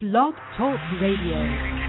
Blog 0.00 0.32
Talk 0.56 0.80
Radio. 0.98 1.79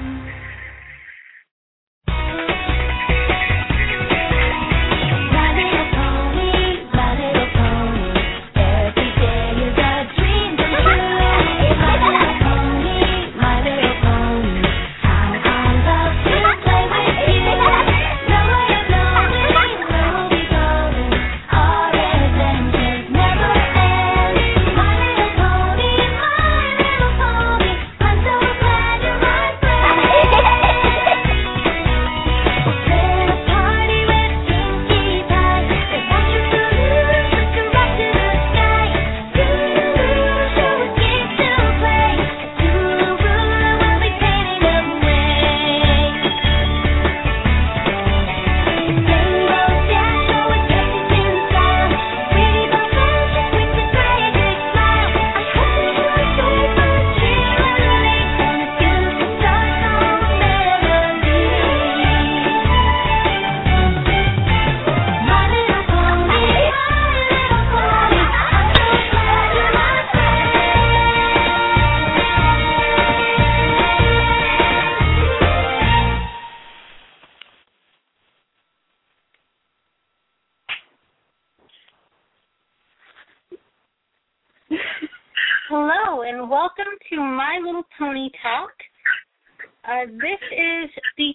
Uh, 90.02 90.06
this 90.06 90.40
is 90.52 90.90
the 91.18 91.34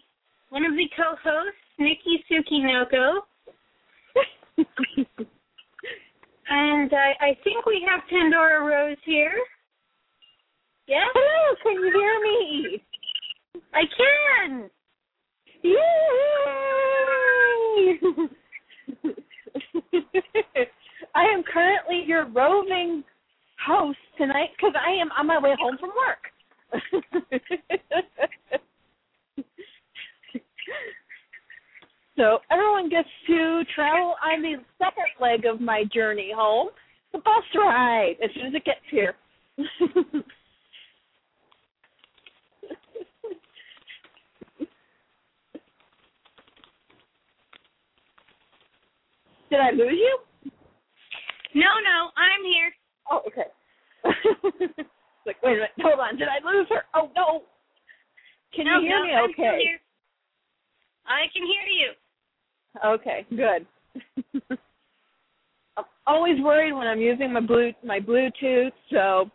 one 0.49 0.65
of 0.65 0.73
the 0.73 0.89
co-hosts, 0.97 1.53
Nikki 1.79 2.25
Tsukinoko, 2.31 3.21
and 6.49 6.93
I, 6.93 7.15
I 7.21 7.37
think 7.45 7.67
we 7.67 7.87
have 7.89 8.01
Pandora 8.09 8.65
Rose 8.65 8.97
here. 9.05 9.35
Yes, 10.89 11.07
Hello, 11.15 11.55
can 11.63 11.75
you 11.75 11.93
hear 11.95 12.21
me? 12.23 12.83
I 13.75 13.83
can. 13.97 14.71
Yay! 15.63 15.77
I 21.15 21.25
am 21.25 21.43
currently 21.53 22.05
your 22.07 22.25
roving 22.27 23.05
host 23.65 23.99
tonight 24.17 24.51
because 24.57 24.75
I 24.77 24.91
am 25.01 25.11
on 25.19 25.27
my 25.27 25.39
way 25.39 25.55
home 25.61 25.77
from 25.79 25.91
work. 25.91 26.33
so 32.17 32.39
everyone 32.51 32.89
gets 32.89 33.09
to 33.27 33.63
travel 33.75 34.15
on 34.25 34.43
the 34.43 34.57
second 34.79 35.05
leg 35.21 35.45
of 35.47 35.61
my 35.61 35.85
journey 35.93 36.33
home, 36.35 36.69
the 37.13 37.19
bus 37.19 37.45
ride, 37.55 38.17
as 38.23 38.31
soon 38.35 38.47
as 38.47 38.55
it 38.55 38.65
gets 38.65 38.81
here. 38.91 39.15
Did 49.49 49.61
I 49.61 49.71
lose 49.71 49.93
you? 49.93 50.19
No, 51.55 51.69
no, 51.83 52.11
I'm 52.17 52.45
here. 52.45 52.75
Oh, 53.11 53.23
okay. 53.29 54.85
like, 55.27 55.43
wait 55.43 55.53
a 55.53 55.55
minute, 55.55 55.71
hold 55.81 56.01
on. 56.01 56.17
Did 56.17 56.29
I 56.29 56.39
lose 56.45 56.67
her? 56.71 56.85
Oh 56.95 57.11
no. 57.17 57.43
Can 58.55 58.67
no, 58.67 58.79
you 58.79 58.87
hear 58.87 58.99
no, 58.99 59.05
me 59.05 59.13
I'm 59.13 59.31
okay? 59.31 59.59
here. 59.63 59.81
I 61.07 61.27
can 61.33 61.43
hear 61.47 61.67
you. 61.67 61.93
Okay, 62.85 63.27
good. 63.31 63.67
I'm 65.77 65.85
always 66.07 66.41
worried 66.41 66.73
when 66.73 66.87
I'm 66.87 67.01
using 67.01 67.33
my 67.33 67.41
blue 67.41 67.73
my 67.85 68.01
Bluetooth, 68.01 68.73
so 68.91 69.31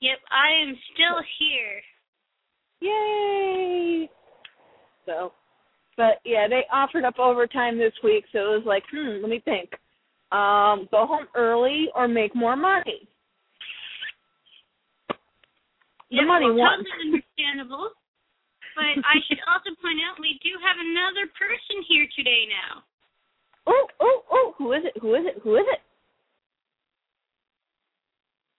Yep, 0.00 0.18
I 0.30 0.62
am 0.62 0.76
still 0.92 1.22
here. 1.38 1.80
yay. 2.80 4.10
So 5.06 5.32
but 5.96 6.20
yeah, 6.24 6.46
they 6.48 6.64
offered 6.72 7.04
up 7.04 7.18
overtime 7.18 7.78
this 7.78 7.94
week, 8.04 8.24
so 8.32 8.38
it 8.38 8.58
was 8.58 8.66
like, 8.66 8.82
hmm, 8.92 9.22
let 9.22 9.30
me 9.30 9.40
think. 9.44 9.70
Um, 10.32 10.88
go 10.90 11.06
home 11.06 11.26
early 11.34 11.88
or 11.94 12.08
make 12.08 12.34
more 12.34 12.56
money. 12.56 13.08
The 16.10 16.16
Yep, 16.16 16.26
money 16.26 16.46
well, 16.46 16.56
won. 16.56 16.84
Understandable. 17.04 17.90
But 18.74 19.04
I 19.04 19.20
should 19.26 19.38
also 19.48 19.70
point 19.80 19.98
out 20.06 20.20
we 20.20 20.38
do 20.42 20.50
have 20.62 20.76
another 20.78 21.26
person 21.38 21.82
here 21.88 22.06
today 22.14 22.46
now. 22.48 22.82
Oh, 23.66 23.86
oh, 24.00 24.22
oh, 24.30 24.54
who 24.58 24.72
is 24.72 24.84
it? 24.84 24.92
Who 25.00 25.14
is 25.14 25.24
it? 25.26 25.40
Who 25.42 25.56
is 25.56 25.64
it? 25.66 25.80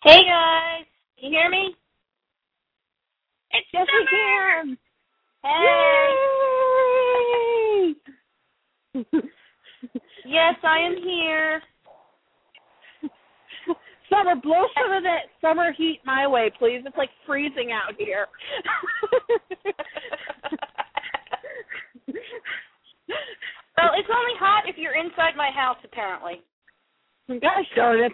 Hey 0.04 0.24
guys, 0.24 0.86
can 1.20 1.32
you 1.32 1.40
hear 1.40 1.50
me? 1.50 1.76
It's 3.52 3.68
Yes, 3.74 3.88
we 3.92 4.06
can. 4.10 4.78
Hey. 5.44 6.16
Yes, 10.26 10.56
I 10.64 10.80
am 10.80 10.96
here. 11.04 11.62
Summer, 14.10 14.36
blow 14.42 14.66
some 14.82 14.92
of 14.94 15.04
that 15.04 15.24
summer 15.42 15.72
heat 15.74 16.00
my 16.06 16.26
way, 16.28 16.50
please. 16.58 16.82
It's 16.86 16.96
like 16.98 17.10
freezing 17.26 17.72
out 17.72 17.94
here. 17.98 18.28
Well, 23.78 23.92
it's 23.96 24.10
only 24.10 24.34
hot 24.40 24.64
if 24.68 24.76
you're 24.78 24.96
inside 24.98 25.36
my 25.38 25.52
house, 25.54 25.78
apparently. 25.84 26.42
Gosh 27.30 27.68
darn 27.76 28.00
it. 28.00 28.12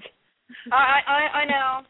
I 0.71 0.99
I 1.07 1.19
I 1.41 1.45
know. 1.45 1.87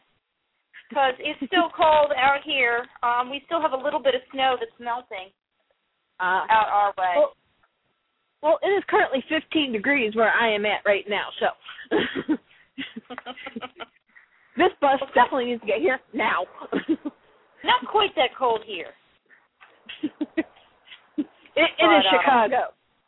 Because 0.88 1.14
it's 1.18 1.40
still 1.50 1.70
cold 1.76 2.12
out 2.16 2.40
here. 2.44 2.84
Um, 3.02 3.30
we 3.30 3.42
still 3.46 3.60
have 3.60 3.72
a 3.72 3.76
little 3.76 3.98
bit 4.00 4.14
of 4.14 4.20
snow 4.32 4.56
that's 4.60 4.70
melting 4.78 5.32
Uh, 6.20 6.44
out 6.48 6.68
our 6.70 6.94
way. 6.96 7.14
well, 7.16 7.34
well, 8.44 8.58
it 8.62 8.68
is 8.68 8.84
currently 8.90 9.24
15 9.28 9.72
degrees 9.72 10.14
where 10.14 10.30
I 10.30 10.52
am 10.54 10.66
at 10.66 10.84
right 10.84 11.04
now, 11.08 11.28
so 11.40 11.96
this 14.58 14.68
bus 14.82 15.00
definitely 15.14 15.46
needs 15.46 15.62
to 15.62 15.66
get 15.66 15.80
here 15.80 15.98
now. 16.12 16.44
Not 17.64 17.86
quite 17.90 18.14
that 18.16 18.36
cold 18.38 18.60
here. 18.66 18.92
it, 20.02 20.44
it 21.16 21.24
is 21.56 21.66
But, 21.78 21.86
uh, 21.88 22.02
Chicago. 22.20 22.60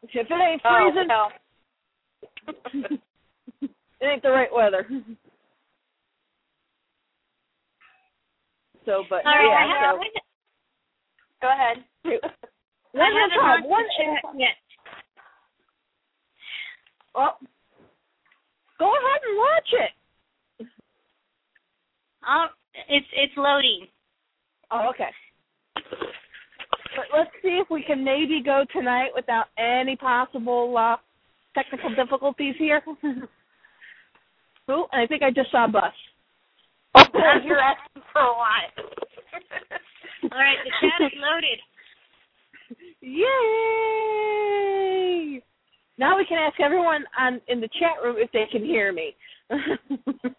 If 0.04 0.14
it 0.14 0.32
ain't 0.32 0.62
Oh, 0.64 0.90
freezing, 0.90 1.08
no. 1.08 1.28
it 4.00 4.06
ain't 4.06 4.22
the 4.22 4.30
right 4.30 4.48
weather. 4.54 4.86
So, 8.86 9.02
but 9.10 9.26
All 9.26 9.32
right, 9.34 9.44
yeah, 9.44 9.58
I 9.58 9.66
have 9.68 9.94
so- 9.94 9.98
one. 9.98 10.06
Go 11.42 11.48
ahead. 11.52 11.84
One 12.92 13.02
I 13.02 13.08
at 13.08 13.12
a 13.12 13.20
haven't 13.20 13.36
time. 13.36 13.70
launched 13.70 14.00
One 14.24 14.38
yet. 14.40 14.56
Well, 17.16 17.38
go 18.78 18.92
ahead 18.92 19.20
and 19.26 19.38
launch 19.38 19.72
it. 19.72 19.92
Oh, 22.28 22.46
it's 22.90 23.06
it's 23.16 23.32
loading. 23.38 23.86
Oh, 24.70 24.90
okay. 24.90 25.08
But 25.74 27.06
let's 27.16 27.30
see 27.42 27.58
if 27.62 27.70
we 27.70 27.82
can 27.82 28.04
maybe 28.04 28.42
go 28.44 28.64
tonight 28.72 29.10
without 29.14 29.46
any 29.58 29.96
possible 29.96 30.76
uh, 30.76 30.96
technical 31.54 31.94
difficulties 31.94 32.54
here. 32.58 32.82
Ooh, 34.70 34.84
and 34.92 35.02
I 35.02 35.06
think 35.06 35.22
I 35.22 35.30
just 35.30 35.50
saw 35.50 35.64
a 35.64 35.68
bus. 35.68 35.94
Now 36.96 37.40
you're 37.44 37.60
asking 37.60 38.02
for 38.12 38.20
a 38.20 38.26
lot. 38.26 38.72
All 40.32 40.38
right, 40.38 40.58
the 40.64 40.70
chat 40.80 41.00
is 41.06 41.12
loaded. 41.16 41.60
Yay! 43.00 43.26
Now 45.98 46.16
we 46.16 46.26
can 46.26 46.38
ask 46.38 46.60
everyone 46.60 47.04
on 47.18 47.40
in 47.48 47.60
the 47.60 47.68
chat 47.78 48.02
room 48.02 48.16
if 48.18 48.30
they 48.32 48.44
can 48.50 48.64
hear 48.64 48.92
me. 48.92 49.14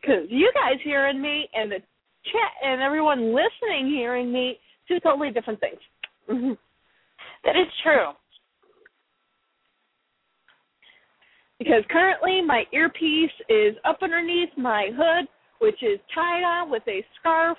Because 0.00 0.26
you 0.30 0.50
guys 0.52 0.80
hearing 0.82 1.22
me 1.22 1.48
and 1.54 1.70
the 1.70 1.76
chat 1.76 2.52
and 2.64 2.82
everyone 2.82 3.32
listening 3.32 3.86
hearing 3.86 4.32
me, 4.32 4.58
two 4.88 4.98
totally 4.98 5.30
different 5.30 5.60
things. 5.60 5.78
That 7.44 7.56
is 7.56 7.66
true. 7.84 8.10
because 11.62 11.84
currently 11.90 12.42
my 12.44 12.64
earpiece 12.72 13.30
is 13.48 13.76
up 13.84 13.98
underneath 14.02 14.48
my 14.56 14.90
hood, 14.92 15.28
which 15.60 15.80
is 15.82 16.00
tied 16.14 16.42
on 16.42 16.70
with 16.70 16.82
a 16.88 17.04
scarf. 17.20 17.56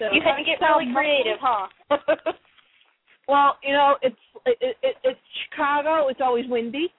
So 0.00 0.06
You 0.14 0.22
had 0.24 0.36
to 0.36 0.44
get 0.44 0.60
really 0.64 0.92
creative, 0.92 1.38
huh? 1.40 1.68
Well, 3.28 3.58
you 3.62 3.72
know, 3.72 3.96
it's 4.02 4.16
it, 4.44 4.76
it, 4.82 4.96
it's 5.04 5.20
Chicago. 5.44 6.08
It's 6.08 6.20
always 6.20 6.46
windy, 6.48 6.92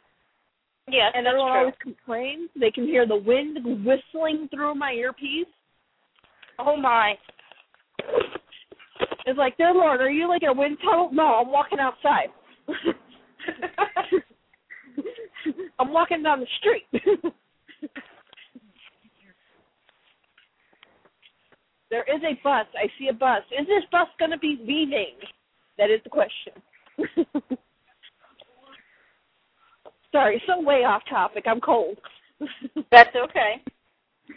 yes, 0.87 1.11
and 1.13 1.27
everyone 1.27 1.51
true. 1.51 1.59
always 1.59 1.73
complains. 1.81 2.49
They 2.57 2.71
can 2.71 2.85
hear 2.85 3.05
the 3.05 3.17
wind 3.17 3.57
whistling 3.85 4.47
through 4.49 4.75
my 4.75 4.93
earpiece. 4.93 5.47
Oh 6.57 6.77
my. 6.77 7.15
It's 9.25 9.37
like, 9.37 9.57
dear 9.57 9.73
Lord, 9.73 9.99
are 9.99 10.09
you 10.09 10.29
like 10.29 10.43
in 10.43 10.49
a 10.49 10.53
wind 10.53 10.77
tunnel? 10.81 11.09
No, 11.11 11.41
I'm 11.41 11.51
walking 11.51 11.79
outside. 11.79 12.29
I'm 15.79 15.91
walking 15.91 16.23
down 16.23 16.39
the 16.39 16.47
street. 16.59 16.85
There 21.91 22.03
is 22.03 22.23
a 22.23 22.33
bus. 22.43 22.65
I 22.73 22.87
see 22.97 23.09
a 23.09 23.13
bus. 23.13 23.43
Is 23.51 23.67
this 23.67 23.83
bus 23.91 24.07
going 24.17 24.31
to 24.31 24.39
be 24.39 24.57
leaving? 24.61 25.15
That 25.77 25.91
is 25.91 25.99
the 26.03 26.09
question. 26.09 26.53
Sorry, 30.11 30.41
so 30.47 30.59
way 30.61 30.83
off 30.83 31.03
topic. 31.09 31.43
I'm 31.47 31.61
cold. 31.61 31.97
That's 32.91 33.15
okay. 33.15 33.61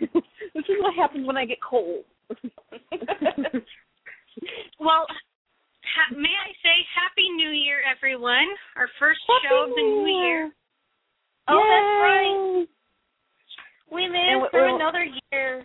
this 0.01 0.65
is 0.69 0.77
what 0.81 0.95
happens 0.95 1.27
when 1.27 1.37
I 1.37 1.47
get 1.47 1.59
cold. 1.62 2.05
Well, 4.81 5.07
ha- 5.95 6.15
may 6.15 6.35
I 6.35 6.50
say 6.62 6.77
Happy 6.95 7.31
New 7.37 7.50
Year, 7.50 7.79
everyone? 7.87 8.49
Our 8.77 8.89
first 8.99 9.21
show 9.27 9.65
of 9.65 9.71
the 9.71 9.83
new 9.83 10.07
year. 10.07 10.50
Oh, 11.49 11.62
that's 11.62 11.93
right. 12.03 12.67
We 13.93 14.09
made 14.09 14.43
it 14.43 14.50
through 14.50 14.75
another 14.75 15.07
year. 15.31 15.65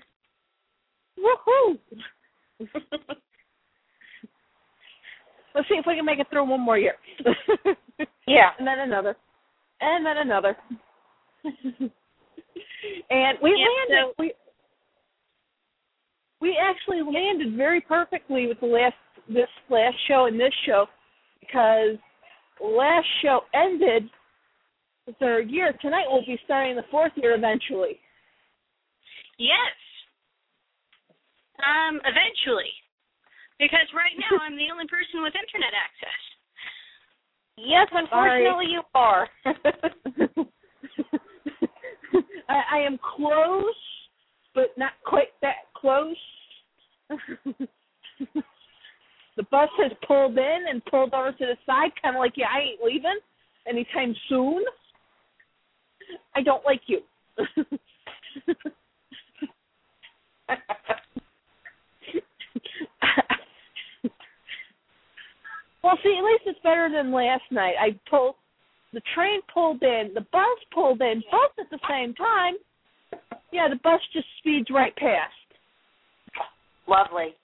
Woohoo! 1.19 1.77
Let's 5.55 5.67
see 5.67 5.75
if 5.75 5.85
we 5.85 5.95
can 5.95 6.05
make 6.05 6.19
it 6.19 6.27
through 6.29 6.49
one 6.49 6.61
more 6.61 6.77
year. 6.77 6.93
yeah. 8.27 8.51
and 8.57 8.67
then 8.67 8.79
another. 8.79 9.15
And 9.81 10.05
then 10.05 10.17
another. 10.17 10.55
and 11.43 13.37
we 13.41 13.49
landed 13.51 14.05
so- 14.05 14.13
we 14.19 14.33
we 16.41 16.57
actually 16.57 17.01
landed 17.01 17.57
very 17.57 17.81
perfectly 17.81 18.47
with 18.47 18.59
the 18.61 18.65
last 18.65 18.95
this 19.27 19.49
last 19.69 19.95
show 20.07 20.25
and 20.25 20.39
this 20.39 20.53
show 20.65 20.85
because 21.41 21.97
last 22.61 23.07
show 23.21 23.41
ended 23.53 24.09
the 25.07 25.13
third 25.19 25.49
year. 25.49 25.73
Tonight 25.81 26.05
we'll 26.09 26.25
be 26.25 26.39
starting 26.45 26.75
the 26.75 26.83
fourth 26.91 27.11
year 27.15 27.35
eventually. 27.35 27.99
Yes. 29.37 29.73
Um, 31.59 31.99
eventually. 32.07 32.71
Because 33.59 33.87
right 33.93 34.15
now 34.15 34.39
I'm 34.39 34.55
the 34.55 34.71
only 34.71 34.87
person 34.87 35.21
with 35.21 35.33
internet 35.35 35.73
access. 35.75 36.21
Yes, 37.57 37.87
unfortunately 37.91 38.67
you 38.71 38.81
are. 38.95 39.27
I, 42.47 42.63
I 42.71 42.79
am 42.79 42.97
close, 43.15 43.75
but 44.55 44.69
not 44.77 44.93
quite 45.05 45.27
that 45.41 45.67
close. 45.75 46.15
the 49.35 49.43
bus 49.51 49.69
has 49.77 49.91
pulled 50.07 50.37
in 50.37 50.65
and 50.69 50.83
pulled 50.85 51.13
over 51.13 51.33
to 51.33 51.45
the 51.45 51.57
side, 51.65 51.91
kind 52.01 52.15
of 52.15 52.19
like, 52.19 52.33
yeah, 52.37 52.47
I 52.53 52.61
ain't 52.61 52.81
leaving 52.81 53.19
anytime 53.67 54.15
soon. 54.29 54.63
I 56.35 56.41
don't 56.41 56.63
like 56.65 56.81
you. 56.87 57.01
well, 65.83 65.97
see, 66.03 66.15
at 66.17 66.23
least 66.23 66.43
it's 66.45 66.59
better 66.63 66.89
than 66.91 67.11
last 67.11 67.43
night. 67.51 67.75
I 67.79 67.97
pulled, 68.09 68.35
the 68.93 69.01
train 69.13 69.41
pulled 69.53 69.83
in, 69.83 70.11
the 70.13 70.25
bus 70.31 70.59
pulled 70.73 71.01
in, 71.01 71.23
both 71.31 71.51
at 71.59 71.69
the 71.69 71.79
same 71.89 72.13
time. 72.15 72.55
Yeah, 73.51 73.67
the 73.69 73.79
bus 73.83 73.99
just 74.13 74.27
speeds 74.39 74.67
right 74.71 74.95
past. 74.95 75.33
Lovely. 76.87 77.35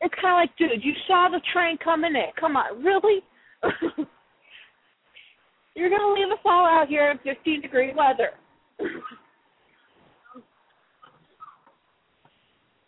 It's 0.00 0.14
kind 0.20 0.34
of 0.34 0.38
like, 0.42 0.56
dude, 0.58 0.84
you 0.84 0.92
saw 1.06 1.28
the 1.30 1.40
train 1.52 1.78
coming 1.82 2.14
in. 2.14 2.30
Come 2.38 2.56
on, 2.56 2.82
really? 2.84 3.20
You're 5.74 5.90
gonna 5.90 6.12
leave 6.12 6.30
us 6.30 6.38
all 6.44 6.66
out 6.66 6.88
here 6.88 7.10
in 7.10 7.18
15 7.18 7.62
degree 7.62 7.92
weather. 7.96 8.30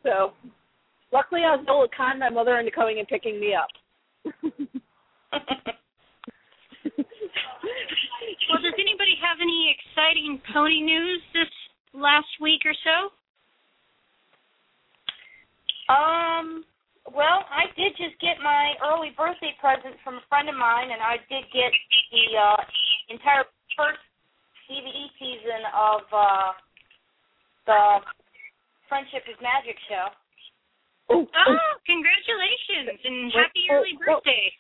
so, 0.03 0.33
luckily, 1.17 1.41
I 1.41 1.57
was 1.57 1.65
able 1.65 1.89
to 1.89 1.97
con 1.97 2.21
my 2.21 2.29
mother 2.29 2.61
into 2.61 2.71
coming 2.71 3.01
and 3.01 3.09
picking 3.09 3.41
me 3.41 3.57
up. 3.57 3.73
Well, 8.47 8.63
does 8.63 8.79
anybody 8.79 9.19
have 9.21 9.39
any 9.43 9.75
exciting 9.75 10.41
pony 10.55 10.81
news 10.81 11.21
this 11.35 11.51
last 11.93 12.31
week 12.41 12.63
or 12.65 12.75
so? 12.87 13.11
Um, 15.93 16.65
well, 17.11 17.43
I 17.51 17.71
did 17.75 17.95
just 17.99 18.19
get 18.23 18.39
my 18.43 18.75
early 18.87 19.11
birthday 19.19 19.55
present 19.61 19.99
from 20.03 20.23
a 20.23 20.25
friend 20.31 20.49
of 20.49 20.55
mine, 20.55 20.91
and 20.95 21.03
I 21.03 21.19
did 21.27 21.45
get 21.51 21.71
the 22.15 22.27
uh, 22.39 22.63
entire 23.11 23.45
first 23.75 24.03
DVD 24.71 25.11
season 25.19 25.63
of 25.75 26.03
uh, 26.15 26.51
the 27.67 27.81
Friendship 28.89 29.27
is 29.27 29.39
Magic 29.43 29.77
show. 29.91 30.15
Oh, 31.09 31.23
Oh, 31.23 31.73
congratulations 31.87 32.99
and 33.05 33.33
happy 33.33 33.65
Oh, 33.71 33.75
early 33.79 33.95
oh. 33.95 34.05
birthday. 34.05 34.53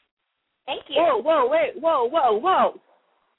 Thank 0.66 0.82
you. 0.88 0.98
whoa, 1.02 1.18
whoa, 1.22 1.46
wait, 1.48 1.74
whoa, 1.78 2.04
whoa, 2.10 2.38
whoa. 2.38 2.80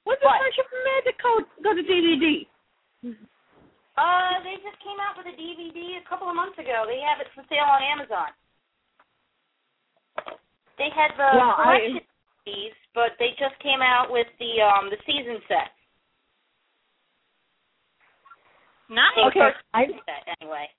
When 0.04 0.16
did 0.20 0.26
What? 0.26 0.40
Friendship 0.40 0.68
and 0.72 0.84
Magic 0.88 1.16
Code 1.20 1.46
go 1.64 1.72
to 1.76 1.84
DVD? 1.84 2.48
Uh, 3.98 4.44
they 4.44 4.56
just 4.64 4.80
came 4.84 5.00
out 5.04 5.18
with 5.18 5.28
a 5.28 5.36
DVD 5.36 5.98
a 6.00 6.06
couple 6.08 6.30
of 6.30 6.36
months 6.36 6.58
ago. 6.60 6.86
They 6.88 7.00
have 7.04 7.20
it 7.20 7.28
for 7.36 7.44
sale 7.50 7.68
on 7.68 7.82
Amazon. 7.84 8.30
They 10.78 10.90
had 10.94 11.12
the 11.18 11.28
Well, 11.36 11.56
I- 11.58 12.00
DVDs, 12.46 12.76
but 12.94 13.18
they 13.20 13.32
just 13.40 13.58
came 13.60 13.82
out 13.82 14.12
with 14.12 14.28
the 14.40 14.62
um 14.62 14.90
the 14.90 14.98
season 15.06 15.42
set. 15.48 15.72
Nice. 18.90 19.16
The 19.16 19.22
Okay, 19.28 19.40
first 19.40 19.58
I 19.74 19.86
set 20.08 20.24
anyway. 20.40 20.70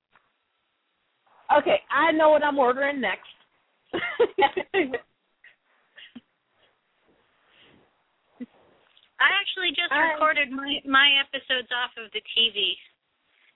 Okay, 1.56 1.80
I 1.90 2.12
know 2.12 2.30
what 2.30 2.42
I'm 2.44 2.58
ordering 2.58 3.00
next. 3.00 3.28
I 9.18 9.28
actually 9.42 9.70
just 9.74 9.90
I- 9.90 10.12
recorded 10.14 10.50
my 10.50 10.78
my 10.86 11.08
episodes 11.20 11.68
off 11.74 11.90
of 11.98 12.10
the 12.12 12.22
TV 12.36 12.76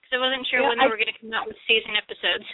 because 0.01 0.11
I 0.13 0.17
wasn't 0.19 0.45
sure 0.47 0.59
Yeah, 0.61 0.69
when 0.69 0.77
they 0.79 0.85
I- 0.85 0.87
were 0.91 0.97
going 0.97 1.13
to 1.13 1.19
come 1.19 1.33
out 1.33 1.47
with 1.47 1.55
season 1.67 1.95
episodes. 1.95 2.45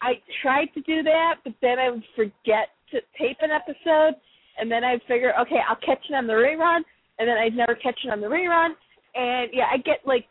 I 0.00 0.20
tried 0.42 0.72
to 0.74 0.80
do 0.82 1.02
that, 1.02 1.40
but 1.42 1.54
then 1.60 1.78
I 1.78 1.90
would 1.90 2.04
forget 2.14 2.70
to 2.92 3.00
tape 3.18 3.38
an 3.42 3.50
episode, 3.50 4.14
and 4.58 4.70
then 4.70 4.84
I'd 4.84 5.02
figure, 5.08 5.34
okay, 5.40 5.58
I'll 5.68 5.74
catch 5.76 5.98
it 6.08 6.14
on 6.14 6.26
the 6.28 6.34
rerun, 6.34 6.84
and 7.18 7.28
then 7.28 7.36
I'd 7.36 7.54
never 7.54 7.74
catch 7.74 7.98
it 8.04 8.10
on 8.10 8.20
the 8.20 8.28
rerun, 8.28 8.76
and 9.16 9.50
yeah, 9.52 9.66
I 9.72 9.76
get 9.78 10.06
like 10.06 10.26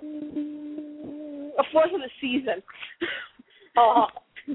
a 0.00 1.64
fourth 1.72 1.92
of 1.92 2.00
the 2.00 2.10
season. 2.20 2.62
Oh. 3.78 4.06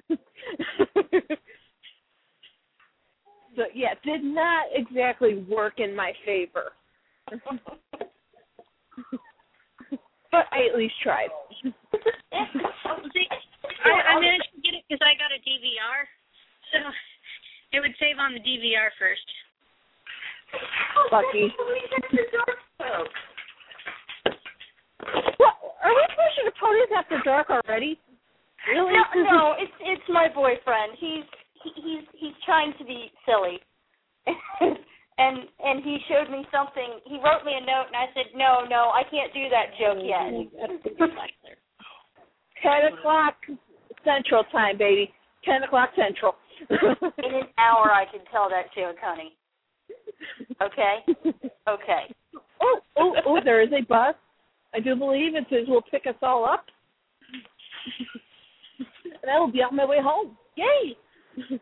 so 3.56 3.64
yeah, 3.74 3.94
did 4.04 4.22
not 4.22 4.66
exactly 4.74 5.46
work 5.50 5.80
in 5.80 5.96
my 5.96 6.12
favor, 6.26 6.74
but 7.32 7.40
I 10.52 10.68
at 10.70 10.76
least 10.78 10.96
tried. 11.02 11.30
See, 11.64 11.64
I, 13.86 13.90
I 13.90 14.20
managed 14.20 14.50
to 14.56 14.62
get 14.62 14.74
it 14.76 14.84
because 14.90 15.00
I 15.02 15.16
got 15.16 15.32
a 15.32 15.40
DVR, 15.40 16.06
so 16.74 16.80
it 17.72 17.80
would 17.80 17.96
save 18.00 18.18
on 18.20 18.34
the 18.34 18.42
DVR 18.42 18.90
first. 19.00 19.26
Lucky. 21.14 21.56
What? 25.38 25.56
Are 25.82 25.96
we 25.96 26.06
pushing 26.12 26.46
the 26.46 26.52
ponies 26.60 26.92
after 26.98 27.22
dark 27.24 27.50
already? 27.50 27.98
Really? 28.68 28.94
No, 28.94 29.04
no, 29.24 29.54
it's 29.60 29.74
it's 29.82 30.10
my 30.10 30.28
boyfriend. 30.34 30.94
He's 31.00 31.26
he, 31.64 31.70
he's 31.76 32.06
he's 32.16 32.38
trying 32.46 32.74
to 32.78 32.86
be 32.86 33.12
silly, 33.26 33.60
and 35.18 35.38
and 35.60 35.84
he 35.84 35.98
showed 36.08 36.32
me 36.32 36.46
something. 36.52 37.00
He 37.06 37.18
wrote 37.18 37.44
me 37.46 37.54
a 37.60 37.66
note, 37.66 37.88
and 37.92 37.96
I 37.96 38.08
said, 38.14 38.32
"No, 38.36 38.64
no, 38.70 38.92
I 38.94 39.04
can't 39.10 39.34
do 39.34 39.50
that 39.50 39.76
joke 39.80 40.00
yet." 40.04 40.32
Ten 42.64 42.94
o'clock 42.94 43.36
Central 44.06 44.44
Time, 44.52 44.78
baby. 44.78 45.12
Ten 45.44 45.64
o'clock 45.64 45.90
Central. 45.98 46.36
In 46.70 47.36
an 47.36 47.48
hour, 47.58 47.92
I 47.92 48.06
can 48.10 48.22
tell 48.32 48.50
that 48.50 48.74
joke, 48.76 48.96
honey. 49.02 49.36
Okay, 50.62 51.04
okay. 51.68 52.14
Oh, 52.62 52.80
oh, 52.96 53.16
oh! 53.26 53.40
There 53.44 53.62
is 53.62 53.70
a 53.74 53.84
bus. 53.84 54.16
I 54.74 54.80
do 54.80 54.96
believe 54.96 55.36
it 55.36 55.46
says 55.50 55.68
will 55.68 55.82
pick 55.82 56.08
us 56.08 56.16
all 56.22 56.46
up. 56.46 56.66
And 59.06 59.32
I 59.32 59.40
will 59.40 59.52
be 59.52 59.62
on 59.62 59.76
my 59.76 59.86
way 59.86 60.00
home. 60.02 60.38
Yay! 60.56 60.98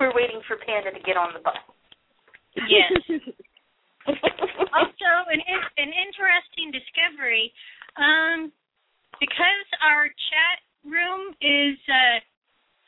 We're 0.00 0.14
waiting 0.14 0.40
for 0.46 0.56
Panda 0.66 0.92
to 0.92 1.00
get 1.04 1.16
on 1.16 1.32
the 1.32 1.40
bus. 1.40 1.56
Yes. 2.68 2.92
also, 4.08 5.10
an 5.32 5.40
in- 5.40 5.72
an 5.78 5.92
interesting 5.92 6.70
discovery. 6.72 7.52
Um, 7.96 8.52
because 9.20 9.66
our 9.80 10.04
chat 10.04 10.60
room 10.84 11.32
is 11.40 11.78
uh, 11.88 12.20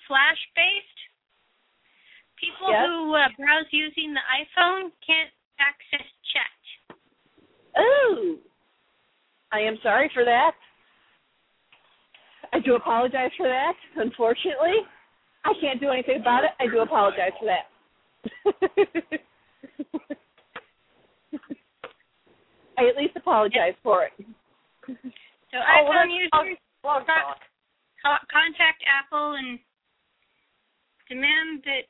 flash 0.07 0.37
based, 0.55 1.01
people 2.37 2.69
Yes. 2.69 2.85
who 2.85 3.15
uh, 3.15 3.29
browse 3.39 3.65
using 3.73 4.13
the 4.13 4.21
iPhone 4.29 4.93
can't 5.01 5.33
access 5.59 6.07
chat. 6.33 6.53
oh, 7.77 8.37
I 9.51 9.61
am 9.61 9.79
sorry 9.83 10.11
for 10.13 10.25
that. 10.25 10.53
I 12.53 12.61
do 12.61 12.75
apologize 12.77 13.31
for 13.37 13.47
that. 13.49 13.75
Unfortunately, 13.97 14.83
I 15.45 15.53
can't 15.61 15.81
do 15.81 15.91
anything 15.91 16.21
about 16.21 16.45
it. 16.45 16.51
I 16.61 16.67
do 16.67 16.81
apologize 16.81 17.33
for 17.39 17.47
that. 17.47 17.67
I 22.79 22.87
at 22.89 22.97
least 22.97 23.17
apologize 23.17 23.75
for 23.83 24.05
it. 24.05 24.13
So 24.19 25.59
Oh, 25.59 25.85
well, 25.85 25.93
iPhone 25.93 26.09
that's- 26.09 26.39
users 26.45 26.59
co- 28.05 28.27
contact 28.31 28.83
Apple 28.87 29.35
and 29.35 29.59
demand 31.09 31.63
that 31.65 31.83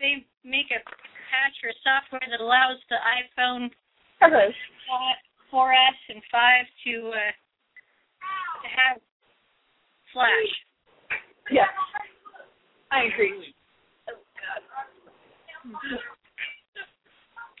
they 0.00 0.24
make 0.44 0.70
a 0.70 0.80
patch 0.82 1.56
or 1.62 1.72
software 1.84 2.22
that 2.30 2.40
allows 2.40 2.78
the 2.88 2.96
iPhone 2.96 3.70
Okay. 4.22 4.54
4S 5.52 5.98
and 6.08 6.22
5 6.30 6.66
to 6.86 6.92
uh, 7.10 7.32
to 8.62 8.68
have 8.70 8.96
Flash. 10.12 10.52
Yes. 11.50 11.68
I 12.90 13.04
agree. 13.12 13.54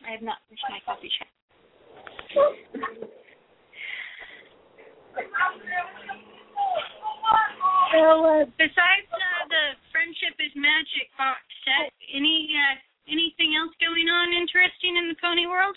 I 0.06 0.10
have 0.12 0.22
not 0.22 0.38
finished 0.48 0.64
my 0.68 0.80
coffee 0.84 1.10
chat. 1.18 1.28
So 7.92 8.24
uh, 8.24 8.44
besides 8.58 9.08
uh, 9.12 9.44
the 9.48 9.76
Friendship 9.92 10.34
is 10.40 10.52
Magic 10.56 11.08
box 11.16 11.40
set, 11.64 11.92
any 12.12 12.56
uh, 12.56 12.76
anything 13.08 13.54
else 13.56 13.72
going 13.80 14.08
on 14.08 14.32
interesting 14.32 14.96
in 14.96 15.08
the 15.08 15.16
pony 15.20 15.46
world? 15.46 15.76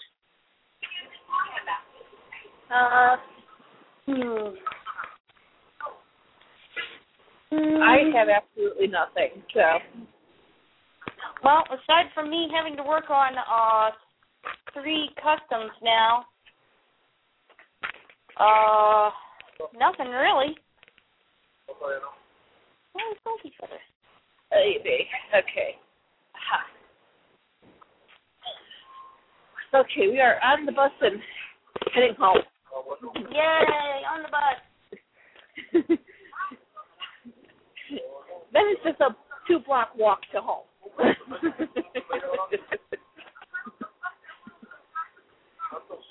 Uh, 2.71 3.15
hmm. 4.07 4.55
I 7.51 8.09
have 8.15 8.27
absolutely 8.29 8.87
nothing. 8.87 9.44
So 9.55 9.79
Well, 11.43 11.63
aside 11.71 12.11
from 12.13 12.29
me 12.29 12.49
having 12.53 12.75
to 12.75 12.83
work 12.83 13.09
on 13.09 13.33
uh 13.37 13.91
three 14.73 15.09
customs 15.15 15.71
now, 15.81 16.25
uh, 18.37 19.09
nothing 19.79 20.11
really. 20.11 20.57
Thank 22.93 23.17
you 23.43 23.51
for 23.57 23.67
this. 23.67 23.79
maybe. 24.51 25.07
Okay. 25.33 25.77
Aha. 26.35 26.65
Okay, 29.79 30.07
we 30.09 30.19
are 30.19 30.39
on 30.43 30.65
the 30.65 30.71
bus 30.71 30.91
and 31.01 31.19
heading 31.93 32.15
home. 32.19 32.37
Yay, 33.31 34.03
on 34.11 34.23
the 34.23 34.29
bus. 34.29 34.57
then 38.53 38.63
it's 38.67 38.83
just 38.83 39.01
a 39.01 39.15
two 39.47 39.59
block 39.65 39.89
walk 39.97 40.19
to 40.33 40.41
home. 40.41 40.65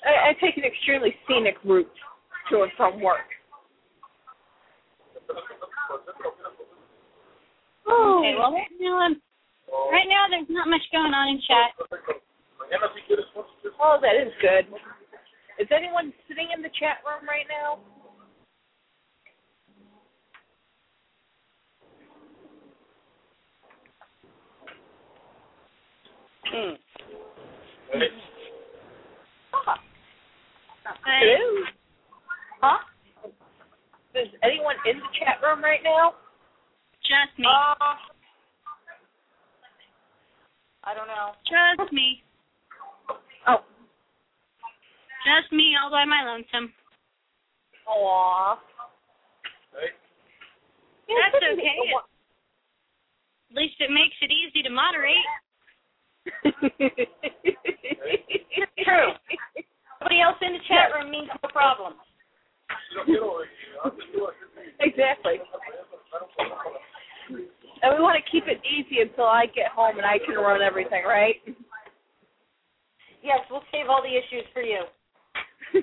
I, 0.05 0.29
I 0.29 0.33
take 0.41 0.57
an 0.57 0.63
extremely 0.63 1.15
scenic 1.27 1.55
route 1.63 1.89
to 2.49 2.61
and 2.63 2.71
from 2.77 3.01
work. 3.01 3.25
Oh, 7.87 8.19
Okay, 8.19 8.35
well 8.37 8.51
right 8.53 8.69
now, 8.79 9.05
um, 9.05 9.21
right 9.91 10.07
now 10.09 10.25
there's 10.29 10.49
not 10.49 10.67
much 10.67 10.81
going 10.91 11.13
on 11.13 11.29
in 11.29 11.41
chat. 11.41 11.71
oh, 13.81 13.97
that 14.01 14.15
is 14.15 14.33
good. 14.41 14.65
Is 15.59 15.67
anyone 15.71 16.13
sitting 16.27 16.49
in 16.53 16.61
the 16.61 16.69
chat 16.79 16.99
room 17.05 17.27
right 17.27 17.45
now? 17.49 17.79
Huh? 32.61 32.77
Is 34.15 34.27
anyone 34.41 34.75
in 34.89 34.97
the 34.97 35.09
chat 35.19 35.43
room 35.43 35.61
right 35.63 35.81
now? 35.83 36.13
just 37.03 37.37
me, 37.37 37.45
Uh, 37.45 37.75
I 40.83 40.93
don't 40.95 41.07
know. 41.07 41.33
just 41.43 41.91
me, 41.91 42.23
Oh, 43.47 43.61
just 45.27 45.51
me 45.51 45.75
all 45.75 45.91
by 45.91 46.05
my 46.05 46.23
lonesome. 46.23 46.73
aw. 47.87 48.57
That's 49.73 51.35
okay. 51.53 51.77
At 53.51 53.55
least 53.55 53.75
it 53.79 53.91
makes 53.91 54.15
it 54.21 54.31
easy 54.31 54.63
to 54.63 54.69
moderate. 54.69 55.15
True. 58.83 59.11
Somebody 59.99 60.21
else 60.21 60.37
in 60.41 60.53
the 60.53 60.59
chat 60.67 60.93
room 60.93 61.11
means 61.11 61.29
no 61.41 61.49
problem. 61.49 61.93
exactly. 64.79 65.39
And 67.81 67.93
we 67.95 68.01
want 68.01 68.17
to 68.23 68.31
keep 68.31 68.47
it 68.47 68.61
easy 68.65 69.01
until 69.01 69.25
I 69.25 69.45
get 69.47 69.67
home 69.73 69.97
and 69.97 70.05
I 70.05 70.17
can 70.25 70.35
run 70.35 70.61
everything, 70.61 71.03
right? 71.05 71.35
Yes, 73.23 73.39
we'll 73.49 73.63
save 73.71 73.89
all 73.89 74.01
the 74.01 74.15
issues 74.15 74.45
for 74.53 74.61
you. 74.61 74.85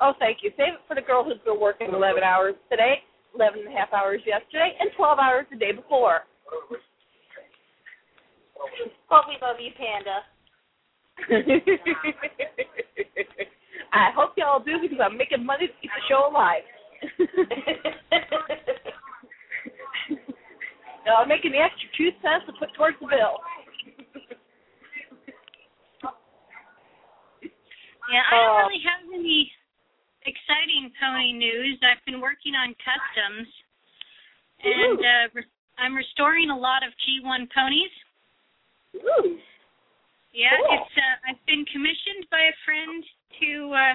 oh, 0.00 0.12
thank 0.18 0.38
you. 0.42 0.50
Save 0.56 0.74
it 0.74 0.80
for 0.88 0.94
the 0.94 1.02
girl 1.02 1.24
who's 1.24 1.38
been 1.44 1.60
working 1.60 1.88
11 1.92 2.22
hours 2.22 2.54
today, 2.70 3.02
11 3.34 3.60
and 3.60 3.68
a 3.68 3.76
half 3.76 3.92
hours 3.92 4.20
yesterday, 4.24 4.72
and 4.78 4.90
12 4.96 5.18
hours 5.18 5.46
the 5.50 5.56
day 5.56 5.72
before. 5.72 6.20
But 9.08 9.22
we 9.28 9.36
love 9.40 9.56
you, 9.60 9.70
Panda. 9.76 10.24
I 13.92 14.10
hope 14.14 14.32
y'all 14.36 14.60
do 14.62 14.78
because 14.82 14.98
I'm 15.02 15.16
making 15.16 15.44
money 15.46 15.66
to 15.68 15.72
keep 15.80 15.90
the 15.90 16.02
show 16.08 16.28
alive. 16.30 16.62
now 21.06 21.16
I'm 21.22 21.28
making 21.28 21.52
the 21.52 21.58
extra 21.58 21.88
two 21.96 22.10
cents 22.20 22.44
to 22.46 22.52
put 22.58 22.74
towards 22.76 22.98
the 23.00 23.06
bill. 23.06 23.38
Yeah, 28.12 28.22
I 28.30 28.34
don't 28.38 28.54
Uh, 28.54 28.58
really 28.68 28.82
have 28.86 29.00
any 29.12 29.50
exciting 30.26 30.92
pony 31.00 31.32
news. 31.32 31.78
I've 31.82 32.04
been 32.04 32.20
working 32.20 32.54
on 32.54 32.74
customs, 32.78 33.48
and 34.62 35.00
uh, 35.00 35.28
I'm 35.78 35.94
restoring 35.94 36.50
a 36.50 36.56
lot 36.56 36.84
of 36.86 36.92
G1 37.02 37.50
ponies. 37.50 37.90
Ooh. 38.96 39.38
Yeah, 40.32 40.52
Cool. 40.60 40.76
it's 40.76 40.94
uh, 40.96 41.30
I've 41.32 41.42
been 41.46 41.64
commissioned 41.72 42.28
by 42.30 42.40
a 42.44 42.56
friend 42.68 43.00
to 43.40 43.50
uh, 43.72 43.94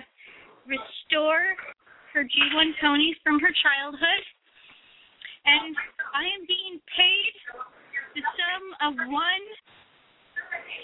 restore 0.66 1.54
her 2.14 2.24
G1 2.26 2.74
ponies 2.82 3.16
from 3.24 3.40
her 3.40 3.54
childhood, 3.62 4.24
and 5.46 5.76
I 6.18 6.26
am 6.34 6.44
being 6.50 6.82
paid 6.98 7.34
the 8.18 8.22
sum 8.26 8.64
of 8.90 8.94
one 9.14 9.46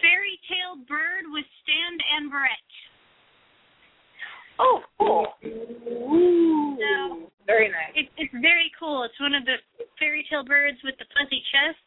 fairy 0.01 0.37
tale 0.47 0.77
bird 0.87 1.25
with 1.33 1.45
stand 1.65 1.97
and 2.15 2.31
barrette. 2.31 2.73
Oh, 4.59 4.81
cool. 4.97 5.25
Ooh. 5.45 6.77
So- 6.77 7.31
Very 7.45 7.69
nice. 7.69 7.93
It, 7.95 8.09
it's 8.17 8.33
very 8.41 8.71
cool. 8.79 9.03
It's 9.03 9.19
one 9.19 9.33
of 9.33 9.43
the 9.45 9.57
fairy 9.99 10.25
tale 10.29 10.45
birds 10.45 10.77
with 10.83 10.95
the 10.99 11.05
fuzzy 11.17 11.41
chest. 11.51 11.81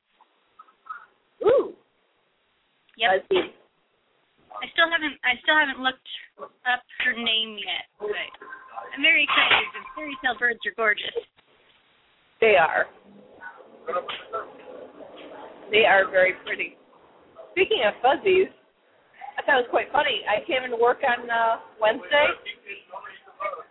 Ooh. 1.47 1.75
Yep. 2.99 3.29
Fuzzy. 3.29 3.55
I 4.61 4.67
still 4.75 4.91
haven't 4.91 5.17
I 5.23 5.39
still 5.41 5.57
haven't 5.57 5.81
looked 5.81 6.11
up 6.67 6.83
her 7.07 7.15
name 7.15 7.57
yet, 7.57 7.87
but 7.97 8.13
I'm 8.93 9.03
very 9.03 9.25
excited. 9.25 9.67
The 9.73 9.83
fairy 9.95 10.17
tale 10.21 10.37
birds 10.37 10.61
are 10.67 10.77
gorgeous. 10.77 11.17
They 12.41 12.57
are. 12.57 12.89
They 15.71 15.87
are 15.87 16.11
very 16.11 16.35
pretty. 16.45 16.77
Speaking 17.53 17.85
of 17.87 17.95
fuzzies, 18.03 18.51
I 19.39 19.43
thought 19.47 19.63
it 19.63 19.69
was 19.69 19.73
quite 19.73 19.89
funny. 19.93 20.27
I 20.27 20.45
came 20.45 20.65
into 20.65 20.77
work 20.77 21.01
on 21.07 21.31
uh, 21.31 21.63
Wednesday. 21.81 22.29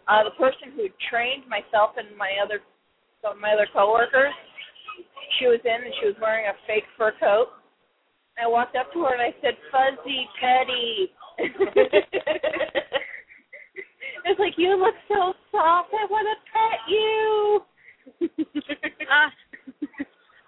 Uh, 0.10 0.26
the 0.26 0.34
person 0.42 0.74
who 0.74 0.90
trained 1.14 1.46
myself 1.46 1.94
and 2.02 2.10
my 2.18 2.34
other 2.42 2.64
some 3.22 3.36
of 3.36 3.42
my 3.44 3.52
other 3.52 3.68
coworkers, 3.70 4.34
she 5.38 5.46
was 5.46 5.60
in 5.68 5.80
and 5.84 5.94
she 6.00 6.08
was 6.08 6.16
wearing 6.24 6.48
a 6.48 6.56
fake 6.66 6.88
fur 6.98 7.12
coat. 7.20 7.59
I 8.42 8.48
walked 8.48 8.76
up 8.76 8.92
to 8.94 9.04
her 9.04 9.14
and 9.14 9.22
I 9.22 9.36
said, 9.42 9.56
"Fuzzy 9.72 10.28
Petty." 10.40 11.12
it's 14.26 14.40
like 14.40 14.54
you 14.58 14.76
look 14.80 14.96
so 15.08 15.34
soft. 15.52 15.94
I 15.94 16.06
want 16.10 16.28
to 16.28 16.36
pet 16.52 16.80
you. 16.88 17.62
Uh, 19.10 19.30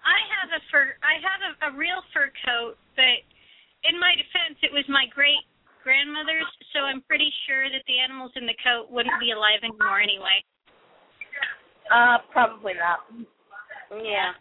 I 0.02 0.18
have 0.38 0.50
a 0.54 0.60
fur 0.70 0.94
I 1.02 1.18
have 1.18 1.40
a, 1.42 1.52
a 1.72 1.76
real 1.76 2.02
fur 2.14 2.30
coat, 2.46 2.76
but 2.96 3.22
in 3.84 3.98
my 3.98 4.14
defense, 4.14 4.58
it 4.62 4.72
was 4.72 4.84
my 4.88 5.06
great 5.14 5.42
grandmother's, 5.82 6.46
so 6.72 6.86
I'm 6.86 7.02
pretty 7.02 7.30
sure 7.46 7.66
that 7.66 7.82
the 7.90 7.98
animals 7.98 8.30
in 8.38 8.46
the 8.46 8.54
coat 8.62 8.86
wouldn't 8.90 9.18
be 9.18 9.34
alive 9.34 9.60
anymore 9.66 9.98
anyway. 9.98 10.38
Uh, 11.90 12.18
probably 12.30 12.74
not. 12.78 13.02
Yeah. 13.90 14.32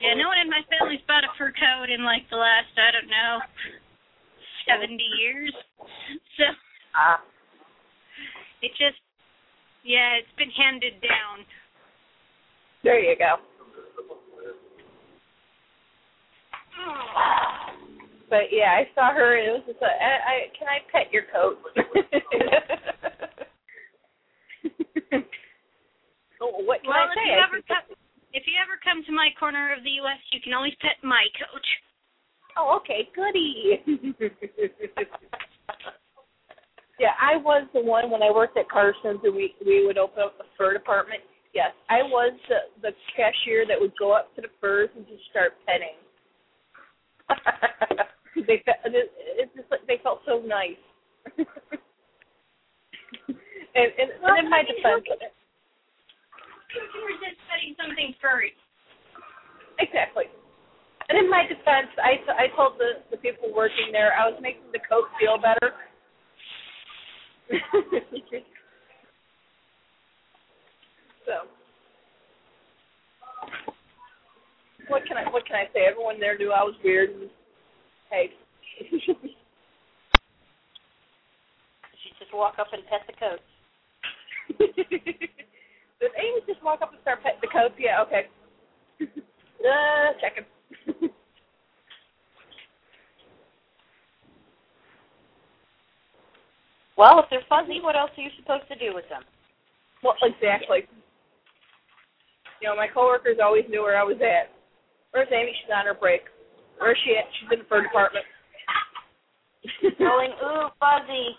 Yeah, 0.00 0.14
no 0.14 0.28
one 0.28 0.38
in 0.38 0.48
my 0.48 0.62
family's 0.70 1.02
bought 1.08 1.24
a 1.24 1.28
fur 1.36 1.50
coat 1.50 1.90
in 1.90 2.04
like 2.04 2.22
the 2.30 2.36
last 2.38 2.70
I 2.78 2.90
don't 2.94 3.10
know 3.10 3.38
seventy 4.66 5.06
years. 5.18 5.52
So 6.38 6.44
Uh, 6.94 7.16
it 8.62 8.70
just 8.78 8.98
yeah, 9.84 10.14
it's 10.18 10.32
been 10.38 10.50
handed 10.50 11.00
down. 11.02 11.44
there 12.84 12.98
you 13.00 13.16
go. 13.18 13.36
But 18.30 18.52
yeah, 18.52 18.76
I 18.76 18.86
saw 18.94 19.12
her 19.14 19.38
and 19.38 19.48
it 19.48 19.52
was 19.52 19.62
just 19.66 19.80
a, 19.82 19.86
I, 19.86 20.12
I 20.20 20.48
can 20.58 20.68
I 20.68 20.78
pet 20.92 21.10
your 21.12 21.24
coat? 21.32 21.58
what 26.38 26.82
can 26.82 26.90
Well, 26.90 26.98
I 26.98 27.06
if 27.08 27.16
say? 27.16 27.24
you 27.26 27.32
I 27.34 27.42
ever 27.48 27.60
can- 27.62 27.82
come, 27.88 27.96
if 28.32 28.44
you 28.46 28.54
ever 28.60 28.78
come 28.84 29.04
to 29.04 29.12
my 29.12 29.28
corner 29.38 29.72
of 29.72 29.82
the 29.84 29.90
U.S., 30.04 30.18
you 30.32 30.40
can 30.40 30.52
always 30.52 30.74
pet 30.80 30.96
my 31.02 31.24
coat. 31.38 31.64
Oh, 32.58 32.76
okay, 32.82 33.08
goody. 33.14 33.80
yeah, 36.98 37.14
I 37.20 37.36
was 37.36 37.68
the 37.72 37.80
one 37.80 38.10
when 38.10 38.22
I 38.22 38.30
worked 38.30 38.56
at 38.56 38.68
Carson's 38.68 39.20
and 39.22 39.34
we 39.34 39.54
we 39.64 39.86
would 39.86 39.98
open 39.98 40.22
up 40.24 40.36
the 40.38 40.44
fur 40.56 40.72
department. 40.72 41.22
Yes, 41.54 41.72
I 41.88 42.02
was 42.02 42.32
the 42.48 42.58
the 42.82 42.92
cashier 43.14 43.64
that 43.66 43.78
would 43.80 43.92
go 43.98 44.12
up 44.12 44.34
to 44.36 44.42
the 44.42 44.48
furs 44.60 44.90
and 44.96 45.06
just 45.06 45.22
start 45.30 45.52
petting. 45.66 45.96
they 48.46 48.62
it's 48.64 49.54
just 49.54 49.70
like 49.70 49.86
they 49.86 50.00
felt 50.02 50.20
so 50.26 50.42
nice. 50.44 50.82
and 51.38 51.46
and, 53.76 54.10
Well, 54.22 54.34
and 54.34 54.44
in 54.44 54.50
my 54.50 54.58
I 54.58 54.62
mean, 54.62 54.76
defense, 54.76 55.06
You 56.74 56.84
can 56.92 57.02
resist 57.08 57.40
petting 57.48 57.74
something 57.80 58.14
furry. 58.20 58.52
exactly. 59.78 60.24
And 61.08 61.16
in 61.18 61.30
my 61.30 61.44
defense, 61.48 61.88
I 61.96 62.16
t- 62.20 62.36
I 62.36 62.48
told 62.54 62.78
the 62.78 63.00
the 63.10 63.16
people 63.16 63.52
working 63.54 63.92
there 63.92 64.12
I 64.12 64.28
was 64.28 64.38
making 64.42 64.68
the 64.72 64.80
coat 64.84 65.08
feel 65.18 65.38
better. 65.40 65.72
so, 71.24 71.48
what 74.88 75.06
can 75.06 75.16
I 75.16 75.24
what 75.30 75.46
can 75.46 75.56
I 75.56 75.64
say? 75.72 75.86
Everyone 75.88 76.20
there 76.20 76.36
knew 76.36 76.52
I 76.52 76.62
was 76.62 76.74
weird. 76.84 77.10
And, 77.10 77.30
hey, 78.10 78.30
She 82.02 82.08
should 82.10 82.18
just 82.20 82.34
walk 82.34 82.58
up 82.58 82.68
and 82.72 82.82
pet 82.86 83.00
the 83.06 83.14
coat. 83.16 83.40
Did 86.00 86.10
Amy 86.16 86.40
just 86.46 86.62
walk 86.62 86.80
up 86.82 86.92
and 86.92 87.00
start 87.02 87.22
petting 87.22 87.40
the 87.42 87.48
coats? 87.48 87.74
Yeah, 87.78 88.02
okay. 88.02 88.28
Uh, 89.58 90.14
checking. 90.22 90.46
Well, 96.98 97.20
if 97.20 97.26
they're 97.30 97.46
fuzzy, 97.48 97.78
what 97.80 97.94
else 97.94 98.10
are 98.18 98.22
you 98.22 98.30
supposed 98.36 98.66
to 98.66 98.74
do 98.74 98.92
with 98.92 99.08
them? 99.08 99.22
well, 100.02 100.14
exactly. 100.20 100.82
You 102.60 102.68
know, 102.68 102.74
my 102.74 102.88
coworkers 102.92 103.38
always 103.40 103.64
knew 103.70 103.82
where 103.82 103.96
I 103.96 104.02
was 104.02 104.18
at. 104.20 104.50
Where's 105.12 105.28
Amy? 105.30 105.54
She's 105.62 105.70
on 105.72 105.86
her 105.86 105.94
break. 105.94 106.22
Where's 106.78 106.98
she 107.04 107.14
at? 107.16 107.24
She's 107.38 107.52
in 107.52 107.60
the 107.60 107.64
fur 107.66 107.82
department. 107.82 108.26
Going, 109.98 110.32
ooh, 110.42 110.68
fuzzy. 110.82 111.38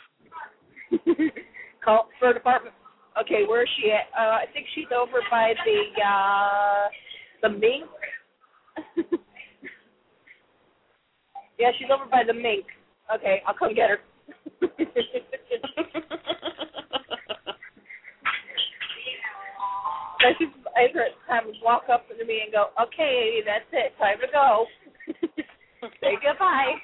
Call 1.83 2.07
fur 2.21 2.33
department. 2.33 2.73
Okay, 3.21 3.43
where 3.47 3.63
is 3.63 3.69
she 3.77 3.91
at? 3.91 4.07
Uh, 4.17 4.37
I 4.37 4.45
think 4.53 4.67
she's 4.73 4.91
over 4.95 5.19
by 5.29 5.53
the 5.65 6.01
uh 6.01 6.87
the 7.41 7.49
mink. 7.49 7.85
yeah, 11.59 11.71
she's 11.77 11.89
over 11.91 12.05
by 12.09 12.23
the 12.25 12.33
mink. 12.33 12.65
Okay, 13.13 13.41
I'll 13.45 13.53
come 13.53 13.75
get 13.75 13.89
her. 13.89 13.99
I 20.21 20.33
just 20.37 20.53
time 21.27 21.45
to 21.45 21.53
walk 21.63 21.83
up 21.91 22.07
to 22.09 22.25
me 22.25 22.41
and 22.43 22.51
go, 22.51 22.67
okay, 22.81 23.41
that's 23.45 23.65
it, 23.71 23.93
time 23.97 24.17
to 24.21 24.27
go. 24.31 24.65
Say 26.01 26.17
goodbye. 26.21 26.75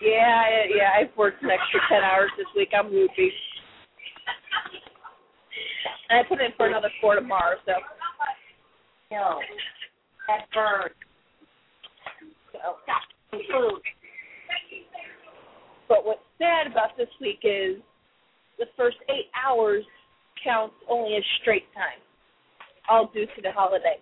Yeah, 0.00 0.42
yeah, 0.74 0.90
I've 0.98 1.16
worked 1.16 1.42
an 1.42 1.50
extra 1.50 1.80
ten 1.88 2.02
hours 2.02 2.30
this 2.36 2.46
week. 2.56 2.70
I'm 2.78 2.90
loopy. 2.90 3.32
And 6.10 6.20
I 6.20 6.28
put 6.28 6.40
in 6.40 6.50
for 6.56 6.66
another 6.66 6.90
four 7.00 7.14
tomorrow, 7.14 7.56
so 7.66 7.72
no, 9.10 9.40
that 10.26 10.46
bird. 10.54 10.92
So, 12.52 12.58
food. 13.30 13.82
But 15.88 16.04
what's 16.04 16.20
sad 16.38 16.70
about 16.70 16.96
this 16.96 17.08
week 17.20 17.40
is 17.42 17.76
the 18.58 18.66
first 18.76 18.96
eight 19.08 19.30
hours 19.34 19.84
counts 20.44 20.74
only 20.88 21.16
as 21.16 21.22
straight 21.40 21.64
time, 21.74 22.00
all 22.88 23.10
due 23.12 23.26
to 23.26 23.42
the 23.42 23.52
holiday. 23.52 23.96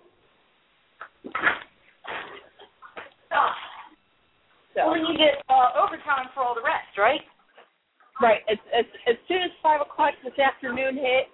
Oh. 3.33 3.51
So, 4.77 4.93
Well, 4.93 4.99
you 5.01 5.17
get 5.17 5.41
uh, 5.49 5.73
overtime 5.81 6.29
for 6.35 6.45
all 6.45 6.55
the 6.55 6.61
rest, 6.61 6.99
right? 6.99 7.21
right, 8.21 8.41
as, 8.51 8.59
as, 8.77 8.85
as 9.09 9.17
soon 9.27 9.43
as 9.43 9.51
5 9.63 9.81
o'clock 9.81 10.13
this 10.23 10.39
afternoon 10.39 10.97
hit, 10.97 11.29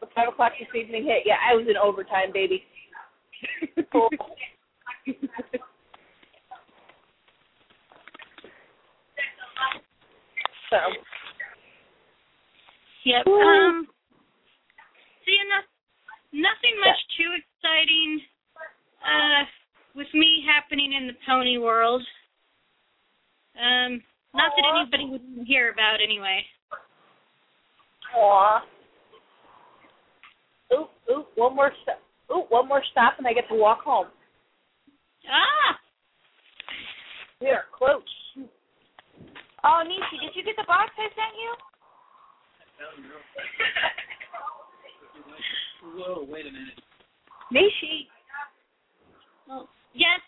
or 0.00 0.08
5 0.14 0.28
o'clock 0.28 0.52
this 0.58 0.68
evening 0.74 1.04
hit, 1.04 1.22
yeah, 1.26 1.36
I 1.44 1.54
was 1.54 1.66
in 1.68 1.76
overtime, 1.76 2.32
baby. 2.32 2.64
Cool. 3.92 4.08
so, 10.70 10.78
Yep. 13.06 13.26
Ooh. 13.28 13.38
Um. 13.38 13.86
So 15.22 15.30
yeah, 15.30 15.46
no, 15.46 15.62
nothing 16.42 16.74
much 16.82 16.98
too 17.16 17.30
exciting 17.38 18.20
uh, 18.98 19.46
with 19.94 20.08
me 20.12 20.42
happening 20.44 20.92
in 20.92 21.06
the 21.06 21.14
pony 21.24 21.58
world. 21.58 22.02
Not 24.46 24.54
that 24.54 24.78
anybody 24.78 25.10
would 25.10 25.46
hear 25.46 25.72
about 25.72 25.98
anyway. 26.00 26.44
aw. 28.14 28.62
Oop, 30.72 30.90
oop, 31.10 31.26
one 31.34 31.56
more 31.56 31.72
stop. 31.82 31.98
Oop, 32.30 32.46
one 32.50 32.68
more 32.68 32.82
stop 32.92 33.14
and 33.18 33.26
I 33.26 33.32
get 33.32 33.48
to 33.48 33.56
walk 33.58 33.82
home. 33.82 34.06
Ah, 35.26 35.78
We 37.40 37.48
are 37.48 37.64
close. 37.76 38.02
Oh, 39.64 39.82
Nishi, 39.82 40.20
did 40.22 40.30
you 40.36 40.44
get 40.44 40.54
the 40.56 40.62
box 40.68 40.92
I 40.96 41.10
sent 41.10 41.34
you? 41.34 41.50
Whoa, 45.98 46.24
wait 46.28 46.46
a 46.46 46.52
minute. 46.52 46.78
Nishi. 47.52 48.06
well, 49.48 49.68
yes. 49.92 50.20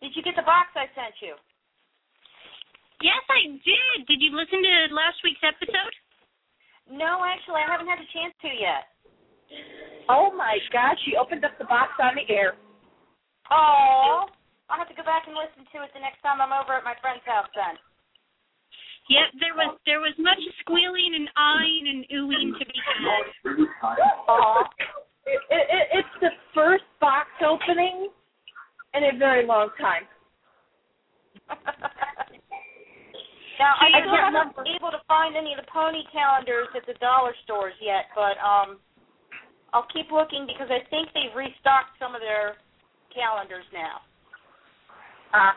Did 0.00 0.12
you 0.16 0.22
get 0.22 0.36
the 0.36 0.42
box 0.42 0.68
I 0.74 0.86
sent 0.94 1.14
you? 1.20 1.34
Yes, 3.02 3.22
I 3.26 3.50
did. 3.50 4.06
Did 4.06 4.22
you 4.22 4.30
listen 4.30 4.62
to 4.62 4.94
last 4.94 5.18
week's 5.26 5.42
episode? 5.42 5.94
No, 6.86 7.26
actually, 7.26 7.58
I 7.58 7.66
haven't 7.66 7.90
had 7.90 7.98
a 7.98 8.08
chance 8.14 8.34
to 8.46 8.50
yet. 8.50 8.86
Oh 10.08 10.30
my 10.34 10.58
God, 10.72 10.94
she 11.04 11.18
opened 11.18 11.44
up 11.44 11.58
the 11.58 11.66
box 11.66 11.92
on 11.98 12.14
the 12.14 12.26
air. 12.32 12.54
Oh, 13.50 14.30
I'll 14.70 14.78
have 14.78 14.88
to 14.88 14.94
go 14.94 15.02
back 15.02 15.26
and 15.26 15.34
listen 15.34 15.66
to 15.66 15.82
it 15.82 15.90
the 15.92 16.00
next 16.00 16.22
time 16.22 16.40
I'm 16.40 16.54
over 16.54 16.78
at 16.78 16.86
my 16.86 16.94
friend's 17.02 17.26
house 17.26 17.50
then. 17.58 17.74
Yep, 19.10 19.28
there 19.42 19.54
was 19.58 19.76
there 19.84 20.00
was 20.00 20.14
much 20.18 20.38
squealing 20.62 21.12
and 21.18 21.28
eyeing 21.34 21.84
and 21.90 22.00
oohing 22.06 22.54
to 22.54 22.64
be 22.64 22.78
had. 22.86 23.26
Aw. 24.30 24.62
It, 25.26 25.40
it, 25.50 25.66
it, 25.68 25.86
it's 25.98 26.16
the 26.22 26.30
first 26.54 26.86
box 27.00 27.28
opening 27.42 28.08
in 28.94 29.02
a 29.04 29.18
very 29.18 29.46
long 29.46 29.70
time. 29.78 30.06
now, 33.62 33.78
I 33.78 33.94
I 33.94 34.02
haven't 34.26 34.58
been 34.58 34.74
able 34.74 34.90
to 34.90 34.98
find 35.06 35.38
any 35.38 35.54
of 35.54 35.62
the 35.62 35.70
pony 35.70 36.02
calendars 36.10 36.66
at 36.74 36.82
the 36.82 36.98
dollar 36.98 37.30
stores 37.46 37.78
yet, 37.78 38.10
but 38.18 38.34
um, 38.42 38.82
I'll 39.70 39.86
keep 39.94 40.10
looking 40.10 40.50
because 40.50 40.66
I 40.66 40.82
think 40.90 41.14
they've 41.14 41.30
restocked 41.30 41.94
some 42.02 42.18
of 42.18 42.20
their 42.20 42.58
calendars 43.14 43.64
now. 43.70 44.02
Uh, 45.30 45.54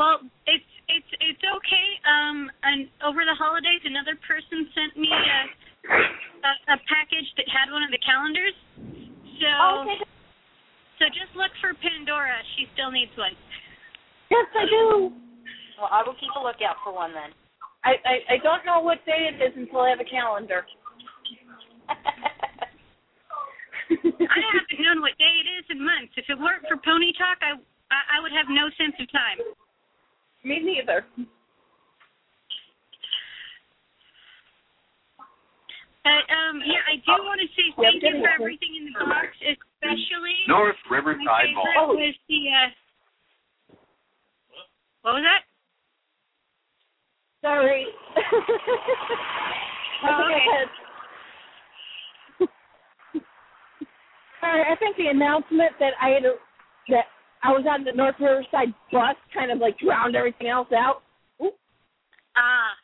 Well, 0.00 0.24
it's 0.48 0.72
it's 0.88 1.12
it's 1.20 1.44
okay. 1.44 1.88
Um, 2.08 2.48
and 2.64 2.88
over 3.04 3.28
the 3.28 3.36
holidays, 3.36 3.84
another 3.84 4.16
person 4.24 4.64
sent 4.72 4.96
me 4.96 5.12
a 5.12 5.38
a, 5.92 6.52
a 6.72 6.76
package 6.88 7.28
that 7.36 7.44
had 7.52 7.68
one 7.68 7.84
of 7.84 7.92
the 7.92 8.00
calendars. 8.00 8.56
So 9.44 9.50
Oh, 9.60 9.84
okay. 9.84 10.00
so 10.96 11.04
just 11.12 11.36
look 11.36 11.52
for 11.60 11.76
Pandora. 11.76 12.40
She 12.56 12.64
still 12.72 12.88
needs 12.88 13.12
one. 13.20 13.36
yes, 14.32 14.48
I 14.56 14.64
do. 14.64 15.27
Well, 15.78 15.88
I 15.94 16.02
will 16.02 16.18
keep 16.18 16.34
a 16.34 16.42
lookout 16.42 16.82
for 16.82 16.92
one 16.92 17.14
then. 17.14 17.30
I, 17.86 17.94
I, 18.02 18.14
I 18.34 18.36
don't 18.42 18.66
know 18.66 18.82
what 18.82 18.98
day 19.06 19.30
it 19.30 19.38
is 19.38 19.54
until 19.54 19.86
I 19.86 19.90
have 19.94 20.02
a 20.02 20.10
calendar. 20.10 20.66
I 23.88 24.40
haven't 24.52 24.80
known 24.82 25.00
what 25.00 25.16
day 25.16 25.34
it 25.40 25.48
is 25.48 25.64
in 25.70 25.78
months. 25.78 26.12
If 26.18 26.26
it 26.28 26.36
weren't 26.36 26.66
for 26.66 26.76
Pony 26.82 27.14
Talk, 27.14 27.38
I 27.40 27.54
I, 27.88 28.18
I 28.18 28.22
would 28.22 28.32
have 28.32 28.46
no 28.50 28.68
sense 28.76 28.92
of 29.00 29.08
time. 29.08 29.38
Me 30.44 30.60
neither. 30.60 31.06
But 36.04 36.24
um, 36.32 36.60
yeah, 36.64 36.84
I 36.88 36.96
do 37.04 37.14
want 37.24 37.40
to 37.40 37.48
say 37.52 37.68
Yeah, 37.76 37.90
thank 37.90 38.02
you 38.02 38.20
for 38.20 38.28
everything 38.28 38.76
in 38.76 38.92
the 38.92 39.04
box, 39.04 39.28
especially 39.44 40.36
North 40.48 40.80
River 40.90 41.16
my 41.16 41.24
Tide 41.24 41.52
favorite 41.52 41.96
was 41.96 42.16
the 42.28 42.40
uh, 42.48 42.68
what 45.02 45.14
was 45.20 45.24
that? 45.24 45.44
Sorry. 47.42 47.86
Oh, 49.98 50.30
okay. 50.30 50.62
Sorry, 54.40 54.62
I 54.62 54.76
think 54.78 54.96
the 54.96 55.10
announcement 55.10 55.72
that 55.80 55.98
I 56.00 56.14
had 56.14 56.24
a, 56.24 56.38
that 56.94 57.10
I 57.42 57.50
was 57.50 57.66
on 57.66 57.82
the 57.82 57.90
North 57.90 58.14
Riverside 58.20 58.70
bus 58.92 59.18
kind 59.34 59.50
of 59.50 59.58
like 59.58 59.78
drowned 59.78 60.14
everything 60.14 60.46
else 60.46 60.70
out. 60.70 61.02
Ooh. 61.42 61.50
Ah. 62.38 62.78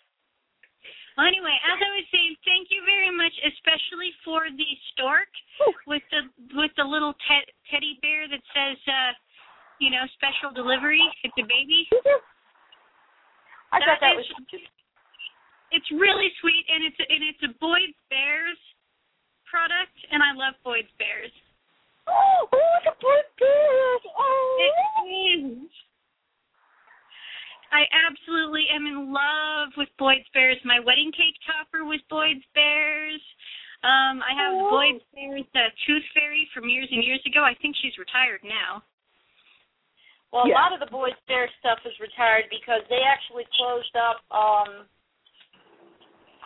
Well, 1.14 1.30
anyway, 1.30 1.54
as 1.70 1.78
I 1.78 1.90
was 1.94 2.06
saying, 2.10 2.34
thank 2.42 2.74
you 2.74 2.82
very 2.82 3.14
much, 3.14 3.30
especially 3.46 4.10
for 4.26 4.50
the 4.50 4.70
stork 4.90 5.30
with 5.86 6.02
the 6.10 6.26
with 6.58 6.74
the 6.74 6.82
little 6.82 7.14
te- 7.30 7.54
teddy 7.70 7.94
bear 8.02 8.26
that 8.26 8.42
says, 8.50 8.78
uh, 8.90 9.14
you 9.78 9.94
know, 9.94 10.02
special 10.18 10.50
delivery. 10.50 11.06
It's 11.22 11.38
a 11.38 11.46
baby. 11.46 11.86
I 13.74 13.78
thought 13.82 14.00
that 14.00 14.14
was 14.14 14.26
is- 14.54 14.70
It's 15.74 15.90
really 15.90 16.30
sweet, 16.40 16.64
and 16.70 16.86
it's 16.86 16.98
a, 17.02 17.06
and 17.10 17.22
it's 17.26 17.42
a 17.42 17.52
Boyd's 17.58 17.98
Bears 18.08 18.60
product, 19.50 19.94
and 20.10 20.22
I 20.22 20.30
love 20.34 20.54
Boyd's 20.62 20.90
Bears. 20.98 21.32
Oh, 22.06 22.46
oh, 22.52 22.76
the 22.84 22.94
bird 23.00 23.26
bears. 23.40 24.04
Oh. 24.14 24.56
It 24.60 24.74
is. 25.40 25.70
I 27.72 27.82
absolutely 28.06 28.66
am 28.70 28.86
in 28.86 29.10
love 29.12 29.74
with 29.76 29.88
Boyd's 29.98 30.28
Bears. 30.32 30.58
My 30.64 30.78
wedding 30.78 31.10
cake 31.10 31.34
topper 31.42 31.82
was 31.84 31.98
Boyd's 32.06 32.44
Bears. 32.54 33.20
Um, 33.82 34.22
I 34.22 34.30
have 34.36 34.54
Aw. 34.54 34.70
Boyd's 34.70 35.04
Bears 35.14 35.42
the 35.54 35.66
Tooth 35.86 36.06
Fairy 36.14 36.46
from 36.54 36.68
years 36.68 36.88
and 36.92 37.02
years 37.02 37.20
ago. 37.26 37.42
I 37.42 37.54
think 37.60 37.74
she's 37.82 37.98
retired 37.98 38.40
now. 38.44 38.84
Well, 40.34 40.46
a 40.46 40.48
Yeah. 40.48 40.58
lot 40.58 40.72
of 40.72 40.80
the 40.80 40.86
Boyd's 40.90 41.14
Bear 41.28 41.48
stuff 41.60 41.78
is 41.86 41.94
retired 42.00 42.50
because 42.50 42.82
they 42.90 43.02
actually 43.02 43.46
closed 43.56 43.94
up. 43.94 44.18
um 44.32 44.88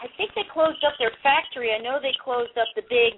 I 0.01 0.07
think 0.17 0.33
they 0.35 0.45
closed 0.45 0.85
up 0.85 0.93
their 0.99 1.11
factory. 1.23 1.73
I 1.75 1.79
know 1.79 1.99
they 1.99 2.13
closed 2.23 2.57
up 2.59 2.69
the 2.77 2.83
big 2.83 3.15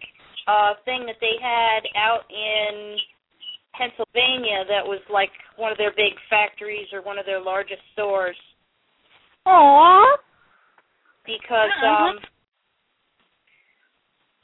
uh 0.47 0.75
thing 0.85 1.05
that 1.07 1.19
they 1.21 1.37
had 1.43 1.83
out 1.97 2.25
in 2.31 2.97
Pennsylvania 3.75 4.65
that 4.69 4.87
was 4.87 5.01
like 5.11 5.33
one 5.57 5.73
of 5.73 5.79
their 5.79 5.91
big 5.91 6.15
factories 6.31 6.87
or 6.93 7.03
one 7.03 7.19
of 7.19 7.27
their 7.27 7.41
largest 7.41 7.83
stores 7.93 8.37
Aw. 9.47 10.17
because 11.27 11.71
Uh-uh. 11.83 12.11
um 12.11 12.19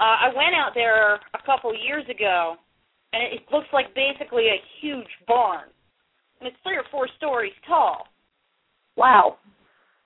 uh, 0.00 0.16
I 0.26 0.28
went 0.34 0.54
out 0.56 0.74
there 0.74 1.14
a 1.34 1.42
couple 1.46 1.72
years 1.72 2.04
ago 2.10 2.56
and 3.12 3.22
it 3.22 3.46
looks 3.52 3.68
like 3.72 3.94
basically 3.94 4.48
a 4.48 4.60
huge 4.80 5.08
barn. 5.28 5.70
And 6.40 6.48
it's 6.48 6.56
three 6.62 6.76
or 6.76 6.84
four 6.90 7.08
stories 7.16 7.52
tall. 7.66 8.06
Wow. 8.96 9.36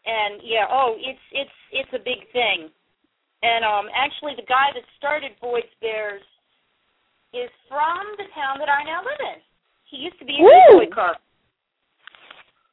and 0.05 0.41
yeah, 0.43 0.67
oh, 0.71 0.97
it's 0.99 1.21
it's 1.33 1.59
it's 1.73 1.93
a 1.95 1.99
big 2.03 2.27
thing. 2.33 2.71
And 3.43 3.65
um 3.65 3.87
actually 3.95 4.35
the 4.37 4.47
guy 4.47 4.71
that 4.75 4.83
started 4.99 5.33
Boyd's 5.41 5.71
Bears 5.81 6.23
is 7.33 7.51
from 7.69 8.03
the 8.19 8.27
town 8.35 8.59
that 8.59 8.69
I 8.69 8.83
now 8.83 9.03
live 9.07 9.21
in. 9.21 9.39
He 9.91 9.99
used 9.99 10.19
to 10.19 10.25
be 10.25 10.39
a 10.39 10.43
Woo! 10.43 10.81
toy 10.81 10.91
car. 10.93 11.17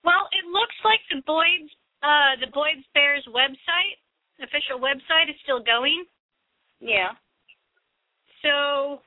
Well, 0.04 0.30
it 0.32 0.46
looks 0.50 0.76
like 0.84 1.02
the 1.10 1.22
Boyd's 1.26 1.70
uh 2.02 2.38
the 2.42 2.50
Boyd's 2.54 2.86
Bears 2.94 3.26
website, 3.30 3.98
official 4.42 4.80
website 4.80 5.30
is 5.30 5.38
still 5.44 5.62
going. 5.62 6.06
Yeah. 6.80 7.14
So 8.42 9.02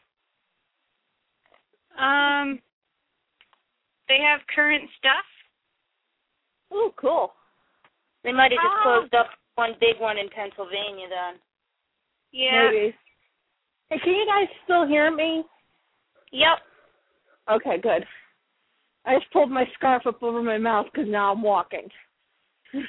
um 1.98 2.60
they 4.10 4.18
have 4.18 4.40
current 4.52 4.90
stuff. 4.98 5.24
Oh, 6.72 6.92
cool. 6.98 7.32
They 8.24 8.32
might 8.32 8.50
have 8.50 8.60
just 8.60 8.74
Oh. 8.80 8.82
closed 8.82 9.14
up 9.14 9.30
one 9.54 9.74
big 9.80 9.98
one 10.00 10.18
in 10.18 10.28
Pennsylvania 10.28 11.08
then. 11.08 11.40
Yeah. 12.32 12.70
Maybe. 12.70 12.96
Hey, 13.88 13.98
can 14.00 14.14
you 14.14 14.26
guys 14.26 14.48
still 14.64 14.84
hear 14.86 15.10
me? 15.10 15.44
Yep. 16.32 16.58
Okay, 17.48 17.78
good. 17.78 18.06
I 19.04 19.18
just 19.18 19.30
pulled 19.32 19.50
my 19.50 19.64
scarf 19.74 20.06
up 20.06 20.22
over 20.22 20.42
my 20.42 20.58
mouth 20.58 20.86
because 20.92 21.08
now 21.08 21.32
I'm 21.32 21.42
walking. 21.42 21.90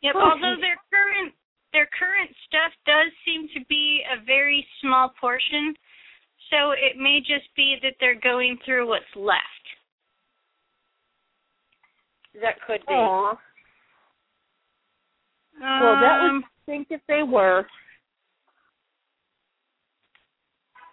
Yep. 0.00 0.14
Oh, 0.14 0.30
Although 0.30 0.60
their 0.60 0.78
current 0.94 1.34
their 1.72 1.86
current 1.98 2.30
stuff 2.46 2.72
does 2.86 3.10
seem 3.24 3.48
to 3.48 3.64
be 3.68 4.04
a 4.08 4.24
very 4.24 4.64
small 4.80 5.08
portion, 5.20 5.74
so 6.50 6.72
it 6.72 6.96
may 6.96 7.20
just 7.20 7.48
be 7.56 7.76
that 7.82 7.94
they're 8.00 8.18
going 8.20 8.58
through 8.64 8.88
what's 8.88 9.04
left. 9.16 9.64
That 12.40 12.60
could 12.66 12.80
be. 12.86 12.94
Aw. 12.94 13.38
Well, 15.60 16.00
that 16.00 16.20
Um, 16.22 16.36
would 16.36 16.44
think 16.66 16.86
if 16.90 17.00
they 17.08 17.22
were. 17.22 17.66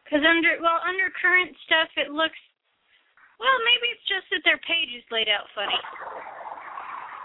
Because 0.03 0.25
under 0.25 0.57
well 0.61 0.81
under 0.85 1.09
current 1.21 1.55
stuff 1.65 1.89
it 1.97 2.11
looks 2.11 2.37
well 3.39 3.57
maybe 3.65 3.89
it's 3.89 4.05
just 4.07 4.29
that 4.29 4.41
their 4.45 4.57
page 4.59 4.93
is 4.95 5.03
laid 5.11 5.27
out 5.29 5.49
funny. 5.55 5.73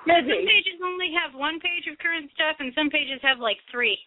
Maybe 0.07 0.21
Some 0.21 0.29
Maybe. 0.29 0.47
pages 0.49 0.81
only 0.83 1.13
have 1.13 1.35
one 1.35 1.61
page 1.61 1.87
of 1.93 1.99
current 1.99 2.31
stuff 2.35 2.57
and 2.59 2.73
some 2.75 2.89
pages 2.89 3.21
have 3.23 3.39
like 3.39 3.59
three. 3.71 3.99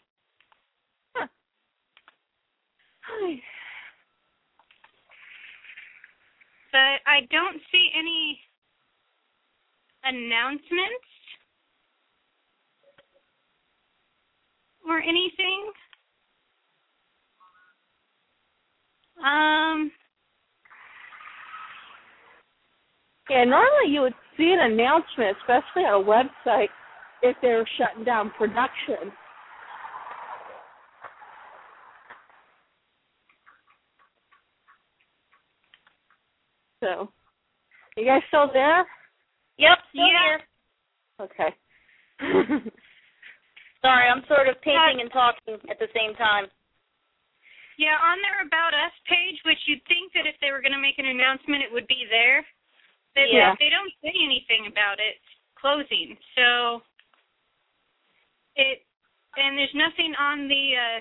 But 6.74 7.02
I 7.08 7.22
don't 7.32 7.62
see 7.72 7.90
any 7.98 8.40
announcements 10.04 11.10
or 14.88 15.00
anything. 15.00 15.72
Um 19.26 19.92
Yeah, 23.30 23.46
normally 23.46 23.94
you 23.94 24.02
would 24.02 24.16
see 24.38 24.52
an 24.54 24.74
announcement, 24.74 25.38
especially 25.42 25.84
on 25.84 26.04
a 26.04 26.06
website, 26.06 26.70
if 27.22 27.38
they 27.42 27.50
were 27.50 27.68
shutting 27.78 28.04
down 28.04 28.32
production. 28.38 29.14
So, 36.84 37.08
you 37.96 38.04
guys 38.04 38.20
still 38.28 38.52
there? 38.52 38.84
Yep, 39.56 39.78
still 39.96 40.04
Yeah. 40.04 40.20
here. 40.20 40.40
Okay. 41.24 41.56
Sorry, 43.82 44.08
I'm 44.12 44.26
sort 44.28 44.50
of 44.52 44.60
painting 44.62 45.00
and 45.00 45.12
talking 45.12 45.56
at 45.72 45.80
the 45.80 45.88
same 45.96 46.14
time. 46.16 46.52
Yeah, 47.78 47.96
on 48.04 48.20
their 48.22 48.44
About 48.46 48.74
Us 48.76 48.92
page, 49.08 49.40
which 49.46 49.60
you'd 49.66 49.84
think 49.88 50.12
that 50.12 50.28
if 50.28 50.36
they 50.42 50.52
were 50.52 50.60
going 50.60 50.76
to 50.76 50.84
make 50.84 51.00
an 51.00 51.08
announcement, 51.08 51.64
it 51.64 51.72
would 51.72 51.88
be 51.88 52.06
there. 52.12 52.46
They, 53.16 53.32
Yeah. 53.32 53.56
they 53.60 53.70
don't 53.70 53.94
say 54.04 54.12
anything 54.12 54.68
about 54.68 55.00
it 55.00 55.16
closing. 55.56 56.18
So 56.36 56.84
it 58.56 58.84
and 59.38 59.58
there's 59.58 59.74
nothing 59.74 60.14
on 60.20 60.48
the 60.48 60.76
uh 60.76 61.00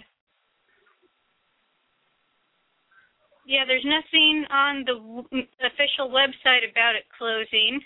yeah, 3.44 3.64
there's 3.66 3.84
nothing 3.84 4.44
on 4.50 4.84
the 4.86 4.94
w- 4.94 5.46
official 5.64 6.10
website 6.10 6.68
about 6.70 6.94
it 6.94 7.04
closing. 7.16 7.80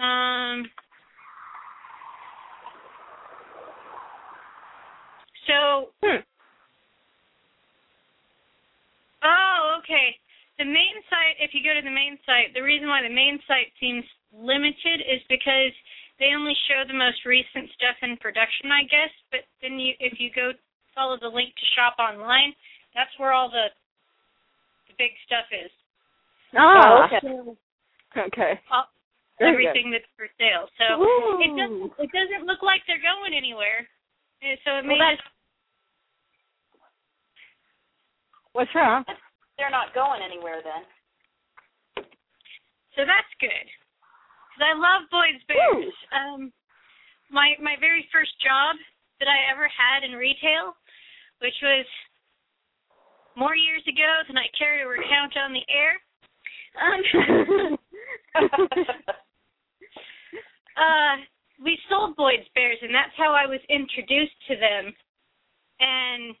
Um 0.00 0.70
So 5.46 5.90
Hmm. 6.02 6.22
Oh, 9.22 9.78
okay. 9.82 10.14
The 10.58 10.64
main 10.64 10.98
site, 11.10 11.38
if 11.38 11.54
you 11.54 11.62
go 11.62 11.74
to 11.74 11.82
the 11.82 11.90
main 11.90 12.18
site, 12.26 12.54
the 12.54 12.62
reason 12.62 12.88
why 12.88 13.02
the 13.02 13.12
main 13.12 13.38
site 13.46 13.72
seems 13.80 14.04
limited 14.34 15.02
is 15.06 15.22
because 15.28 15.74
they 16.18 16.34
only 16.34 16.54
show 16.66 16.82
the 16.86 16.94
most 16.94 17.24
recent 17.24 17.70
stuff 17.74 17.96
in 18.02 18.16
production, 18.18 18.70
I 18.70 18.82
guess. 18.82 19.10
But 19.30 19.46
then 19.62 19.78
you, 19.78 19.94
if 19.98 20.18
you 20.18 20.30
go 20.34 20.52
follow 20.94 21.16
the 21.18 21.30
link 21.30 21.54
to 21.54 21.66
shop 21.78 21.94
online, 21.98 22.54
that's 22.94 23.10
where 23.18 23.32
all 23.32 23.48
the 23.50 23.70
the 23.70 23.87
big 24.98 25.14
stuff 25.24 25.46
is. 25.54 25.70
Ah. 26.56 27.06
okay. 27.06 27.22
Okay. 28.16 28.52
All, 28.72 28.90
Very 29.38 29.64
good. 29.64 29.70
everything 29.70 29.90
that's 29.94 30.08
for 30.18 30.26
sale. 30.36 30.66
So 30.76 30.98
it 31.38 31.52
doesn't 31.54 31.92
it 32.02 32.10
doesn't 32.10 32.46
look 32.46 32.62
like 32.62 32.82
they're 32.86 33.02
going 33.02 33.32
anywhere. 33.32 33.86
So 34.64 34.78
it 34.78 34.84
may 34.84 34.98
Well, 34.98 35.14
just 35.14 35.22
What's 38.52 38.74
wrong? 38.74 39.04
They're 39.58 39.70
not 39.70 39.94
going 39.94 40.18
anywhere 40.18 40.58
then. 40.64 40.82
So 42.98 43.06
that's 43.06 43.30
good. 43.38 43.66
Because 44.50 44.62
I 44.66 44.74
love 44.74 45.06
Boyd's 45.14 45.44
Bears. 45.46 45.94
Um, 46.10 46.50
my 47.30 47.54
my 47.62 47.78
very 47.78 48.02
first 48.10 48.34
job 48.42 48.74
that 49.20 49.30
I 49.30 49.46
ever 49.52 49.70
had 49.70 50.02
in 50.02 50.18
retail, 50.18 50.74
which 51.38 51.54
was 51.62 51.86
more 53.38 53.54
years 53.54 53.82
ago 53.86 54.22
than 54.26 54.36
I 54.36 54.46
care 54.58 54.82
to 54.82 54.88
recount 54.90 55.36
on 55.38 55.52
the 55.54 55.62
air. 55.70 55.94
Um, 56.74 57.78
uh, 60.76 61.16
we 61.62 61.78
sold 61.88 62.16
Boyd's 62.16 62.48
Bears, 62.54 62.78
and 62.82 62.92
that's 62.92 63.14
how 63.16 63.32
I 63.32 63.46
was 63.46 63.60
introduced 63.68 64.34
to 64.48 64.56
them. 64.56 64.92
And 65.80 66.34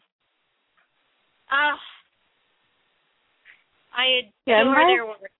uh, 1.50 1.76
I 3.96 4.32
Yeah, 4.46 4.64
my- 4.64 4.84
their 4.86 5.06
work. 5.06 5.30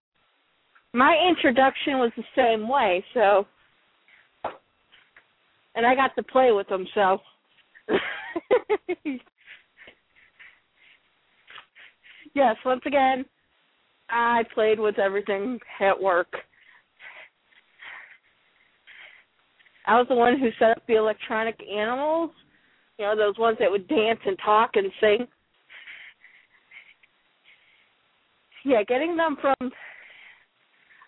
My 0.91 1.15
introduction 1.29 1.99
was 1.99 2.11
the 2.17 2.23
same 2.35 2.67
way, 2.67 3.05
so 3.13 3.45
and 5.75 5.85
I 5.85 5.93
got 5.93 6.15
to 6.15 6.23
play 6.23 6.51
with 6.51 6.67
them, 6.67 6.87
so 6.95 7.19
yes, 12.33 12.55
once 12.65 12.81
again, 12.85 13.25
I 14.09 14.43
played 14.53 14.79
with 14.79 14.99
everything 14.99 15.59
at 15.79 15.99
work. 15.99 16.33
I 19.85 19.97
was 19.97 20.07
the 20.07 20.15
one 20.15 20.39
who 20.39 20.49
set 20.59 20.71
up 20.71 20.83
the 20.87 20.95
electronic 20.95 21.59
animals, 21.63 22.31
you 22.97 23.05
know, 23.05 23.15
those 23.15 23.37
ones 23.37 23.57
that 23.59 23.71
would 23.71 23.87
dance 23.87 24.19
and 24.25 24.37
talk 24.43 24.71
and 24.75 24.91
sing. 24.99 25.27
Yeah, 28.65 28.83
getting 28.83 29.15
them 29.15 29.37
from 29.41 29.71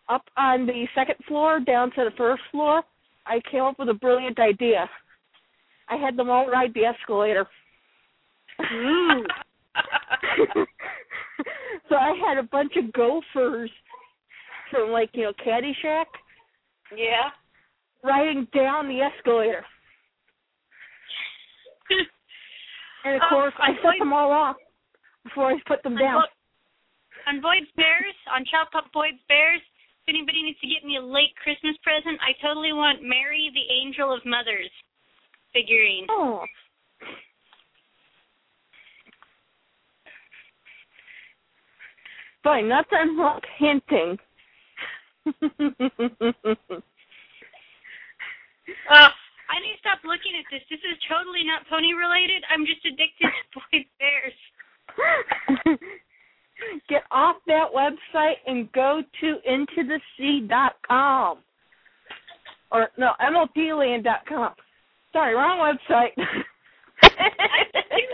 up 0.09 0.23
on 0.35 0.65
the 0.65 0.87
second 0.95 1.15
floor 1.27 1.59
down 1.59 1.91
to 1.91 2.03
the 2.03 2.15
first 2.17 2.41
floor, 2.51 2.81
I 3.25 3.39
came 3.51 3.61
up 3.61 3.77
with 3.77 3.89
a 3.89 3.93
brilliant 3.93 4.39
idea. 4.39 4.89
I 5.89 5.95
had 5.95 6.17
them 6.17 6.29
all 6.29 6.47
ride 6.47 6.73
the 6.73 6.85
escalator. 6.85 7.45
Ooh. 8.73 9.23
Mm. 9.75 10.65
so 11.91 11.97
I 11.99 12.15
had 12.25 12.37
a 12.39 12.43
bunch 12.47 12.71
of 12.79 12.91
gophers 12.93 13.69
from 14.71 14.91
like, 14.91 15.09
you 15.11 15.23
know, 15.23 15.33
Caddyshack 15.45 16.07
yeah. 16.95 17.35
riding 18.01 18.47
down 18.55 18.87
the 18.87 19.01
escalator. 19.01 19.65
And 23.03 23.15
of 23.17 23.21
Oh, 23.25 23.29
course 23.33 23.53
I 23.57 23.73
set 23.81 23.97
them 23.97 24.13
all 24.13 24.31
off 24.31 24.55
before 25.25 25.49
I 25.49 25.57
put 25.65 25.81
them 25.81 25.97
on 25.97 25.99
down. 25.99 26.21
Bo- 26.21 27.31
on 27.33 27.41
Boyd's 27.41 27.71
Bears, 27.75 28.13
on 28.29 28.45
Chop 28.45 28.69
Up 28.77 28.93
Boyd's 28.93 29.17
Bears, 29.27 29.57
if 29.57 30.09
anybody 30.09 30.43
needs 30.45 30.59
to 30.61 30.69
get 30.69 30.85
me 30.85 30.97
a 30.97 31.01
late 31.01 31.33
Christmas 31.41 31.73
present, 31.81 32.21
I 32.21 32.37
totally 32.45 32.73
want 32.73 33.01
Mary, 33.01 33.49
the 33.57 33.65
Angel 33.73 34.13
of 34.13 34.21
Mothers 34.23 34.69
figurine. 35.49 36.05
Oh. 36.13 36.45
Fine, 42.43 42.67
nothing 42.69 43.17
like 43.17 43.43
hinting. 43.57 44.17
Uh, 48.89 49.09
I 49.51 49.59
need 49.59 49.73
to 49.73 49.79
stop 49.79 49.99
looking 50.03 50.33
at 50.39 50.45
this. 50.49 50.61
This 50.69 50.79
is 50.79 50.97
totally 51.09 51.43
not 51.43 51.67
pony 51.69 51.93
related. 51.93 52.43
I'm 52.49 52.65
just 52.65 52.85
addicted 52.85 53.29
to 53.29 53.59
Boyd's 53.59 53.89
Bears. 53.99 54.33
Get 56.89 57.03
off 57.11 57.37
that 57.47 57.67
website 57.75 58.37
and 58.47 58.71
go 58.71 59.01
to 59.19 59.37
intothesea.com. 59.49 61.37
Or 62.71 62.89
no, 62.97 63.11
MLPland.com. 63.21 64.53
Sorry, 65.11 65.35
wrong 65.35 65.59
website. 65.59 66.11
I 67.03 67.63
do 67.73 68.05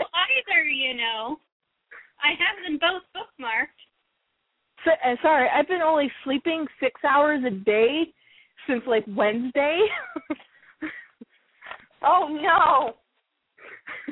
either, 0.50 0.64
you 0.64 0.94
know. 0.94 1.38
I 2.22 2.30
have 2.30 2.56
them 2.66 2.78
both 2.80 3.02
bookmarked. 3.14 3.87
So, 4.84 4.90
uh, 4.92 5.16
sorry, 5.22 5.48
I've 5.48 5.68
been 5.68 5.82
only 5.82 6.10
sleeping 6.24 6.66
six 6.80 7.00
hours 7.04 7.42
a 7.46 7.50
day 7.50 8.04
since 8.66 8.82
like 8.86 9.04
Wednesday. 9.08 9.80
Oh 12.02 12.28
no. 12.30 12.94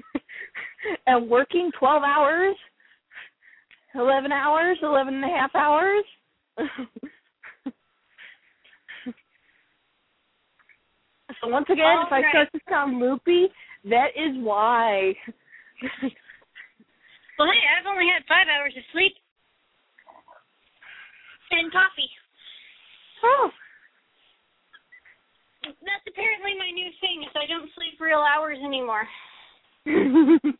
and 1.06 1.30
working 1.30 1.70
12 1.78 2.02
hours, 2.02 2.56
11 3.94 4.32
hours, 4.32 4.78
11 4.82 5.14
and 5.14 5.24
a 5.24 5.28
half 5.28 5.54
hours. 5.54 6.04
so 11.40 11.48
once 11.48 11.66
again, 11.70 11.98
if 12.06 12.12
I 12.12 12.16
All 12.16 12.24
start 12.30 12.48
to 12.52 12.60
sound 12.68 12.98
loopy, 12.98 13.46
that 13.84 14.08
is 14.16 14.36
why. 14.38 15.14
Well, 17.38 17.48
hey, 17.52 17.60
I've 17.78 17.86
only 17.86 18.06
had 18.12 18.24
five 18.26 18.46
hours 18.48 18.74
of 18.76 18.82
sleep 18.92 19.12
and 21.50 21.70
coffee. 21.72 22.10
oh, 23.24 23.50
That's 25.64 26.06
apparently 26.08 26.54
my 26.58 26.70
new 26.70 26.90
thing. 27.00 27.22
Is 27.22 27.34
I 27.34 27.46
don't 27.46 27.70
sleep 27.74 27.98
real 28.00 28.20
hours 28.22 28.58
anymore. 28.64 29.06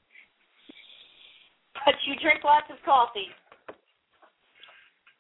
But 1.85 1.95
you 2.09 2.17
drink 2.19 2.43
lots 2.43 2.67
of 2.73 2.83
coffee. 2.83 3.31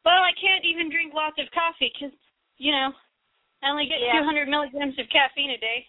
Well, 0.03 0.19
I 0.19 0.35
can't 0.35 0.65
even 0.67 0.91
drink 0.91 1.15
lots 1.15 1.37
of 1.39 1.47
coffee 1.55 1.93
because, 1.95 2.11
you 2.59 2.73
know, 2.73 2.91
I 3.63 3.71
only 3.71 3.87
get 3.87 4.01
Yeah. 4.03 4.19
200 4.19 4.49
milligrams 4.49 4.99
of 4.99 5.07
caffeine 5.13 5.51
a 5.55 5.59
day. 5.59 5.87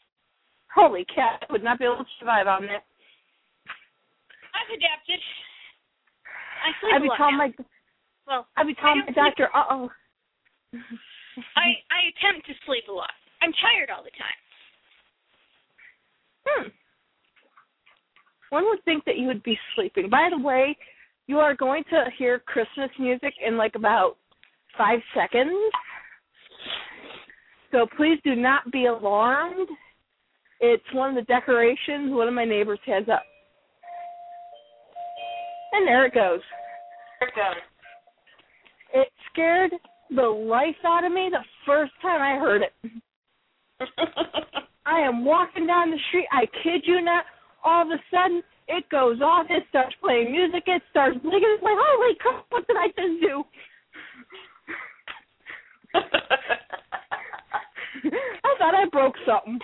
Holy 0.75 1.05
cat, 1.05 1.41
I 1.47 1.51
would 1.51 1.63
not 1.63 1.79
be 1.79 1.85
able 1.85 2.03
to 2.05 2.15
survive 2.19 2.45
on 2.45 2.67
that. 2.69 2.85
I've 4.53 4.69
adapted. 4.69 5.17
I 6.61 6.69
sleep 6.81 6.93
I'd 6.93 7.01
a 7.01 7.05
lot 7.09 7.17
now. 7.31 7.37
my 7.37 7.49
Well, 8.27 8.45
I'd 8.57 8.67
be 8.67 8.75
telling 8.75 9.01
I 9.01 9.05
my 9.05 9.05
don't 9.05 9.13
sleep- 9.15 9.35
doctor, 9.37 9.49
uh 9.55 9.63
oh. 9.71 9.89
I 10.73 11.65
I 11.91 11.99
attempt 12.11 12.47
to 12.47 12.53
sleep 12.65 12.83
a 12.89 12.91
lot. 12.91 13.11
I'm 13.41 13.53
tired 13.61 13.89
all 13.95 14.03
the 14.03 14.11
time. 14.11 14.39
Hmm. 16.47 16.67
One 18.49 18.65
would 18.65 18.83
think 18.85 19.05
that 19.05 19.17
you 19.17 19.27
would 19.27 19.43
be 19.43 19.57
sleeping. 19.75 20.09
By 20.09 20.29
the 20.31 20.41
way, 20.41 20.75
you 21.27 21.39
are 21.39 21.55
going 21.55 21.83
to 21.89 22.05
hear 22.17 22.39
Christmas 22.39 22.89
music 22.99 23.33
in 23.45 23.57
like 23.57 23.75
about 23.75 24.17
five 24.77 24.99
seconds. 25.13 25.51
So 27.71 27.85
please 27.97 28.17
do 28.23 28.35
not 28.35 28.71
be 28.71 28.85
alarmed. 28.85 29.67
It's 30.61 30.83
one 30.93 31.09
of 31.09 31.15
the 31.15 31.21
decorations 31.33 32.11
one 32.13 32.27
of 32.27 32.33
my 32.33 32.45
neighbors 32.45 32.79
has 32.85 33.03
up. 33.09 33.23
And 35.73 35.85
there 35.85 36.05
it 36.05 36.13
goes. 36.13 36.39
There 37.19 37.29
it 37.29 37.35
goes. 37.35 37.61
It 38.97 39.09
scared 39.31 39.73
the 40.09 40.23
life 40.23 40.75
out 40.83 41.03
of 41.03 41.11
me 41.11 41.29
the 41.31 41.43
first 41.67 41.91
time 42.01 42.19
I 42.19 42.39
heard 42.39 42.63
it. 42.63 42.73
I 44.87 45.01
am 45.01 45.23
walking 45.23 45.67
down 45.67 45.91
the 45.91 45.99
street. 46.07 46.25
I 46.31 46.47
kid 46.63 46.81
you 46.83 46.99
not. 47.01 47.25
All 47.63 47.83
of 47.83 47.89
a 47.89 48.01
sudden, 48.09 48.41
it 48.67 48.89
goes 48.89 49.21
off. 49.21 49.45
It 49.51 49.65
starts 49.69 49.95
playing 50.01 50.31
music. 50.31 50.63
It 50.65 50.81
starts 50.89 51.15
blinking. 51.21 51.43
It's 51.43 51.63
like, 51.63 51.77
holy 51.77 52.15
crap! 52.19 52.45
What 52.49 52.65
did 52.65 52.75
I 52.75 52.87
just 52.87 53.21
do? 53.21 53.43
I 58.43 58.55
thought 58.57 58.73
I 58.73 58.85
broke 58.91 59.15
something. 59.27 59.59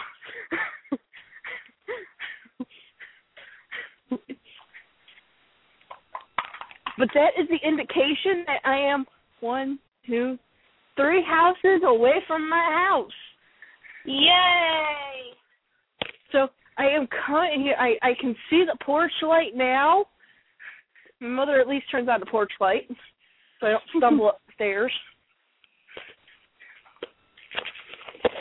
but 6.99 7.09
that 7.15 7.31
is 7.41 7.47
the 7.49 7.67
indication 7.67 8.43
that 8.45 8.61
I 8.63 8.77
am 8.77 9.07
one, 9.43 9.77
two, 10.07 10.39
three 10.95 11.23
houses 11.23 11.81
away 11.85 12.15
from 12.25 12.49
my 12.49 12.87
house. 12.89 13.11
Yay! 14.05 15.33
So 16.31 16.47
I 16.77 16.85
am 16.85 17.07
coming 17.27 17.61
here. 17.61 17.75
I 17.77 17.95
I 18.01 18.13
can 18.19 18.35
see 18.49 18.63
the 18.65 18.77
porch 18.83 19.11
light 19.21 19.55
now. 19.55 20.05
My 21.19 21.27
mother 21.27 21.59
at 21.59 21.67
least 21.67 21.91
turns 21.91 22.09
on 22.09 22.19
the 22.19 22.25
porch 22.25 22.51
light, 22.59 22.87
so 23.59 23.67
I 23.67 23.71
don't 23.71 23.83
stumble 23.97 24.31
upstairs. 24.47 24.91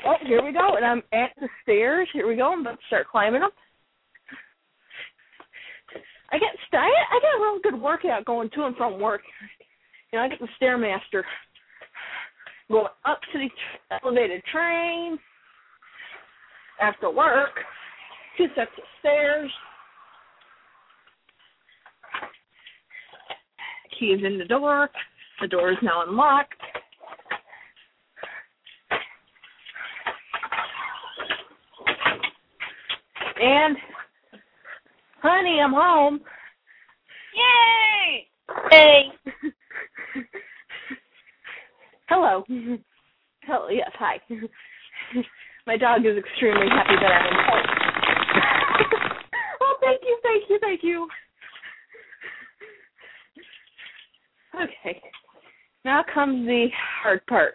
Oh, 0.04 0.14
here 0.26 0.42
we 0.42 0.52
go, 0.52 0.76
and 0.76 0.84
I'm 0.84 1.02
at 1.12 1.30
the 1.40 1.48
stairs. 1.62 2.08
Here 2.12 2.26
we 2.26 2.36
go. 2.36 2.52
I'm 2.52 2.62
about 2.62 2.72
to 2.72 2.86
start 2.86 3.08
climbing 3.08 3.42
them. 3.42 3.50
I 6.32 6.38
get 6.38 6.48
I 6.72 6.76
I 6.78 7.20
get 7.20 7.38
a 7.38 7.42
real 7.42 7.60
good 7.62 7.80
workout 7.80 8.24
going 8.24 8.48
to 8.54 8.64
and 8.64 8.76
from 8.76 8.98
work. 9.00 9.20
I 10.18 10.29
get 10.29 10.40
the 10.40 10.48
stairmaster 10.61 11.22
going 12.70 12.87
up 13.05 13.20
to 13.33 13.38
the 13.38 13.48
elevated 14.03 14.42
train 14.44 15.18
after 16.81 17.11
work, 17.11 17.51
two 18.37 18.46
sets 18.55 18.70
of 18.77 18.85
stairs. 19.01 19.51
Key 23.98 24.07
is 24.07 24.20
in 24.25 24.38
the 24.38 24.44
door. 24.44 24.90
The 25.40 25.48
door 25.48 25.70
is 25.70 25.79
now 25.83 26.03
unlocked. 26.07 26.55
And, 33.40 33.77
honey, 35.22 35.59
I'm 35.61 35.72
home. 35.72 36.20
Yay! 37.35 38.29
Yay! 38.70 39.53
Hello. 42.09 42.44
Hello. 43.42 43.68
Yes. 43.70 43.90
Hi. 43.98 44.18
My 45.66 45.77
dog 45.77 46.07
is 46.07 46.16
extremely 46.16 46.68
happy 46.68 46.94
that 47.01 47.12
I'm 47.12 47.27
in 47.27 47.35
oh, 49.62 49.77
thank 49.81 50.01
you, 50.03 50.18
thank 50.22 50.48
you, 50.51 50.59
thank 50.61 50.83
you. 50.83 51.09
Okay. 54.55 55.01
Now 55.85 56.05
comes 56.12 56.46
the 56.46 56.68
hard 57.03 57.27
part. 57.27 57.55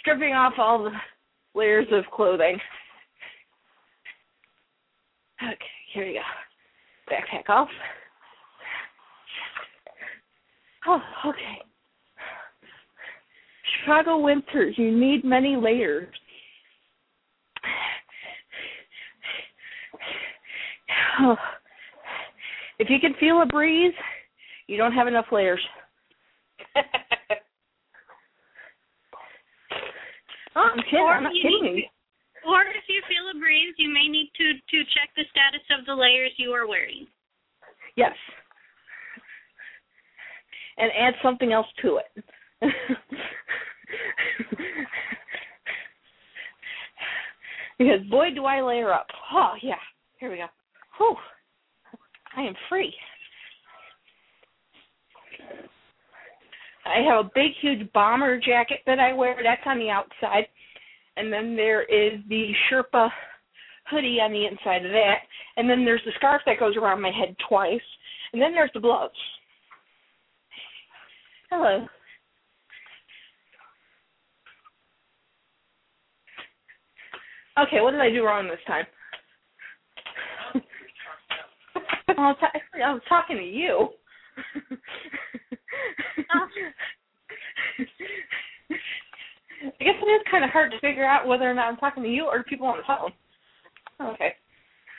Stripping 0.00 0.32
off 0.32 0.54
all 0.58 0.84
the 0.84 0.92
layers 1.54 1.86
of 1.92 2.04
clothing. 2.14 2.58
Okay, 5.42 5.56
here 5.92 6.06
we 6.06 6.14
go. 6.14 6.20
Backpack 7.12 7.50
off. 7.50 7.68
Oh, 10.86 11.02
okay. 11.26 11.63
Chicago 13.84 14.18
winters, 14.18 14.74
you 14.78 14.90
need 14.98 15.24
many 15.24 15.56
layers. 15.56 16.08
Oh. 21.20 21.36
If 22.76 22.90
you 22.90 22.98
can 22.98 23.14
feel 23.20 23.40
a 23.40 23.46
breeze, 23.46 23.94
you 24.66 24.76
don't 24.76 24.92
have 24.92 25.06
enough 25.06 25.26
layers. 25.30 25.60
Oh, 30.56 30.70
I'm 30.72 30.82
kidding. 30.84 31.00
Or 31.00 31.14
I'm 31.14 31.24
not 31.24 31.32
kidding 31.32 31.74
need. 31.74 31.90
Or 32.46 32.62
if 32.62 32.84
you 32.88 33.02
feel 33.08 33.26
a 33.34 33.38
breeze, 33.40 33.74
you 33.76 33.92
may 33.92 34.06
need 34.06 34.30
to 34.36 34.52
to 34.52 34.84
check 34.94 35.10
the 35.16 35.24
status 35.30 35.66
of 35.76 35.84
the 35.86 35.94
layers 35.94 36.30
you 36.36 36.50
are 36.50 36.68
wearing. 36.68 37.08
Yes. 37.96 38.14
And 40.78 40.92
add 40.96 41.14
something 41.22 41.52
else 41.52 41.66
to 41.82 41.98
it. 41.98 42.24
because 47.78 48.00
boy 48.10 48.30
do 48.34 48.44
I 48.44 48.62
layer 48.62 48.92
up. 48.92 49.06
Oh 49.32 49.52
yeah. 49.62 49.76
Here 50.18 50.30
we 50.30 50.38
go. 50.38 50.46
Whew. 50.98 51.16
I 52.36 52.42
am 52.42 52.54
free. 52.68 52.94
I 56.86 57.00
have 57.08 57.26
a 57.26 57.30
big 57.34 57.52
huge 57.60 57.90
bomber 57.92 58.38
jacket 58.38 58.80
that 58.86 58.98
I 58.98 59.12
wear, 59.12 59.36
that's 59.42 59.62
on 59.66 59.78
the 59.78 59.90
outside. 59.90 60.46
And 61.16 61.32
then 61.32 61.56
there 61.56 61.82
is 61.82 62.20
the 62.28 62.50
Sherpa 62.70 63.08
hoodie 63.86 64.18
on 64.20 64.32
the 64.32 64.46
inside 64.46 64.84
of 64.84 64.92
that. 64.92 65.18
And 65.56 65.68
then 65.68 65.84
there's 65.84 66.02
the 66.04 66.12
scarf 66.16 66.42
that 66.46 66.58
goes 66.58 66.76
around 66.76 67.00
my 67.00 67.10
head 67.10 67.36
twice. 67.48 67.80
And 68.32 68.42
then 68.42 68.52
there's 68.52 68.70
the 68.74 68.80
gloves. 68.80 69.14
Hello. 71.50 71.86
Okay, 77.58 77.80
what 77.80 77.92
did 77.92 78.00
I 78.00 78.10
do 78.10 78.24
wrong 78.24 78.48
this 78.48 78.58
time? 78.66 78.84
I 82.08 82.12
was, 82.28 82.36
ta- 82.40 82.52
I 82.84 82.92
was 82.92 83.02
talking 83.08 83.36
to 83.36 83.42
you. 83.42 83.88
I 89.64 89.84
guess 89.84 89.94
it 90.02 90.06
is 90.06 90.22
kind 90.30 90.44
of 90.44 90.50
hard 90.50 90.70
to 90.72 90.80
figure 90.80 91.04
out 91.04 91.26
whether 91.26 91.50
or 91.50 91.54
not 91.54 91.66
I'm 91.68 91.76
talking 91.76 92.02
to 92.02 92.08
you 92.08 92.24
or 92.26 92.38
to 92.38 92.44
people 92.44 92.66
on 92.66 92.78
the 92.78 92.82
phone. 92.86 93.12
Okay. 94.14 94.34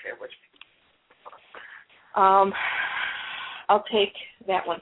Bear 0.04 0.16
with. 0.20 0.32
Um, 2.16 2.54
I'll 3.70 3.84
take 3.92 4.14
that 4.48 4.66
one. 4.66 4.82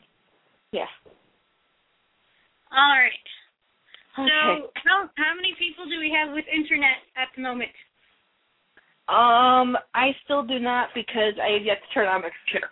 Yeah. 0.72 0.86
All 2.72 2.90
right. 2.90 3.12
Okay. 4.20 4.30
So 4.30 4.70
how 4.86 5.10
how 5.18 5.36
many 5.36 5.56
people 5.58 5.86
do 5.86 6.00
we 6.00 6.12
have 6.12 6.34
with 6.34 6.46
internet 6.54 7.02
at 7.18 7.30
the 7.36 7.42
moment? 7.42 7.72
Um, 9.10 9.76
I 9.94 10.16
still 10.24 10.44
do 10.44 10.60
not 10.60 10.90
because 10.96 11.34
I 11.42 11.54
have 11.54 11.66
yet 11.66 11.80
to 11.82 11.94
turn 11.94 12.08
on 12.08 12.22
my 12.22 12.30
computer. 12.46 12.70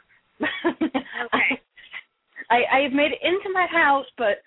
Okay. 1.25 1.61
I 2.49 2.63
I 2.71 2.79
have 2.81 2.93
made 2.93 3.11
it 3.11 3.19
into 3.23 3.49
my 3.53 3.67
house, 3.71 4.05
but 4.17 4.37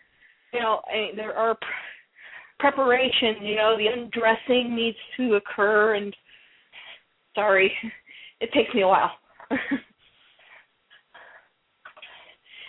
you 0.52 0.61
know 0.61 0.80
I, 0.87 1.11
there 1.16 1.37
are 1.37 1.54
pr- 1.54 1.66
preparation. 2.61 3.42
You 3.42 3.57
know, 3.57 3.76
the 3.76 3.88
undressing 3.88 4.74
needs 4.74 4.96
to 5.16 5.35
occur, 5.35 5.94
and 5.96 6.14
sorry, 7.35 7.72
it 8.40 8.52
takes 8.52 8.72
me 8.74 8.83
a 8.83 8.88
while. 8.88 9.12
and 9.50 9.61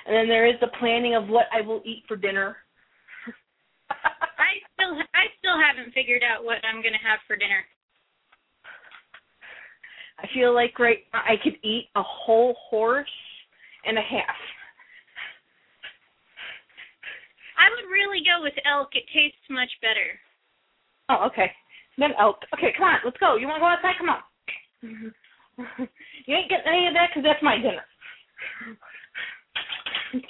then 0.07 0.27
there 0.27 0.47
is 0.47 0.59
the 0.61 0.71
planning 0.79 1.15
of 1.15 1.27
what 1.29 1.45
I 1.53 1.61
will 1.61 1.81
eat 1.85 2.03
for 2.07 2.15
dinner. 2.15 2.57
I 4.85 4.93
still 4.93 5.01
I 5.13 5.25
still 5.39 5.57
haven't 5.57 5.93
figured 5.93 6.21
out 6.21 6.43
what 6.43 6.57
I'm 6.63 6.81
gonna 6.81 7.01
have 7.01 7.19
for 7.27 7.35
dinner. 7.35 7.63
I 10.19 10.27
feel 10.33 10.53
like 10.53 10.77
right 10.79 10.99
now 11.13 11.21
I 11.25 11.35
could 11.41 11.57
eat 11.63 11.89
a 11.95 12.03
whole 12.03 12.55
horse 12.69 13.09
and 13.85 13.97
a 13.97 14.01
half. 14.01 14.37
I 17.57 17.69
would 17.71 17.89
really 17.89 18.21
go 18.23 18.43
with 18.43 18.53
elk. 18.65 18.89
It 18.93 19.05
tastes 19.13 19.49
much 19.49 19.71
better. 19.81 20.19
Oh, 21.09 21.27
okay. 21.27 21.51
Then 21.97 22.11
elk. 22.19 22.37
Okay, 22.53 22.73
come 22.77 22.87
on, 22.87 22.99
let's 23.03 23.17
go. 23.17 23.37
You 23.37 23.47
want 23.47 23.57
to 23.57 23.61
go 23.61 23.71
outside? 23.71 23.95
Come 23.97 24.09
on. 24.09 24.21
you 26.25 26.35
ain't 26.35 26.49
getting 26.49 26.67
any 26.67 26.87
of 26.87 26.93
that 26.93 27.09
because 27.09 27.23
that's 27.23 27.43
my 27.43 27.57
dinner. 27.57 27.85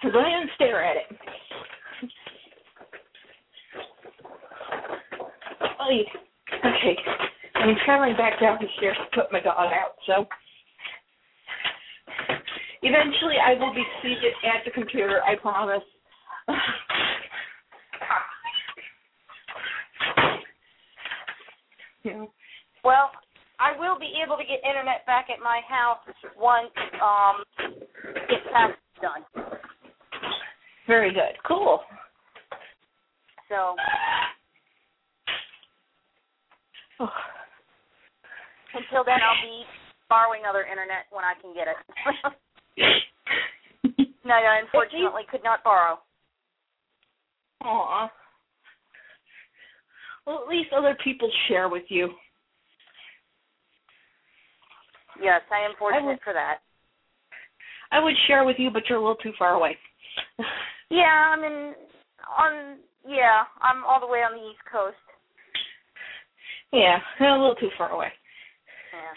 So 0.00 0.12
go 0.12 0.20
ahead 0.20 0.42
and 0.42 0.50
stare 0.54 0.84
at 0.84 0.94
it. 0.96 1.18
Yeah. 5.88 6.02
Okay. 6.58 6.96
I'm 7.54 7.76
traveling 7.84 8.16
back 8.16 8.40
down 8.40 8.58
the 8.60 8.66
stairs 8.76 8.96
to 8.96 9.04
put 9.20 9.30
my 9.32 9.40
dog 9.40 9.72
out, 9.72 9.94
so 10.06 10.26
eventually 12.82 13.36
I 13.44 13.54
will 13.54 13.74
be 13.74 13.84
seated 14.02 14.32
at 14.44 14.64
the 14.64 14.70
computer, 14.70 15.20
I 15.26 15.34
promise. 15.36 15.82
yeah. 22.04 22.24
Well, 22.84 23.10
I 23.58 23.76
will 23.78 23.98
be 23.98 24.12
able 24.24 24.36
to 24.36 24.44
get 24.44 24.60
internet 24.68 25.04
back 25.06 25.30
at 25.30 25.40
my 25.42 25.62
house 25.68 25.98
once 26.38 26.70
um 27.02 27.42
get 28.28 28.44
tax 28.52 28.74
done. 29.02 29.24
Very 30.86 31.12
good. 31.12 31.34
Cool. 31.46 31.80
So 33.48 33.74
Oh. 37.00 37.08
until 38.74 39.04
then, 39.04 39.18
I'll 39.22 39.42
be 39.42 39.64
borrowing 40.08 40.42
other 40.48 40.64
internet 40.64 41.06
when 41.10 41.24
I 41.24 41.34
can 41.40 41.54
get 41.54 41.68
it. 41.68 41.76
no, 44.24 44.34
I 44.34 44.60
unfortunately 44.62 45.22
could 45.30 45.44
not 45.44 45.62
borrow. 45.64 45.98
Aw. 47.64 48.10
Well, 50.26 50.40
at 50.42 50.48
least 50.48 50.70
other 50.76 50.96
people 51.02 51.30
share 51.48 51.68
with 51.68 51.84
you. 51.88 52.10
Yes, 55.22 55.40
I 55.50 55.64
am 55.64 55.72
I 55.74 55.78
fortunate 55.78 56.06
would- 56.06 56.20
for 56.22 56.32
that. 56.32 56.58
I 57.90 57.98
would 58.04 58.14
share 58.26 58.44
with 58.44 58.56
you, 58.58 58.70
but 58.70 58.82
you're 58.88 58.98
a 58.98 59.00
little 59.00 59.16
too 59.16 59.32
far 59.38 59.54
away. 59.54 59.76
Yeah, 60.90 61.04
I'm 61.36 61.44
in 61.44 61.74
on. 62.38 62.78
Yeah, 63.06 63.44
I'm 63.60 63.84
all 63.84 64.00
the 64.00 64.06
way 64.06 64.20
on 64.20 64.32
the 64.32 64.48
East 64.48 64.64
Coast. 64.72 64.96
Yeah, 66.72 66.98
a 67.20 67.32
little 67.32 67.54
too 67.54 67.70
far 67.76 67.90
away. 67.90 68.08
Yeah. 68.92 69.14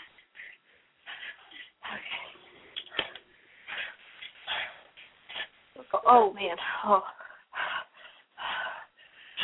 Okay. 5.78 6.02
Oh 6.06 6.34
man. 6.34 6.56
Oh. 6.86 7.04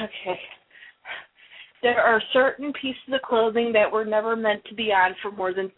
Okay. 0.02 0.40
There 1.84 2.00
are 2.00 2.22
certain 2.34 2.74
pieces 2.80 3.14
of 3.14 3.22
clothing 3.22 3.72
that 3.74 3.92
were 3.92 4.06
never 4.06 4.36
meant 4.36 4.64
to 4.66 4.76
be 4.76 4.92
on 4.92 5.16
for 5.22 5.32
more 5.32 5.54
than 5.54 5.72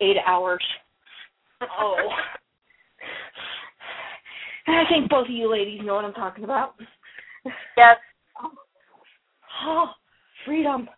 eight 0.00 0.16
hours. 0.26 0.64
Oh. 1.62 1.96
And 4.66 4.76
I 4.76 4.84
think 4.88 5.10
both 5.10 5.26
of 5.26 5.34
you 5.34 5.50
ladies 5.50 5.80
know 5.84 5.94
what 5.94 6.04
I'm 6.04 6.14
talking 6.14 6.44
about. 6.44 6.74
Yes. 7.76 7.96
Oh, 9.66 9.86
freedom. 10.44 10.88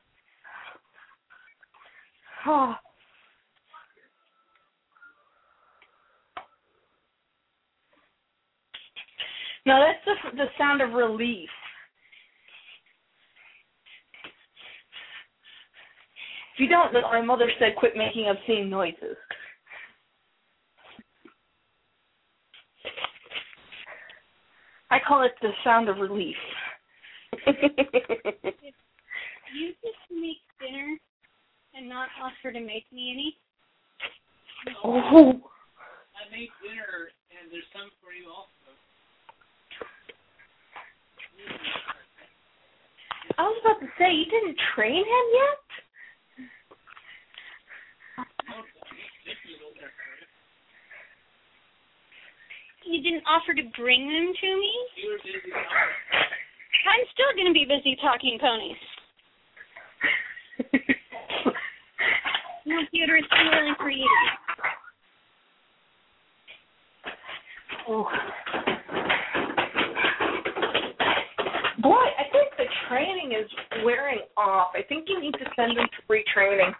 Oh. 2.46 2.74
That's 9.66 9.98
the 10.04 10.36
the 10.36 10.46
sound 10.56 10.80
of 10.80 10.92
relief. 10.92 11.48
If 16.54 16.60
you 16.60 16.68
don't 16.68 16.92
know, 16.92 17.02
my 17.02 17.20
mother 17.20 17.50
said 17.58 17.74
quit 17.76 17.96
making 17.96 18.28
obscene 18.28 18.70
noises. 18.70 19.16
I 24.90 24.98
call 25.06 25.24
it 25.24 25.32
the 25.42 25.50
sound 25.64 25.88
of 25.88 25.98
relief. 25.98 26.36
You 29.54 29.72
just 29.82 30.10
make 30.10 30.42
dinner 30.60 30.98
and 31.76 31.88
not 31.88 32.08
offer 32.22 32.52
to 32.52 32.60
make 32.60 32.86
me 32.92 33.12
any. 33.12 33.36
oh. 34.84 35.36
I 36.16 36.24
made 36.32 36.48
dinner, 36.64 37.12
and 37.36 37.52
there's 37.52 37.68
some 37.76 37.90
for 38.00 38.12
you 38.16 38.32
also. 38.32 38.48
I 43.38 43.42
was 43.42 43.60
about 43.60 43.80
to 43.80 43.88
say, 43.98 44.14
you 44.14 44.24
didn't 44.24 44.56
train 44.74 45.04
him 45.04 45.26
yet? 45.36 45.60
You 52.86 53.02
didn't 53.02 53.24
offer 53.26 53.52
to 53.52 53.62
bring 53.76 54.06
them 54.06 54.32
to 54.32 54.46
me? 54.56 54.72
You 54.96 55.10
were 55.10 55.18
busy. 55.18 55.52
I'm 55.52 57.04
still 57.12 57.34
going 57.34 57.48
to 57.48 57.52
be 57.52 57.66
busy 57.66 57.96
talking 58.00 58.38
ponies. 58.40 58.78
No, 62.66 62.76
Theodore, 62.90 63.16
it's 63.16 63.28
too 63.28 63.50
early 63.52 63.72
for 63.78 63.90
you. 63.90 64.08
Oh. 67.88 68.08
Boy, 71.80 71.92
I 71.94 72.24
think 72.32 72.50
the 72.58 72.64
training 72.88 73.32
is 73.32 73.48
wearing 73.84 74.20
off. 74.36 74.72
I 74.74 74.82
think 74.88 75.08
you 75.08 75.20
need 75.20 75.34
to 75.34 75.46
send 75.54 75.78
him 75.78 75.86
to 75.86 76.12
retraining. 76.12 76.74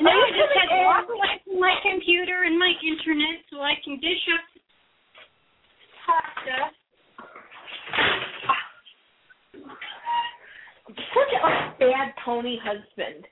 No, 0.00 0.10
I 0.10 0.30
just 0.30 0.52
gonna 0.52 0.60
had 0.60 0.68
to 0.74 0.84
walk 0.84 1.06
away 1.08 1.40
from 1.44 1.60
my 1.60 1.74
computer 1.82 2.42
and 2.44 2.58
my 2.58 2.72
internet 2.82 3.40
so 3.50 3.60
I 3.60 3.74
can 3.84 3.98
dish 4.00 4.28
up 4.34 4.44
pasta. 6.06 6.70
Such 10.86 11.32
a 11.32 11.72
bad 11.80 12.12
pony 12.24 12.58
husband. 12.60 13.24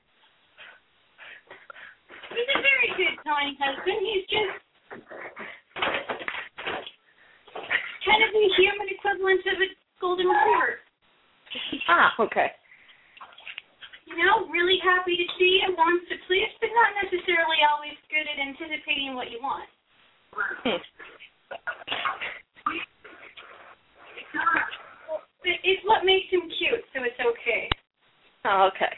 He's 2.33 2.49
a 2.49 2.59
very 2.65 2.89
good 2.97 3.13
pony 3.21 3.53
husband. 3.61 4.01
He's 4.01 4.25
just 4.25 4.57
kind 8.09 8.21
of 8.25 8.29
the 8.33 8.45
human 8.57 8.89
equivalent 8.89 9.45
of 9.45 9.61
a 9.61 9.69
golden 10.01 10.27
retriever. 10.27 10.81
Ah, 11.89 12.09
okay. 12.19 12.49
You 14.09 14.17
know, 14.17 14.49
really 14.49 14.81
happy 14.81 15.15
to 15.15 15.27
see 15.37 15.61
you, 15.61 15.77
wants 15.77 16.09
to 16.09 16.17
please, 16.25 16.49
but 16.59 16.73
not 16.73 16.89
necessarily 17.05 17.61
always 17.69 17.97
good 18.09 18.25
at 18.25 18.41
anticipating 18.41 19.13
what 19.13 19.29
you 19.29 19.37
want. 19.41 19.69
Hmm. 20.65 20.81
It's 25.45 25.81
what 25.85 26.05
makes 26.05 26.31
him 26.31 26.41
cute, 26.57 26.83
so 26.93 27.03
it's 27.03 27.19
okay. 27.19 27.69
Oh, 28.45 28.69
okay. 28.73 28.93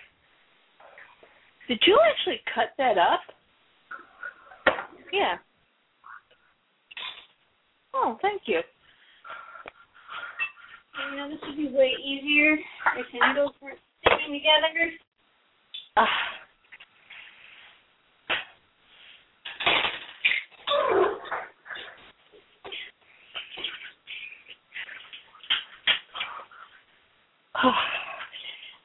Did 1.67 1.79
you 1.87 1.97
actually 2.11 2.41
cut 2.53 2.69
that 2.77 2.97
up? 2.97 3.21
Yeah. 5.11 5.37
Oh, 7.93 8.17
thank 8.21 8.43
you. 8.45 8.61
You 11.11 11.17
know, 11.17 11.29
this 11.29 11.39
would 11.47 11.57
be 11.57 11.67
way 11.75 11.91
easier 12.03 12.53
if 12.97 13.05
the 13.11 13.27
needles 13.27 13.51
weren't 13.61 13.79
sticking 14.01 14.33
together. 14.33 14.91
Ah. 15.97 16.07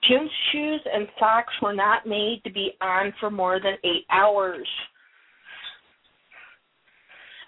Jim's 0.08 0.30
shoes 0.50 0.80
and 1.00 1.08
socks 1.18 1.52
were 1.62 1.72
not 1.74 2.06
made 2.06 2.42
to 2.44 2.50
be 2.52 2.76
on 2.80 3.12
for 3.18 3.30
more 3.30 3.58
than 3.58 3.74
eight 3.84 4.04
hours. 4.12 4.68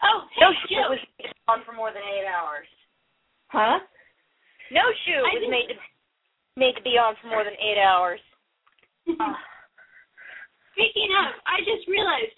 Oh, 0.03 0.25
No 0.41 0.51
hey, 0.51 0.57
shoe 0.69 0.75
Joe. 0.75 0.89
was 0.91 0.99
on 1.49 1.63
for 1.65 1.73
more 1.77 1.93
than 1.93 2.03
eight 2.03 2.27
hours. 2.27 2.67
Huh? 3.53 3.79
No 4.73 4.81
shoe 5.05 5.21
I 5.21 5.35
was 5.37 5.49
made 5.53 5.69
to 5.69 5.75
made 6.57 6.75
to 6.77 6.83
be 6.83 6.97
on 6.97 7.15
for 7.21 7.29
more 7.29 7.45
than 7.45 7.53
eight 7.61 7.77
hours. 7.79 8.21
Ah. 9.21 9.37
Speaking 10.73 11.11
of, 11.21 11.35
I 11.47 11.61
just 11.61 11.87
realized 11.89 12.33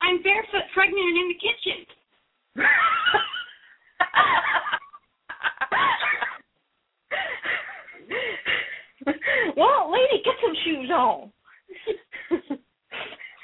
I'm 0.00 0.22
barefoot 0.22 0.64
pregnant 0.72 1.04
and 1.04 1.18
in 1.20 1.28
the 1.28 1.34
kitchen. 1.36 1.84
well, 9.56 9.90
lady, 9.92 10.22
get 10.24 10.34
some 10.42 10.54
shoes 10.64 10.90
on. 10.90 11.30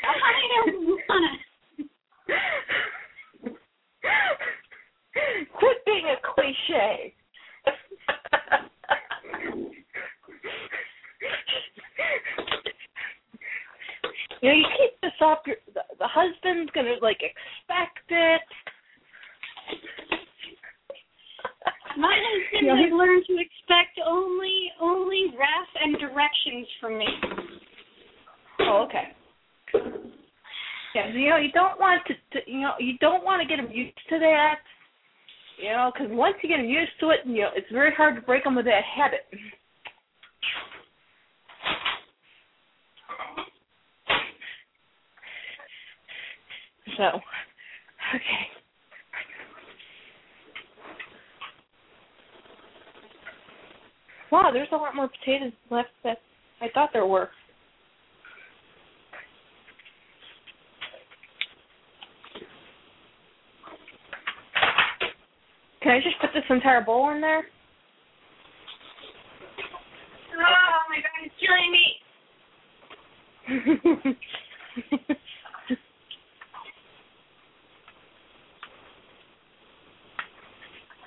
I 0.04 0.14
don't 0.66 1.00
wanna. 1.08 1.28
Quit 5.54 5.76
being 5.86 6.06
a 6.06 6.16
cliche. 6.34 7.14
you 14.42 14.48
know, 14.50 14.54
you 14.54 14.66
keep 14.76 15.00
this 15.00 15.12
up. 15.24 15.46
Your, 15.46 15.56
the, 15.74 15.80
the 15.98 16.06
husband's 16.06 16.70
gonna 16.72 16.96
like 17.00 17.22
expect 17.22 18.10
it. 18.10 18.42
My 21.96 22.12
husband 22.12 22.78
has 22.78 22.92
learned 22.92 23.24
to 23.26 23.34
expect 23.40 23.98
only 24.04 24.70
only 24.80 25.32
wrath 25.38 25.72
and 25.82 25.96
directions 25.98 26.66
from 26.80 26.98
me. 26.98 27.06
Oh, 28.60 28.86
okay. 28.86 29.12
Yeah, 30.94 31.08
you 31.12 31.28
know, 31.30 31.36
you 31.36 31.52
don't 31.52 31.78
want 31.78 32.02
to, 32.06 32.14
to 32.14 32.50
you 32.50 32.60
know, 32.60 32.72
you 32.78 32.98
don't 32.98 33.24
want 33.24 33.42
to 33.42 33.48
get 33.48 33.62
them 33.62 33.70
used 33.72 33.96
to 34.10 34.18
that. 34.18 34.60
You 35.58 35.70
know, 35.70 35.90
because 35.92 36.08
once 36.10 36.36
you 36.42 36.48
get 36.48 36.58
them 36.58 36.66
used 36.66 36.92
to 37.00 37.10
it, 37.10 37.20
you 37.24 37.42
know, 37.42 37.50
it's 37.54 37.70
very 37.72 37.94
hard 37.94 38.14
to 38.16 38.22
break 38.22 38.44
them 38.44 38.54
with 38.56 38.66
that 38.66 38.82
habit. 38.84 39.20
So, 46.96 47.04
okay. 48.14 48.55
Wow, 54.32 54.50
there's 54.52 54.68
a 54.72 54.76
lot 54.76 54.94
more 54.94 55.08
potatoes 55.08 55.52
left 55.70 55.88
than 56.02 56.16
I 56.60 56.68
thought 56.74 56.90
there 56.92 57.06
were. 57.06 57.30
Can 65.82 65.92
I 65.92 66.00
just 66.00 66.18
put 66.20 66.30
this 66.34 66.42
entire 66.50 66.80
bowl 66.80 67.10
in 67.10 67.20
there? 67.20 67.44
Oh 70.34 70.82
my 70.90 70.96
god, 70.96 71.22
it's 71.24 71.34
killing 71.40 71.70
me. 71.70 72.06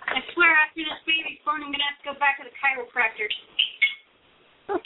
I 0.09 0.25
swear 0.33 0.49
after 0.57 0.81
this 0.81 0.97
baby's 1.05 1.37
born, 1.45 1.61
I'm 1.61 1.69
gonna 1.71 1.85
have 1.85 2.01
to 2.01 2.05
go 2.13 2.17
back 2.19 2.37
to 2.41 2.45
the 2.45 2.49
chiropractor. 2.57 3.29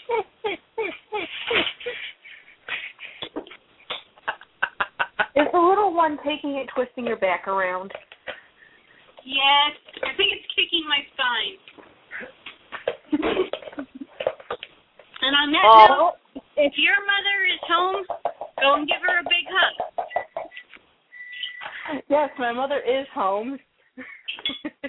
Is 5.36 5.48
the 5.52 5.60
little 5.60 5.92
one 5.94 6.18
taking 6.26 6.56
it, 6.56 6.70
twisting 6.76 7.06
your 7.08 7.18
back 7.18 7.48
around? 7.48 7.92
Yes, 9.26 9.72
I 10.04 10.14
think 10.16 10.32
it's 10.34 10.46
kicking 10.54 10.88
my 10.88 11.00
spine. 11.14 11.58
And 15.24 15.36
on 15.36 15.52
that 15.54 15.64
oh. 15.66 15.88
note, 15.88 16.14
Oh, 16.36 16.42
if 16.58 16.74
your 16.78 16.96
mother 17.06 17.46
is 17.54 17.60
home, 17.68 18.06
go 18.62 18.74
and 18.76 18.88
give 18.88 19.02
her 19.02 19.20
a 19.20 19.24
big 19.24 19.46
hug. 19.50 19.74
yes, 22.10 22.30
my 22.38 22.52
mother 22.52 22.80
is 22.80 23.08
home. 23.14 23.58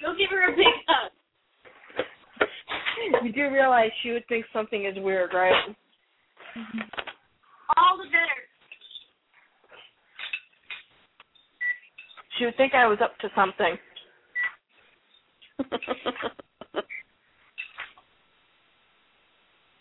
Go 0.00 0.14
give 0.16 0.30
her 0.30 0.52
a 0.52 0.56
big 0.56 0.66
hug. 0.86 1.10
you 3.24 3.32
do 3.32 3.50
realize 3.52 3.90
she 4.02 4.10
would 4.12 4.26
think 4.28 4.44
something 4.52 4.84
is 4.84 4.94
weird, 4.98 5.32
right? 5.34 5.52
Mm-hmm. 6.56 6.80
All 7.76 7.96
the 7.98 8.04
better. 8.04 8.42
She 12.38 12.44
would 12.44 12.56
think 12.56 12.74
I 12.74 12.86
was 12.86 12.98
up 13.02 13.18
to 13.18 13.28
something. 13.34 13.76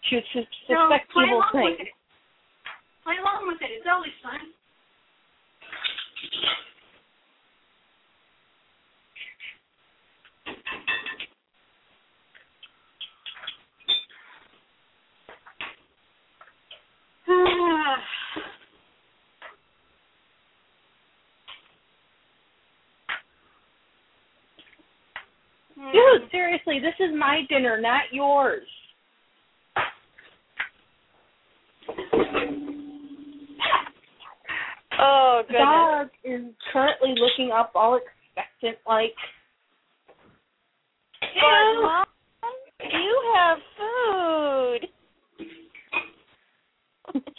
she 0.10 0.16
would 0.16 0.24
No, 0.70 0.90
suspect 0.90 1.12
play 1.12 1.26
evil 1.26 1.38
along 1.38 1.52
with 1.54 1.78
things. 1.78 1.88
it. 1.90 1.94
Play 3.04 3.18
along 3.22 3.48
with 3.48 3.62
it. 3.62 3.70
It's 3.78 3.88
always 3.92 4.12
fun. 4.24 4.40
Mm-hmm. 25.88 26.22
Dude, 26.24 26.32
seriously, 26.32 26.80
this 26.80 26.96
is 27.00 27.16
my 27.18 27.42
dinner, 27.50 27.80
not 27.80 28.04
yours. 28.12 28.68
Oh, 35.00 35.44
The 35.48 35.54
dog 35.54 36.08
is 36.24 36.42
currently 36.74 37.14
looking 37.20 37.52
up 37.52 37.72
all 37.76 38.00
expectant 38.00 38.78
like 38.88 39.14
But 41.22 41.82
Mom, 41.82 42.06
you 42.92 43.34
have 43.36 43.58
food. 43.78 44.88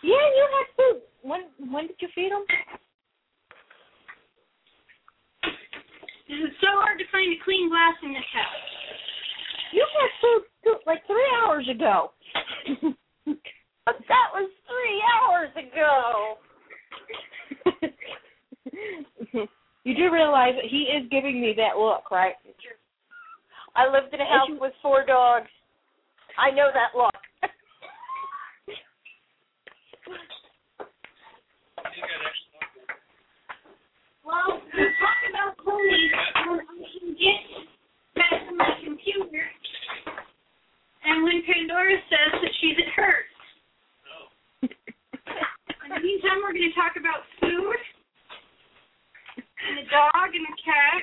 Yeah, 0.00 0.14
you 0.14 0.46
had 0.54 0.66
food. 0.78 1.02
When 1.22 1.40
when 1.74 1.88
did 1.88 1.96
you 1.98 2.08
feed 2.14 2.30
him? 2.30 2.46
This 6.28 6.38
is 6.38 6.54
so 6.60 6.70
hard 6.78 7.02
to 7.02 7.04
find 7.10 7.34
a 7.34 7.42
clean 7.42 7.68
glass 7.68 7.97
in 8.08 8.14
this 8.16 8.30
house. 8.32 8.64
You 9.72 9.84
had 9.84 10.10
food 10.20 10.42
th- 10.64 10.86
like 10.86 11.06
three 11.06 11.28
hours 11.44 11.68
ago. 11.68 12.12
But 13.88 14.04
that 14.06 14.28
was 14.34 14.50
three 14.68 15.00
hours 15.16 15.48
ago. 15.56 16.36
you 19.84 19.94
do 19.96 20.12
realize 20.12 20.52
that 20.56 20.68
he 20.70 20.92
is 20.92 21.08
giving 21.10 21.40
me 21.40 21.54
that 21.56 21.78
look, 21.78 22.10
right? 22.10 22.34
I 23.74 23.86
lived 23.90 24.12
in 24.12 24.20
a 24.20 24.26
house 24.26 24.50
with 24.60 24.74
four 24.82 25.06
dogs. 25.06 25.48
I 26.36 26.50
know 26.50 26.68
that 26.74 26.94
look. 26.94 27.14
Well, 34.22 34.60
we 34.76 34.84
talk 35.00 35.18
about 35.32 35.56
ponies 35.64 36.12
when 36.46 36.60
I 36.60 36.76
can 36.92 37.08
get 37.16 37.40
back 38.16 38.48
to 38.50 38.54
my 38.54 38.68
computer. 38.84 39.46
And 41.04 41.24
when 41.24 41.40
Pandora 41.46 41.96
says 42.10 42.32
that 42.42 42.52
she's 42.60 42.76
at 42.76 42.92
hers. 42.94 43.24
In 45.88 45.94
the 45.94 46.00
meantime, 46.00 46.44
we're 46.44 46.52
going 46.52 46.68
to 46.68 46.74
talk 46.76 46.92
about 47.00 47.24
food, 47.40 47.80
and 49.36 49.78
the 49.78 49.88
dog, 49.88 50.28
and 50.34 50.44
the 50.44 50.52
cat, 50.60 51.02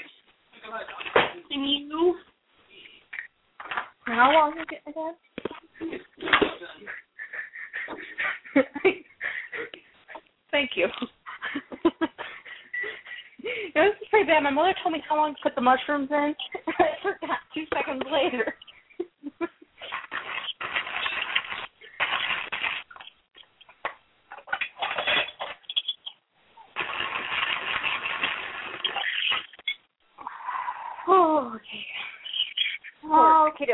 and 1.49 1.65
you. 1.65 2.15
How 4.05 4.31
long 4.31 4.53
is 4.59 4.65
it 4.69 4.83
again? 4.87 5.15
Thank 10.51 10.71
you. 10.75 10.87
it 13.43 13.75
was 13.75 13.95
pretty 14.11 14.27
bad. 14.27 14.43
My 14.43 14.51
mother 14.51 14.75
long 15.25 15.35
to 15.35 15.41
put 15.41 15.55
the 15.55 15.61
mushrooms 15.61 16.09
in. 16.11 16.35
I 16.79 16.85
forgot 17.01 17.39
two 17.53 17.63
seconds 17.73 18.03
later. 18.11 18.53
oh, 31.07 31.53
okay. 31.55 31.85
Oh, 33.05 33.49
okay. 33.53 33.73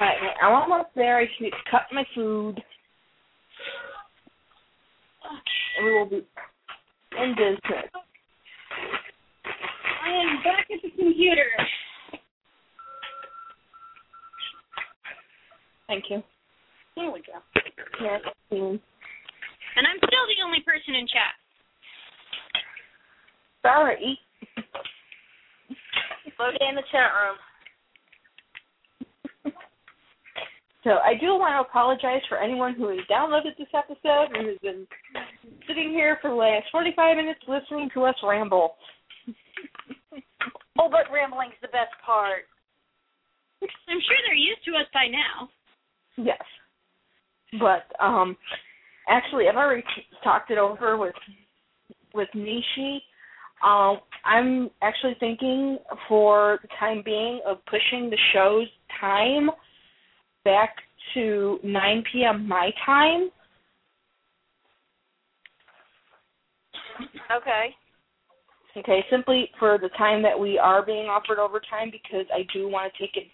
Alright, 0.00 0.36
I'm 0.42 0.52
almost 0.54 0.88
there. 0.96 1.18
I 1.18 1.26
to 1.26 1.50
cut 1.70 1.82
my 1.92 2.04
food. 2.14 2.62
And 5.76 5.86
we 5.86 5.92
will 5.92 6.06
be 6.06 6.26
in 7.22 7.34
business. 7.34 7.90
I 10.04 10.10
am 10.10 10.42
back 10.42 10.66
at 10.72 10.82
the 10.82 10.90
computer. 10.90 11.46
Thank 15.86 16.04
you. 16.10 16.22
There 16.96 17.10
we 17.10 17.20
go. 17.20 17.62
Yes. 18.02 18.20
mm. 18.52 18.80
And 19.76 19.86
I'm 19.86 19.98
still 19.98 20.26
the 20.26 20.44
only 20.44 20.60
person 20.60 20.94
in 20.94 21.06
chat. 21.06 21.34
Sorry. 23.62 24.18
Slow 26.36 26.50
down 26.58 26.74
the 26.74 26.82
chat 26.90 27.10
room. 27.14 27.36
So 30.84 30.90
I 30.90 31.14
do 31.20 31.36
want 31.36 31.52
to 31.52 31.59
apologize 31.70 32.22
for 32.28 32.38
anyone 32.38 32.74
who 32.74 32.88
has 32.88 32.98
downloaded 33.10 33.56
this 33.56 33.68
episode 33.74 34.34
and 34.34 34.48
has 34.48 34.58
been 34.62 34.86
sitting 35.66 35.90
here 35.90 36.18
for 36.20 36.30
the 36.30 36.36
last 36.36 36.64
45 36.72 37.16
minutes 37.16 37.40
listening 37.46 37.88
to 37.94 38.04
us 38.04 38.14
ramble. 38.22 38.74
Oh, 40.78 40.88
but 40.88 41.12
rambling's 41.12 41.60
the 41.60 41.68
best 41.68 41.92
part. 42.06 42.44
I'm 43.62 43.68
sure 44.00 44.16
they're 44.24 44.34
used 44.34 44.64
to 44.64 44.70
us 44.70 44.86
by 44.94 45.08
now. 45.10 45.50
Yes. 46.16 46.40
But 47.58 47.84
um 48.02 48.34
actually 49.06 49.46
I've 49.48 49.56
already 49.56 49.82
talked 50.24 50.50
it 50.50 50.56
over 50.56 50.96
with 50.96 51.14
with 52.14 52.28
Nishi. 52.34 52.98
Um 53.62 53.98
I'm 54.24 54.70
actually 54.80 55.16
thinking 55.20 55.78
for 56.08 56.60
the 56.62 56.68
time 56.78 57.02
being 57.04 57.40
of 57.46 57.58
pushing 57.66 58.08
the 58.08 58.18
show's 58.32 58.68
time 59.00 59.50
back 60.44 60.76
to 61.14 61.58
9 61.62 62.04
p.m. 62.12 62.46
my 62.46 62.70
time. 62.84 63.30
Okay. 67.34 67.74
Okay, 68.76 69.04
simply 69.10 69.50
for 69.58 69.78
the 69.78 69.88
time 69.90 70.22
that 70.22 70.38
we 70.38 70.58
are 70.58 70.84
being 70.84 71.06
offered 71.06 71.38
overtime 71.38 71.90
because 71.90 72.26
I 72.32 72.46
do 72.52 72.68
want 72.68 72.92
to 72.94 73.06
take 73.06 73.30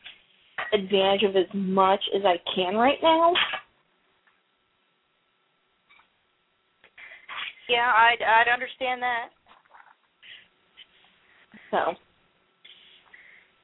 advantage 0.72 1.22
of 1.24 1.36
as 1.36 1.46
much 1.52 2.00
as 2.14 2.22
I 2.24 2.40
can 2.54 2.74
right 2.74 2.98
now. 3.02 3.34
Yeah, 7.68 7.92
I'd 7.94 8.22
I'd 8.22 8.52
understand 8.52 9.02
that. 9.02 9.28
So 11.70 11.94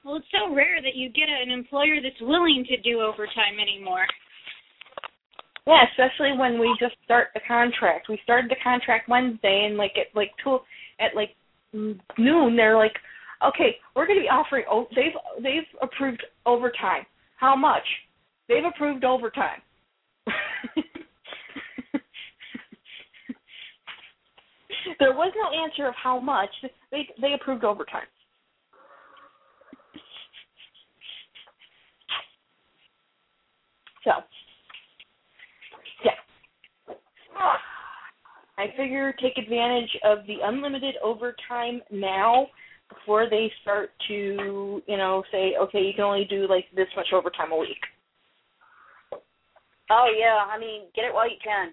Well, 0.04 0.16
it's 0.16 0.26
so 0.32 0.54
rare 0.54 0.82
that 0.82 0.96
you 0.96 1.10
get 1.10 1.28
an 1.28 1.50
employer 1.50 2.00
that's 2.02 2.20
willing 2.20 2.64
to 2.68 2.76
do 2.78 3.00
overtime 3.00 3.58
anymore. 3.60 4.06
yeah, 5.66 5.84
especially 5.92 6.36
when 6.36 6.58
we 6.58 6.74
just 6.80 6.96
start 7.04 7.28
the 7.34 7.40
contract. 7.46 8.08
We 8.08 8.18
started 8.24 8.50
the 8.50 8.56
contract 8.62 9.08
Wednesday, 9.08 9.64
and 9.68 9.76
like 9.76 9.92
at 9.96 10.14
like 10.16 10.32
two 10.42 10.58
at 11.00 11.14
like 11.14 11.36
noon, 11.72 12.56
they're 12.56 12.76
like, 12.76 12.94
"Okay, 13.46 13.76
we're 13.94 14.06
going 14.06 14.18
to 14.18 14.24
be 14.24 14.28
offering. 14.28 14.64
Oh, 14.70 14.86
they've 14.96 15.16
they've 15.42 15.68
approved 15.82 16.22
overtime. 16.46 17.06
How 17.36 17.54
much? 17.56 17.84
They've 18.48 18.64
approved 18.64 19.04
overtime." 19.04 19.62
there 24.98 25.12
was 25.14 25.32
no 25.36 25.50
answer 25.64 25.86
of 25.88 25.94
how 25.94 26.18
much. 26.20 26.50
They 26.90 27.08
they 27.20 27.34
approved 27.34 27.64
overtime. 27.64 28.06
So, 34.04 34.10
yeah. 36.04 36.12
I 38.58 38.66
figure 38.76 39.14
take 39.20 39.38
advantage 39.38 39.90
of 40.04 40.18
the 40.26 40.36
unlimited 40.44 40.96
overtime 41.02 41.82
now 41.90 42.46
before 42.88 43.28
they 43.30 43.50
start 43.62 43.90
to, 44.08 44.82
you 44.86 44.96
know, 44.96 45.22
say, 45.32 45.54
okay, 45.60 45.80
you 45.80 45.92
can 45.94 46.04
only 46.04 46.24
do 46.24 46.46
like 46.48 46.66
this 46.74 46.88
much 46.96 47.08
overtime 47.12 47.52
a 47.52 47.56
week. 47.56 47.78
Oh 49.90 50.06
yeah, 50.18 50.38
I 50.50 50.58
mean, 50.58 50.82
get 50.94 51.04
it 51.04 51.14
while 51.14 51.28
you 51.28 51.36
can. 51.42 51.72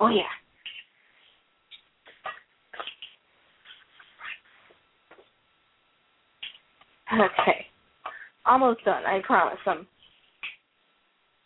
Oh 0.00 0.08
yeah. 0.08 0.22
Okay. 7.12 7.66
Almost 8.46 8.84
done, 8.84 9.04
I 9.04 9.20
promise. 9.24 9.58
I'm 9.66 9.86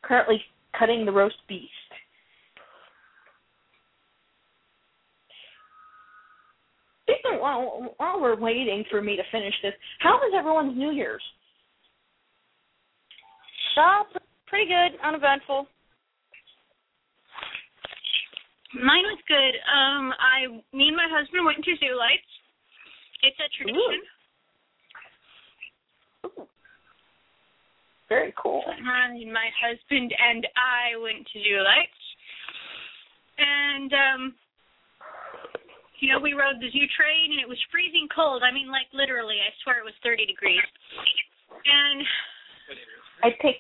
currently 0.06 0.40
cutting 0.78 1.04
the 1.04 1.12
roast 1.12 1.36
beef. 1.48 1.68
Speaking 7.02 7.40
while 7.40 7.94
while 7.98 8.20
we're 8.20 8.36
waiting 8.38 8.84
for 8.90 9.00
me 9.00 9.16
to 9.16 9.22
finish 9.30 9.54
this, 9.62 9.74
how 10.00 10.14
was 10.14 10.32
everyone's 10.36 10.76
New 10.76 10.90
Year's? 10.90 11.22
Uh, 13.76 14.04
pretty 14.46 14.66
good, 14.66 14.98
uneventful. 15.04 15.66
Mine 18.74 19.04
was 19.04 19.20
good. 19.28 19.54
Um, 19.68 20.12
I, 20.16 20.48
me 20.74 20.88
and 20.88 20.96
my 20.96 21.08
husband 21.08 21.44
went 21.44 21.62
to 21.64 21.76
Zoo 21.76 21.96
Lights. 21.96 22.32
It's 23.22 23.36
a 23.38 23.48
tradition. 23.56 24.00
Ooh. 26.26 26.46
Very 28.08 28.32
cool. 28.40 28.62
My, 28.84 29.10
my 29.32 29.48
husband 29.58 30.14
and 30.14 30.46
I 30.54 30.94
went 31.02 31.26
to 31.26 31.36
Zoo 31.42 31.58
Lights, 31.58 32.04
and 33.38 33.90
um, 33.92 34.22
you 35.98 36.12
know, 36.12 36.20
we 36.20 36.32
rode 36.32 36.60
the 36.60 36.70
zoo 36.70 36.86
train, 36.94 37.32
and 37.34 37.40
it 37.40 37.48
was 37.48 37.58
freezing 37.72 38.06
cold. 38.14 38.42
I 38.46 38.52
mean, 38.54 38.70
like 38.70 38.86
literally, 38.94 39.42
I 39.42 39.50
swear 39.64 39.80
it 39.80 39.84
was 39.84 39.94
30 40.04 40.26
degrees. 40.26 40.62
And 41.50 42.04
I 43.24 43.30
take. 43.42 43.58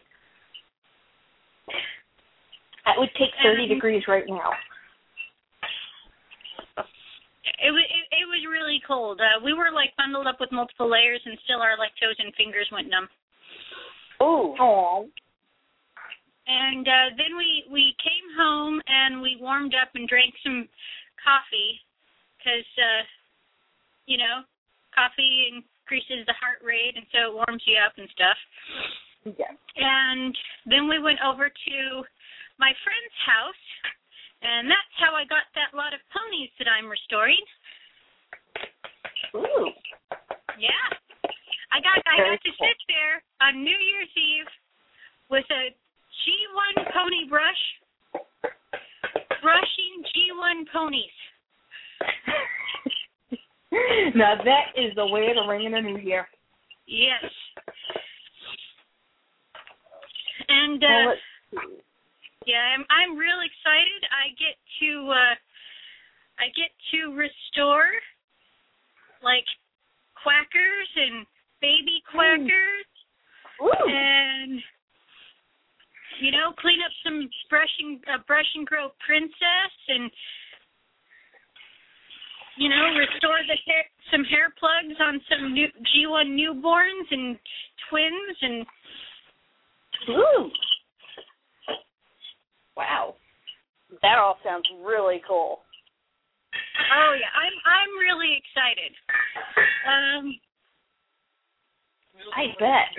I 2.86 2.94
would 2.98 3.10
take 3.18 3.34
thirty 3.42 3.64
Um, 3.64 3.68
degrees 3.74 4.04
right 4.06 4.22
now. 4.28 4.54
it 7.58 7.72
was 7.74 7.82
it, 7.82 8.04
it 8.14 8.26
was 8.30 8.46
really 8.46 8.78
cold. 8.86 9.18
Uh, 9.18 9.42
we 9.42 9.52
were 9.52 9.72
like 9.74 9.90
bundled 9.98 10.28
up 10.30 10.38
with 10.38 10.52
multiple 10.52 10.86
layers, 10.88 11.20
and 11.26 11.36
still 11.42 11.58
our 11.62 11.76
like 11.78 11.90
toes 11.98 12.14
and 12.22 12.30
fingers 12.38 12.68
went 12.70 12.86
numb. 12.88 13.08
Ooh. 14.22 14.54
Oh. 14.58 15.08
And 16.46 16.86
uh, 16.86 17.08
then 17.18 17.36
we 17.36 17.64
we 17.70 17.94
came 17.98 18.26
home 18.38 18.80
and 18.86 19.20
we 19.20 19.36
warmed 19.40 19.74
up 19.74 19.90
and 19.94 20.08
drank 20.08 20.34
some 20.44 20.68
coffee 21.18 21.82
because 22.38 22.68
uh, 22.78 23.02
you 24.06 24.16
know 24.16 24.46
coffee 24.94 25.50
increases 25.50 26.24
the 26.26 26.38
heart 26.38 26.62
rate 26.62 26.94
and 26.94 27.06
so 27.10 27.30
it 27.30 27.34
warms 27.34 27.62
you 27.66 27.76
up 27.82 27.98
and 27.98 28.08
stuff. 28.14 28.38
Yeah. 29.26 29.50
And 29.74 30.32
then 30.70 30.88
we 30.88 31.02
went 31.02 31.18
over 31.18 31.50
to 31.50 31.76
my 32.62 32.70
friend's 32.86 33.18
house, 33.26 33.64
and 34.40 34.70
that's 34.70 34.94
how 35.02 35.18
I 35.18 35.26
got 35.26 35.50
that 35.58 35.74
lot 35.76 35.92
of 35.92 36.00
ponies 36.14 36.54
that 36.62 36.70
I'm 36.70 36.86
restoring. 36.86 37.42
Ooh. 39.34 39.74
Yeah. 40.62 40.86
I 41.72 41.80
got 41.80 41.98
I 42.06 42.16
got 42.18 42.40
to 42.42 42.52
sit 42.58 42.78
there 42.88 43.22
on 43.42 43.62
New 43.62 43.76
Year's 43.76 44.12
Eve 44.16 44.50
with 45.30 45.44
a 45.50 45.72
G1 45.72 46.92
pony 46.92 47.28
brush 47.28 47.62
brushing 49.42 50.02
G1 50.10 50.66
ponies. 50.72 51.16
now 54.14 54.34
that 54.42 54.74
is 54.76 54.94
the 54.96 55.06
way 55.06 55.32
to 55.32 55.48
ring 55.48 55.64
in 55.64 55.74
a 55.74 55.82
new 55.82 55.98
year. 55.98 56.26
Yes. 56.86 57.24
And 60.48 60.82
uh 60.82 61.10
let's 61.10 61.20
yeah, 62.46 62.62
I'm 62.74 62.86
I'm 62.90 63.18
real 63.18 63.42
excited. 63.42 64.06
I 64.14 64.30
get 64.38 64.54
to 64.80 65.10
uh 65.10 65.34
I 66.38 66.46
get 66.54 66.70
to 66.92 67.14
restore 67.16 67.90
like 69.22 69.46
quackers 70.22 70.90
and 70.94 71.26
baby 71.66 71.98
quackers 72.14 72.86
Ooh. 73.58 73.90
and 73.90 74.62
you 76.22 76.30
know 76.30 76.54
clean 76.62 76.78
up 76.86 76.94
some 77.02 77.26
brush 77.50 77.74
and 77.82 77.98
uh, 78.06 78.22
brush 78.30 78.46
and 78.54 78.66
grow 78.66 78.94
princess 79.02 79.74
and 79.90 80.06
you 82.56 82.70
know 82.70 82.94
restore 82.94 83.42
the 83.50 83.58
hair 83.66 83.82
some 84.14 84.22
hair 84.30 84.54
plugs 84.54 84.94
on 85.02 85.18
some 85.26 85.52
new 85.52 85.66
G1 85.90 86.38
newborns 86.38 87.08
and 87.10 87.34
twins 87.90 88.36
and 88.42 88.66
Ooh. 90.10 90.50
Wow. 92.76 93.14
That 94.02 94.18
all 94.18 94.36
sounds 94.44 94.66
really 94.84 95.20
cool. 95.26 95.58
oh 96.94 97.12
yeah 97.18 97.32
I'm 97.34 97.56
I'm 97.66 97.92
really 97.98 98.38
excited 98.38 98.92
um 99.90 100.38
I 102.36 102.52
bet. 102.58 102.90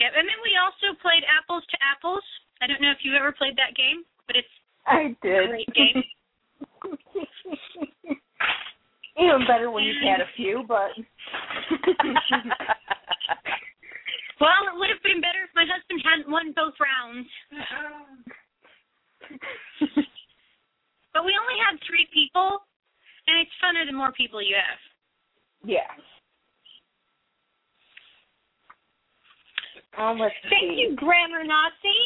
yeah 0.00 0.08
and 0.16 0.26
then 0.28 0.40
we 0.42 0.56
also 0.60 0.94
played 1.02 1.24
apples 1.28 1.64
to 1.70 1.76
apples 1.82 2.24
I 2.62 2.66
don't 2.66 2.80
know 2.80 2.90
if 2.92 3.04
you 3.04 3.14
ever 3.16 3.32
played 3.32 3.56
that 3.56 3.74
game 3.76 4.04
but 4.26 4.36
it's 4.36 4.48
I 4.86 5.14
did. 5.22 5.48
Great 5.50 5.68
game. 5.76 6.02
Even 9.20 9.44
better 9.46 9.70
when 9.70 9.84
you've 9.84 10.00
had 10.02 10.20
a 10.24 10.30
few, 10.36 10.64
but 10.66 10.90
well 14.40 14.62
it 14.72 14.76
would 14.80 14.88
have 14.88 15.02
been 15.04 15.20
better 15.20 15.44
if 15.44 15.52
my 15.54 15.66
husband 15.68 16.00
hadn't 16.02 16.30
won 16.32 16.52
both 16.56 16.74
rounds 16.80 17.28
But 21.12 21.24
we 21.26 21.34
only 21.34 21.58
had 21.58 21.74
three 21.86 22.06
people, 22.14 22.62
and 23.26 23.34
it's 23.42 23.50
funner 23.62 23.84
the 23.84 23.92
more 23.92 24.12
people 24.12 24.40
you 24.40 24.54
have. 24.54 24.78
yeah. 25.66 25.90
Um, 29.98 30.18
Thank 30.18 30.32
see. 30.48 30.76
you, 30.78 30.96
grammar 30.96 31.44
Nazi. 31.44 32.00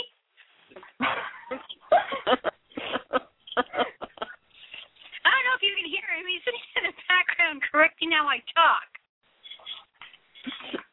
I 5.25 5.31
don't 5.31 5.45
know 5.47 5.57
if 5.57 5.63
you 5.63 5.75
can 5.77 5.89
hear 5.89 6.09
him. 6.17 6.25
He's 6.27 6.43
in 6.77 6.85
the 6.89 6.95
background 7.09 7.63
correcting 7.71 8.11
how 8.13 8.27
I 8.27 8.39
talk. 8.55 8.89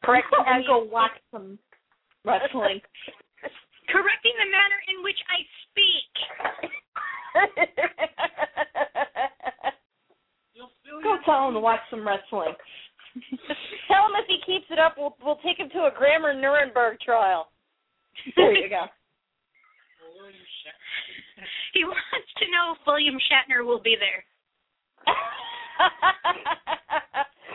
Correct. 0.04 0.28
and 0.48 0.66
go 0.66 0.84
watch 0.84 1.12
some 1.32 1.60
wrestling. 2.26 2.82
Correcting 3.90 4.34
the 4.40 4.50
manner 4.52 4.80
in 4.88 5.04
which 5.04 5.20
I 5.28 5.44
speak. 5.68 6.12
You'll 10.54 11.02
Go 11.04 11.18
tell 11.26 11.48
him 11.48 11.54
to 11.56 11.60
watch 11.60 11.82
some 11.90 12.08
wrestling. 12.08 12.54
Tell 13.92 14.06
him 14.08 14.16
if 14.20 14.28
he 14.28 14.40
keeps 14.46 14.66
it 14.72 14.80
up, 14.80 14.96
we'll 14.98 15.16
we'll 15.24 15.40
take 15.44 15.60
him 15.60 15.70
to 15.76 15.86
a 15.88 15.92
grammar 15.96 16.34
Nuremberg 16.34 17.00
trial. 17.02 17.50
There 18.36 18.56
you 18.56 18.70
go. 18.70 18.86
William 20.16 20.46
Shatner. 20.64 21.46
He 21.74 21.84
wants 21.86 22.32
to 22.40 22.46
know 22.52 22.76
if 22.76 22.80
William 22.88 23.18
Shatner 23.28 23.66
will 23.66 23.82
be 23.82 23.96
there. 24.00 24.24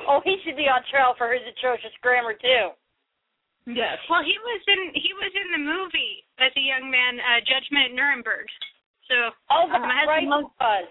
oh, 0.08 0.20
he 0.24 0.36
should 0.44 0.56
be 0.56 0.68
on 0.68 0.82
trial 0.90 1.14
for 1.18 1.32
his 1.32 1.42
atrocious 1.56 1.94
grammar 2.02 2.34
too. 2.34 2.70
Yes. 3.66 3.98
Well, 4.10 4.22
he 4.22 4.34
was 4.38 4.62
in 4.68 4.94
he 4.94 5.10
was 5.18 5.32
in 5.34 5.48
the 5.52 5.62
movie 5.62 6.22
as 6.38 6.52
a 6.56 6.62
young 6.62 6.90
man, 6.90 7.18
uh, 7.18 7.40
Judgment 7.42 7.90
at 7.90 7.94
Nuremberg. 7.96 8.46
So 9.10 9.14
Oh, 9.50 9.66
Uh, 9.70 9.78
my 9.78 10.04
that's 10.04 10.08
right. 10.08 10.22
husband 10.26 10.30
loves- 10.30 10.54
was. 10.60 10.86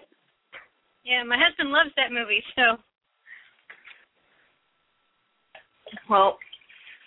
yeah, 1.04 1.22
my 1.24 1.38
husband 1.40 1.70
loves 1.72 1.90
that 1.96 2.12
movie. 2.12 2.44
So 2.56 2.76
Well, 6.08 6.38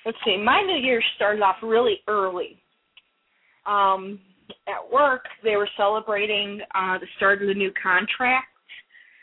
let's 0.05 0.17
see. 0.25 0.37
My 0.37 0.61
New 0.61 0.77
Year 0.77 1.01
started 1.15 1.41
off 1.41 1.57
really 1.63 1.99
early. 2.07 2.61
Um, 3.65 4.19
at 4.67 4.91
work, 4.91 5.25
they 5.43 5.55
were 5.55 5.69
celebrating 5.77 6.61
uh, 6.75 6.97
the 6.97 7.07
start 7.17 7.41
of 7.41 7.47
the 7.47 7.53
new 7.53 7.71
contract, 7.81 8.47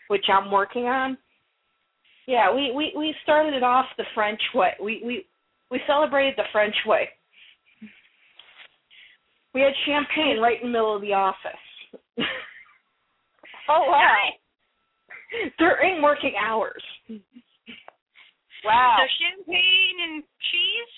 which 0.08 0.24
I'm 0.32 0.50
working 0.50 0.84
on. 0.84 1.18
Yeah, 2.26 2.52
we 2.52 2.72
we 2.74 2.92
we 2.96 3.14
started 3.22 3.54
it 3.54 3.62
off 3.62 3.86
the 3.96 4.04
French 4.14 4.40
way. 4.54 4.72
We 4.82 5.00
we 5.04 5.26
we 5.70 5.80
celebrated 5.86 6.34
the 6.36 6.44
French 6.52 6.74
way. 6.84 7.08
We 9.54 9.60
had 9.62 9.72
champagne 9.86 10.38
right 10.40 10.60
in 10.60 10.68
the 10.68 10.72
middle 10.72 10.94
of 10.94 11.02
the 11.02 11.14
office 11.14 11.56
Oh 13.68 13.84
wow. 13.88 14.14
during 15.58 16.02
working 16.02 16.34
hours. 16.40 16.82
Wow. 18.66 18.96
so 18.98 19.06
champagne 19.22 19.96
and 20.02 20.22
cheese. 20.50 20.92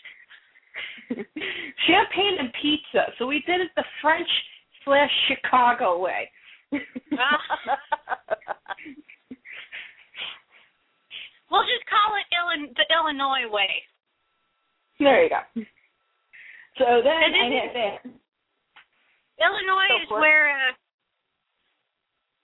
champagne 1.87 2.37
and 2.41 2.53
pizza. 2.61 3.13
So 3.19 3.27
we 3.27 3.41
did 3.47 3.61
it 3.61 3.71
the 3.77 3.85
French 4.03 4.29
slash 4.85 5.11
Chicago 5.29 5.99
way. 6.01 6.31
We'll 11.51 11.65
just 11.65 11.87
call 11.89 12.13
it 12.21 12.29
Illin- 12.29 12.77
the 12.77 12.85
Illinois 12.93 13.49
way. 13.49 13.73
there 15.01 15.25
you 15.25 15.31
go. 15.33 15.41
So 16.77 17.01
then 17.01 17.19
And 17.25 17.35
I 17.35 17.47
had 17.57 17.73
that. 17.73 17.97
Illinois 19.41 19.89
Go 19.89 20.03
is 20.05 20.11
where 20.21 20.51
uh, 20.53 20.73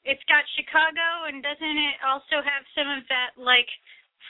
it's 0.09 0.25
got 0.25 0.41
Chicago, 0.57 1.29
and 1.29 1.43
doesn't 1.45 1.77
it 1.85 2.01
also 2.07 2.41
have 2.41 2.64
some 2.72 2.89
of 2.89 3.05
that 3.12 3.37
like 3.37 3.68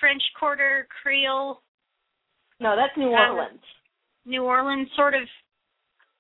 French 0.01 0.23
Quarter 0.39 0.87
Creole, 1.03 1.61
No, 2.61 2.77
that's 2.77 2.97
New 2.97 3.13
Um, 3.15 3.37
Orleans. 3.37 3.61
New 4.25 4.45
Orleans 4.45 4.89
sort 4.97 5.15
of 5.15 5.23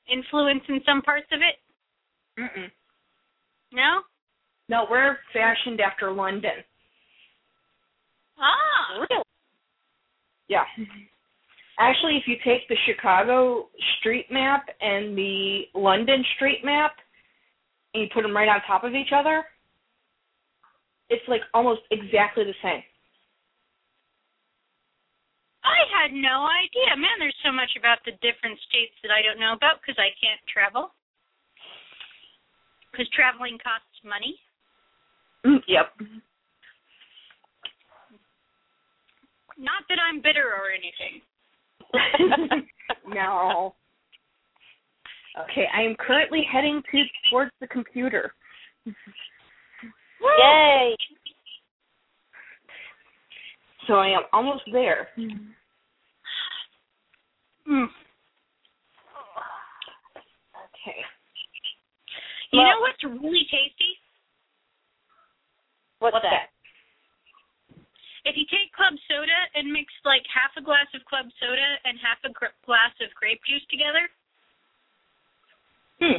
influence 0.07 0.63
in 0.69 0.81
some 0.85 1.01
parts 1.03 1.27
of 1.33 1.41
it? 1.41 1.61
Mm-mm. 2.41 2.71
No. 3.73 4.03
No, 4.69 4.87
we're 4.91 5.19
fashioned 5.33 5.81
after 5.81 6.11
London. 6.11 6.65
Ah. 8.39 8.99
Really? 8.99 9.23
Yeah. 10.49 10.65
Actually, 11.79 12.17
if 12.17 12.25
you 12.27 12.37
take 12.45 12.69
the 12.69 12.77
Chicago 12.87 13.69
street 13.99 14.27
map 14.31 14.67
and 14.81 15.17
the 15.17 15.63
London 15.75 16.25
street 16.37 16.65
map 16.65 16.97
and 17.95 18.03
you 18.03 18.09
put 18.13 18.23
them 18.23 18.37
right 18.37 18.49
on 18.49 18.61
top 18.67 18.85
of 18.85 18.95
each 18.95 19.13
other, 19.15 19.45
it's 21.11 21.27
like 21.29 21.43
almost 21.53 21.83
exactly 21.91 22.45
the 22.45 22.55
same. 22.63 22.83
I 25.65 25.81
had 25.89 26.13
no 26.13 26.45
idea. 26.45 26.93
Man, 26.97 27.17
there's 27.19 27.35
so 27.45 27.51
much 27.51 27.73
about 27.79 27.99
the 28.05 28.13
different 28.21 28.61
states 28.69 28.93
that 29.03 29.11
I 29.11 29.23
don't 29.25 29.41
know 29.41 29.55
about 29.57 29.81
because 29.81 29.97
I 29.97 30.13
can't 30.21 30.41
travel. 30.45 30.93
Because 32.93 33.09
traveling 33.17 33.57
costs 33.59 33.97
money. 34.05 34.37
Mm, 35.45 35.65
Yep. 35.67 36.21
Not 39.57 39.87
that 39.89 39.99
I'm 40.03 40.21
bitter 40.21 40.51
or 40.51 40.71
anything. 40.75 41.23
no. 43.09 43.75
Okay, 45.41 45.67
I 45.75 45.83
am 45.83 45.95
currently 45.99 46.43
heading 46.51 46.83
to 46.91 47.03
towards 47.31 47.51
the 47.61 47.67
computer. 47.69 48.33
Yay. 48.87 48.93
So 53.87 53.95
I 53.95 54.09
am 54.09 54.23
almost 54.33 54.65
there. 54.73 55.09
Mm. 55.19 55.55
Okay. 60.75 61.05
You 62.53 62.61
Well- 62.61 62.71
know 62.71 62.81
what's 62.81 63.03
really 63.05 63.45
tasty? 63.51 63.99
What's, 65.99 66.15
What's 66.15 66.25
that? 66.25 66.51
If 68.25 68.37
you 68.37 68.45
take 68.47 68.73
club 68.73 68.95
soda 69.09 69.49
and 69.55 69.71
mix 69.73 69.93
like 70.05 70.25
half 70.33 70.57
a 70.57 70.63
glass 70.63 70.87
of 70.95 71.05
club 71.05 71.27
soda 71.41 71.79
and 71.85 71.99
half 72.01 72.19
a 72.25 72.31
gr- 72.31 72.57
glass 72.65 72.93
of 73.01 73.13
grape 73.15 73.43
juice 73.45 73.65
together, 73.71 74.09
Hmm. 76.01 76.19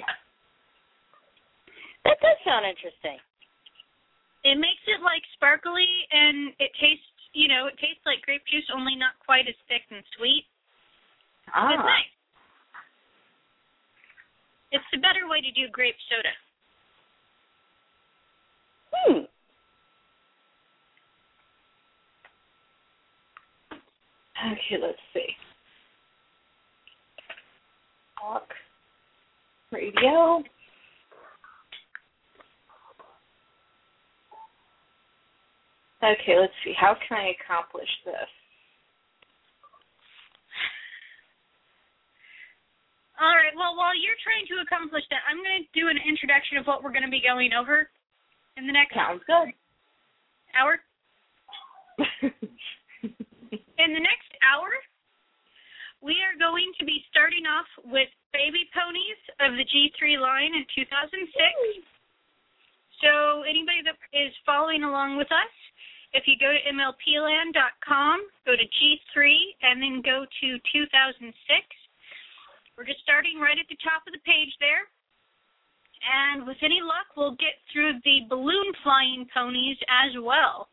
That 2.06 2.20
does 2.22 2.38
sound 2.46 2.66
interesting. 2.66 3.20
it 4.46 4.56
makes 4.60 4.82
it 4.88 5.02
like 5.02 5.24
sparkly 5.34 6.08
and 6.12 6.54
it 6.60 6.72
tastes, 6.80 7.04
you 7.36 7.52
know, 7.52 7.68
it 7.68 7.76
tastes 7.78 8.02
like 8.08 8.24
grape 8.24 8.42
juice, 8.50 8.66
only 8.74 8.96
not 8.96 9.20
quite 9.24 9.48
as 9.48 9.56
thick 9.68 9.84
and 9.92 10.02
sweet. 10.18 10.48
Ah. 11.54 11.76
It's 11.76 11.84
nice. 11.84 12.16
It's 14.72 14.90
the 14.92 15.00
better 15.00 15.28
way 15.30 15.42
to 15.42 15.52
do 15.52 15.68
grape 15.72 15.96
soda. 16.10 16.34
Hmm. 18.96 19.28
Okay, 24.52 24.82
let's 24.82 24.98
see. 25.14 25.36
Talk. 28.20 28.48
Radio. 29.72 30.44
Okay, 36.06 36.38
let's 36.38 36.54
see. 36.62 36.74
How 36.78 36.94
can 37.02 37.18
I 37.18 37.34
accomplish 37.34 37.90
this? 38.06 38.30
All 43.18 43.34
right. 43.34 43.56
Well, 43.58 43.74
while 43.74 43.96
you're 43.98 44.20
trying 44.22 44.46
to 44.54 44.62
accomplish 44.62 45.02
that, 45.10 45.26
I'm 45.26 45.42
going 45.42 45.66
to 45.66 45.72
do 45.74 45.88
an 45.90 45.98
introduction 46.04 46.62
of 46.62 46.68
what 46.70 46.84
we're 46.84 46.94
going 46.94 47.08
to 47.08 47.14
be 47.14 47.24
going 47.24 47.56
over 47.58 47.90
in 48.60 48.68
the 48.68 48.76
next 48.76 48.94
Sounds 48.94 49.24
good. 49.26 49.50
hour. 50.54 50.78
In 53.76 53.94
the 53.94 54.02
next 54.02 54.32
hour, 54.42 54.72
we 56.02 56.18
are 56.26 56.36
going 56.40 56.72
to 56.80 56.84
be 56.86 57.04
starting 57.12 57.46
off 57.46 57.68
with 57.88 58.10
baby 58.34 58.68
ponies 58.74 59.20
of 59.40 59.56
the 59.56 59.64
G3 59.68 60.20
line 60.20 60.52
in 60.58 60.66
2006. 60.74 61.22
So, 63.04 63.44
anybody 63.44 63.84
that 63.86 63.96
is 64.16 64.34
following 64.46 64.84
along 64.84 65.18
with 65.22 65.30
us, 65.32 65.54
if 66.16 66.24
you 66.26 66.40
go 66.40 66.48
to 66.48 66.62
MLPland.com, 66.72 68.18
go 68.48 68.56
to 68.56 68.64
G3, 68.64 69.36
and 69.68 69.84
then 69.84 70.00
go 70.00 70.24
to 70.24 70.48
2006. 70.72 71.28
We're 72.78 72.88
just 72.88 73.04
starting 73.04 73.40
right 73.44 73.60
at 73.60 73.68
the 73.68 73.76
top 73.84 74.08
of 74.08 74.16
the 74.16 74.24
page 74.24 74.56
there. 74.64 74.88
And 76.08 76.48
with 76.48 76.58
any 76.64 76.80
luck, 76.80 77.12
we'll 77.20 77.36
get 77.36 77.60
through 77.72 78.00
the 78.08 78.28
balloon 78.30 78.72
flying 78.84 79.28
ponies 79.34 79.78
as 79.92 80.16
well. 80.24 80.68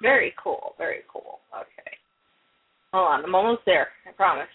Very 0.00 0.34
cool. 0.42 0.74
Very 0.78 1.02
cool. 1.06 1.38
Okay. 1.54 1.94
Hold 2.92 3.08
on. 3.08 3.24
I'm 3.24 3.34
almost 3.34 3.62
there. 3.64 3.88
I 4.08 4.12
promise. 4.12 4.50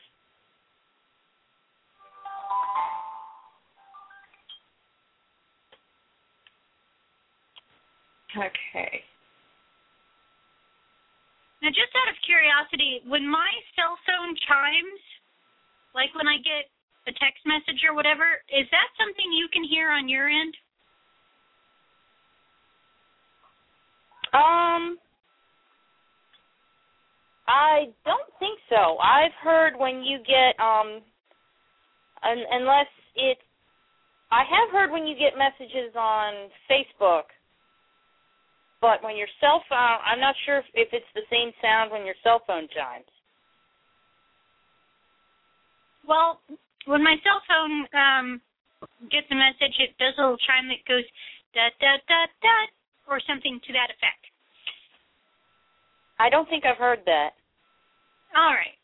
Okay. 8.36 9.04
Now, 11.62 11.70
just 11.70 11.94
out 11.96 12.10
of 12.12 12.18
curiosity, 12.26 13.02
when 13.08 13.26
my 13.28 13.50
cell 13.76 13.98
phone 14.06 14.36
chimes, 14.46 15.02
like 15.96 16.14
when 16.14 16.28
I 16.28 16.38
get 16.38 16.70
a 17.10 17.14
text 17.18 17.42
message 17.46 17.82
or 17.88 17.96
whatever, 17.96 18.44
is 18.54 18.68
that 18.70 18.90
something 19.00 19.26
you 19.34 19.48
can 19.52 19.64
hear 19.64 19.90
on 19.90 20.08
your 20.08 20.30
end? 20.30 20.54
Um, 24.34 25.00
I 27.48 27.90
don't 28.06 28.30
think 28.40 28.60
so. 28.70 28.98
I've 29.00 29.34
heard 29.42 29.74
when 29.80 30.04
you 30.04 30.20
get 30.20 30.54
um, 30.60 31.02
un- 32.22 32.48
unless 32.52 32.92
it's, 33.16 33.42
I 34.30 34.44
have 34.44 34.70
heard 34.72 34.92
when 34.92 35.08
you 35.08 35.16
get 35.18 35.40
messages 35.40 35.96
on 35.96 36.52
Facebook, 36.70 37.32
but 38.82 39.04
when 39.04 39.18
your 39.18 39.30
cell 39.42 39.64
phone, 39.70 40.00
I'm 40.06 40.20
not 40.20 40.36
sure 40.46 40.60
if, 40.60 40.66
if 40.74 40.90
it's 40.94 41.12
the 41.16 41.26
same 41.30 41.52
sound 41.62 41.92
when 41.92 42.06
your 42.06 42.18
cell 42.24 42.42
phone 42.46 42.68
chimes. 42.70 43.10
Well, 46.08 46.40
when 46.86 47.04
my 47.04 47.16
cell 47.24 47.42
phone 47.48 47.86
um 47.92 48.28
gets 49.12 49.28
a 49.32 49.36
message, 49.36 49.76
it 49.80 49.98
does 49.98 50.14
a 50.18 50.22
little 50.22 50.42
chime 50.46 50.70
that 50.70 50.86
goes 50.88 51.04
da 51.54 51.74
da 51.82 51.98
da 52.08 52.30
da 52.42 52.58
or 53.10 53.20
something 53.28 53.60
to 53.66 53.72
that 53.74 53.90
effect. 53.92 54.24
I 56.20 56.30
don't 56.30 56.50
think 56.50 56.66
I've 56.66 56.82
heard 56.82 57.02
that. 57.06 57.38
All 58.36 58.54
right. 58.54 58.78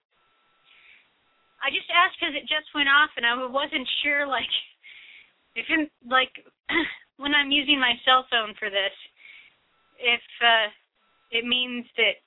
I 1.64 1.72
just 1.72 1.88
asked 1.90 2.20
because 2.20 2.36
it 2.36 2.44
just 2.44 2.68
went 2.76 2.92
off, 2.92 3.10
and 3.16 3.24
I 3.24 3.40
wasn't 3.48 3.88
sure, 4.04 4.28
like, 4.28 4.52
if 5.56 5.66
in, 5.72 5.88
like 6.12 6.34
when 7.22 7.34
I'm 7.34 7.52
using 7.56 7.80
my 7.80 7.96
cell 8.04 8.28
phone 8.30 8.54
for 8.60 8.70
this, 8.70 8.92
if 10.04 10.22
uh, 10.44 10.68
it 11.32 11.46
means 11.46 11.86
that 11.98 12.20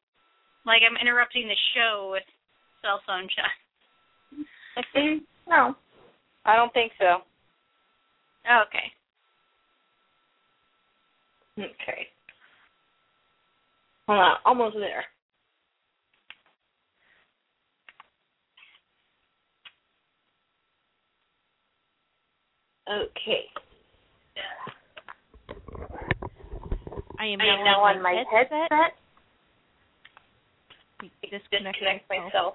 like 0.64 0.82
I'm 0.82 0.96
interrupting 0.96 1.46
the 1.46 1.56
show 1.74 2.10
with 2.12 2.24
cell 2.82 3.00
phone 3.06 3.28
chat. 3.28 3.52
no. 5.48 5.76
I 6.44 6.56
don't 6.56 6.72
think 6.72 6.92
so. 6.98 7.22
Okay. 8.46 8.92
Okay. 11.58 12.06
Hold 14.06 14.20
on, 14.20 14.36
almost 14.44 14.76
there. 14.76 15.04
Okay. 22.88 23.46
I 27.18 27.26
am 27.26 27.40
I 27.40 27.44
now, 27.46 27.58
am 27.58 27.64
now 27.64 27.80
on 27.80 28.02
my 28.02 28.22
headset. 28.30 28.70
Disconnect, 31.22 31.78
Disconnect 31.78 32.04
myself 32.10 32.24
myself 32.24 32.54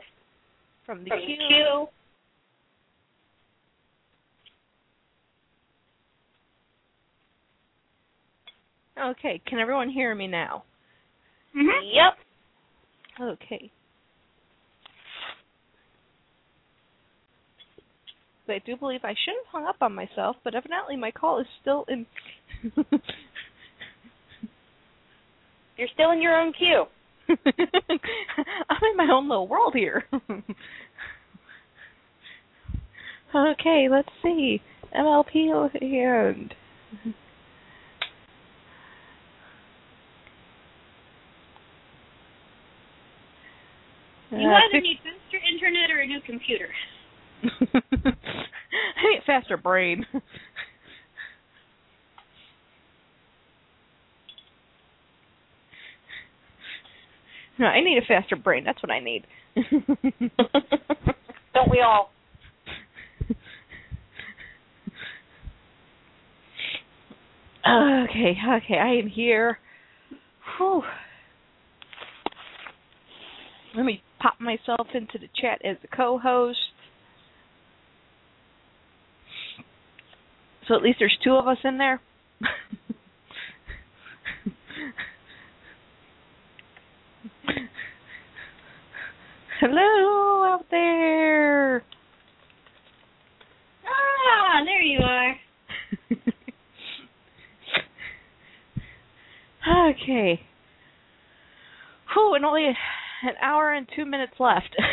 from 0.86 1.04
the 1.04 1.10
from 1.10 1.20
queue. 1.20 1.38
queue. 1.48 1.88
Okay, 9.04 9.42
can 9.48 9.60
everyone 9.60 9.90
hear 9.90 10.14
me 10.14 10.28
now? 10.28 10.64
Mm-hmm. 11.56 11.86
Yep. 13.20 13.30
Okay. 13.40 13.72
I 18.50 18.60
do 18.66 18.76
believe 18.76 19.00
I 19.04 19.12
should 19.12 19.36
have 19.46 19.52
hung 19.52 19.66
up 19.66 19.78
on 19.82 19.96
myself, 19.96 20.36
but 20.44 20.56
evidently 20.56 20.98
my 20.98 21.10
call 21.12 21.40
is 21.40 21.48
still 21.62 21.86
in. 21.88 22.06
You're 25.82 25.90
still 25.96 26.12
in 26.12 26.22
your 26.22 26.40
own 26.40 26.54
queue. 26.54 26.84
I'm 27.28 27.36
in 28.92 28.98
my 28.98 29.08
own 29.12 29.28
little 29.28 29.48
world 29.48 29.74
here. 29.74 30.04
okay, 33.36 33.88
let's 33.90 34.08
see. 34.22 34.62
MLP 34.96 35.52
and 35.74 36.54
You 44.30 44.38
either 44.38 44.82
need 44.82 45.00
faster 45.04 45.40
internet 45.52 45.90
or 45.90 46.02
a 46.02 46.06
new 46.06 46.22
computer. 46.24 46.70
I 47.44 49.10
need 49.10 49.24
faster 49.26 49.58
brain. 49.58 50.06
No, 57.60 57.66
I 57.66 57.82
need 57.82 57.98
a 57.98 58.06
faster 58.06 58.36
brain. 58.36 58.64
That's 58.64 58.82
what 58.82 58.92
I 58.92 59.00
need. 59.00 59.26
Don't 61.54 61.70
we 61.70 61.82
all? 61.82 62.12
okay, 67.68 68.36
okay, 68.58 68.78
I 68.78 68.96
am 69.02 69.08
here. 69.08 69.60
Whew. 70.58 70.84
Let 73.76 73.86
me 73.86 74.02
pop 74.20 74.40
myself 74.40 74.88
into 74.94 75.18
the 75.18 75.28
chat 75.40 75.62
as 75.64 75.78
a 75.84 75.96
co-host. 75.96 76.58
So 80.68 80.76
at 80.76 80.82
least 80.82 80.98
there's 81.00 81.18
two 81.24 81.36
of 81.36 81.48
us 81.48 81.58
in 81.64 81.78
there. 81.78 82.02
Hello 89.62 90.44
out 90.44 90.66
there. 90.72 91.84
Ah, 93.86 94.64
there 94.66 94.82
you 94.82 95.00
are. 95.04 95.36
okay. 99.92 100.42
Whew, 102.12 102.34
and 102.34 102.44
only 102.44 102.66
an 102.66 102.76
hour 103.40 103.74
and 103.74 103.88
two 103.96 104.06
minutes 104.06 104.34
left. 104.40 104.76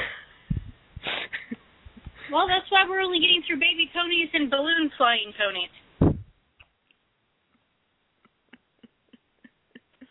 Well, 2.30 2.46
that's 2.46 2.70
why 2.70 2.84
we're 2.86 3.00
only 3.00 3.20
getting 3.20 3.42
through 3.46 3.56
baby 3.56 3.88
ponies 3.90 4.28
and 4.34 4.50
balloon 4.50 4.90
flying 4.98 5.32
ponies. 5.32 5.70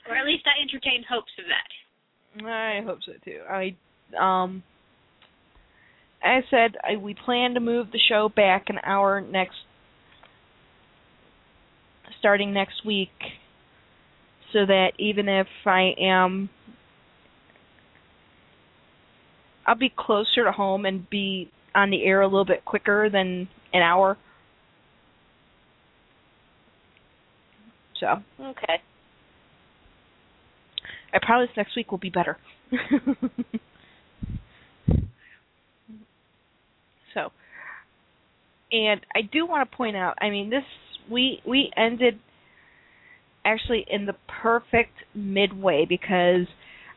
Or 0.09 0.15
at 0.15 0.25
least 0.25 0.45
I 0.47 0.59
entertained 0.63 1.05
hopes 1.07 1.31
of 1.37 1.45
that. 1.45 1.69
I 2.47 2.81
hope 2.83 3.03
so 3.05 3.11
too. 3.23 3.41
I 3.47 3.75
um 4.19 4.63
as 6.23 6.43
I 6.47 6.49
said, 6.49 6.75
I, 6.83 6.95
we 6.97 7.13
plan 7.13 7.53
to 7.53 7.59
move 7.59 7.91
the 7.91 7.99
show 7.99 8.27
back 8.27 8.65
an 8.69 8.79
hour 8.83 9.21
next 9.21 9.55
starting 12.19 12.53
next 12.53 12.83
week 12.85 13.09
so 14.51 14.65
that 14.65 14.93
even 14.97 15.29
if 15.29 15.47
I 15.65 15.93
am 15.99 16.49
I'll 19.65 19.75
be 19.75 19.93
closer 19.95 20.45
to 20.45 20.51
home 20.51 20.85
and 20.85 21.07
be 21.09 21.51
on 21.75 21.89
the 21.91 22.03
air 22.03 22.21
a 22.21 22.27
little 22.27 22.45
bit 22.45 22.63
quicker 22.65 23.09
than 23.09 23.49
an 23.73 23.81
hour. 23.81 24.17
So 27.99 28.07
Okay. 28.39 28.81
I 31.13 31.19
promise 31.21 31.49
next 31.57 31.75
week 31.75 31.91
will 31.91 31.97
be 31.97 32.09
better. 32.09 32.37
so, 37.13 37.31
and 38.71 39.01
I 39.15 39.21
do 39.21 39.45
want 39.45 39.69
to 39.69 39.77
point 39.77 39.95
out, 39.95 40.15
I 40.21 40.29
mean, 40.29 40.49
this 40.49 40.63
we 41.09 41.41
we 41.47 41.71
ended 41.77 42.19
actually 43.45 43.85
in 43.89 44.05
the 44.05 44.15
perfect 44.41 44.93
midway 45.15 45.85
because 45.87 46.47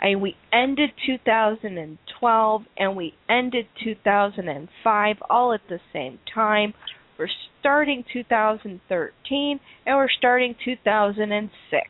I 0.00 0.06
mean, 0.06 0.20
we 0.20 0.36
ended 0.52 0.90
2012 1.06 2.62
and 2.76 2.96
we 2.96 3.14
ended 3.28 3.66
2005 3.84 5.16
all 5.28 5.52
at 5.52 5.60
the 5.68 5.78
same 5.92 6.18
time. 6.34 6.74
We're 7.18 7.28
starting 7.60 8.04
2013 8.12 9.60
and 9.86 9.96
we're 9.96 10.08
starting 10.18 10.54
2006. 10.64 11.86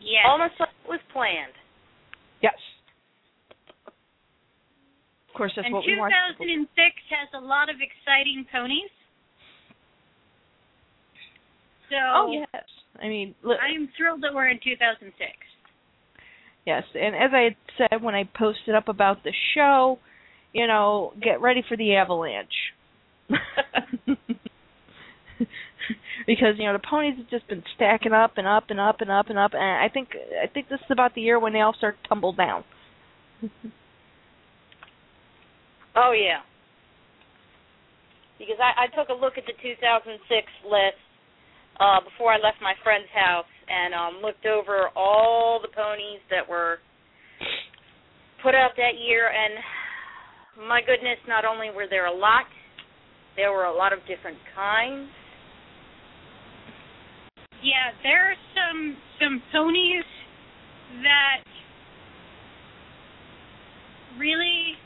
Yes. 0.00 0.24
Almost 0.28 0.54
like 0.60 0.68
it 0.84 0.88
was 0.88 1.00
planned. 1.12 1.54
Yes. 2.42 2.54
Of 5.34 5.38
course, 5.38 5.52
that's 5.56 5.66
and 5.66 5.74
what 5.74 5.82
we 5.84 5.98
want. 5.98 6.14
2006 6.38 6.70
has 7.10 7.28
a 7.34 7.44
lot 7.44 7.68
of 7.68 7.82
exciting 7.82 8.46
ponies. 8.52 8.88
So 11.90 11.96
Oh 11.98 12.30
yes. 12.30 12.62
I 13.02 13.08
mean, 13.08 13.34
look, 13.42 13.58
I'm 13.58 13.88
thrilled 13.98 14.22
that 14.22 14.32
we're 14.32 14.48
in 14.48 14.60
2006. 14.62 15.10
yes, 16.64 16.84
and 16.94 17.16
as 17.16 17.32
I 17.32 17.56
said 17.76 18.00
when 18.00 18.14
I 18.14 18.30
posted 18.38 18.76
up 18.76 18.86
about 18.86 19.24
the 19.24 19.32
show, 19.56 19.98
you 20.52 20.68
know, 20.68 21.12
get 21.20 21.40
ready 21.40 21.64
for 21.68 21.76
the 21.76 21.96
avalanche. 21.96 22.54
because 26.28 26.54
you 26.58 26.64
know 26.64 26.74
the 26.74 26.78
ponies 26.78 27.16
have 27.18 27.28
just 27.28 27.48
been 27.48 27.64
stacking 27.74 28.12
up 28.12 28.34
and 28.36 28.46
up 28.46 28.66
and 28.70 28.78
up 28.78 29.00
and 29.00 29.10
up 29.10 29.30
and 29.30 29.38
up, 29.40 29.50
and 29.52 29.62
I 29.62 29.88
think 29.92 30.10
I 30.40 30.46
think 30.46 30.68
this 30.68 30.78
is 30.78 30.92
about 30.92 31.16
the 31.16 31.22
year 31.22 31.40
when 31.40 31.52
they 31.52 31.60
all 31.60 31.74
start 31.74 31.96
to 32.00 32.08
tumble 32.08 32.32
down. 32.34 32.62
Oh 35.96 36.12
yeah. 36.12 36.42
Because 38.38 38.58
I, 38.58 38.84
I 38.84 38.86
took 38.90 39.08
a 39.08 39.16
look 39.16 39.38
at 39.38 39.46
the 39.46 39.54
2006 39.62 40.18
list 40.66 40.98
uh, 41.78 42.02
before 42.02 42.32
I 42.32 42.38
left 42.38 42.58
my 42.60 42.74
friend's 42.82 43.08
house 43.14 43.50
and 43.68 43.94
um, 43.94 44.22
looked 44.22 44.46
over 44.46 44.90
all 44.96 45.60
the 45.62 45.70
ponies 45.70 46.20
that 46.30 46.48
were 46.48 46.78
put 48.42 48.54
out 48.54 48.76
that 48.76 49.00
year, 49.00 49.30
and 49.32 50.68
my 50.68 50.80
goodness, 50.84 51.16
not 51.26 51.44
only 51.44 51.70
were 51.74 51.86
there 51.88 52.06
a 52.06 52.14
lot, 52.14 52.44
there 53.36 53.50
were 53.50 53.64
a 53.64 53.74
lot 53.74 53.92
of 53.92 54.00
different 54.06 54.38
kinds. 54.54 55.08
Yeah, 57.62 57.96
there 58.02 58.30
are 58.30 58.36
some 58.52 58.96
some 59.18 59.42
ponies 59.50 60.04
that 61.02 61.42
really 64.18 64.76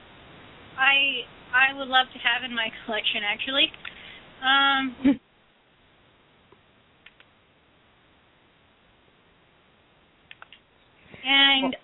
I 0.79 1.27
I 1.51 1.75
would 1.75 1.89
love 1.89 2.07
to 2.15 2.19
have 2.23 2.45
in 2.47 2.55
my 2.55 2.71
collection 2.87 3.23
actually. 3.27 3.69
Um 4.41 5.19
And 11.29 11.77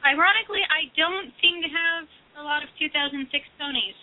ironically, 0.00 0.64
I 0.64 0.88
don't 0.96 1.28
seem 1.44 1.60
to 1.60 1.68
have 1.68 2.08
a 2.40 2.42
lot 2.42 2.64
of 2.64 2.72
2006 2.80 3.28
ponies. 3.60 3.98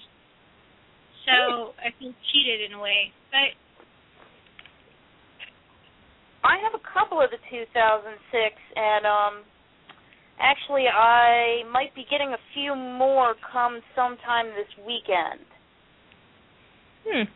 So 1.26 1.74
I 1.82 1.90
feel 1.98 2.14
cheated 2.30 2.62
in 2.70 2.78
a 2.78 2.82
way. 2.82 3.12
But 3.34 3.58
I 6.46 6.58
have 6.62 6.78
a 6.78 6.84
couple 6.94 7.22
of 7.22 7.30
the 7.34 7.42
2006, 7.50 8.14
and 8.78 9.06
um, 9.06 9.34
actually, 10.40 10.88
I 10.88 11.64
might 11.72 11.94
be 11.96 12.06
getting 12.10 12.34
a 12.34 12.42
few 12.54 12.76
more 12.76 13.36
come 13.52 13.80
sometime 13.96 14.48
this 14.56 14.72
weekend. 14.88 15.44
Hmm. 17.08 17.28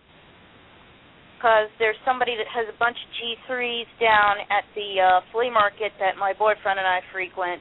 Because 1.38 1.68
there's 1.78 2.00
somebody 2.08 2.40
that 2.40 2.48
has 2.48 2.72
a 2.72 2.78
bunch 2.80 2.96
of 2.96 3.10
G3s 3.20 3.92
down 4.00 4.48
at 4.48 4.64
the 4.76 4.96
uh, 5.00 5.20
flea 5.32 5.52
market 5.52 5.92
that 6.00 6.16
my 6.18 6.32
boyfriend 6.32 6.80
and 6.80 6.88
I 6.88 7.04
frequent, 7.12 7.60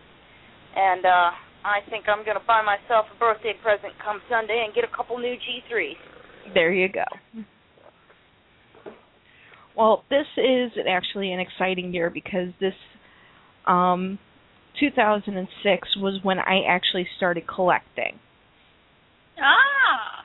and 0.76 1.04
uh, 1.04 1.30
I 1.66 1.82
think 1.90 2.06
I'm 2.06 2.24
going 2.24 2.38
to 2.38 2.46
buy 2.46 2.62
myself 2.62 3.06
a 3.10 3.18
birthday 3.18 3.54
present 3.62 3.92
come 3.98 4.22
Sunday 4.30 4.62
and 4.64 4.74
get 4.74 4.84
a 4.84 4.96
couple 4.96 5.18
new 5.18 5.34
G3s. 5.34 6.54
There 6.54 6.72
you 6.72 6.88
go. 6.88 7.04
Well, 9.76 10.04
this 10.10 10.26
is 10.36 10.70
actually 10.88 11.32
an 11.32 11.40
exciting 11.40 11.94
year 11.94 12.10
because 12.10 12.48
this 12.60 12.74
um 13.66 14.18
2006 14.80 15.96
was 15.96 16.20
when 16.22 16.38
I 16.38 16.62
actually 16.68 17.06
started 17.16 17.44
collecting. 17.46 18.18
ah, 19.40 20.24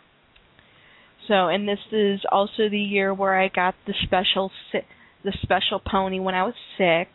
So, 1.28 1.48
and 1.48 1.68
this 1.68 1.80
is 1.92 2.22
also 2.32 2.70
the 2.70 2.80
year 2.80 3.14
where 3.14 3.40
I 3.40 3.50
got 3.50 3.76
the 3.86 3.94
special 4.04 4.52
si- 4.72 4.88
the 5.24 5.34
special 5.42 5.82
pony 5.86 6.20
when 6.20 6.36
I 6.36 6.44
was 6.44 6.54
sick. 6.78 7.10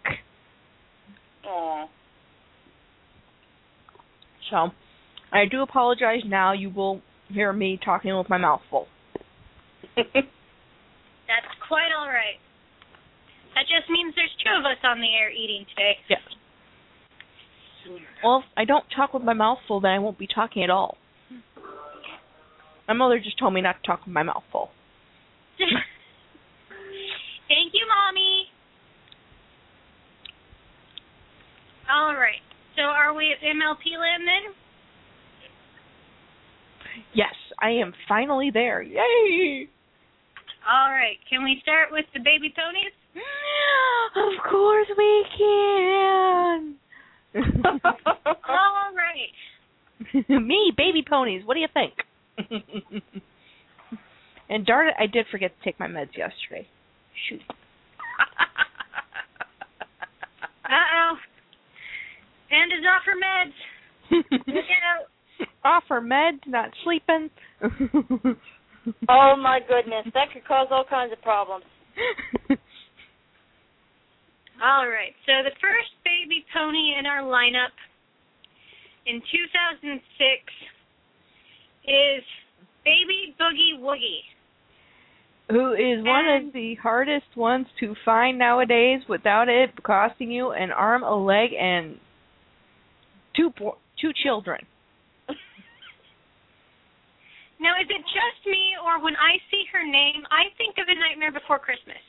Aw. 1.46 1.88
So, 4.50 4.70
I 5.32 5.46
do 5.50 5.62
apologize 5.62 6.20
now. 6.26 6.52
You 6.52 6.68
will 6.68 7.00
hear 7.28 7.52
me 7.52 7.78
talking 7.82 8.16
with 8.16 8.28
my 8.28 8.36
mouth 8.36 8.60
full. 8.68 8.86
that's 9.96 11.52
quite 11.66 11.88
all 11.98 12.08
right. 12.08 12.36
That 13.54 13.62
just 13.62 13.88
means 13.90 14.14
there's 14.14 14.34
two 14.44 14.52
of 14.58 14.64
us 14.64 14.78
on 14.84 15.00
the 15.00 15.08
air 15.14 15.30
eating 15.30 15.64
today. 15.70 15.96
Yes. 16.08 16.20
Well, 18.22 18.38
if 18.38 18.44
I 18.56 18.64
don't 18.64 18.84
talk 18.94 19.14
with 19.14 19.22
my 19.22 19.32
mouth 19.32 19.58
full, 19.66 19.80
then 19.80 19.92
I 19.92 19.98
won't 19.98 20.18
be 20.18 20.28
talking 20.32 20.62
at 20.62 20.70
all. 20.70 20.96
My 22.88 22.94
mother 22.94 23.18
just 23.18 23.38
told 23.38 23.54
me 23.54 23.60
not 23.60 23.82
to 23.82 23.86
talk 23.86 24.04
with 24.04 24.14
my 24.14 24.22
mouth 24.22 24.42
full. 24.50 24.70
Thank 25.58 25.72
you, 27.74 27.86
mommy. 27.88 28.46
All 31.90 32.14
right. 32.14 32.40
So 32.76 32.82
are 32.82 33.14
we 33.14 33.32
at 33.32 33.40
MLP 33.44 33.98
land 33.98 34.26
then? 34.26 34.54
Yes, 37.14 37.34
I 37.60 37.70
am 37.70 37.92
finally 38.08 38.50
there. 38.52 38.82
Yay! 38.82 39.68
All 40.68 40.90
right. 40.90 41.16
Can 41.28 41.44
we 41.44 41.60
start 41.62 41.88
with 41.90 42.06
the 42.14 42.20
baby 42.20 42.52
ponies? 42.54 42.92
Of 44.14 44.42
course 44.50 44.88
we 44.98 45.24
can. 45.38 46.76
All 47.34 48.92
right. 48.94 49.32
Me, 50.28 50.72
baby 50.76 51.04
ponies. 51.08 51.42
What 51.44 51.54
do 51.54 51.60
you 51.60 51.68
think? 51.72 51.94
and 54.48 54.66
darn 54.66 54.88
it, 54.88 54.94
I 54.98 55.06
did 55.06 55.26
forget 55.30 55.52
to 55.56 55.64
take 55.64 55.78
my 55.78 55.86
meds 55.86 56.16
yesterday. 56.16 56.66
Shoot. 57.28 57.40
Uh 60.64 60.88
oh. 60.94 61.16
And 62.50 62.72
is 62.72 62.86
off 62.88 63.02
her 63.04 63.18
meds. 63.20 63.52
Look 64.46 64.64
out. 64.88 65.06
Offer 65.64 66.00
meds, 66.00 66.40
not 66.46 66.70
sleeping. 66.82 67.30
Oh 69.08 69.34
my 69.36 69.60
goodness, 69.68 70.06
that 70.14 70.32
could 70.32 70.44
cause 70.46 70.68
all 70.70 70.84
kinds 70.88 71.12
of 71.12 71.20
problems. 71.22 71.64
All 74.62 74.86
right. 74.88 75.12
So 75.26 75.42
the 75.42 75.50
first 75.60 75.90
baby 76.04 76.44
pony 76.54 76.94
in 76.98 77.06
our 77.06 77.22
lineup 77.22 77.74
in 79.06 79.20
2006 79.20 80.00
is 81.84 82.22
Baby 82.84 83.34
Boogie 83.40 83.80
Woogie. 83.80 84.22
Who 85.50 85.72
is 85.72 86.04
one 86.04 86.26
And- 86.26 86.46
of 86.48 86.52
the 86.54 86.76
hardest 86.76 87.36
ones 87.36 87.66
to 87.80 87.94
find 88.04 88.38
nowadays 88.38 89.02
without 89.08 89.48
it 89.48 89.70
costing 89.82 90.30
you 90.30 90.52
an 90.52 90.70
arm, 90.70 91.02
a 91.02 91.14
leg, 91.14 91.52
and 91.52 91.98
two 93.34 93.50
po- 93.50 93.78
two 94.00 94.12
children. 94.22 94.64
Now, 97.60 97.78
is 97.80 97.86
it 97.88 98.02
just 98.02 98.46
me, 98.46 98.74
or 98.84 98.98
when 98.98 99.14
I 99.14 99.38
see 99.50 99.62
her 99.72 99.84
name, 99.86 100.26
I 100.32 100.50
think 100.58 100.78
of 100.78 100.88
A 100.88 100.94
Nightmare 100.98 101.30
Before 101.30 101.60
Christmas? 101.60 102.02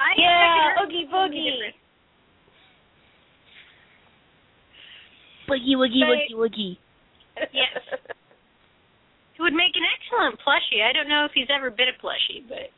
I 0.00 0.14
Yeah, 0.16 0.82
Oogie 0.82 1.06
Boogie. 1.12 1.72
Boogie 5.48 5.76
woogie 5.76 6.28
But- 6.28 6.36
woogie. 6.36 6.78
Yes. 7.52 7.78
It 9.38 9.42
would 9.42 9.54
make 9.54 9.76
an 9.76 9.86
excellent 9.86 10.40
plushie. 10.40 10.82
I 10.82 10.92
don't 10.92 11.08
know 11.08 11.24
if 11.24 11.30
he's 11.32 11.46
ever 11.48 11.70
been 11.70 11.88
a 11.88 11.92
plushie, 11.92 12.42
but 12.48 12.72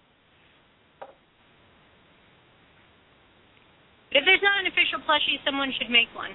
if 4.13 4.25
there's 4.25 4.43
not 4.43 4.61
an 4.61 4.67
official 4.67 5.01
plushie, 5.09 5.43
someone 5.45 5.73
should 5.79 5.89
make 5.89 6.09
one. 6.15 6.33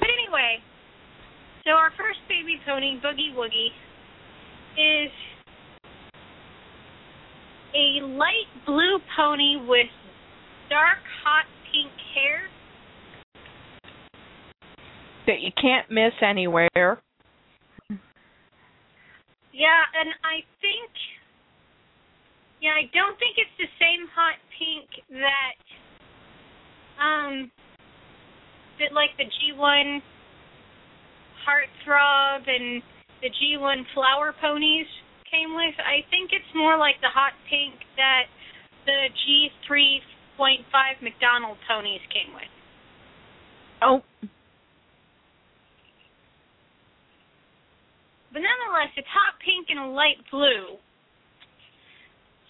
But 0.00 0.08
anyway, 0.08 0.62
so 1.64 1.72
our 1.72 1.90
first 1.92 2.20
baby 2.26 2.58
pony, 2.64 2.98
Boogie 3.04 3.34
Woogie, 3.36 3.68
is 4.80 5.12
a 7.74 8.00
light 8.16 8.48
blue 8.64 8.98
pony 9.14 9.56
with 9.68 9.92
dark 10.70 11.02
hot 11.22 11.44
pink 11.68 11.90
hair. 12.14 12.48
That 15.26 15.40
you 15.42 15.50
can't 15.60 15.90
miss 15.90 16.14
anywhere. 16.22 17.02
Yeah, 19.52 19.82
and 19.92 20.08
I 20.24 20.40
think, 20.62 20.90
yeah, 22.62 22.70
I 22.70 22.88
don't 22.94 23.18
think 23.18 23.36
it's 23.36 23.58
the 23.58 23.68
same 23.76 24.06
hot 24.14 24.38
pink 24.56 24.88
that, 25.10 25.60
um, 27.02 27.50
that 28.78 28.94
like 28.94 29.10
the 29.18 29.26
G1 29.26 30.00
Heartthrob 31.44 32.48
and 32.48 32.82
the 33.20 33.28
G1 33.28 33.84
Flower 33.92 34.32
Ponies 34.40 34.86
came 35.30 35.54
with. 35.54 35.74
I 35.78 36.08
think 36.10 36.30
it's 36.32 36.54
more 36.54 36.78
like 36.78 36.96
the 37.02 37.12
hot 37.12 37.32
pink 37.50 37.74
that 37.96 38.24
the 38.86 39.12
G3.5 40.40 41.02
McDonald 41.02 41.58
ponies 41.68 42.00
came 42.08 42.32
with. 42.34 42.48
Oh, 43.82 44.02
But 48.32 48.46
nonetheless, 48.46 48.94
it's 48.94 49.10
hot 49.10 49.34
pink 49.42 49.66
and 49.74 49.80
a 49.82 49.90
light 49.90 50.22
blue. 50.30 50.78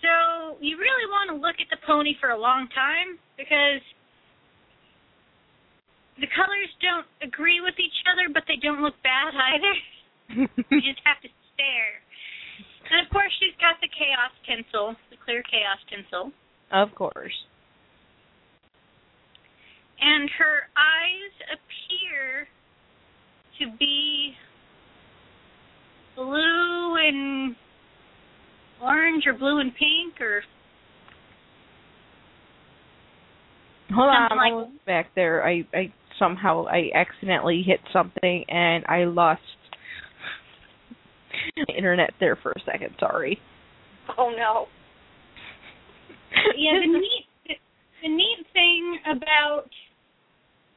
So 0.04 0.60
you 0.60 0.76
really 0.76 1.08
want 1.08 1.32
to 1.32 1.36
look 1.36 1.56
at 1.56 1.72
the 1.72 1.80
pony 1.88 2.12
for 2.20 2.30
a 2.30 2.38
long 2.38 2.68
time 2.76 3.16
because 3.40 3.80
the 6.20 6.28
colors 6.36 6.68
don't 6.84 7.08
agree 7.24 7.64
with 7.64 7.80
each 7.80 7.96
other, 8.12 8.28
but 8.28 8.44
they 8.44 8.60
don't 8.60 8.84
look 8.84 8.96
bad 9.00 9.32
either. 9.32 9.74
you 10.68 10.80
just 10.84 11.00
have 11.08 11.20
to 11.24 11.32
stare. 11.56 11.96
And 12.92 13.00
of 13.00 13.08
course, 13.08 13.32
she's 13.40 13.56
got 13.56 13.80
the 13.80 13.88
chaos 13.88 14.32
tinsel, 14.44 14.96
the 15.08 15.16
clear 15.16 15.40
chaos 15.48 15.80
tinsel, 15.88 16.32
of 16.72 16.92
course. 16.94 17.34
And 20.00 20.30
her 20.38 20.62
eyes 20.76 21.32
appear 21.52 22.48
to 23.58 23.76
be 23.78 24.32
blue 26.16 26.96
and 26.96 27.54
orange 28.82 29.24
or 29.26 29.34
blue 29.34 29.60
and 29.60 29.72
pink 29.74 30.20
or 30.20 30.42
Hold 33.92 34.08
on, 34.08 34.36
like- 34.36 34.84
back 34.86 35.14
there. 35.16 35.44
I 35.46 35.64
I 35.74 35.92
somehow 36.18 36.66
I 36.66 36.90
accidentally 36.94 37.62
hit 37.66 37.80
something 37.92 38.44
and 38.48 38.84
I 38.86 39.04
lost 39.04 39.42
internet 41.76 42.12
there 42.20 42.36
for 42.36 42.52
a 42.52 42.60
second. 42.64 42.94
Sorry. 43.00 43.40
Oh 44.18 44.32
no. 44.36 44.66
yeah, 46.56 46.78
the 46.80 46.86
neat 46.98 47.26
the, 47.48 47.54
the 48.02 48.08
neat 48.08 48.46
thing 48.52 48.98
about 49.10 49.64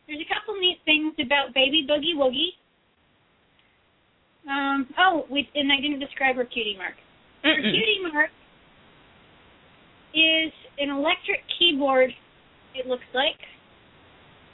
there's 0.08 0.20
a 0.22 0.30
couple 0.34 0.60
neat 0.60 0.80
things 0.86 1.14
about 1.20 1.54
Baby 1.54 1.88
Boogie 1.88 2.16
Woogie. 2.16 2.54
Um 4.50 4.88
oh, 5.00 5.26
we 5.30 5.48
and 5.56 5.72
I 5.72 5.80
didn't 5.82 6.00
describe 6.00 6.36
her 6.36 6.46
cutie 6.46 6.76
mark. 6.78 6.96
Her 7.44 7.56
cutie 7.56 8.02
mark 8.12 8.30
is 10.14 10.52
an 10.80 10.90
electric 10.90 11.42
keyboard. 11.60 12.12
It 12.76 12.88
looks 12.88 13.08
like 13.14 13.40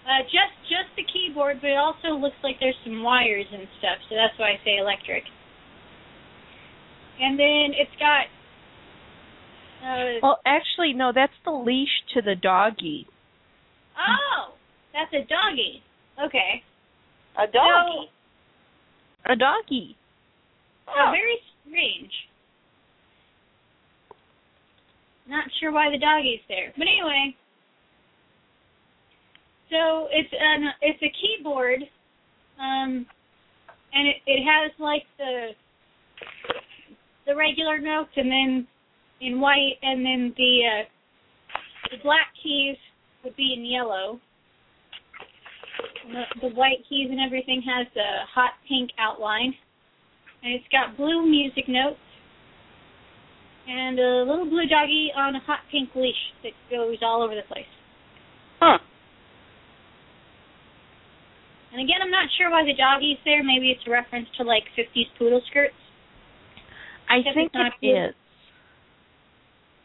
Uh, 0.09 0.23
just 0.23 0.55
just 0.69 0.89
the 0.95 1.03
keyboard, 1.05 1.59
but 1.61 1.69
it 1.69 1.77
also 1.77 2.15
looks 2.17 2.37
like 2.43 2.55
there's 2.59 2.77
some 2.83 3.03
wires 3.03 3.45
and 3.51 3.67
stuff, 3.79 3.97
so 4.09 4.15
that's 4.15 4.33
why 4.39 4.51
I 4.53 4.57
say 4.63 4.77
electric. 4.79 5.23
And 7.21 7.37
then 7.37 7.75
it's 7.77 7.93
got. 7.99 8.25
Uh, 9.83 10.19
Well, 10.23 10.39
actually, 10.45 10.93
no, 10.93 11.11
that's 11.13 11.35
the 11.45 11.51
leash 11.51 11.91
to 12.13 12.21
the 12.21 12.35
doggy. 12.35 13.07
oh, 13.99 14.38
that's 14.93 15.13
a 15.13 15.25
doggy. 15.27 15.83
Okay. 16.23 16.63
A 17.37 17.47
doggy. 17.47 18.09
A 19.25 19.35
doggy. 19.35 19.95
So 20.85 20.91
Oh. 20.97 21.11
very 21.11 21.37
strange. 21.67 22.11
Not 25.27 25.45
sure 25.59 25.71
why 25.71 25.91
the 25.91 25.99
doggy's 25.99 26.41
there, 26.47 26.73
but 26.75 26.87
anyway. 26.87 27.35
So 29.69 30.07
it's 30.11 30.33
an 30.33 30.73
it's 30.81 31.01
a 31.03 31.13
keyboard, 31.21 31.83
um, 32.59 33.05
and 33.93 34.07
it 34.07 34.17
it 34.25 34.43
has 34.43 34.71
like 34.79 35.03
the 35.19 35.49
the 37.27 37.35
regular 37.35 37.77
notes, 37.77 38.09
and 38.15 38.31
then 38.31 38.67
in 39.21 39.39
white, 39.39 39.77
and 39.83 40.03
then 40.03 40.33
the 40.35 40.61
uh, 40.65 40.83
the 41.91 41.97
black 42.01 42.33
keys 42.41 42.77
would 43.23 43.35
be 43.35 43.53
in 43.55 43.63
yellow. 43.63 44.19
The, 46.11 46.49
the 46.49 46.55
white 46.55 46.83
keys 46.89 47.07
and 47.09 47.19
everything 47.19 47.61
has 47.63 47.87
a 47.95 48.25
hot 48.33 48.51
pink 48.67 48.91
outline 48.97 49.53
and 50.43 50.53
it's 50.53 50.65
got 50.71 50.97
blue 50.97 51.25
music 51.29 51.67
notes 51.67 51.99
and 53.67 53.99
a 53.99 54.23
little 54.25 54.45
blue 54.49 54.65
doggy 54.65 55.11
on 55.15 55.35
a 55.35 55.39
hot 55.39 55.59
pink 55.71 55.89
leash 55.95 56.33
that 56.43 56.53
goes 56.71 56.97
all 57.01 57.21
over 57.21 57.35
the 57.35 57.45
place. 57.47 57.69
Huh. 58.59 58.79
And 61.71 61.81
again, 61.81 62.01
I'm 62.01 62.09
not 62.09 62.27
sure 62.37 62.49
why 62.49 62.65
the 62.65 62.73
doggy's 62.73 63.21
there. 63.25 63.43
Maybe 63.43 63.69
it's 63.69 63.85
a 63.85 63.91
reference 63.91 64.27
to 64.37 64.43
like 64.43 64.63
50s 64.77 65.05
poodle 65.19 65.41
skirts. 65.49 65.77
I 67.09 67.17
Except 67.17 67.35
think 67.35 67.51
it's 67.53 67.75
it 67.81 68.15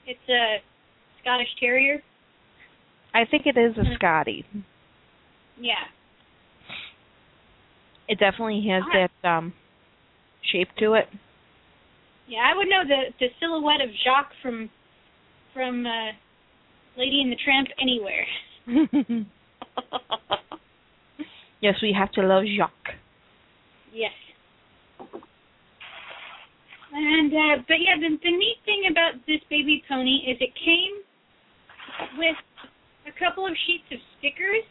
It's 0.07 0.29
a 0.29 0.63
Scottish 1.21 1.49
Terrier. 1.61 2.03
I 3.13 3.25
think 3.25 3.47
it 3.47 3.57
is 3.57 3.77
a 3.77 3.85
Mhm. 3.85 4.65
Yeah. 5.59 5.85
It 8.09 8.19
definitely 8.19 8.67
has 8.69 8.83
Ah. 8.87 8.93
that 9.23 9.29
um 9.29 9.53
shape 10.53 10.69
to 10.79 10.95
it. 10.95 11.09
Yeah, 12.27 12.41
I 12.45 12.57
would 12.57 12.69
know 12.69 12.85
the 12.87 13.13
the 13.21 13.29
silhouette 13.41 13.81
of 13.81 13.91
Jacques 14.05 14.33
from 14.43 14.71
from 15.53 15.87
uh, 15.87 16.13
Lady 16.97 17.21
and 17.23 17.31
the 17.31 17.37
Tramp 17.37 17.69
anywhere. 17.81 18.27
yes, 21.61 21.75
we 21.83 21.93
have 21.97 22.11
to 22.13 22.23
love 22.23 22.45
Jacques. 22.57 22.95
Yes. 23.93 24.13
And 26.93 27.33
uh 27.33 27.63
but 27.67 27.79
yeah, 27.81 27.97
the 28.01 28.17
the 28.23 28.31
neat 28.31 28.59
thing 28.65 28.85
about 28.91 29.15
this 29.27 29.41
baby 29.51 29.83
pony 29.89 30.25
is 30.27 30.37
it 30.41 30.55
came 30.55 31.03
with 32.19 32.37
a 33.07 33.13
couple 33.19 33.47
of 33.47 33.53
sheets 33.67 33.85
of 33.93 33.99
stickers 34.19 34.65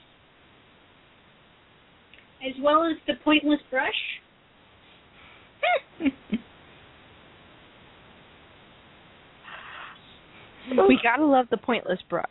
as 2.43 2.53
well 2.61 2.83
as 2.83 2.97
the 3.07 3.13
pointless 3.23 3.59
brush. 3.69 3.91
we 10.87 10.99
gotta 11.01 11.25
love 11.25 11.47
the 11.51 11.57
pointless 11.57 11.99
brush. 12.09 12.25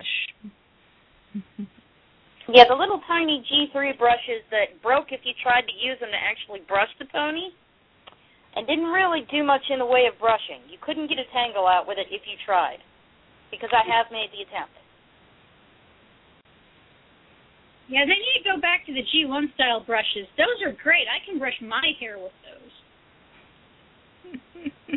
Yeah, 2.49 2.65
the 2.69 2.75
little 2.75 3.01
tiny 3.07 3.43
G3 3.49 3.97
brushes 3.97 4.45
that 4.51 4.83
broke 4.83 5.13
if 5.13 5.21
you 5.25 5.33
tried 5.43 5.63
to 5.63 5.73
use 5.73 5.97
them 6.01 6.11
to 6.11 6.21
actually 6.21 6.61
brush 6.69 6.91
the 6.99 7.07
pony 7.07 7.49
and 8.57 8.67
didn't 8.67 8.93
really 8.93 9.25
do 9.31 9.43
much 9.43 9.63
in 9.71 9.79
the 9.79 9.87
way 9.87 10.05
of 10.05 10.19
brushing. 10.21 10.61
You 10.69 10.77
couldn't 10.83 11.09
get 11.09 11.19
a 11.19 11.25
tangle 11.33 11.67
out 11.67 11.89
with 11.89 11.97
it 11.97 12.09
if 12.11 12.23
you 12.29 12.37
tried 12.45 12.85
because 13.51 13.71
I 13.73 13.81
have 13.89 14.13
made 14.13 14.29
the 14.35 14.43
attempt. 14.45 14.82
Yeah, 17.93 18.09
they 18.09 18.17
need 18.17 18.41
to 18.41 18.49
go 18.49 18.57
back 18.57 18.89
to 18.89 18.93
the 18.97 19.05
G1 19.05 19.53
style 19.53 19.85
brushes. 19.85 20.25
Those 20.41 20.57
are 20.65 20.73
great. 20.83 21.05
I 21.13 21.21
can 21.29 21.37
brush 21.39 21.61
my 21.61 21.93
hair 22.01 22.17
with 22.17 22.33
those. 22.41 22.73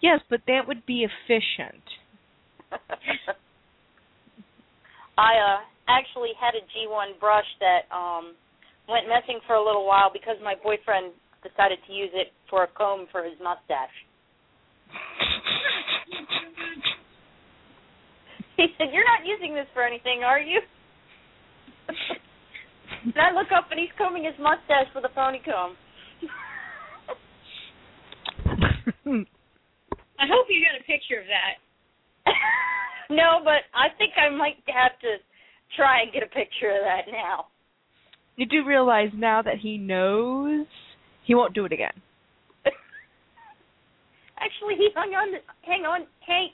yes, 0.00 0.24
but 0.30 0.40
that 0.46 0.66
would 0.66 0.86
be 0.86 1.04
efficient. 1.04 1.84
I 5.18 5.36
uh 5.36 5.60
actually 5.92 6.32
had 6.40 6.54
a 6.56 6.64
G1 6.72 7.20
brush 7.20 7.44
that 7.60 7.84
um 7.94 8.32
went 8.88 9.04
missing 9.04 9.38
for 9.46 9.56
a 9.56 9.62
little 9.62 9.84
while 9.84 10.10
because 10.10 10.40
my 10.42 10.54
boyfriend 10.64 11.12
decided 11.44 11.84
to 11.86 11.92
use 11.92 12.08
it 12.14 12.32
for 12.48 12.64
a 12.64 12.68
comb 12.68 13.06
for 13.12 13.22
his 13.22 13.38
mustache. 13.44 13.92
He 18.56 18.72
said, 18.76 18.88
"You're 18.90 19.06
not 19.06 19.24
using 19.24 19.54
this 19.54 19.68
for 19.72 19.84
anything, 19.86 20.24
are 20.24 20.40
you?" 20.40 20.60
And 21.88 23.14
I 23.16 23.32
look 23.32 23.48
up 23.56 23.70
and 23.70 23.80
he's 23.80 23.90
combing 23.96 24.24
his 24.24 24.34
mustache 24.40 24.92
with 24.94 25.04
a 25.04 25.08
pony 25.14 25.38
comb. 25.44 25.76
I 30.18 30.26
hope 30.26 30.46
you 30.48 30.64
got 30.64 30.80
a 30.80 30.84
picture 30.84 31.20
of 31.20 31.26
that. 31.28 31.54
no, 33.10 33.40
but 33.44 33.64
I 33.74 33.88
think 33.96 34.12
I 34.16 34.28
might 34.28 34.56
have 34.66 34.98
to 35.00 35.16
try 35.76 36.02
and 36.02 36.12
get 36.12 36.22
a 36.22 36.26
picture 36.26 36.70
of 36.70 36.82
that 36.84 37.10
now. 37.12 37.46
you 38.36 38.46
do 38.46 38.64
realize 38.66 39.10
now 39.14 39.42
that 39.42 39.58
he 39.60 39.78
knows 39.78 40.66
he 41.24 41.34
won't 41.34 41.54
do 41.54 41.64
it 41.64 41.72
again. 41.72 41.92
Actually, 44.38 44.76
he 44.76 44.88
hung 44.94 45.14
on. 45.14 45.40
Hang 45.62 45.82
on. 45.82 46.06
Hey, 46.26 46.48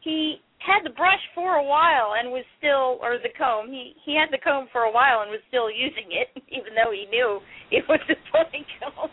he 0.00 0.40
had 0.58 0.84
the 0.84 0.90
brush 0.90 1.22
for 1.34 1.56
a 1.56 1.62
while 1.62 2.14
and 2.18 2.30
was 2.30 2.44
still, 2.58 2.98
or 3.00 3.18
the 3.22 3.30
comb. 3.36 3.68
He 3.68 3.94
he 4.04 4.14
had 4.14 4.30
the 4.30 4.38
comb 4.38 4.68
for 4.72 4.82
a 4.82 4.92
while 4.92 5.22
and 5.22 5.30
was 5.30 5.40
still 5.48 5.70
using 5.70 6.10
it, 6.10 6.28
even 6.48 6.74
though 6.74 6.90
he 6.90 7.06
knew 7.06 7.40
it 7.70 7.84
was 7.88 8.00
a 8.10 8.16
pony 8.32 8.64
comb. 8.80 9.10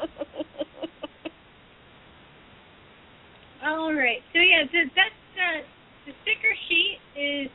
All 3.64 3.94
right. 3.94 4.20
So 4.32 4.38
yeah, 4.38 4.64
the, 4.70 4.84
that's 4.94 5.24
uh, 5.40 5.62
the 6.06 6.12
sticker 6.22 6.54
sheet 6.68 6.98
is 7.16 7.48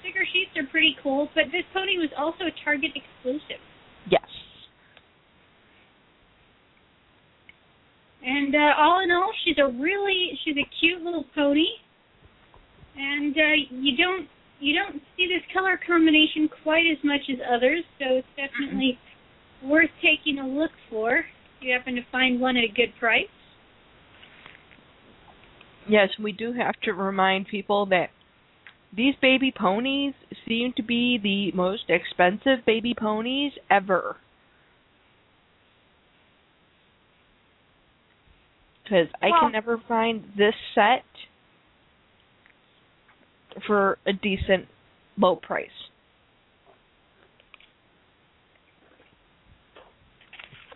sticker 0.00 0.26
sheets 0.32 0.52
are 0.56 0.68
pretty 0.70 0.96
cool, 1.02 1.28
but 1.34 1.44
this 1.50 1.64
pony 1.72 1.96
was 1.98 2.10
also 2.16 2.44
a 2.44 2.54
Target 2.64 2.92
exclusive. 2.94 3.62
Yes. 4.10 4.28
And 8.26 8.54
uh, 8.56 8.74
all 8.76 9.04
in 9.04 9.12
all, 9.12 9.30
she's 9.44 9.56
a 9.56 9.70
really 9.70 10.36
she's 10.44 10.56
a 10.56 10.68
cute 10.80 11.00
little 11.00 11.24
pony, 11.32 11.68
and 12.96 13.36
uh, 13.36 13.54
you 13.70 13.96
don't 13.96 14.28
you 14.58 14.74
don't 14.74 15.00
see 15.16 15.28
this 15.28 15.46
color 15.54 15.78
combination 15.86 16.50
quite 16.64 16.84
as 16.90 16.98
much 17.04 17.20
as 17.30 17.38
others, 17.48 17.84
so 18.00 18.16
it's 18.16 18.26
definitely 18.36 18.98
worth 19.62 19.90
taking 20.02 20.40
a 20.40 20.46
look 20.46 20.72
for. 20.90 21.18
If 21.18 21.62
you 21.62 21.72
happen 21.72 21.94
to 21.94 22.02
find 22.10 22.40
one 22.40 22.56
at 22.56 22.64
a 22.64 22.72
good 22.74 22.92
price. 22.98 23.26
Yes, 25.88 26.08
we 26.20 26.32
do 26.32 26.52
have 26.52 26.74
to 26.82 26.92
remind 26.92 27.46
people 27.46 27.86
that 27.86 28.08
these 28.94 29.14
baby 29.22 29.52
ponies 29.56 30.14
seem 30.48 30.72
to 30.76 30.82
be 30.82 31.18
the 31.22 31.56
most 31.56 31.84
expensive 31.88 32.64
baby 32.66 32.92
ponies 32.98 33.52
ever. 33.70 34.16
Because 38.86 39.08
I 39.20 39.30
Well- 39.30 39.40
can 39.40 39.52
never 39.52 39.78
find 39.78 40.22
this 40.36 40.54
set 40.72 41.04
for 43.66 43.98
a 44.06 44.12
decent 44.12 44.68
low 45.18 45.34
price. 45.34 45.88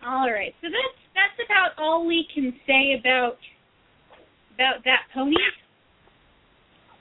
All 0.03 0.29
right, 0.29 0.55
so 0.61 0.69
that's 0.69 0.99
that's 1.15 1.39
about 1.49 1.79
all 1.79 2.05
we 2.05 2.27
can 2.35 2.59
say 2.67 2.95
about 2.99 3.39
about 4.55 4.83
that 4.85 5.07
pony. 5.15 5.37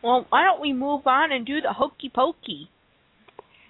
Well, 0.03 0.27
why 0.29 0.43
don't 0.43 0.61
we 0.61 0.73
move 0.73 1.07
on 1.07 1.31
and 1.31 1.43
do 1.45 1.59
the 1.59 1.73
hokey 1.73 2.09
pokey? 2.09 2.69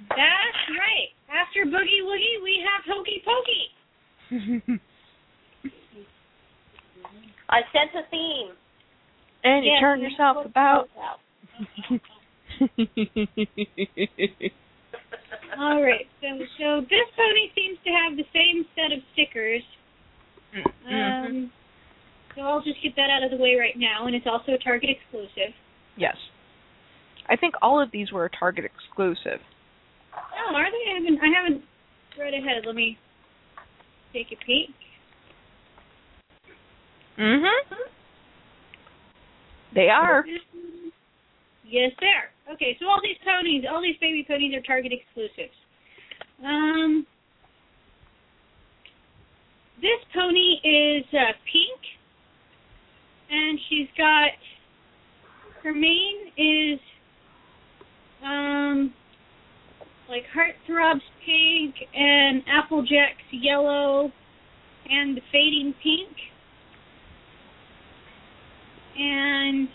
That's 0.09 0.69
right. 0.69 1.09
After 1.29 1.65
Boogie 1.65 2.03
Woogie, 2.03 2.43
we 2.43 2.65
have 2.65 2.83
Hokey 2.85 3.23
Pokey. 3.23 4.79
I 7.49 7.61
sense 7.73 7.91
a 7.95 8.03
theme. 8.09 8.53
and 9.43 9.65
you 9.65 9.71
Yes, 9.71 9.79
turn 9.81 10.01
yourself 10.01 10.45
about. 10.45 10.89
All 15.57 15.81
right, 15.81 16.07
so 16.21 16.27
so 16.57 16.81
this 16.81 17.07
pony 17.17 17.51
seems 17.55 17.77
to 17.83 17.91
have 17.91 18.15
the 18.17 18.25
same 18.33 18.65
set 18.75 18.91
of 18.95 18.99
stickers. 19.13 19.63
Mhm. 20.53 20.65
Um, 20.89 21.51
so 22.35 22.41
I'll 22.41 22.61
just 22.61 22.81
get 22.81 22.95
that 22.95 23.09
out 23.09 23.23
of 23.23 23.31
the 23.31 23.37
way 23.37 23.55
right 23.55 23.77
now, 23.77 24.05
and 24.07 24.15
it's 24.15 24.27
also 24.27 24.53
a 24.53 24.57
Target 24.57 24.89
exclusive. 24.89 25.53
Yes. 25.97 26.15
I 27.27 27.35
think 27.35 27.55
all 27.61 27.79
of 27.81 27.91
these 27.91 28.11
were 28.11 28.25
a 28.25 28.29
Target 28.29 28.65
exclusive. 28.65 29.41
Oh, 30.13 30.55
are 30.55 30.71
they? 30.71 30.91
I 30.91 30.93
haven't. 30.95 31.19
I 31.21 31.27
haven't 31.35 31.63
read 32.17 32.33
ahead. 32.33 32.65
Let 32.65 32.75
me 32.75 32.97
take 34.13 34.31
a 34.31 34.35
peek. 34.45 34.73
Mhm. 37.19 37.49
They 39.73 39.89
are. 39.89 40.25
Yes, 41.65 41.91
they 41.99 42.07
are. 42.07 42.53
Okay, 42.53 42.77
so 42.79 42.87
all 42.87 42.99
these 43.03 43.17
ponies, 43.23 43.65
all 43.69 43.81
these 43.81 43.97
baby 44.01 44.23
ponies 44.27 44.55
are 44.55 44.61
Target 44.61 44.91
exclusives. 44.93 45.53
Um, 46.43 47.05
this 49.81 49.99
pony 50.13 50.59
is 50.63 51.05
uh, 51.13 51.33
pink, 51.51 51.81
and 53.29 53.59
she's 53.69 53.87
got 53.97 54.31
her 55.63 55.73
mane 55.73 56.31
is 56.37 56.79
um 58.23 58.93
like 60.09 60.23
heartthrobs 60.33 61.01
pink 61.25 61.75
and 61.93 62.41
applejacks 62.47 63.27
yellow 63.31 64.11
and 64.89 65.21
fading 65.31 65.73
pink 65.83 66.15
and 68.99 69.67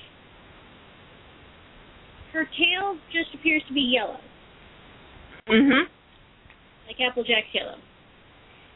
her 2.32 2.44
tail 2.44 2.96
just 3.12 3.32
appears 3.34 3.62
to 3.68 3.72
be 3.74 3.80
yellow, 3.80 4.18
Mhm. 5.48 5.88
like 6.86 7.00
Applejack's 7.00 7.52
yellow. 7.54 7.78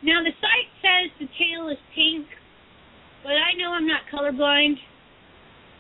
Now 0.02 0.22
the 0.22 0.32
site 0.40 0.68
says 0.80 1.10
the 1.18 1.26
tail 1.38 1.68
is 1.68 1.78
pink, 1.94 2.26
but 3.22 3.32
I 3.36 3.52
know 3.54 3.72
I'm 3.72 3.86
not 3.86 4.06
colorblind, 4.06 4.78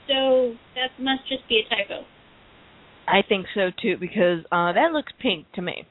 so 0.08 0.56
that 0.74 0.98
must 0.98 1.26
just 1.28 1.46
be 1.48 1.60
a 1.60 1.64
typo. 1.68 2.04
I 3.06 3.22
think 3.22 3.46
so 3.54 3.70
too 3.70 3.96
because 3.96 4.44
uh 4.52 4.72
that 4.72 4.92
looks 4.92 5.12
pink 5.18 5.50
to 5.52 5.62
me. 5.62 5.86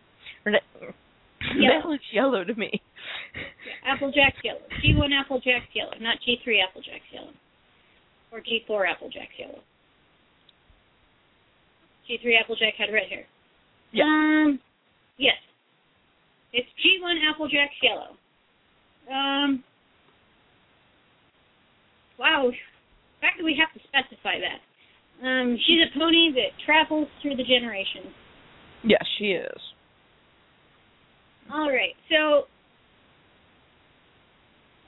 Or 0.45 0.52
that, 0.52 0.64
Yellow. 1.56 1.80
that 1.82 1.88
looks 1.90 2.06
yellow 2.14 2.44
to 2.44 2.54
me. 2.56 2.82
Applejack's 3.86 4.44
yellow. 4.44 4.62
G1 4.84 5.14
Applejack's 5.14 5.74
yellow, 5.74 5.94
not 5.99 6.18
G3 6.22 6.62
Applejack's 6.62 7.06
yellow. 7.12 7.32
Or 8.32 8.40
G4 8.40 8.91
Applejack's 8.91 9.34
yellow. 9.38 9.60
G3 12.10 12.40
Applejack 12.41 12.74
had 12.78 12.94
red 12.94 13.08
hair. 13.10 13.26
Yeah. 13.91 14.04
Um, 14.04 14.60
yes. 15.18 15.36
It's 16.54 16.68
G1 16.84 17.16
Applejack's 17.30 17.76
yellow. 17.82 18.16
Um, 19.12 19.64
wow. 22.20 22.49
The 22.52 23.22
fact 23.22 23.38
that 23.38 23.44
we 23.44 23.60
have 23.60 23.74
to 23.74 23.88
specify 23.88 24.36
that. 24.40 24.60
Um, 25.26 25.58
she's 25.66 25.80
a 25.82 25.98
pony 25.98 26.32
that 26.34 26.52
travels 26.66 27.08
through 27.22 27.36
the 27.36 27.44
generations. 27.44 28.14
Yes, 28.84 29.04
she 29.18 29.32
is. 29.32 29.60
All 31.52 31.70
right. 31.70 31.95
So, 32.10 32.44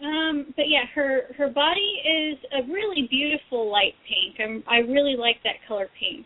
um, 0.02 0.54
but 0.56 0.66
yeah, 0.68 0.86
her 0.96 1.34
her 1.38 1.50
body 1.50 2.02
is 2.06 2.38
a 2.54 2.72
really 2.72 3.08
beautiful 3.10 3.70
light 3.72 3.96
pink. 4.08 4.40
I'm, 4.40 4.64
I 4.68 4.78
really 4.78 5.16
like 5.18 5.38
that 5.44 5.56
color 5.68 5.88
pink. 6.00 6.26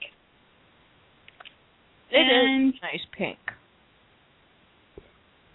It 2.11 2.17
is 2.17 2.29
and 2.29 2.73
nice 2.81 3.01
pink. 3.17 3.39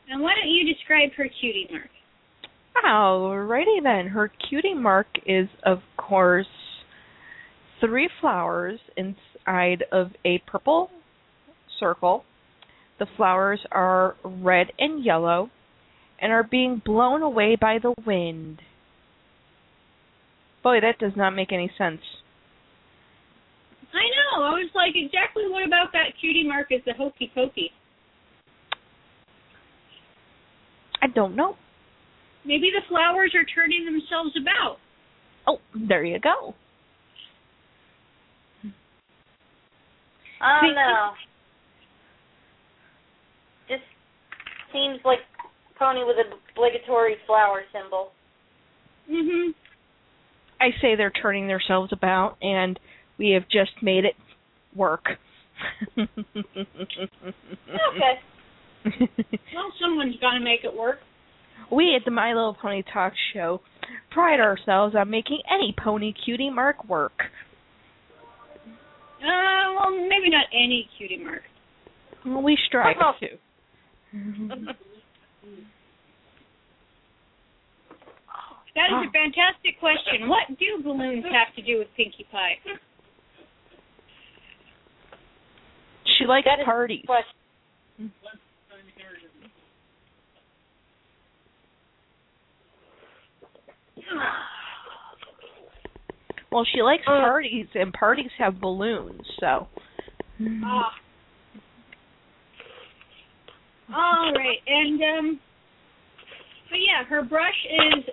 and 0.08 0.20
why 0.20 0.32
don't 0.34 0.50
you 0.50 0.72
describe 0.72 1.10
her 1.16 1.28
cutie 1.40 1.68
mark? 1.70 1.88
Alrighty 2.84 3.82
then. 3.82 4.08
Her 4.08 4.30
cutie 4.48 4.74
mark 4.74 5.06
is, 5.26 5.48
of 5.64 5.78
course, 5.96 6.46
three 7.80 8.08
flowers 8.20 8.80
inside 8.96 9.84
of 9.92 10.08
a 10.24 10.42
purple 10.46 10.90
circle. 11.78 12.24
The 12.98 13.06
flowers 13.16 13.60
are 13.70 14.16
red 14.24 14.72
and 14.78 15.04
yellow 15.04 15.50
and 16.20 16.32
are 16.32 16.42
being 16.42 16.82
blown 16.84 17.22
away 17.22 17.56
by 17.56 17.78
the 17.78 17.94
wind. 18.06 18.60
Boy, 20.62 20.80
that 20.80 20.98
does 20.98 21.12
not 21.16 21.30
make 21.30 21.52
any 21.52 21.70
sense. 21.78 22.00
I 23.92 24.04
know. 24.04 24.44
I 24.44 24.50
was 24.50 24.70
like, 24.74 24.92
exactly 24.94 25.44
what 25.48 25.66
about 25.66 25.92
that 25.92 26.12
cutie 26.20 26.46
mark 26.46 26.68
is 26.70 26.80
the 26.84 26.92
hokey 26.94 27.30
pokey? 27.34 27.70
I 31.00 31.06
don't 31.06 31.36
know. 31.36 31.56
Maybe 32.44 32.70
the 32.74 32.82
flowers 32.88 33.32
are 33.34 33.44
turning 33.44 33.84
themselves 33.84 34.34
about. 34.40 34.78
Oh, 35.46 35.58
there 35.88 36.04
you 36.04 36.18
go. 36.18 36.54
I 40.40 40.60
See, 40.60 40.66
don't 40.66 40.74
know. 40.74 41.10
Just 43.68 43.82
seems 44.72 45.00
like 45.04 45.18
pony 45.78 46.04
with 46.04 46.16
an 46.18 46.32
obligatory 46.52 47.16
flower 47.26 47.62
symbol. 47.72 48.12
Mhm. 49.10 49.54
I 50.60 50.72
say 50.80 50.94
they're 50.96 51.10
turning 51.10 51.46
themselves 51.46 51.92
about, 51.92 52.36
and 52.42 52.78
we 53.16 53.30
have 53.30 53.48
just 53.48 53.80
made 53.82 54.04
it 54.04 54.16
work. 54.74 55.18
Okay. 55.96 56.08
Well, 59.54 59.72
someone's 59.80 60.16
gonna 60.20 60.40
make 60.40 60.64
it 60.64 60.74
work. 60.74 61.00
we 61.70 61.94
at 61.96 62.04
the 62.04 62.10
My 62.10 62.32
Little 62.32 62.54
Pony 62.54 62.82
Talk 62.82 63.12
Show 63.34 63.60
pride 64.10 64.40
ourselves 64.40 64.94
on 64.94 65.10
making 65.10 65.42
any 65.52 65.74
pony 65.76 66.12
cutie 66.12 66.48
mark 66.48 66.84
work. 66.88 67.24
Uh, 69.20 69.74
well, 69.78 69.90
maybe 69.90 70.30
not 70.30 70.46
any 70.52 70.88
cutie 70.96 71.18
mark. 71.18 71.42
Well, 72.24 72.42
we 72.42 72.56
strive 72.66 72.96
to. 73.20 73.28
That 78.78 78.92
Ah. 78.92 79.02
a 79.02 79.10
fantastic 79.10 79.80
question. 79.80 80.28
What 80.28 80.56
do 80.56 80.80
balloons 80.80 81.24
have 81.32 81.52
to 81.56 81.62
do 81.62 81.78
with 81.78 81.92
Pinkie 81.96 82.22
Pie? 82.30 82.60
She 86.04 86.24
likes 86.24 86.44
That 86.44 86.60
is 86.60 86.64
parties. 86.64 87.04
Question. 87.04 87.34
Well, 96.50 96.64
she 96.72 96.82
likes 96.82 97.02
Uh. 97.06 97.20
parties, 97.20 97.66
and 97.74 97.92
parties 97.92 98.30
have 98.38 98.60
balloons, 98.60 99.26
so. 99.38 99.68
Ah. 100.64 100.94
All 103.92 104.32
right, 104.34 104.62
and 104.66 105.02
um, 105.02 105.40
but 106.70 106.80
yeah, 106.80 107.04
her 107.04 107.22
brush 107.22 107.66
is 107.66 108.04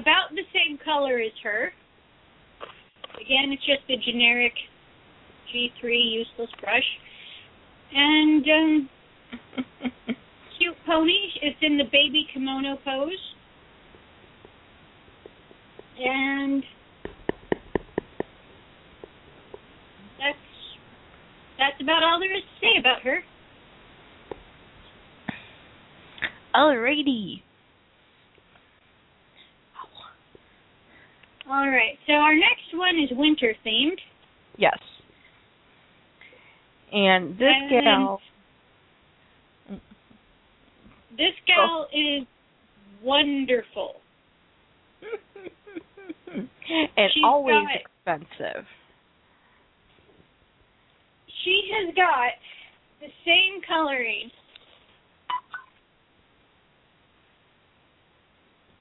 about 0.00 0.30
the 0.30 0.42
same 0.52 0.78
color 0.84 1.18
as 1.18 1.32
her. 1.42 1.72
Again, 3.16 3.52
it's 3.52 3.66
just 3.66 3.82
a 3.90 3.96
generic 4.10 4.52
G3 5.52 6.12
useless 6.12 6.50
brush, 6.60 6.86
and 7.92 8.44
um, 8.46 8.88
cute 10.58 10.76
pony. 10.86 11.18
It's 11.42 11.58
in 11.62 11.78
the 11.78 11.84
baby 11.84 12.26
kimono 12.32 12.76
pose, 12.84 13.12
and 15.98 16.62
that's 20.18 20.38
that's 21.58 21.80
about 21.82 22.02
all 22.04 22.20
there 22.20 22.36
is 22.36 22.42
to 22.42 22.66
say 22.66 22.78
about 22.78 23.02
her. 23.02 23.20
Alrighty. 26.54 27.42
All 31.50 31.66
right, 31.68 31.98
so 32.06 32.12
our 32.12 32.34
next 32.34 32.74
one 32.74 32.96
is 32.98 33.08
winter 33.16 33.54
themed. 33.64 33.98
Yes. 34.58 34.78
And 36.92 37.32
this 37.38 37.48
And- 37.48 37.70
gal. 37.70 38.20
This 41.16 41.34
gal 41.46 41.88
is 41.92 42.26
wonderful. 43.02 43.96
and 46.32 46.48
She's 47.12 47.24
always 47.24 47.54
got- 47.54 48.20
expensive. 48.20 48.66
She 51.44 51.70
has 51.72 51.94
got 51.94 52.32
the 53.00 53.08
same 53.24 53.62
coloring. 53.66 54.30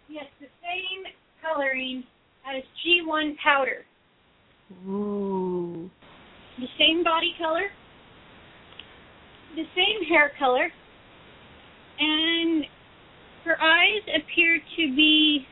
Yes, 0.10 0.26
the 0.40 0.48
same 0.62 1.06
coloring 1.42 2.04
as 2.56 2.64
G1 2.86 3.36
powder. 3.44 3.86
Ooh. 4.88 5.90
The 6.60 6.68
same 6.80 7.04
body 7.04 7.34
color, 7.38 7.68
the 9.56 9.64
same 9.76 10.08
hair 10.10 10.32
color, 10.40 10.70
and 12.00 12.66
her 13.46 13.62
eyes 13.62 14.02
appear 14.16 14.60
to 14.60 14.96
be. 14.96 15.46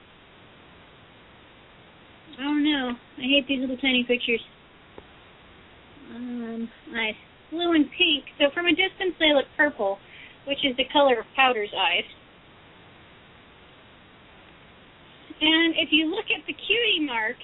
I 2.39 2.43
don't 2.43 2.63
know. 2.63 2.91
I 3.17 3.22
hate 3.22 3.47
these 3.47 3.61
little 3.61 3.77
tiny 3.77 4.03
pictures. 4.07 4.41
Um, 6.13 6.69
eyes. 6.95 7.15
Blue 7.51 7.73
and 7.73 7.85
pink. 7.91 8.26
So 8.39 8.45
from 8.53 8.65
a 8.65 8.72
distance 8.72 9.15
they 9.19 9.34
look 9.34 9.45
purple, 9.55 9.97
which 10.47 10.59
is 10.65 10.76
the 10.76 10.85
color 10.91 11.19
of 11.19 11.26
Powder's 11.35 11.72
eyes. 11.77 12.03
And 15.41 15.75
if 15.77 15.89
you 15.91 16.05
look 16.07 16.25
at 16.31 16.45
the 16.47 16.53
cutie 16.53 17.05
mark, 17.05 17.35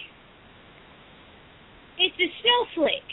it's 1.97 2.15
a 2.15 2.29
snowflake. 2.41 3.11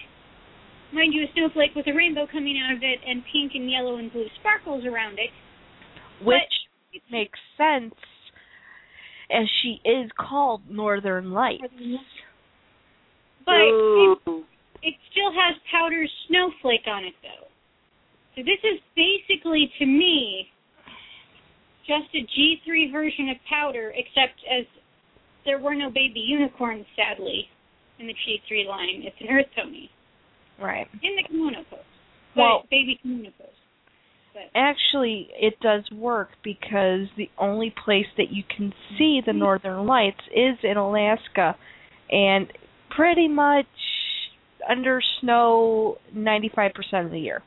Mind 0.92 1.12
you, 1.12 1.24
a 1.24 1.32
snowflake 1.34 1.74
with 1.74 1.86
a 1.86 1.92
rainbow 1.92 2.26
coming 2.30 2.58
out 2.64 2.76
of 2.76 2.82
it 2.82 2.98
and 3.06 3.22
pink 3.32 3.52
and 3.54 3.70
yellow 3.70 3.96
and 3.96 4.10
blue 4.12 4.26
sparkles 4.40 4.84
around 4.86 5.18
it. 5.18 5.30
Which 6.24 7.02
makes 7.10 7.38
sense 7.56 7.94
as 9.30 9.46
she 9.62 9.80
is 9.84 10.10
called 10.18 10.62
Northern 10.70 11.32
Lights. 11.32 11.62
But 13.44 13.54
it, 13.54 14.18
it 14.82 14.94
still 15.10 15.32
has 15.32 15.56
Powder's 15.70 16.10
snowflake 16.28 16.86
on 16.86 17.04
it, 17.04 17.14
though. 17.22 17.48
So 18.36 18.42
this 18.42 18.60
is 18.64 18.80
basically, 18.96 19.70
to 19.78 19.86
me, 19.86 20.48
just 21.88 22.14
a 22.14 22.22
G3 22.38 22.92
version 22.92 23.30
of 23.30 23.36
Powder, 23.48 23.92
except 23.96 24.38
as 24.44 24.66
there 25.44 25.58
were 25.58 25.74
no 25.74 25.88
baby 25.88 26.20
unicorns, 26.20 26.84
sadly, 26.94 27.48
in 27.98 28.06
the 28.06 28.14
G3 28.14 28.66
line. 28.68 29.02
It's 29.04 29.16
an 29.20 29.28
Earth 29.30 29.46
Pony 29.56 29.88
Right. 30.60 30.86
in 31.02 31.16
the 31.16 31.22
kimono 31.22 31.64
pose. 31.64 31.80
But 32.34 32.42
Well- 32.42 32.66
baby 32.70 32.96
kimono 33.02 33.30
pose. 33.38 33.48
But 34.34 34.50
Actually, 34.54 35.30
it 35.34 35.58
does 35.60 35.90
work 35.90 36.30
because 36.42 37.08
the 37.16 37.30
only 37.38 37.70
place 37.70 38.06
that 38.16 38.30
you 38.30 38.44
can 38.44 38.72
see 38.96 39.20
the 39.20 39.32
mm-hmm. 39.32 39.40
northern 39.40 39.86
lights 39.86 40.20
is 40.28 40.56
in 40.62 40.76
Alaska 40.76 41.56
and 42.10 42.52
pretty 42.90 43.26
much 43.26 43.66
under 44.68 45.00
snow 45.20 45.98
95% 46.14 47.06
of 47.06 47.10
the 47.10 47.18
year. 47.18 47.42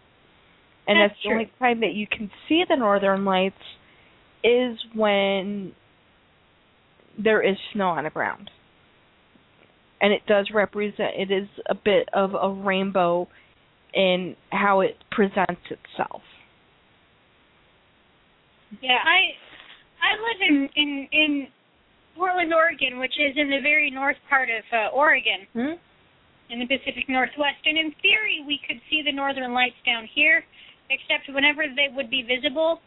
And 0.88 1.00
That's 1.00 1.14
that's, 1.14 1.24
the 1.24 1.30
only 1.30 1.52
time 1.60 1.80
that 1.82 1.94
you 1.94 2.08
can 2.08 2.30
see 2.50 2.66
the 2.68 2.76
northern 2.76 3.24
lights 3.24 3.62
is 4.44 4.78
when 4.96 5.74
there 7.22 7.42
is 7.42 7.58
snow 7.74 7.90
on 7.90 8.04
the 8.04 8.10
ground. 8.10 8.50
And 10.02 10.12
it 10.12 10.22
does 10.28 10.50
represent 10.54 11.14
it 11.18 11.32
is 11.32 11.48
a 11.70 11.76
bit 11.76 12.10
of 12.14 12.34
a 12.34 12.50
rainbow 12.50 13.28
in 13.94 14.36
how 14.52 14.82
it 14.82 14.98
presents 15.12 15.62
itself. 15.70 16.22
Yeah, 18.82 18.98
I 19.04 19.36
I 20.02 20.12
live 20.16 20.42
in 20.50 20.70
in 20.76 21.08
in 21.12 21.48
Portland, 22.16 22.54
Oregon, 22.54 23.00
which 23.00 23.14
is 23.20 23.36
in 23.38 23.50
the 23.50 23.60
very 23.62 23.92
north 23.92 24.18
part 24.30 24.50
of 24.50 24.64
uh, 24.74 24.96
Oregon, 24.96 25.48
Hmm? 25.54 25.76
in 26.50 26.60
the 26.60 26.68
Pacific 26.68 27.08
Northwest. 27.08 27.64
And 27.66 27.78
in 27.78 27.94
theory, 28.02 28.44
we 28.46 28.60
could 28.68 28.80
see 28.90 29.02
the 29.04 29.12
northern 29.12 29.54
lights 29.54 29.80
down 29.86 30.08
here, 30.14 30.44
except 30.90 31.34
whenever 31.34 31.64
they 31.76 31.88
would 31.94 32.10
be 32.10 32.24
visible, 32.24 32.80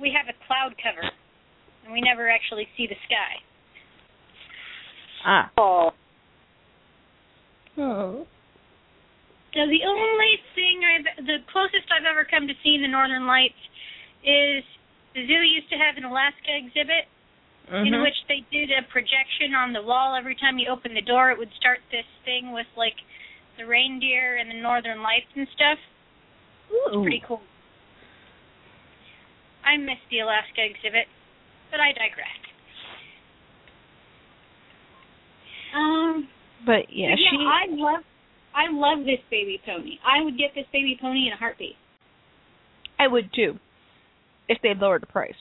we 0.00 0.10
have 0.10 0.26
a 0.28 0.36
cloud 0.46 0.74
cover, 0.82 1.06
and 1.84 1.92
we 1.92 2.00
never 2.00 2.28
actually 2.30 2.68
see 2.76 2.86
the 2.86 2.96
sky. 3.06 3.34
Ah. 5.24 5.50
Oh. 5.56 5.92
Oh. 7.78 8.26
So 9.54 9.60
the 9.70 9.86
only 9.86 10.34
thing 10.54 10.82
I've 10.82 11.26
the 11.26 11.38
closest 11.50 11.86
I've 11.90 12.04
ever 12.04 12.24
come 12.24 12.46
to 12.46 12.54
seeing 12.62 12.82
the 12.82 12.88
northern 12.88 13.26
lights 13.26 13.58
is 14.22 14.64
the 15.14 15.26
zoo 15.26 15.42
used 15.46 15.70
to 15.70 15.78
have 15.78 15.96
an 15.96 16.04
Alaska 16.04 16.50
exhibit 16.50 17.06
in 17.70 17.94
Mhm. 17.94 18.02
which 18.02 18.18
they 18.28 18.40
did 18.50 18.70
a 18.70 18.82
projection 18.82 19.54
on 19.54 19.72
the 19.72 19.80
wall 19.80 20.14
every 20.14 20.34
time 20.34 20.58
you 20.58 20.68
opened 20.68 20.96
the 20.96 21.06
door 21.06 21.30
it 21.30 21.38
would 21.38 21.52
start 21.54 21.80
this 21.90 22.04
thing 22.24 22.52
with 22.52 22.66
like 22.76 22.96
the 23.56 23.64
reindeer 23.64 24.36
and 24.36 24.50
the 24.50 24.54
northern 24.54 25.02
lights 25.02 25.30
and 25.34 25.48
stuff 25.48 25.78
Ooh. 26.70 27.02
pretty 27.02 27.20
cool 27.20 27.40
i 29.64 29.76
missed 29.76 30.06
the 30.10 30.20
alaska 30.20 30.62
exhibit 30.62 31.06
but 31.70 31.80
i 31.80 31.90
digress 31.92 32.40
um 35.74 36.28
But 36.66 36.86
yeah, 36.92 37.10
but 37.12 37.20
yeah 37.20 37.30
she 37.30 37.36
i 37.42 37.64
love 37.70 38.04
i 38.54 38.70
love 38.70 39.04
this 39.04 39.20
baby 39.30 39.60
pony 39.66 39.98
i 40.06 40.22
would 40.22 40.38
get 40.38 40.54
this 40.54 40.66
baby 40.72 40.96
pony 41.00 41.26
in 41.26 41.32
a 41.32 41.36
heartbeat 41.36 41.76
I 42.96 43.08
would 43.08 43.28
too. 43.34 43.58
If 44.48 44.58
they 44.62 44.72
lowered 44.72 45.02
the 45.02 45.06
price. 45.10 45.34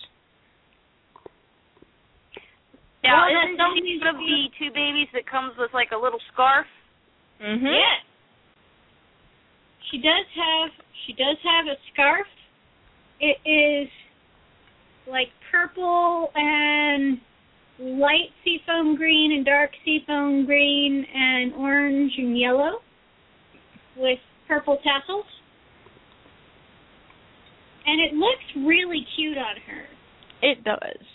Now, 3.03 3.27
Well, 3.27 3.45
isn't 3.45 3.57
that's 3.57 3.69
one 4.01 4.09
of 4.09 4.17
the 4.17 4.49
two 4.57 4.71
babies 4.73 5.07
that 5.13 5.29
comes 5.29 5.53
with 5.57 5.69
like 5.71 5.91
a 5.93 5.97
little 5.97 6.19
scarf? 6.33 6.65
Mhm. 7.39 7.61
Yes. 7.77 8.01
She 9.91 9.97
does 9.99 10.25
have 10.35 10.71
she 11.05 11.13
does 11.13 11.37
have 11.43 11.67
a 11.67 11.77
scarf. 11.93 12.27
It 13.19 13.37
is 13.45 13.89
like 15.07 15.27
purple 15.51 16.29
and 16.35 17.19
light 17.79 18.29
seafoam 18.43 18.95
green 18.95 19.33
and 19.33 19.45
dark 19.45 19.71
seafoam 19.83 20.45
green 20.45 21.05
and 21.13 21.53
orange 21.53 22.13
and 22.17 22.37
yellow 22.37 22.79
with 23.97 24.19
purple 24.47 24.77
tassels. 24.77 25.25
And 27.85 27.99
it 27.99 28.13
looks 28.15 28.65
really 28.65 29.05
cute 29.15 29.37
on 29.37 29.55
her. 29.67 29.83
It 30.41 30.63
does. 30.63 31.05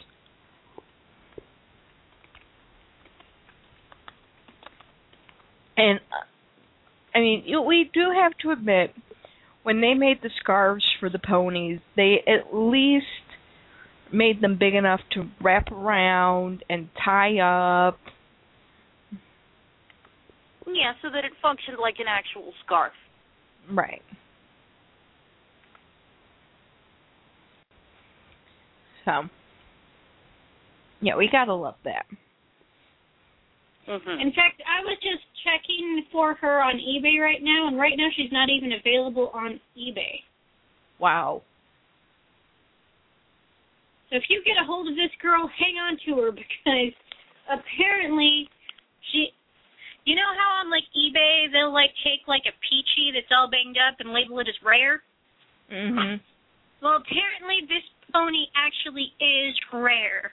And 5.78 6.00
uh, 6.10 7.16
I 7.16 7.20
mean, 7.20 7.44
we 7.66 7.90
do 7.94 8.10
have 8.20 8.32
to 8.42 8.50
admit, 8.50 8.90
when 9.62 9.80
they 9.80 9.94
made 9.94 10.18
the 10.22 10.30
scarves 10.40 10.84
for 10.98 11.08
the 11.08 11.18
ponies, 11.18 11.80
they 11.96 12.22
at 12.26 12.54
least 12.54 13.04
made 14.12 14.40
them 14.40 14.56
big 14.58 14.74
enough 14.74 15.00
to 15.12 15.24
wrap 15.42 15.70
around 15.70 16.64
and 16.68 16.88
tie 17.04 17.38
up. 17.38 17.98
Yeah, 20.66 20.92
so 21.02 21.08
that 21.10 21.24
it 21.24 21.32
functioned 21.40 21.78
like 21.80 21.96
an 21.98 22.06
actual 22.08 22.52
scarf. 22.64 22.92
Right. 23.72 24.02
So, 29.04 29.22
yeah, 31.00 31.16
we 31.16 31.28
gotta 31.30 31.54
love 31.54 31.76
that. 31.84 32.06
Mm-hmm. 33.88 34.20
In 34.20 34.32
fact, 34.32 34.60
I 34.68 34.84
was 34.84 34.98
just 35.00 35.24
checking 35.44 36.04
for 36.12 36.34
her 36.34 36.60
on 36.60 36.74
eBay 36.74 37.18
right 37.18 37.40
now, 37.40 37.68
and 37.68 37.78
right 37.78 37.94
now 37.96 38.08
she's 38.14 38.30
not 38.30 38.50
even 38.50 38.72
available 38.72 39.30
on 39.32 39.58
eBay. 39.78 40.20
Wow. 40.98 41.42
So 44.10 44.16
if 44.16 44.24
you 44.28 44.42
get 44.44 44.56
a 44.60 44.64
hold 44.64 44.88
of 44.88 44.96
this 44.96 45.12
girl, 45.20 45.48
hang 45.48 45.76
on 45.76 45.98
to 46.06 46.22
her 46.22 46.32
because 46.42 46.92
apparently 47.48 48.48
she 49.12 49.32
you 50.04 50.16
know 50.16 50.30
how 50.40 50.64
on 50.64 50.70
like 50.70 50.84
eBay 50.96 51.52
they'll 51.52 51.72
like 51.72 51.92
take 52.04 52.26
like 52.26 52.44
a 52.48 52.54
peachy 52.64 53.12
that's 53.12 53.28
all 53.28 53.48
banged 53.50 53.76
up 53.76 54.00
and 54.00 54.12
label 54.12 54.40
it 54.40 54.48
as 54.48 54.56
rare? 54.64 55.02
Mhm. 55.70 56.20
Well 56.80 56.96
apparently 56.96 57.68
this 57.68 57.84
pony 58.12 58.46
actually 58.56 59.12
is 59.20 59.54
rare. 59.72 60.32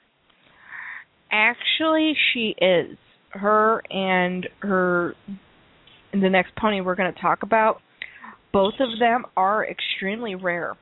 Actually, 1.31 2.15
she 2.31 2.55
is. 2.61 2.97
Her 3.31 3.81
and 3.91 4.47
her 4.59 5.15
and 6.13 6.23
the 6.23 6.29
next 6.29 6.55
pony 6.55 6.79
we're 6.79 6.95
going 6.95 7.13
to 7.13 7.19
talk 7.19 7.43
about, 7.43 7.81
both 8.53 8.75
of 8.79 8.97
them 8.99 9.25
are 9.35 9.67
extremely 9.67 10.35
rare. 10.35 10.75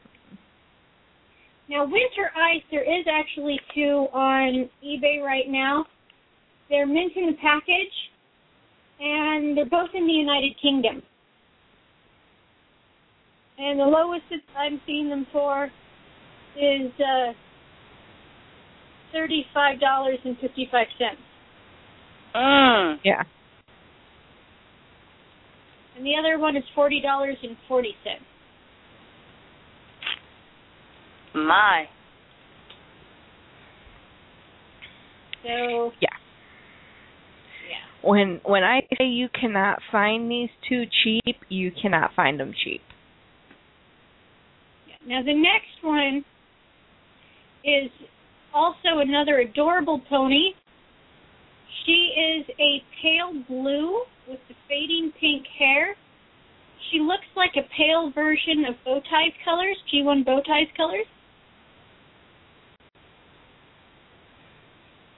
Now 1.74 1.86
Winter 1.86 2.30
Ice 2.38 2.62
there 2.70 2.84
is 2.84 3.06
actually 3.12 3.60
two 3.74 4.06
on 4.14 4.70
eBay 4.86 5.24
right 5.24 5.50
now. 5.50 5.86
They're 6.70 6.86
mint 6.86 7.14
in 7.16 7.26
the 7.26 7.38
package 7.41 7.95
and 9.00 9.58
they're 9.58 9.66
both 9.66 9.90
in 9.95 10.06
the 10.06 10.14
United 10.14 10.54
Kingdom. 10.62 11.02
And 13.58 13.80
the 13.80 13.86
lowest 13.86 14.24
that 14.30 14.40
I'm 14.56 14.80
seeing 14.86 15.10
them 15.10 15.26
for 15.34 15.66
is 16.56 16.91
uh 17.00 17.34
thirty-five 19.12 19.80
dollars 19.80 20.20
and 20.24 20.38
fifty-five 20.40 20.88
cents, 21.00 21.22
Mm. 22.36 22.98
Yeah. 23.04 23.24
and 25.98 26.06
the 26.06 26.14
other 26.20 26.38
one 26.40 26.56
is 26.56 26.64
forty 26.76 27.02
dollars 27.02 27.38
and 27.41 27.58
forty 27.68 27.95
cents. 28.04 28.24
My. 31.34 31.86
So 35.44 35.92
Yeah. 36.00 36.10
yeah, 37.70 37.78
When 38.02 38.40
when 38.46 38.64
I 38.64 38.82
say 38.98 39.06
you 39.06 39.28
cannot 39.30 39.80
find 39.92 40.30
these 40.32 40.50
two 40.70 40.86
cheap, 41.04 41.38
you 41.50 41.72
cannot 41.72 42.14
find 42.16 42.40
them 42.40 42.54
cheap. 42.64 42.82
Now 45.06 45.22
the 45.22 45.34
next 45.34 45.82
one 45.82 46.24
is 47.66 47.92
also 48.54 49.00
another 49.00 49.40
adorable 49.40 50.00
pony. 50.10 50.54
She 51.86 52.14
is 52.16 52.46
a 52.60 52.82
pale 53.02 53.34
blue 53.50 54.04
with 54.30 54.40
the 54.48 54.56
fading 54.70 55.12
pink 55.20 55.46
hair. 55.60 55.96
she 56.92 57.00
looks 57.00 57.26
like 57.36 57.52
a 57.58 57.68
pale 57.76 58.12
version 58.12 58.66
of 58.70 58.76
Bow 58.86 59.02
Ties 59.10 59.34
colors, 59.44 59.78
G1 59.92 60.24
Bow 60.26 60.40
Ties 60.46 60.68
colors. 60.78 61.08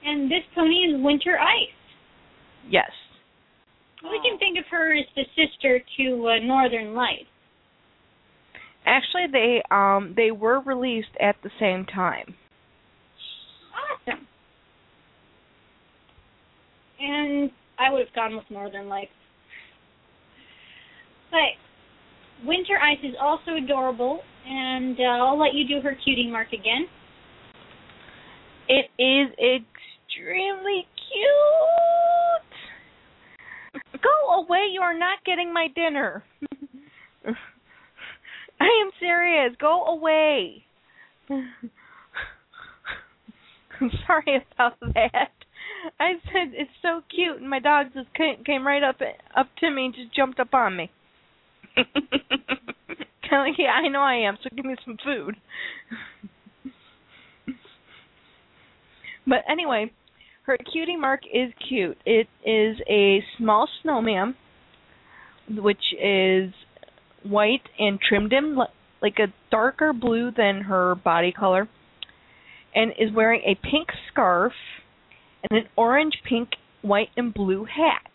And 0.06 0.30
this 0.30 0.42
pony 0.54 0.74
is 0.74 1.02
Winter 1.02 1.36
Ice. 1.36 1.74
Yes. 2.70 2.90
We 4.04 4.20
can 4.22 4.38
think 4.38 4.56
of 4.56 4.64
her 4.70 4.94
as 4.96 5.04
the 5.16 5.24
sister 5.34 5.80
to 5.98 6.28
uh, 6.28 6.38
Northern 6.44 6.94
Lights. 6.94 7.26
Actually, 8.86 9.24
they 9.32 9.62
um 9.72 10.14
they 10.16 10.30
were 10.30 10.60
released 10.60 11.08
at 11.20 11.34
the 11.42 11.50
same 11.58 11.84
time. 11.86 12.36
Awesome. 14.06 14.28
And 17.00 17.50
I 17.76 17.92
would 17.92 18.06
have 18.06 18.14
gone 18.14 18.36
with 18.36 18.44
Northern 18.48 18.88
Lights. 18.88 19.10
But 21.32 22.46
Winter 22.46 22.78
Ice 22.78 23.02
is 23.02 23.16
also 23.20 23.56
adorable, 23.62 24.20
and 24.46 24.96
uh, 25.00 25.24
I'll 25.24 25.38
let 25.38 25.54
you 25.54 25.66
do 25.66 25.80
her 25.82 25.96
cutie 26.04 26.30
mark 26.30 26.52
again. 26.52 26.86
It 28.68 28.86
is 29.02 29.34
extremely 30.16 30.86
cute. 31.12 32.52
Go 34.02 34.42
away, 34.42 34.68
you 34.72 34.80
are 34.80 34.96
not 34.96 35.18
getting 35.24 35.52
my 35.52 35.68
dinner. 35.74 36.24
I 38.60 38.64
am 38.64 38.90
serious. 38.98 39.54
Go 39.60 39.84
away. 39.84 40.64
I'm 41.30 41.50
sorry 44.06 44.42
about 44.52 44.78
that. 44.94 45.30
I 46.00 46.12
said 46.24 46.52
it's 46.52 46.70
so 46.80 47.02
cute, 47.14 47.40
and 47.40 47.50
my 47.50 47.60
dog 47.60 47.88
just 47.94 48.12
came, 48.14 48.42
came 48.44 48.66
right 48.66 48.82
up 48.82 48.96
up 49.36 49.48
to 49.60 49.70
me 49.70 49.86
and 49.86 49.94
just 49.94 50.14
jumped 50.16 50.40
up 50.40 50.54
on 50.54 50.76
me. 50.76 50.90
Kind 51.76 51.86
of 53.32 53.46
like, 53.48 53.58
yeah, 53.58 53.72
I 53.72 53.88
know 53.88 54.00
I 54.00 54.14
am. 54.26 54.38
So 54.42 54.48
give 54.54 54.64
me 54.64 54.76
some 54.84 54.96
food. 55.04 55.36
but 59.26 59.38
anyway, 59.50 59.90
her 60.46 60.56
cutie 60.72 60.96
mark 60.96 61.20
is 61.32 61.52
cute. 61.68 61.98
It 62.06 62.28
is 62.44 62.76
a 62.88 63.22
small 63.36 63.68
snowman, 63.82 64.36
which 65.48 65.92
is 66.00 66.52
white 67.24 67.62
and 67.78 67.98
trimmed 68.00 68.32
in 68.32 68.56
like 69.02 69.18
a 69.18 69.32
darker 69.50 69.92
blue 69.92 70.30
than 70.36 70.62
her 70.62 70.94
body 70.94 71.32
color, 71.32 71.68
and 72.74 72.92
is 72.92 73.12
wearing 73.14 73.42
a 73.44 73.54
pink 73.56 73.88
scarf 74.10 74.52
and 75.48 75.58
an 75.60 75.68
orange, 75.76 76.14
pink, 76.28 76.50
white, 76.82 77.08
and 77.16 77.32
blue 77.34 77.64
hat. 77.64 78.10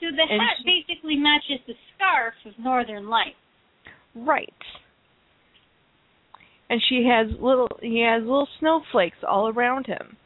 So 0.00 0.06
the 0.14 0.22
And 0.22 0.40
hat 0.40 0.56
she- 0.58 0.84
basically 0.86 1.16
matches 1.16 1.60
the 1.66 1.74
scarf 1.94 2.34
of 2.44 2.58
Northern 2.62 3.08
Lights. 3.08 3.36
Right. 4.14 4.52
And 6.68 6.82
she 6.88 7.06
has 7.08 7.28
little 7.40 7.68
he 7.80 8.00
has 8.00 8.22
little 8.22 8.48
snowflakes 8.58 9.18
all 9.26 9.48
around 9.48 9.86
him. 9.86 10.16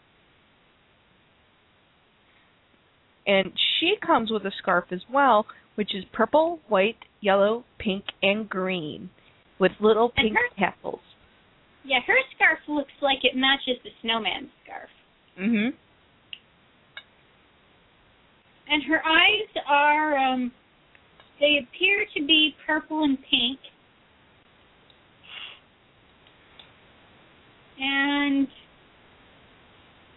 And 3.27 3.53
she 3.79 3.95
comes 4.05 4.31
with 4.31 4.45
a 4.45 4.51
scarf 4.59 4.87
as 4.91 5.01
well, 5.13 5.47
which 5.75 5.95
is 5.95 6.05
purple, 6.13 6.61
white, 6.69 6.97
yellow, 7.21 7.65
pink, 7.79 8.05
and 8.23 8.49
green 8.49 9.11
with 9.59 9.73
little 9.81 10.11
pink 10.11 10.37
her- 10.37 10.49
tassels. 10.59 11.01
Yeah, 11.85 12.01
her 12.07 12.19
scarf 12.35 12.59
looks 12.69 12.93
like 13.01 13.19
it 13.25 13.37
matches 13.37 13.79
the 13.83 13.91
snowman's 14.03 14.51
scarf. 14.65 14.91
Mhm. 15.39 15.75
And 18.69 18.85
her 18.85 19.07
eyes 19.07 19.49
are 19.67 20.17
um 20.17 20.53
they 21.41 21.59
appear 21.59 22.07
to 22.15 22.27
be 22.27 22.55
purple 22.67 23.03
and 23.03 23.19
pink. 23.23 23.59
And 27.79 28.47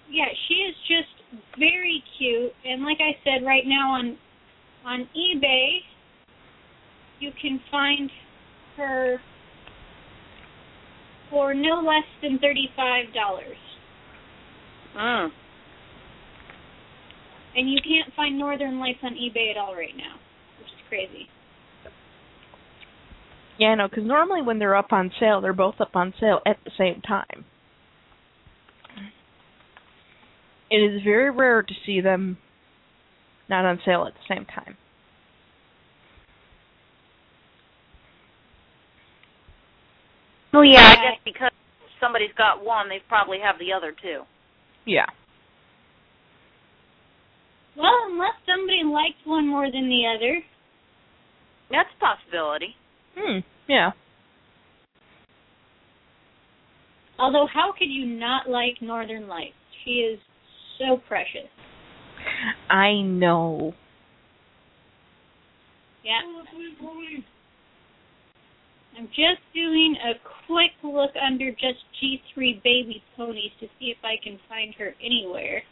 yeah, 0.10 0.26
she 0.48 0.56
is 0.56 0.76
just 0.88 1.23
very 1.58 2.04
cute. 2.18 2.52
And 2.66 2.84
like 2.84 2.98
I 3.00 3.18
said, 3.24 3.46
right 3.46 3.64
now 3.66 3.92
on 3.92 4.18
on 4.86 5.08
eBay 5.16 5.80
you 7.20 7.32
can 7.42 7.60
find 7.72 8.10
her 8.76 9.18
for 11.30 11.54
no 11.54 11.82
less 11.82 12.06
than 12.22 12.38
thirty 12.40 12.70
five 12.76 13.14
dollars. 13.14 13.58
Mm. 14.98 15.30
And 17.56 17.72
you 17.72 17.80
can't 17.82 18.14
find 18.16 18.38
Northern 18.38 18.80
Lights 18.80 19.00
on 19.04 19.14
eBay 19.14 19.52
at 19.52 19.58
all 19.58 19.76
right 19.76 19.96
now, 19.96 20.16
which 20.60 20.68
is 20.68 20.88
crazy. 20.90 21.28
Yeah, 23.60 23.76
no, 23.76 23.88
because 23.88 24.06
normally 24.06 24.42
when 24.42 24.58
they're 24.58 24.76
up 24.76 24.92
on 24.92 25.12
sale, 25.20 25.40
they're 25.40 25.54
both 25.54 25.76
up 25.80 25.96
on 25.96 26.14
sale 26.20 26.40
at 26.48 26.58
the 26.66 26.72
same 26.78 27.02
time. 27.02 27.46
It 30.74 30.78
is 30.78 31.04
very 31.04 31.30
rare 31.30 31.62
to 31.62 31.74
see 31.86 32.02
them 32.02 32.36
not 33.48 33.64
on 33.64 33.80
sale 33.86 34.06
at 34.08 34.14
the 34.16 34.36
same 34.36 34.44
time. 34.46 34.76
Well, 40.52 40.66
yeah, 40.66 40.80
I 40.80 40.96
guess 40.96 41.22
because 41.24 41.52
somebody's 42.02 42.34
got 42.36 42.66
one, 42.66 42.90
they 42.90 43.04
probably 43.08 43.38
have 43.44 43.60
the 43.60 43.72
other 43.72 43.92
too. 43.92 44.22
Yeah. 44.88 45.06
Well, 47.78 47.94
unless 48.08 48.34
somebody 48.48 48.82
likes 48.84 49.22
one 49.26 49.48
more 49.48 49.72
than 49.72 49.88
the 49.90 50.08
other. 50.16 50.40
That's 51.70 51.90
a 51.96 52.00
possibility. 52.04 52.76
Hmm. 53.16 53.40
Yeah. 53.68 53.92
Although, 57.20 57.46
how 57.54 57.74
could 57.78 57.90
you 57.90 58.08
not 58.08 58.50
like 58.50 58.82
Northern 58.82 59.28
Lights? 59.28 59.54
She 59.86 59.92
is 59.92 60.20
so 60.78 60.98
precious. 61.08 61.50
I 62.70 63.02
know. 63.02 63.74
Yeah. 66.04 66.20
I'm 68.98 69.08
just 69.08 69.42
doing 69.54 69.96
a 70.06 70.14
quick 70.48 70.72
look 70.84 71.12
under 71.16 71.52
just 71.52 71.84
G3 72.02 72.62
baby 72.64 73.04
ponies 73.18 73.52
to 73.60 73.68
see 73.80 73.88
if 73.88 73.98
I 74.04 74.16
can 74.24 74.40
find 74.48 74.74
her 74.76 74.94
anywhere. 75.04 75.64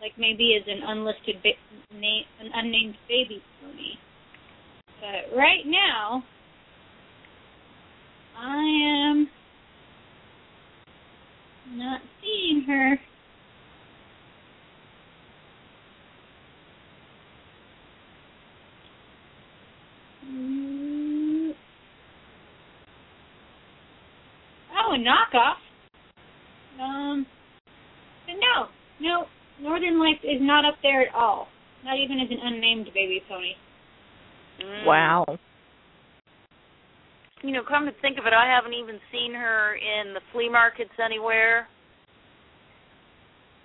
Like 0.00 0.12
maybe 0.18 0.58
as 0.60 0.66
an 0.66 0.82
unlisted 0.84 1.36
ba- 1.42 1.96
name, 1.98 2.24
an 2.40 2.50
unnamed 2.54 2.96
baby 3.08 3.42
pony. 3.60 3.94
But 5.00 5.36
right 5.36 5.64
now, 5.64 6.24
I 8.36 9.10
am 9.10 9.28
not 11.70 12.00
seeing 12.20 12.64
her. 12.66 12.98
Oh, 24.74 24.94
a 24.94 24.98
knockoff. 24.98 25.56
Um, 26.80 27.26
no, 28.28 28.68
no, 29.00 29.26
Northern 29.60 29.98
Lights 30.00 30.24
is 30.24 30.40
not 30.40 30.64
up 30.64 30.76
there 30.82 31.02
at 31.02 31.14
all. 31.14 31.48
Not 31.84 31.98
even 31.98 32.18
as 32.20 32.28
an 32.30 32.38
unnamed 32.42 32.88
baby 32.94 33.22
pony. 33.28 33.52
Mm. 34.62 34.86
Wow. 34.86 35.24
You 37.42 37.52
know, 37.52 37.62
come 37.68 37.86
to 37.86 37.92
think 38.00 38.18
of 38.18 38.26
it, 38.26 38.32
I 38.32 38.46
haven't 38.46 38.74
even 38.74 38.98
seen 39.10 39.34
her 39.34 39.74
in 39.74 40.14
the 40.14 40.20
flea 40.32 40.48
markets 40.48 40.92
anywhere, 41.04 41.66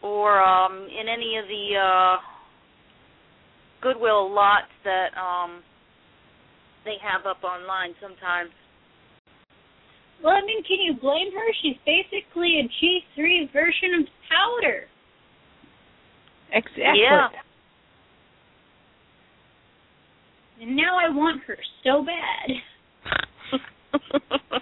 or 0.01 0.41
um 0.41 0.87
in 0.99 1.07
any 1.07 1.37
of 1.37 1.45
the 1.47 1.77
uh 1.77 2.17
Goodwill 3.81 4.33
lots 4.33 4.71
that 4.83 5.09
um 5.15 5.61
they 6.87 6.95
have 7.03 7.27
up 7.27 7.43
online 7.43 7.93
sometimes. 7.99 8.51
Well, 10.23 10.33
I 10.33 10.41
mean, 10.41 10.63
can 10.63 10.79
you 10.79 10.95
blame 10.95 11.31
her? 11.35 11.47
She's 11.61 11.77
basically 11.85 12.63
a 12.63 12.65
G3 12.79 13.51
version 13.53 14.01
of 14.01 14.07
Powder. 14.31 14.87
Exactly. 16.51 17.03
Yeah. 17.03 17.27
And 20.61 20.75
now 20.75 20.97
I 20.97 21.09
want 21.13 21.43
her 21.43 21.57
so 21.83 22.03
bad. 22.03 22.49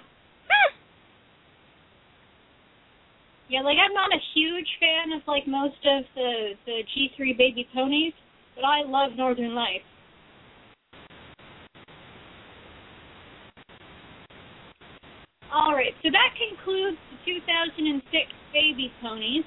Yeah, 3.48 3.60
like 3.62 3.76
I'm 3.78 3.94
not 3.94 4.10
a 4.10 4.18
huge 4.34 4.66
fan 4.80 5.12
of 5.12 5.22
like 5.28 5.46
most 5.46 5.78
of 5.86 6.02
the 6.14 6.58
the 6.66 6.82
G3 6.82 7.38
baby 7.38 7.68
ponies, 7.72 8.12
but 8.56 8.64
I 8.64 8.82
love 8.82 9.16
Northern 9.16 9.54
Lights. 9.54 9.86
All 15.56 15.72
right, 15.72 15.94
so 16.02 16.10
that 16.12 16.34
concludes 16.36 16.98
the 17.24 17.32
2006 17.40 18.04
baby 18.52 18.92
ponies, 19.00 19.44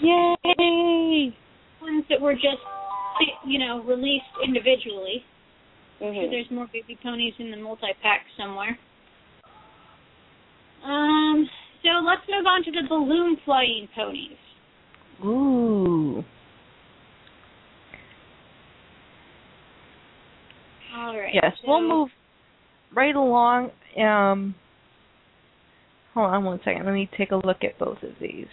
Yay! 0.00 1.36
ones 1.82 2.04
that 2.08 2.18
were 2.18 2.32
just 2.32 2.64
you 3.46 3.58
know 3.58 3.82
released 3.82 4.24
individually. 4.42 5.22
sure 5.98 6.10
Mhm. 6.12 6.30
there's 6.30 6.50
more 6.50 6.66
baby 6.72 6.96
ponies 7.02 7.34
in 7.38 7.50
the 7.50 7.56
multi 7.58 7.92
pack 8.02 8.24
somewhere. 8.36 8.78
Um, 10.82 11.48
so 11.82 11.88
let's 12.02 12.26
move 12.28 12.46
on 12.46 12.62
to 12.64 12.70
the 12.70 12.82
balloon 12.88 13.36
flying 13.44 13.88
ponies. 13.94 14.38
Ooh. 15.22 16.24
All 20.96 21.16
right. 21.18 21.34
Yes, 21.34 21.52
so- 21.60 21.68
we'll 21.68 21.82
move 21.82 22.10
right 22.92 23.14
along. 23.16 23.70
Um, 23.98 24.54
hold 26.16 26.30
on 26.30 26.44
one 26.44 26.58
second. 26.64 26.86
Let 26.86 26.94
me 26.94 27.10
take 27.16 27.30
a 27.30 27.36
look 27.36 27.58
at 27.62 27.78
both 27.78 28.02
of 28.02 28.12
these. 28.18 28.46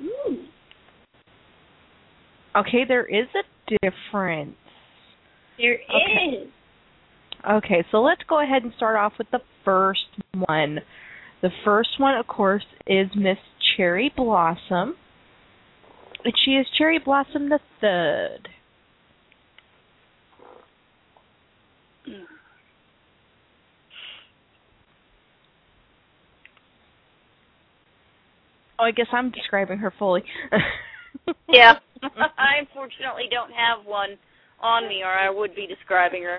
Ooh. 0.00 0.44
Okay, 2.54 2.84
there 2.86 3.04
is 3.04 3.26
a 3.34 3.76
difference. 3.80 4.54
There 5.58 5.74
is. 5.74 5.80
Okay. 5.88 6.50
Okay, 7.50 7.84
so 7.90 8.00
let's 8.00 8.22
go 8.28 8.40
ahead 8.40 8.62
and 8.62 8.72
start 8.76 8.94
off 8.94 9.14
with 9.18 9.26
the 9.32 9.40
first 9.64 10.00
one. 10.46 10.78
The 11.40 11.50
first 11.64 11.98
one, 11.98 12.16
of 12.16 12.28
course, 12.28 12.62
is 12.86 13.08
Miss 13.16 13.38
Cherry 13.76 14.12
Blossom. 14.16 14.96
And 16.24 16.34
she 16.44 16.52
is 16.52 16.66
Cherry 16.78 16.98
Blossom 16.98 17.48
the 17.48 17.58
Third. 17.80 18.48
Oh, 28.78 28.84
I 28.84 28.90
guess 28.90 29.06
I'm 29.12 29.30
describing 29.30 29.78
her 29.78 29.92
fully. 29.98 30.24
Yeah. 31.48 31.74
I 32.02 32.58
unfortunately 32.58 33.24
don't 33.30 33.52
have 33.52 33.86
one 33.86 34.16
on 34.60 34.88
me, 34.88 35.02
or 35.02 35.10
I 35.10 35.30
would 35.30 35.54
be 35.54 35.66
describing 35.66 36.22
her. 36.24 36.38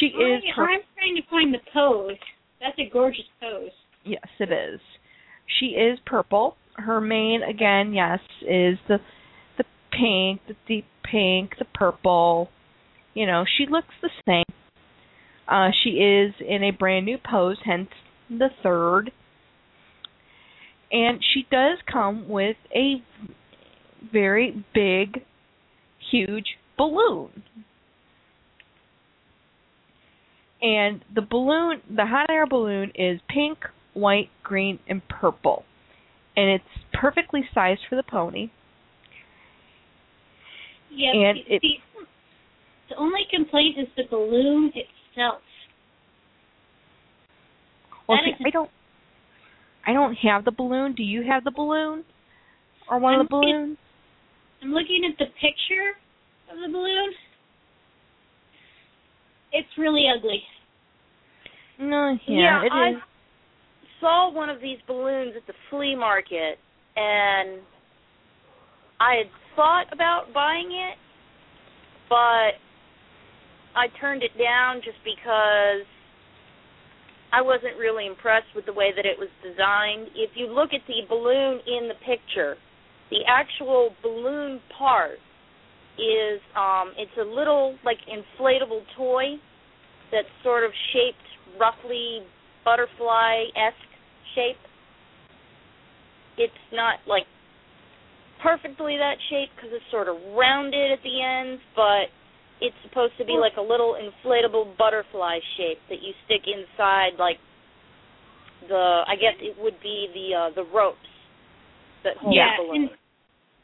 she 0.00 0.06
is 0.06 0.42
I, 0.44 0.56
her 0.56 0.70
I'm 0.70 0.80
trying 0.96 1.16
to 1.16 1.22
find 1.30 1.54
the 1.54 1.60
pose. 1.72 2.18
That's 2.60 2.78
a 2.78 2.90
gorgeous 2.90 3.24
pose. 3.40 3.70
Yes, 4.04 4.26
it 4.38 4.52
is. 4.52 4.80
She 5.46 5.66
is 5.66 5.98
purple. 6.04 6.56
Her 6.76 7.00
mane, 7.00 7.42
again, 7.42 7.92
yes, 7.92 8.20
is 8.42 8.78
the 8.88 8.98
the 9.56 9.64
pink, 9.92 10.40
the 10.48 10.56
deep 10.66 10.86
pink, 11.04 11.52
the 11.58 11.66
purple. 11.74 12.48
You 13.14 13.26
know, 13.26 13.44
she 13.56 13.66
looks 13.70 13.94
the 14.02 14.10
same. 14.26 14.44
Uh, 15.46 15.70
she 15.82 15.90
is 15.90 16.34
in 16.40 16.64
a 16.64 16.70
brand 16.70 17.06
new 17.06 17.18
pose, 17.18 17.58
hence 17.64 17.90
the 18.28 18.48
third. 18.62 19.12
And 20.90 21.20
she 21.32 21.46
does 21.50 21.78
come 21.90 22.28
with 22.28 22.56
a 22.74 23.02
very 24.12 24.64
big, 24.74 25.22
huge 26.10 26.56
balloon. 26.76 27.42
And 30.62 31.04
the 31.14 31.20
balloon, 31.20 31.82
the 31.94 32.06
hot 32.06 32.30
air 32.30 32.46
balloon 32.46 32.92
is 32.94 33.20
pink, 33.28 33.58
white, 33.94 34.30
green, 34.42 34.78
and 34.88 35.02
purple. 35.08 35.64
And 36.36 36.50
it's 36.50 36.84
perfectly 36.92 37.42
sized 37.54 37.80
for 37.88 37.96
the 37.96 38.02
pony. 38.02 38.50
Yep. 40.90 41.14
And 41.14 41.38
the, 41.48 41.54
it- 41.54 41.62
the, 42.88 42.96
only 42.96 43.22
complaint 43.32 43.76
is 43.78 43.88
the 43.96 44.04
balloon 44.10 44.70
itself. 44.74 45.40
Well, 48.06 48.18
see, 48.24 48.44
I 48.46 48.50
don't 48.50 48.70
I 49.86 49.92
don't 49.92 50.14
have 50.16 50.44
the 50.44 50.50
balloon. 50.52 50.94
Do 50.94 51.02
you 51.02 51.24
have 51.28 51.44
the 51.44 51.50
balloon? 51.50 52.04
Or 52.90 52.98
one 52.98 53.14
of 53.14 53.20
I'm 53.20 53.26
the 53.26 53.30
balloons? 53.30 53.78
I'm 54.62 54.70
looking 54.70 55.02
at 55.10 55.18
the 55.18 55.26
picture 55.40 55.96
of 56.52 56.58
the 56.60 56.70
balloon. 56.70 57.12
It's 59.52 59.68
really 59.78 60.04
ugly. 60.14 60.42
No, 61.78 62.16
yeah, 62.26 62.62
it 62.64 62.72
I 62.72 62.90
is. 62.90 62.96
Saw 64.00 64.32
one 64.32 64.48
of 64.48 64.60
these 64.60 64.78
balloons 64.86 65.34
at 65.36 65.46
the 65.46 65.54
flea 65.70 65.96
market, 65.96 66.58
and 66.96 67.60
I 69.00 69.16
had 69.16 69.30
thought 69.56 69.92
about 69.92 70.32
buying 70.32 70.70
it, 70.70 70.98
but 72.08 72.58
I 73.76 73.88
turned 74.00 74.22
it 74.22 74.36
down 74.38 74.76
just 74.84 74.98
because 75.04 75.86
I 77.32 77.42
wasn't 77.42 77.76
really 77.78 78.06
impressed 78.06 78.54
with 78.54 78.66
the 78.66 78.72
way 78.72 78.92
that 78.94 79.04
it 79.04 79.18
was 79.18 79.28
designed. 79.42 80.08
If 80.14 80.30
you 80.36 80.46
look 80.46 80.70
at 80.72 80.82
the 80.86 81.02
balloon 81.08 81.60
in 81.66 81.88
the 81.88 81.98
picture, 82.06 82.56
the 83.10 83.26
actual 83.26 83.90
balloon 84.02 84.60
part 84.78 85.18
is 85.98 86.40
um 86.56 86.90
it's 86.98 87.14
a 87.20 87.24
little 87.24 87.76
like 87.84 87.98
inflatable 88.10 88.82
toy 88.96 89.38
that's 90.10 90.26
sort 90.42 90.64
of 90.64 90.72
shaped 90.92 91.26
roughly 91.60 92.18
butterfly 92.64 93.44
esque 93.54 93.94
shape. 94.34 94.60
It's 96.36 96.64
not 96.72 96.98
like 97.06 97.24
perfectly 98.42 98.96
that 98.98 99.16
shape 99.30 99.50
because 99.54 99.70
it's 99.72 99.88
sort 99.90 100.08
of 100.08 100.16
rounded 100.36 100.92
at 100.92 101.00
the 101.02 101.16
ends, 101.22 101.62
but 101.76 102.10
it's 102.60 102.76
supposed 102.86 103.14
to 103.18 103.24
be 103.24 103.36
like 103.40 103.56
a 103.56 103.64
little 103.64 103.96
inflatable 103.96 104.76
butterfly 104.76 105.38
shape 105.56 105.78
that 105.88 106.02
you 106.02 106.12
stick 106.26 106.44
inside 106.46 107.18
like 107.18 107.38
the 108.68 109.02
I 109.06 109.16
guess 109.16 109.36
it 109.40 109.56
would 109.58 109.80
be 109.82 110.08
the 110.12 110.26
uh 110.36 110.50
the 110.54 110.64
ropes 110.72 111.10
that 112.04 112.16
hold 112.20 112.36
yeah, 112.36 112.56
the 112.60 112.68
balloon. 112.68 112.90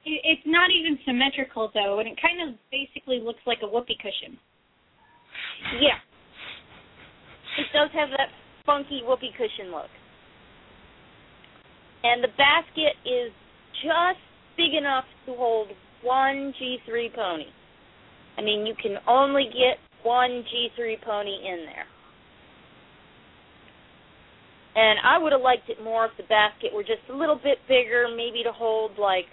it's 0.04 0.46
not 0.46 0.72
even 0.72 0.98
symmetrical 1.04 1.70
though, 1.72 2.00
and 2.00 2.08
it 2.08 2.16
kind 2.20 2.40
of 2.40 2.56
basically 2.72 3.20
looks 3.20 3.40
like 3.46 3.58
a 3.62 3.68
whoopee 3.68 3.96
cushion. 4.00 4.40
Yeah. 5.76 6.00
It 7.60 7.68
does 7.76 7.92
have 7.92 8.08
that 8.16 8.32
funky 8.64 9.02
whoopee 9.06 9.32
cushion 9.36 9.70
look. 9.70 9.90
And 12.02 12.24
the 12.24 12.28
basket 12.36 12.96
is 13.04 13.32
just 13.82 14.20
big 14.56 14.74
enough 14.74 15.04
to 15.26 15.34
hold 15.34 15.68
one 16.02 16.54
G3 16.60 17.14
pony. 17.14 17.50
I 18.38 18.42
mean, 18.42 18.66
you 18.66 18.74
can 18.80 18.96
only 19.06 19.44
get 19.44 19.78
one 20.02 20.44
G3 20.48 21.02
pony 21.02 21.36
in 21.46 21.66
there. 21.66 21.86
And 24.74 25.00
I 25.04 25.18
would 25.18 25.32
have 25.32 25.42
liked 25.42 25.68
it 25.68 25.82
more 25.82 26.06
if 26.06 26.12
the 26.16 26.22
basket 26.24 26.72
were 26.72 26.82
just 26.82 27.02
a 27.12 27.16
little 27.16 27.36
bit 27.36 27.58
bigger, 27.68 28.06
maybe 28.08 28.42
to 28.44 28.52
hold 28.52 28.92
like 28.98 29.26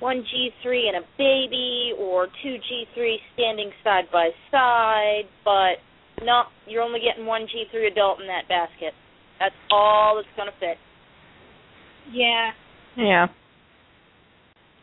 one 0.00 0.24
G3 0.24 0.88
and 0.88 0.96
a 0.96 1.06
baby 1.18 1.92
or 1.98 2.26
two 2.42 2.56
G3 2.56 3.16
standing 3.34 3.70
side 3.84 4.04
by 4.12 4.30
side, 4.50 5.24
but 5.44 5.78
no, 6.24 6.44
you're 6.66 6.82
only 6.82 7.00
getting 7.00 7.26
one 7.26 7.42
G3 7.42 7.90
adult 7.90 8.20
in 8.20 8.26
that 8.26 8.48
basket. 8.48 8.92
That's 9.38 9.54
all 9.70 10.16
that's 10.16 10.28
going 10.36 10.50
to 10.50 10.58
fit. 10.58 10.78
Yeah. 12.12 12.50
Yeah. 12.96 13.26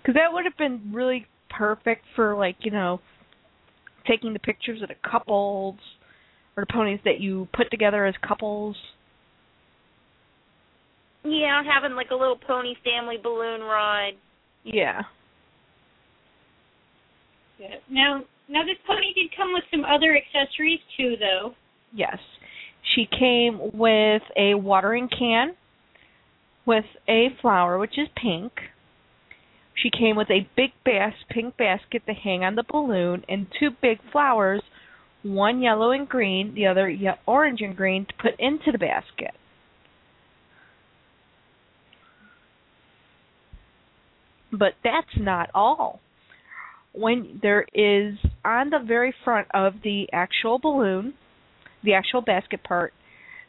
Because 0.02 0.16
that 0.16 0.34
would 0.34 0.45
have 0.45 0.57
been 0.57 0.91
really 0.94 1.26
perfect 1.49 2.03
for, 2.16 2.36
like, 2.36 2.57
you 2.60 2.72
know, 2.72 2.99
taking 4.07 4.34
the 4.34 4.40
pictures 4.40 4.82
of 4.82 4.90
the 4.90 4.95
couples 5.10 5.76
or 6.57 6.66
the 6.68 6.74
ponies 6.74 6.99
that 7.06 7.20
you 7.20 7.48
put 7.53 7.70
together 7.72 8.06
as 8.06 8.16
couples. 8.28 8.76
Yeah, 11.24 11.61
having 11.64 11.95
like 11.95 12.11
a 12.11 12.16
little 12.16 12.38
pony 12.38 12.76
family 12.84 13.18
balloon 13.22 13.61
ride. 13.61 14.14
Yeah. 14.64 15.02
yeah. 17.60 17.76
Now, 17.90 18.24
now 18.49 18.63
this 18.63 18.77
pony 18.85 19.13
did 19.13 19.35
come 19.38 19.53
with 19.53 19.63
some 19.71 19.85
other 19.85 20.17
accessories 20.17 20.80
too, 20.97 21.15
though. 21.19 21.53
Yes. 21.93 22.17
She 22.95 23.05
came 23.05 23.59
with 23.73 24.23
a 24.35 24.55
watering 24.55 25.09
can 25.09 25.55
with 26.65 26.85
a 27.07 27.27
flower, 27.41 27.77
which 27.77 27.97
is 27.97 28.07
pink. 28.15 28.51
She 29.76 29.89
came 29.89 30.15
with 30.15 30.30
a 30.30 30.47
big 30.55 30.71
bas- 30.84 31.13
pink 31.30 31.55
basket 31.57 32.03
to 32.05 32.13
hang 32.13 32.43
on 32.43 32.55
the 32.55 32.63
balloon 32.69 33.23
and 33.30 33.47
two 33.59 33.69
big 33.81 33.99
flowers, 34.11 34.61
one 35.23 35.61
yellow 35.61 35.91
and 35.91 36.07
green, 36.07 36.53
the 36.53 36.67
other 36.67 36.89
ye- 36.89 37.09
orange 37.26 37.61
and 37.61 37.76
green, 37.76 38.05
to 38.05 38.13
put 38.21 38.39
into 38.39 38.71
the 38.71 38.77
basket. 38.77 39.34
But 44.51 44.73
that's 44.84 45.17
not 45.17 45.49
all. 45.53 46.01
When 46.94 47.40
there 47.41 47.66
is 47.74 48.16
on 48.44 48.70
the 48.72 48.80
very 48.86 49.14
front 49.24 49.48
of 49.53 49.74
the 49.84 50.07
actual 50.11 50.60
balloon, 50.60 51.14
the 51.84 51.94
actual 51.94 52.22
basket 52.22 52.64
part, 52.64 52.94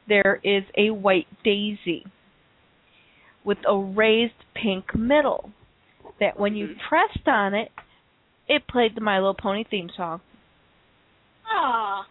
there 0.09 0.41
is 0.45 0.65
a 0.77 0.91
white 0.91 1.27
daisy 1.45 2.05
with 3.45 3.59
a 3.67 3.77
raised 3.77 4.35
pink 4.55 4.95
middle. 4.95 5.51
That 6.21 6.39
when 6.39 6.55
you 6.55 6.75
pressed 6.89 7.27
on 7.27 7.55
it, 7.55 7.71
it 8.47 8.69
played 8.69 8.95
the 8.95 9.01
My 9.01 9.17
Little 9.19 9.35
Pony 9.35 9.65
theme 9.69 9.89
song. 9.97 10.21
Ah, 11.47 12.07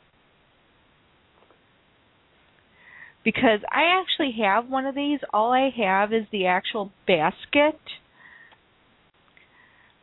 because 3.24 3.60
I 3.72 4.02
actually 4.02 4.36
have 4.44 4.70
one 4.70 4.86
of 4.86 4.96
these. 4.96 5.20
All 5.34 5.52
I 5.52 5.70
have 5.78 6.14
is 6.14 6.26
the 6.32 6.48
actual 6.48 6.92
basket. 7.06 7.80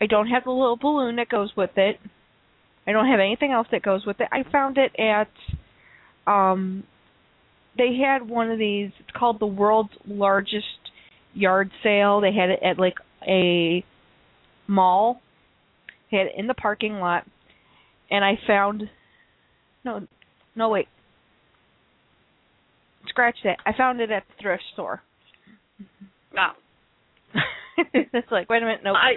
I 0.00 0.06
don't 0.06 0.28
have 0.28 0.44
the 0.44 0.50
little 0.50 0.76
balloon 0.76 1.16
that 1.16 1.28
goes 1.28 1.52
with 1.56 1.70
it. 1.76 1.98
I 2.86 2.92
don't 2.92 3.08
have 3.08 3.20
anything 3.20 3.52
else 3.52 3.66
that 3.72 3.82
goes 3.82 4.06
with 4.06 4.20
it. 4.20 4.28
I 4.30 4.44
found 4.50 4.78
it 4.78 4.92
at 4.98 5.28
um 6.30 6.84
they 7.76 7.98
had 8.02 8.28
one 8.28 8.50
of 8.50 8.58
these 8.58 8.90
it's 9.00 9.16
called 9.16 9.40
the 9.40 9.46
world's 9.46 9.90
largest 10.06 10.66
yard 11.34 11.70
sale. 11.82 12.20
They 12.20 12.32
had 12.32 12.50
it 12.50 12.60
at 12.62 12.78
like 12.78 12.96
a 13.26 13.84
mall. 14.66 15.20
They 16.10 16.18
had 16.18 16.26
it 16.28 16.32
in 16.36 16.46
the 16.46 16.54
parking 16.54 16.94
lot. 16.94 17.24
And 18.10 18.24
I 18.24 18.38
found 18.46 18.84
no 19.84 20.06
no 20.54 20.68
wait. 20.68 20.88
Scratch 23.08 23.36
that. 23.44 23.58
I 23.64 23.72
found 23.76 24.00
it 24.00 24.10
at 24.10 24.24
the 24.28 24.42
thrift 24.42 24.62
store. 24.74 25.02
No. 26.34 26.48
it's 27.94 28.30
like, 28.30 28.48
wait 28.50 28.62
a 28.62 28.66
minute, 28.66 28.80
nope. 28.84 28.96
I 28.96 29.14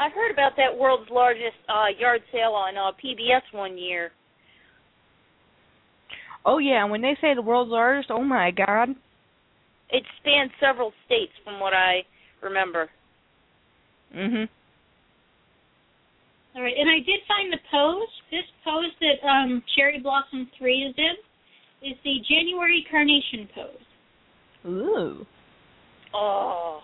I 0.00 0.08
heard 0.10 0.32
about 0.32 0.52
that 0.56 0.76
world's 0.76 1.10
largest 1.10 1.56
uh 1.68 1.86
yard 1.98 2.22
sale 2.32 2.52
on 2.52 2.76
uh 2.76 2.92
PBS 3.02 3.42
one 3.52 3.78
year. 3.78 4.10
Oh 6.44 6.58
yeah, 6.58 6.82
and 6.82 6.90
when 6.90 7.00
they 7.00 7.16
say 7.20 7.34
the 7.34 7.42
world's 7.42 7.70
largest, 7.70 8.10
oh 8.10 8.22
my 8.22 8.50
god. 8.50 8.90
It 9.90 10.02
spanned 10.20 10.50
several 10.60 10.92
states 11.06 11.32
from 11.44 11.60
what 11.60 11.72
I 11.74 12.04
remember. 12.42 12.90
Mhm. 14.14 14.48
All 16.56 16.62
right, 16.62 16.74
and 16.78 16.88
I 16.88 16.98
did 16.98 17.20
find 17.26 17.52
the 17.52 17.58
pose. 17.70 18.08
This 18.30 18.44
pose 18.64 18.92
that 19.00 19.26
um, 19.26 19.62
Cherry 19.76 20.00
Blossom 20.00 20.48
Three 20.58 20.82
is 20.84 20.94
in 20.96 21.90
is 21.90 21.96
the 22.04 22.16
January 22.28 22.86
Carnation 22.90 23.48
pose. 23.54 24.66
Ooh. 24.66 25.26
Oh. 26.14 26.80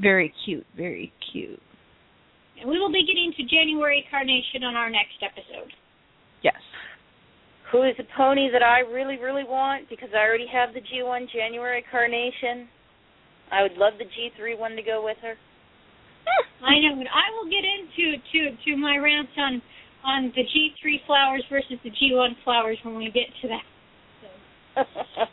Very 0.00 0.32
cute, 0.44 0.66
very 0.76 1.12
cute. 1.32 1.60
And 2.60 2.70
we 2.70 2.78
will 2.78 2.92
be 2.92 3.04
getting 3.06 3.32
to 3.36 3.42
January 3.42 4.04
Carnation 4.10 4.62
on 4.64 4.76
our 4.76 4.90
next 4.90 5.18
episode. 5.22 5.72
Yes. 6.42 6.58
Who 7.70 7.82
is 7.82 7.94
a 7.98 8.06
pony 8.16 8.50
that 8.52 8.62
I 8.62 8.80
really, 8.80 9.18
really 9.18 9.44
want 9.44 9.88
because 9.88 10.10
I 10.14 10.22
already 10.22 10.46
have 10.52 10.74
the 10.74 10.80
G1 10.80 11.26
January 11.32 11.84
Carnation. 11.90 12.68
I 13.50 13.62
would 13.62 13.76
love 13.76 13.94
the 13.98 14.04
G3 14.04 14.58
one 14.58 14.76
to 14.76 14.82
go 14.82 15.04
with 15.04 15.16
her. 15.22 15.34
I 16.64 16.78
know, 16.78 17.00
and 17.00 17.08
I 17.08 17.26
will 17.34 17.50
get 17.50 17.64
into 17.66 18.22
to 18.32 18.56
to 18.64 18.76
my 18.76 18.96
rants 18.96 19.32
on 19.36 19.60
on 20.04 20.32
the 20.34 20.42
G3 20.42 21.06
flowers 21.06 21.44
versus 21.50 21.78
the 21.82 21.90
G1 21.90 22.30
flowers 22.44 22.78
when 22.84 22.96
we 22.96 23.06
get 23.06 23.26
to 23.42 23.48
that. 23.48 24.86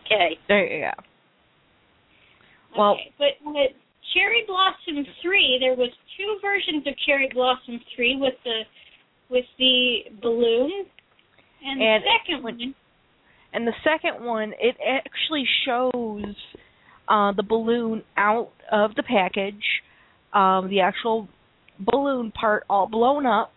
okay. 0.05 0.37
There 0.47 0.65
you 0.65 0.85
go. 0.85 1.03
Well- 2.77 2.93
okay, 2.93 3.13
but 3.17 3.51
with 3.51 3.71
Cherry 4.13 4.43
Blossom 4.47 5.05
Three, 5.21 5.57
there 5.59 5.75
was 5.75 5.89
two 6.17 6.37
versions 6.41 6.85
of 6.87 6.93
Cherry 7.05 7.29
Blossom 7.33 7.79
Three 7.95 8.15
with 8.19 8.33
the 8.43 8.61
with 9.29 9.45
the 9.57 9.99
balloon, 10.21 10.71
and, 11.63 11.81
And- 11.81 12.03
the 12.03 12.07
second 12.25 12.43
one. 12.43 12.75
And 13.51 13.65
the 13.65 13.73
second 13.83 14.23
one, 14.23 14.53
it 14.59 14.75
actually 14.85 15.45
shows 15.65 16.35
uh 17.07 17.31
the 17.33 17.43
balloon 17.43 18.03
out 18.17 18.49
of 18.71 18.93
the 18.95 19.03
package, 19.03 19.63
um 20.33 20.69
the 20.69 20.81
actual 20.81 21.27
balloon 21.79 22.31
part 22.31 22.63
all 22.69 22.87
blown 22.87 23.25
up. 23.25 23.51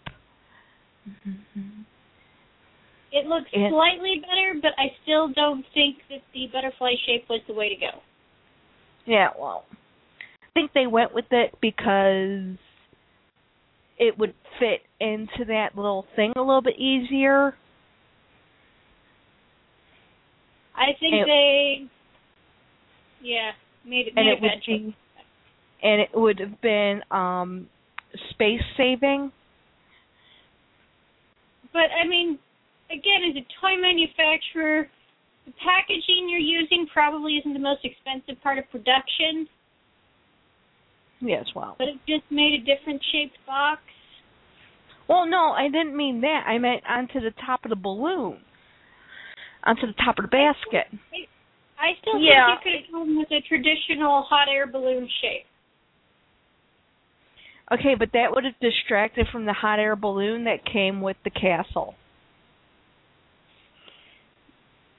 It 3.12 3.26
looks 3.26 3.50
And- 3.52 3.70
slightly 3.72 4.20
better, 4.20 4.54
but 4.62 4.72
I 4.78 4.94
still 5.02 5.28
don't 5.28 5.64
think 5.74 5.98
that 6.08 6.22
the 6.32 6.46
butterfly 6.52 6.94
shape 7.04 7.28
was 7.28 7.40
the 7.46 7.52
way 7.52 7.68
to 7.68 7.76
go. 7.76 8.00
Yeah, 9.04 9.30
well, 9.38 9.66
think 10.54 10.72
they 10.74 10.86
went 10.86 11.14
with 11.14 11.26
it 11.30 11.54
because 11.60 12.56
it 13.98 14.18
would 14.18 14.34
fit 14.58 14.80
into 15.00 15.44
that 15.46 15.70
little 15.76 16.06
thing 16.16 16.32
a 16.36 16.40
little 16.40 16.62
bit 16.62 16.78
easier. 16.78 17.54
I 20.74 20.92
think 20.98 21.14
And- 21.14 21.28
they, 21.28 21.86
yeah, 23.22 23.52
made 23.84 24.08
it 24.08 24.14
and 24.16 24.26
made 24.26 24.32
it 24.32 24.40
would 24.40 24.66
be 24.66 24.96
and 25.82 26.00
it 26.00 26.10
would 26.14 26.38
have 26.38 26.60
been 26.60 27.02
um 27.10 27.68
space 28.30 28.62
saving. 28.76 29.32
But 31.72 31.90
I 32.00 32.06
mean, 32.06 32.38
again, 32.90 33.24
as 33.30 33.36
a 33.36 33.46
toy 33.60 33.80
manufacturer, 33.80 34.88
the 35.46 35.52
packaging 35.64 36.28
you're 36.28 36.38
using 36.38 36.86
probably 36.92 37.36
isn't 37.38 37.52
the 37.52 37.58
most 37.58 37.84
expensive 37.84 38.40
part 38.42 38.58
of 38.58 38.70
production, 38.70 39.48
Yes, 41.22 41.46
well. 41.54 41.76
but 41.78 41.86
it 41.86 41.96
just 42.08 42.24
made 42.30 42.54
a 42.54 42.58
different 42.58 43.00
shaped 43.12 43.38
box. 43.46 43.80
Well, 45.08 45.26
no, 45.26 45.52
I 45.52 45.68
didn't 45.68 45.96
mean 45.96 46.20
that. 46.22 46.44
I 46.46 46.58
meant 46.58 46.82
onto 46.88 47.20
the 47.20 47.30
top 47.46 47.64
of 47.64 47.70
the 47.70 47.76
balloon. 47.76 48.38
Onto 49.64 49.86
the 49.86 49.94
top 50.04 50.18
of 50.18 50.24
the 50.24 50.28
basket. 50.28 50.88
I 51.78 51.94
still 52.00 52.18
Yeah. 52.20 52.46
think 52.46 52.64
you 52.64 52.72
could 52.72 52.82
have 52.82 52.92
gone 52.92 53.18
with 53.18 53.30
a 53.30 53.40
traditional 53.46 54.22
hot 54.22 54.48
air 54.48 54.66
balloon 54.66 55.08
shape. 55.20 55.46
Okay, 57.70 57.94
but 57.94 58.10
that 58.12 58.34
would 58.34 58.44
have 58.44 58.58
distracted 58.60 59.28
from 59.30 59.44
the 59.46 59.52
hot 59.52 59.78
air 59.78 59.94
balloon 59.96 60.44
that 60.44 60.64
came 60.64 61.00
with 61.00 61.16
the 61.24 61.30
castle. 61.30 61.94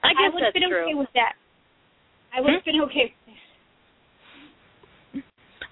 I 0.02 0.12
guess 0.14 0.32
would 0.32 0.42
have 0.42 0.52
that's 0.52 0.60
been 0.64 0.68
true. 0.70 0.84
okay 0.84 0.94
with 0.94 1.08
that. 1.14 1.34
I 2.34 2.40
would 2.40 2.52
have 2.52 2.62
Hmm? 2.62 2.70
been 2.70 2.80
okay 2.82 3.04
with 3.26 3.26
that. 3.26 3.43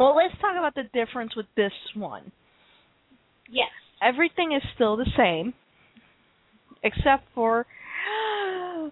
Well, 0.03 0.16
let's 0.16 0.35
talk 0.41 0.57
about 0.59 0.74
the 0.74 0.83
difference 0.93 1.37
with 1.37 1.47
this 1.57 1.70
one. 1.95 2.33
Yes. 3.49 3.69
Everything 4.03 4.51
is 4.53 4.62
still 4.74 4.97
the 4.97 5.07
same, 5.16 5.55
except 6.83 7.23
for, 7.37 7.66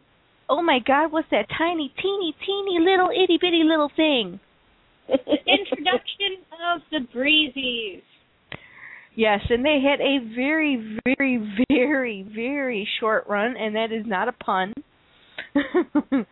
oh 0.49 0.62
my 0.62 0.78
God, 0.87 1.11
what's 1.11 1.27
that 1.32 1.47
tiny, 1.59 1.93
teeny, 2.01 2.32
teeny 2.47 2.78
little 2.78 3.09
itty 3.11 3.39
bitty 3.41 3.65
little 3.65 3.91
thing? 3.97 4.39
Introduction 5.09 6.45
of 6.73 6.82
the 6.93 7.01
breezies. 7.12 8.03
Yes, 9.16 9.41
and 9.51 9.65
they 9.65 9.82
had 9.85 10.01
a 10.01 10.19
very, 10.37 10.97
very, 11.05 11.57
very, 11.69 12.23
very 12.32 12.89
short 13.01 13.24
run, 13.28 13.57
and 13.57 13.74
that 13.74 13.91
is 13.91 14.07
not 14.07 14.28
a 14.28 14.32
pun. 14.32 14.74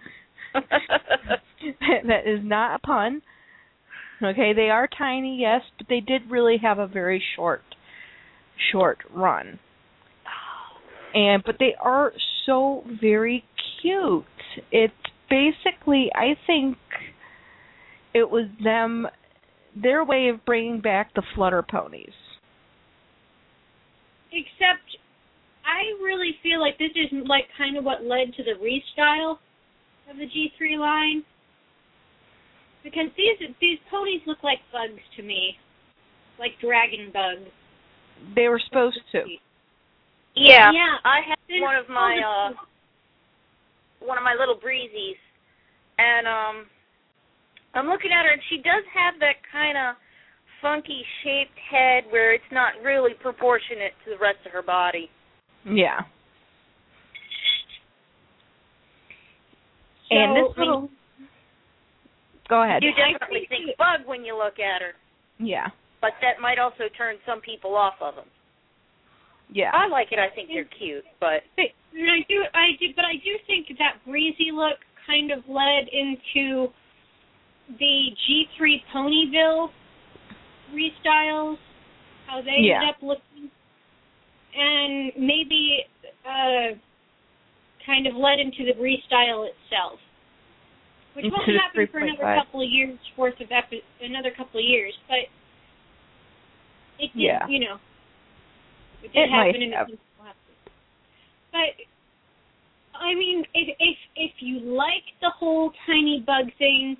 that 0.54 2.26
is 2.26 2.38
not 2.44 2.76
a 2.76 2.78
pun. 2.78 3.22
Okay, 4.22 4.52
they 4.52 4.68
are 4.68 4.88
tiny, 4.88 5.38
yes, 5.40 5.62
but 5.76 5.86
they 5.88 6.00
did 6.00 6.30
really 6.30 6.58
have 6.60 6.78
a 6.78 6.86
very 6.86 7.22
short, 7.36 7.62
short 8.72 8.98
run. 9.14 9.60
And 11.14 11.42
but 11.44 11.56
they 11.58 11.74
are 11.80 12.12
so 12.44 12.84
very 13.00 13.44
cute. 13.80 14.24
It's 14.72 14.92
basically, 15.30 16.10
I 16.14 16.34
think, 16.46 16.76
it 18.12 18.28
was 18.28 18.46
them, 18.62 19.06
their 19.80 20.04
way 20.04 20.28
of 20.28 20.44
bringing 20.44 20.80
back 20.80 21.14
the 21.14 21.22
flutter 21.34 21.62
ponies. 21.62 22.12
Except, 24.32 24.98
I 25.64 26.02
really 26.02 26.32
feel 26.42 26.60
like 26.60 26.76
this 26.78 26.90
is 26.94 27.12
like 27.26 27.44
kind 27.56 27.76
of 27.76 27.84
what 27.84 28.02
led 28.02 28.34
to 28.36 28.42
the 28.42 28.54
restyle 28.60 29.38
of 30.10 30.16
the 30.16 30.24
G3 30.24 30.78
line. 30.78 31.22
Because 32.84 33.10
these 33.16 33.36
these 33.60 33.78
ponies 33.90 34.22
look 34.26 34.42
like 34.42 34.58
bugs 34.72 35.02
to 35.16 35.22
me, 35.22 35.56
like 36.38 36.52
dragon 36.60 37.10
bugs. 37.12 37.50
They 38.34 38.48
were 38.48 38.60
supposed 38.66 39.00
to. 39.12 39.24
yeah. 40.34 40.70
Yeah. 40.72 40.96
I 41.04 41.20
have 41.28 41.38
They're 41.48 41.62
one 41.62 41.76
of 41.76 41.88
my 41.88 42.18
uh 42.18 42.52
one 44.00 44.18
of 44.18 44.24
my 44.24 44.34
little 44.38 44.56
breezies 44.56 45.18
and 45.98 46.26
um 46.26 46.66
I'm 47.74 47.86
looking 47.86 48.10
at 48.10 48.24
her 48.24 48.32
and 48.32 48.42
she 48.48 48.56
does 48.56 48.84
have 48.94 49.20
that 49.20 49.42
kind 49.52 49.76
of 49.76 49.96
funky 50.62 51.02
shaped 51.22 51.58
head 51.70 52.04
where 52.10 52.32
it's 52.32 52.50
not 52.50 52.72
really 52.82 53.12
proportionate 53.20 53.92
to 54.04 54.10
the 54.10 54.18
rest 54.18 54.38
of 54.46 54.52
her 54.52 54.62
body. 54.62 55.10
Yeah. 55.64 56.00
So, 60.08 60.16
and 60.16 60.36
this 60.36 60.52
I 60.56 60.60
little. 60.60 60.88
Go 62.48 62.62
ahead. 62.62 62.82
You 62.82 62.92
definitely 62.96 63.46
think 63.48 63.66
think 63.66 63.76
bug 63.78 64.06
when 64.06 64.24
you 64.24 64.36
look 64.36 64.58
at 64.58 64.80
her, 64.82 64.92
Yeah. 65.38 65.68
but 66.00 66.12
that 66.22 66.40
might 66.40 66.58
also 66.58 66.84
turn 66.96 67.16
some 67.26 67.40
people 67.40 67.76
off 67.76 67.94
of 68.00 68.14
them. 68.16 68.28
Yeah. 69.50 69.70
I 69.72 69.86
like 69.86 70.12
it. 70.12 70.18
I 70.18 70.28
think 70.34 70.48
they're 70.48 70.64
cute, 70.64 71.04
but 71.20 71.42
And 71.58 72.10
I 72.10 72.20
do, 72.28 72.44
I 72.54 72.72
do, 72.78 72.86
but 72.94 73.04
I 73.04 73.14
do 73.16 73.36
think 73.46 73.68
that 73.78 73.96
breezy 74.06 74.50
look 74.52 74.78
kind 75.06 75.30
of 75.30 75.40
led 75.48 75.88
into 75.88 76.68
the 77.78 78.10
G3 78.28 78.82
Ponyville 78.94 79.70
restyles, 80.72 81.56
how 82.26 82.40
they 82.42 82.56
Yeah. 82.60 82.80
ended 82.80 82.88
up 82.90 83.02
looking. 83.02 83.50
and 84.54 85.12
maybe 85.16 85.86
uh, 86.26 86.74
kind 87.86 88.06
of 88.06 88.14
led 88.16 88.40
into 88.40 88.64
the 88.64 88.72
restyle 88.80 89.46
itself, 89.48 90.00
which 91.18 91.32
won't 91.34 91.50
happen 91.50 91.88
for 91.90 91.98
another 91.98 92.22
3.5. 92.22 92.44
couple 92.46 92.62
of 92.62 92.70
years 92.70 92.98
worth 93.16 93.40
of 93.40 93.50
epi- 93.50 93.82
another 94.00 94.30
couple 94.30 94.60
of 94.60 94.64
years, 94.64 94.94
but 95.08 95.26
it 97.02 97.10
did, 97.12 97.20
Yeah. 97.20 97.46
you 97.48 97.58
know, 97.58 97.78
it 99.02 99.12
did 99.12 99.24
It 99.24 99.30
happen 99.30 99.62
and 99.62 99.90
it. 99.90 99.98
But 101.50 101.74
I 102.94 103.14
mean, 103.14 103.44
if 103.54 103.76
if 103.80 103.98
if 104.14 104.32
you 104.40 104.60
like 104.60 105.04
the 105.20 105.30
whole 105.30 105.72
tiny 105.86 106.22
bug 106.24 106.52
thing, 106.58 106.96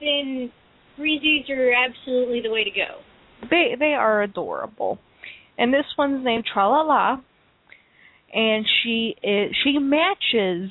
then 0.00 0.50
breezies 0.98 1.48
are 1.50 1.72
absolutely 1.72 2.40
the 2.42 2.50
way 2.50 2.64
to 2.64 2.70
go. 2.70 3.00
They 3.48 3.74
they 3.78 3.94
are 3.94 4.22
adorable, 4.22 4.98
and 5.56 5.72
this 5.72 5.86
one's 5.96 6.24
named 6.24 6.44
Tralala, 6.54 7.22
and 8.34 8.66
she 8.82 9.14
is 9.22 9.54
she 9.62 9.78
matches 9.78 10.70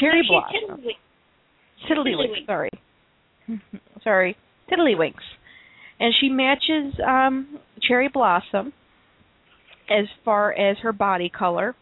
Cherry 0.00 0.22
She's 0.22 0.28
Blossom. 0.28 0.84
Tiddlywinks, 1.88 2.16
Tiddlywinks. 2.16 2.46
sorry. 2.46 2.70
sorry. 4.04 4.36
Tiddlywinks. 4.70 5.14
And 6.00 6.14
she 6.20 6.28
matches 6.28 6.94
um 7.06 7.58
Cherry 7.82 8.08
Blossom 8.08 8.72
as 9.90 10.06
far 10.24 10.52
as 10.52 10.76
her 10.82 10.92
body 10.92 11.30
color, 11.30 11.74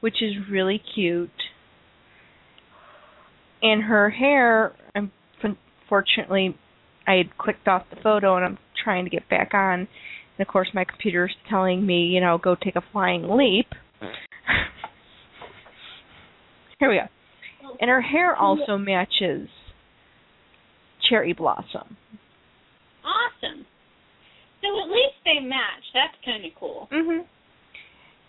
which 0.00 0.22
is 0.22 0.34
really 0.50 0.82
cute. 0.94 1.30
And 3.62 3.84
her 3.84 4.10
hair, 4.10 4.74
unfortunately, 4.94 6.56
I 7.06 7.14
had 7.14 7.38
clicked 7.38 7.68
off 7.68 7.84
the 7.90 7.96
photo 8.02 8.36
and 8.36 8.44
I'm 8.44 8.58
trying 8.82 9.04
to 9.04 9.10
get 9.10 9.28
back 9.28 9.54
on. 9.54 9.80
And 9.80 9.88
of 10.40 10.46
course, 10.48 10.68
my 10.74 10.84
computer's 10.84 11.34
telling 11.48 11.86
me, 11.86 12.06
you 12.06 12.20
know, 12.20 12.38
go 12.38 12.54
take 12.54 12.76
a 12.76 12.82
flying 12.92 13.28
leap. 13.30 13.66
Here 16.78 16.90
we 16.90 16.96
go. 16.96 17.76
And 17.80 17.90
her 17.90 18.00
hair 18.00 18.36
also 18.36 18.76
matches 18.76 19.48
cherry 21.08 21.32
blossom. 21.32 21.96
Awesome. 23.04 23.66
So 24.60 24.68
at 24.82 24.88
least 24.88 25.14
they 25.24 25.40
match. 25.40 25.84
That's 25.94 26.14
kind 26.24 26.44
of 26.44 26.52
cool. 26.58 26.88
Mhm. 26.90 27.24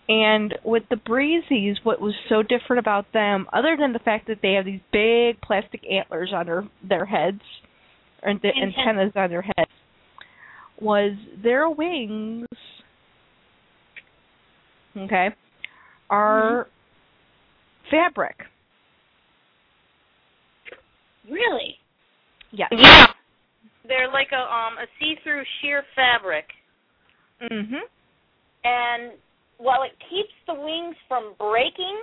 And 0.08 0.58
with 0.64 0.88
the 0.88 0.96
breezies, 0.96 1.84
what 1.84 2.00
was 2.00 2.14
so 2.28 2.42
different 2.42 2.78
about 2.78 3.12
them, 3.12 3.46
other 3.52 3.76
than 3.76 3.92
the 3.92 3.98
fact 3.98 4.26
that 4.28 4.40
they 4.40 4.54
have 4.54 4.64
these 4.64 4.80
big 4.90 5.40
plastic 5.42 5.84
antlers 5.90 6.32
on 6.32 6.46
their 6.46 6.64
their 6.82 7.04
heads, 7.04 7.42
or 8.22 8.32
the 8.34 8.48
Antennas. 8.48 8.78
antennas 8.78 9.16
on 9.16 9.30
their 9.30 9.42
heads, 9.42 9.70
was 10.80 11.12
their 11.36 11.68
wings. 11.68 12.46
Okay, 14.96 15.34
are 16.08 16.68
fabric. 17.90 18.36
Really? 21.28 21.76
Yes. 22.50 22.68
Yeah. 22.72 23.06
They're 23.86 24.10
like 24.10 24.28
a 24.32 24.40
um 24.40 24.78
a 24.78 24.86
see-through 24.98 25.42
sheer 25.60 25.84
fabric, 25.94 26.46
Mhm. 27.40 27.80
and 28.64 29.12
while 29.58 29.82
it 29.82 29.92
keeps 30.10 30.32
the 30.46 30.54
wings 30.54 30.96
from 31.08 31.34
breaking 31.38 32.02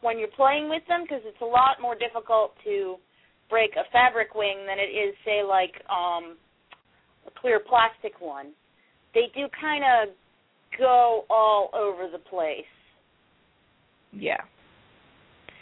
when 0.00 0.18
you're 0.18 0.28
playing 0.28 0.68
with 0.68 0.84
them, 0.86 1.02
because 1.02 1.22
it's 1.24 1.40
a 1.40 1.44
lot 1.44 1.80
more 1.80 1.94
difficult 1.94 2.56
to 2.64 2.98
break 3.48 3.76
a 3.76 3.84
fabric 3.92 4.34
wing 4.34 4.66
than 4.66 4.78
it 4.78 4.90
is, 4.90 5.14
say, 5.24 5.42
like 5.42 5.74
um 5.90 6.36
a 7.26 7.30
clear 7.30 7.60
plastic 7.60 8.20
one. 8.20 8.52
They 9.14 9.28
do 9.34 9.48
kind 9.60 9.84
of 9.84 10.14
go 10.78 11.24
all 11.30 11.70
over 11.72 12.08
the 12.08 12.18
place. 12.18 12.66
Yeah. 14.12 14.40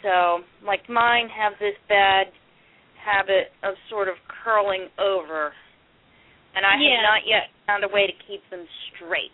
So, 0.03 0.41
like 0.65 0.89
mine 0.89 1.29
have 1.29 1.53
this 1.59 1.75
bad 1.87 2.27
habit 2.97 3.53
of 3.63 3.75
sort 3.89 4.07
of 4.07 4.15
curling 4.43 4.89
over, 4.97 5.53
and 6.55 6.65
I 6.65 6.77
Yeah. 6.77 6.95
have 6.97 7.03
not 7.03 7.27
yet 7.27 7.49
found 7.67 7.83
a 7.83 7.87
way 7.87 8.07
to 8.07 8.13
keep 8.27 8.47
them 8.49 8.67
straight. 8.89 9.31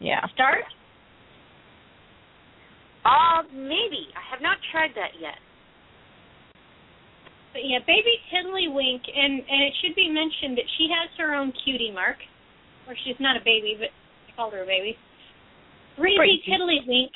Yeah. 0.00 0.26
Start? 0.28 0.64
Uh, 3.04 3.42
maybe. 3.52 4.08
I 4.16 4.22
have 4.30 4.40
not 4.40 4.58
tried 4.72 4.94
that 4.94 5.20
yet. 5.20 5.38
But 7.52 7.64
yeah, 7.64 7.78
baby 7.86 8.18
Tiddlywink, 8.32 9.06
and 9.14 9.32
and 9.38 9.62
it 9.62 9.72
should 9.80 9.94
be 9.94 10.08
mentioned 10.08 10.58
that 10.58 10.68
she 10.76 10.88
has 10.90 11.08
her 11.18 11.34
own 11.34 11.52
cutie 11.64 11.92
mark, 11.92 12.16
or 12.88 12.96
she's 13.04 13.20
not 13.20 13.36
a 13.36 13.44
baby, 13.44 13.76
but 13.78 13.90
I 14.28 14.36
called 14.36 14.52
her 14.54 14.64
a 14.64 14.66
baby. 14.66 14.98
Breezy. 15.96 16.42
Tiddlywink 16.48 17.12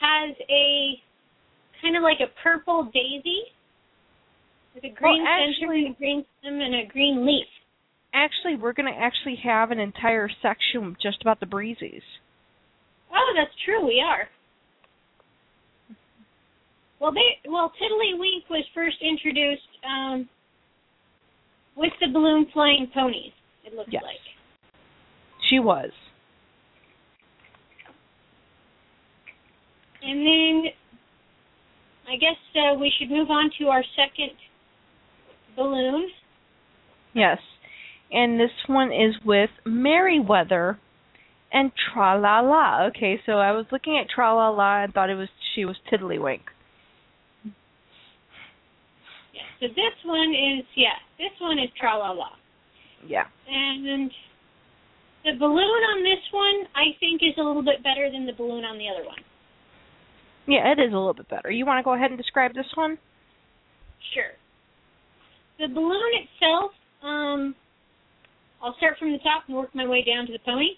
has 0.00 0.34
a 0.48 1.00
kind 1.82 1.96
of 1.96 2.02
like 2.02 2.18
a 2.20 2.28
purple 2.42 2.84
daisy 2.92 3.42
with 4.74 4.84
a 4.84 4.90
green 4.90 5.24
center 5.24 5.48
actually- 5.50 5.86
and 5.86 5.94
a 5.94 5.98
green 5.98 6.24
stem 6.40 6.60
and 6.60 6.74
a 6.74 6.86
green 6.86 7.26
leaf. 7.26 7.46
Actually, 8.14 8.56
we're 8.56 8.72
going 8.72 8.90
to 8.92 8.98
actually 8.98 9.36
have 9.36 9.70
an 9.70 9.78
entire 9.78 10.28
section 10.40 10.96
just 11.00 11.20
about 11.20 11.40
the 11.40 11.46
breezies. 11.46 12.02
Oh, 13.14 13.32
that's 13.36 13.54
true. 13.64 13.84
We 13.86 14.00
are. 14.04 14.28
Well, 17.00 17.12
they 17.12 17.38
well 17.48 17.72
Tiddlywink 17.80 18.48
was 18.50 18.64
first 18.74 18.96
introduced 19.02 19.68
um, 19.88 20.28
with 21.76 21.92
the 22.00 22.08
balloon 22.08 22.46
flying 22.52 22.88
ponies. 22.92 23.32
It 23.64 23.74
looks 23.74 23.90
Yes. 23.92 24.02
like. 24.02 24.16
She 25.48 25.60
was. 25.60 25.90
And 30.02 30.20
then 30.20 30.64
I 32.08 32.16
guess 32.16 32.38
uh, 32.56 32.78
we 32.78 32.92
should 32.98 33.10
move 33.10 33.30
on 33.30 33.50
to 33.58 33.66
our 33.66 33.82
second 33.96 34.32
balloon. 35.56 36.08
Yes. 37.14 37.38
And 38.10 38.40
this 38.40 38.50
one 38.66 38.92
is 38.92 39.14
with 39.24 39.50
Merryweather 39.66 40.78
and 41.52 41.72
Tra 41.92 42.18
La 42.18 42.40
La. 42.40 42.86
Okay, 42.86 43.20
so 43.26 43.32
I 43.32 43.52
was 43.52 43.66
looking 43.72 43.98
at 44.02 44.08
Tra 44.08 44.34
La 44.34 44.48
La 44.48 44.84
and 44.84 44.94
thought 44.94 45.10
it 45.10 45.14
was 45.14 45.28
she 45.54 45.64
was 45.64 45.76
Tiddlywink. 45.92 46.40
Yeah. 47.44 49.42
So 49.60 49.68
this 49.68 49.96
one 50.04 50.30
is 50.30 50.64
yeah, 50.76 50.96
this 51.18 51.32
one 51.40 51.58
is 51.58 51.68
Tra 51.78 51.98
La 51.98 52.12
La. 52.12 52.30
Yeah. 53.06 53.24
And 53.48 54.10
the 55.24 55.32
balloon 55.38 55.58
on 55.58 56.02
this 56.04 56.24
one 56.32 56.66
I 56.74 56.96
think 57.00 57.20
is 57.22 57.34
a 57.38 57.42
little 57.42 57.64
bit 57.64 57.82
better 57.82 58.10
than 58.10 58.26
the 58.26 58.32
balloon 58.32 58.64
on 58.64 58.78
the 58.78 58.88
other 58.88 59.04
one. 59.06 59.18
Yeah, 60.48 60.72
it 60.72 60.80
is 60.80 60.94
a 60.94 60.96
little 60.96 61.12
bit 61.12 61.28
better. 61.28 61.50
You 61.50 61.66
want 61.66 61.78
to 61.78 61.84
go 61.84 61.92
ahead 61.92 62.10
and 62.10 62.16
describe 62.16 62.54
this 62.54 62.66
one? 62.74 62.96
Sure. 64.14 64.32
The 65.58 65.68
balloon 65.68 66.12
itself, 66.24 66.72
um, 67.04 67.54
I'll 68.62 68.74
start 68.78 68.96
from 68.98 69.12
the 69.12 69.18
top 69.18 69.44
and 69.46 69.56
work 69.56 69.68
my 69.74 69.86
way 69.86 70.02
down 70.02 70.26
to 70.26 70.32
the 70.32 70.38
pony. 70.46 70.70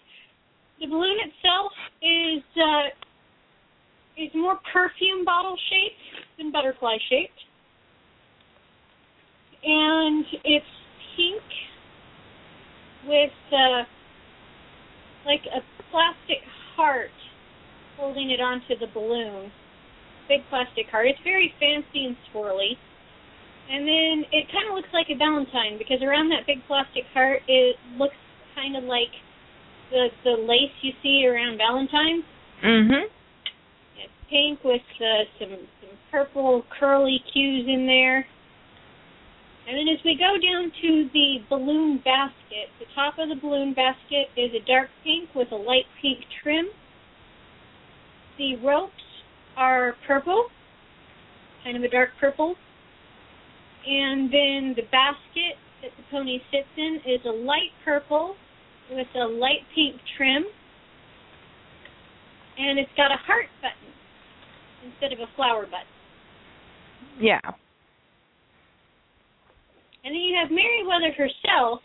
The 0.80 0.88
balloon 0.88 1.16
itself 1.22 1.70
is 2.02 2.42
uh, 2.58 2.88
is 4.20 4.30
more 4.34 4.58
perfume 4.72 5.24
bottle 5.24 5.56
shaped 5.70 6.26
than 6.36 6.50
butterfly 6.50 6.96
shaped, 7.08 7.38
and 9.62 10.24
it's 10.42 10.66
pink 11.14 11.42
with 13.06 13.30
uh, 13.52 13.84
like 15.26 15.42
a 15.46 15.60
plastic 15.92 16.42
heart 16.74 17.10
holding 17.96 18.30
it 18.30 18.40
onto 18.40 18.76
the 18.80 18.90
balloon 18.92 19.52
big 20.30 20.46
plastic 20.48 20.86
heart. 20.94 21.10
It's 21.10 21.18
very 21.26 21.50
fancy 21.58 22.06
and 22.06 22.16
swirly. 22.30 22.78
And 23.66 23.82
then 23.82 24.14
it 24.30 24.46
kind 24.54 24.70
of 24.70 24.78
looks 24.78 24.90
like 24.94 25.10
a 25.10 25.18
valentine 25.18 25.78
because 25.78 26.02
around 26.02 26.30
that 26.30 26.46
big 26.46 26.62
plastic 26.70 27.04
heart 27.12 27.42
it 27.50 27.74
looks 27.98 28.18
kind 28.54 28.78
of 28.78 28.84
like 28.84 29.10
the 29.90 30.08
the 30.22 30.38
lace 30.38 30.74
you 30.82 30.94
see 31.02 31.26
around 31.26 31.58
valentines. 31.58 32.24
Mhm. 32.62 33.10
It's 33.98 34.18
pink 34.30 34.62
with 34.64 34.86
uh, 35.02 35.26
some 35.38 35.54
some 35.82 35.94
purple 36.10 36.64
curly 36.78 37.22
cues 37.32 37.66
in 37.66 37.86
there. 37.86 38.26
And 39.68 39.78
then 39.78 39.86
as 39.94 40.02
we 40.04 40.18
go 40.18 40.34
down 40.34 40.72
to 40.82 41.08
the 41.12 41.38
balloon 41.48 41.98
basket, 41.98 42.70
the 42.80 42.86
top 42.94 43.18
of 43.18 43.28
the 43.28 43.36
balloon 43.36 43.72
basket 43.72 44.26
is 44.36 44.50
a 44.54 44.66
dark 44.66 44.90
pink 45.04 45.28
with 45.34 45.52
a 45.52 45.56
light 45.56 45.86
pink 46.02 46.18
trim. 46.42 46.66
The 48.36 48.56
ropes 48.56 49.09
are 49.56 49.94
purple, 50.06 50.46
kind 51.64 51.76
of 51.76 51.82
a 51.82 51.88
dark 51.88 52.10
purple. 52.20 52.54
And 53.86 54.30
then 54.30 54.74
the 54.76 54.82
basket 54.90 55.56
that 55.82 55.90
the 55.96 56.02
pony 56.10 56.38
sits 56.50 56.68
in 56.76 57.00
is 57.06 57.20
a 57.24 57.30
light 57.30 57.72
purple 57.84 58.36
with 58.90 59.06
a 59.14 59.24
light 59.24 59.64
pink 59.74 59.96
trim. 60.16 60.44
And 62.58 62.78
it's 62.78 62.90
got 62.96 63.10
a 63.10 63.16
heart 63.16 63.46
button 63.62 63.94
instead 64.84 65.12
of 65.12 65.20
a 65.20 65.30
flower 65.34 65.64
button. 65.64 65.86
Yeah. 67.18 67.40
And 70.04 70.14
then 70.14 70.20
you 70.20 70.36
have 70.40 70.50
Meriwether 70.50 71.12
herself, 71.12 71.80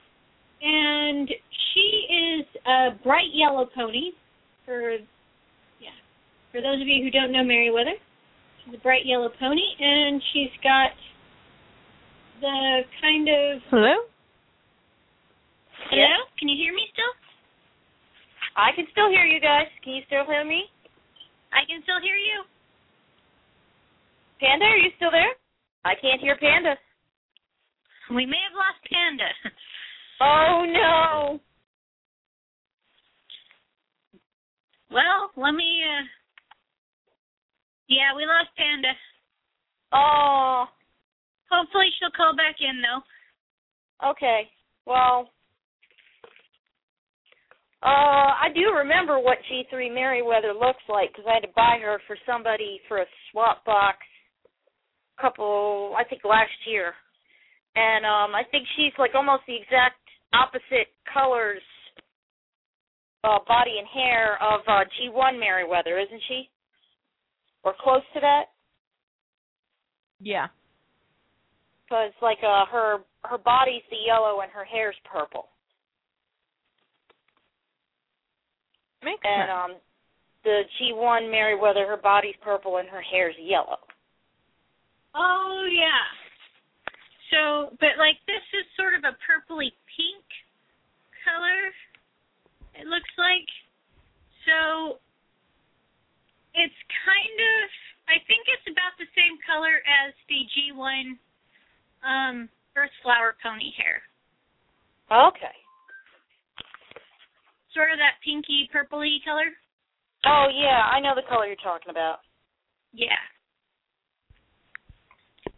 and 0.62 1.30
she 1.74 2.08
is 2.10 2.46
a 2.66 2.90
bright 3.04 3.34
yellow 3.34 3.68
pony. 3.76 4.12
For 4.66 4.92
yeah, 4.92 4.98
for 6.56 6.61
those 6.64 6.80
of 6.80 6.88
you 6.88 7.03
who 7.03 7.11
don't 7.11 7.34
know 7.36 7.44
Meriwether, 7.44 7.99
she's 8.64 8.76
a 8.76 8.80
bright 8.80 9.06
yellow 9.06 9.27
pony, 9.27 9.76
and 9.76 10.23
she's 10.32 10.56
got 10.64 10.95
the 12.40 12.80
kind 13.03 13.27
of 13.27 13.60
Hello? 13.68 14.07
hello. 15.91 16.15
Can 16.40 16.48
you 16.48 16.56
hear 16.56 16.72
me 16.72 16.88
still? 16.95 17.11
I 18.56 18.72
can 18.72 18.88
still 18.95 19.10
hear 19.11 19.27
you 19.27 19.41
guys. 19.41 19.68
Can 19.84 19.99
you 19.99 20.03
still 20.07 20.23
hear 20.23 20.48
me? 20.48 20.64
I 21.52 21.68
can 21.68 21.84
still 21.84 21.99
hear 21.99 22.15
you. 22.15 22.48
Panda, 24.40 24.64
are 24.64 24.77
you 24.80 24.91
still 24.95 25.11
there? 25.11 25.36
I 25.84 25.91
can't 25.99 26.22
hear 26.22 26.38
Panda. 26.40 26.80
We 28.15 28.26
may 28.26 28.40
have 28.48 28.56
lost 28.56 28.80
Panda. 28.88 29.27
Oh 30.22 30.64
no. 30.65 31.41
Well, 34.90 35.30
let 35.36 35.52
me. 35.52 35.84
uh 35.84 36.07
Yeah, 37.88 38.16
we 38.16 38.26
lost 38.26 38.49
Panda. 38.57 38.94
Oh, 39.94 40.66
Hopefully 41.52 41.86
she'll 41.99 42.12
call 42.16 42.36
back 42.36 42.56
in 42.60 42.82
though. 42.82 44.10
okay. 44.12 44.49
Well, 44.86 45.30
uh, 47.84 48.34
I 48.41 48.49
do 48.53 48.74
remember 48.76 49.20
what 49.20 49.38
G3 49.49 49.94
Merriweather 49.94 50.53
looks 50.53 50.82
like 50.90 51.12
because 51.12 51.26
I 51.30 51.36
had 51.36 51.48
to 51.48 51.53
buy 51.56 51.78
her 51.82 51.99
for 52.07 52.18
somebody 52.26 52.82
for 52.88 52.98
a 53.02 53.06
swap 53.32 53.64
box 53.66 53.98
a 55.18 55.22
couple, 55.22 55.94
I 55.98 56.03
think 56.03 56.24
last 56.24 56.53
year. 56.68 56.94
And 57.76 58.06
um 58.06 58.34
I 58.36 58.44
think 58.52 58.66
she's 58.76 58.94
like 58.98 59.12
almost 59.16 59.44
the 59.48 59.56
exact 59.56 59.99
opposite 60.34 60.90
colors, 61.14 61.62
uh, 63.24 63.40
body 63.48 63.78
and 63.80 63.88
hair 63.88 64.38
of 64.41 64.62
uh, 64.68 64.84
G1 64.98 65.40
Merriweather, 65.40 65.99
isn't 65.99 66.22
she? 66.28 66.49
Or 67.66 67.74
close 67.82 68.04
to 68.14 68.20
that? 68.22 68.46
Yeah. 70.22 70.48
because 71.84 72.14
like 72.22 72.38
uh 72.42 72.66
her 72.72 73.00
her 73.26 73.38
body's 73.38 73.84
the 73.90 73.98
yellow 74.08 74.40
and 74.42 74.52
her 74.52 74.64
hair's 74.64 74.96
purple 75.04 75.50
Makes 79.04 79.22
and 79.24 79.50
sense. 79.50 79.52
um 79.52 79.72
the 80.46 80.62
G1 80.80 81.30
Meriwether 81.30 81.86
her 81.86 81.98
body's 81.98 82.36
purple 82.42 82.78
and 82.78 82.88
her 82.90 83.02
hair's 83.02 83.36
yellow. 83.42 83.80
Oh 85.16 85.68
yeah. 85.72 86.06
So, 87.32 87.76
but 87.80 87.98
like 87.98 88.18
this 88.28 88.46
is 88.54 88.66
sort 88.78 88.94
of 88.94 89.04
a 89.04 89.18
purpley 89.26 89.74
pink 89.98 90.26
color. 91.26 91.74
It 92.80 92.86
looks 92.88 93.10
like. 93.18 93.48
So 94.46 95.00
it's 96.56 96.82
kind 97.03 97.38
of 97.40 97.64
I 98.07 98.22
think 98.30 98.45
it's 98.48 98.68
about 98.69 98.95
the 98.98 99.10
same 99.18 99.36
color 99.44 99.82
as 99.86 100.11
the 100.27 100.40
G1 100.56 101.19
um 102.03 102.36
Earth 102.76 102.94
Flower 103.03 103.36
pony 103.44 103.72
hair. 103.76 104.03
Okay. 105.11 105.56
Sort 107.73 107.91
of 107.91 107.99
that 107.99 108.19
pinky 108.23 108.68
purpley 108.72 109.19
color. 109.23 109.52
Oh 110.26 110.48
yeah, 110.49 110.88
I 110.90 110.99
know 110.99 111.14
the 111.14 111.27
color 111.27 111.45
you're 111.45 111.61
talking 111.61 111.91
about. 111.91 112.26
Yeah. 112.94 113.19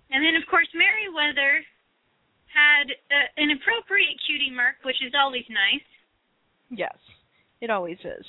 And 0.09 0.23
then, 0.23 0.35
of 0.39 0.47
course, 0.49 0.67
Meriwether 0.73 1.63
had 2.47 2.87
uh, 3.11 3.27
an 3.37 3.51
appropriate 3.59 4.15
cutie 4.25 4.53
mark, 4.53 4.75
which 4.83 4.97
is 5.03 5.13
always 5.13 5.43
nice. 5.49 5.87
Yes. 6.71 6.95
It 7.61 7.69
always 7.69 7.97
is. 8.03 8.25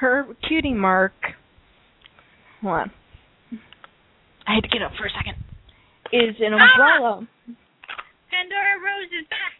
Her 0.00 0.26
cutie 0.48 0.72
mark 0.72 1.12
hold 2.62 2.74
on. 2.74 2.90
I 4.46 4.54
had 4.54 4.62
to 4.64 4.68
get 4.68 4.82
up 4.82 4.92
for 4.98 5.06
a 5.06 5.10
second. 5.10 5.36
Is 6.12 6.34
an 6.40 6.54
Ah! 6.54 6.64
umbrella. 6.72 7.28
Pandora 8.30 8.76
Rose 8.82 9.12
is 9.12 9.26
back. 9.28 9.52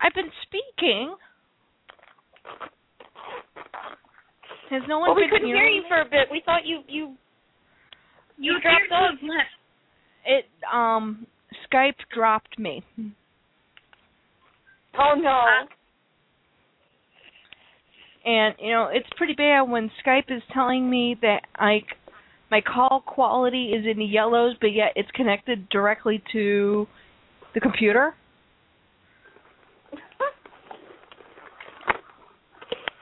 I've 0.00 0.14
been 0.14 0.30
speaking. 0.42 1.14
Has 4.70 4.82
no 4.88 4.98
one 4.98 5.10
Well, 5.10 5.16
we 5.16 5.22
been 5.22 5.30
couldn't 5.30 5.46
hear 5.48 5.56
hearing 5.56 5.76
you 5.76 5.84
for 5.88 6.00
a 6.00 6.04
bit. 6.04 6.28
We 6.30 6.42
thought 6.44 6.64
you 6.66 6.80
you 6.88 7.14
You 8.38 8.54
You 8.54 8.60
dropped 8.60 8.88
to 8.88 8.94
off. 8.94 9.14
left. 9.22 9.50
It 10.26 10.46
um 10.72 11.26
Skype 11.70 11.94
dropped 12.12 12.58
me. 12.58 12.82
Oh 14.98 15.14
no. 15.16 15.30
Ah. 15.30 15.64
And 18.24 18.54
you 18.60 18.70
know, 18.70 18.88
it's 18.92 19.08
pretty 19.16 19.34
bad 19.34 19.62
when 19.62 19.90
Skype 20.04 20.34
is 20.34 20.42
telling 20.52 20.88
me 20.88 21.16
that 21.22 21.42
like 21.60 21.86
my 22.50 22.60
call 22.60 23.02
quality 23.06 23.72
is 23.72 23.84
in 23.90 23.98
the 23.98 24.04
yellows 24.04 24.56
but 24.60 24.68
yet 24.68 24.92
it's 24.94 25.10
connected 25.12 25.68
directly 25.68 26.22
to 26.32 26.86
the 27.54 27.60
computer. 27.60 28.14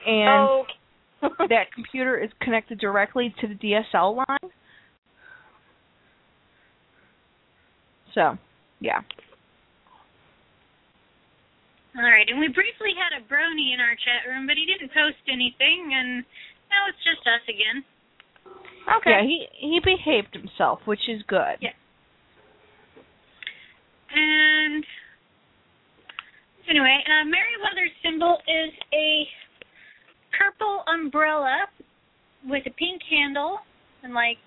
And 0.05 0.49
oh. 0.49 0.63
that 1.21 1.71
computer 1.73 2.17
is 2.17 2.29
connected 2.41 2.79
directly 2.79 3.33
to 3.41 3.47
the 3.47 3.53
DSL 3.55 4.17
line. 4.17 4.51
So, 8.15 8.37
yeah. 8.79 9.01
All 11.97 12.03
right, 12.07 12.23
and 12.29 12.39
we 12.39 12.47
briefly 12.47 12.95
had 12.95 13.11
a 13.19 13.23
brony 13.27 13.73
in 13.75 13.83
our 13.83 13.95
chat 13.99 14.23
room, 14.29 14.47
but 14.47 14.55
he 14.55 14.65
didn't 14.65 14.95
post 14.95 15.19
anything, 15.27 15.91
and 15.91 16.23
now 16.71 16.87
it's 16.87 17.03
just 17.03 17.19
us 17.27 17.43
again. 17.51 17.83
okay. 18.97 19.11
Yeah, 19.11 19.23
he 19.27 19.47
he 19.59 19.79
behaved 19.83 20.31
himself, 20.31 20.79
which 20.85 21.03
is 21.09 21.21
good. 21.27 21.59
Yeah. 21.59 21.75
And 24.15 24.83
anyway, 26.69 27.03
uh, 27.07 27.27
Meriwether's 27.27 27.95
symbol 28.03 28.37
is 28.47 28.71
a 28.93 29.27
purple 30.39 30.83
umbrella 30.87 31.67
with 32.47 32.63
a 32.65 32.71
pink 32.71 33.01
handle 33.09 33.59
and 34.03 34.13
like 34.13 34.39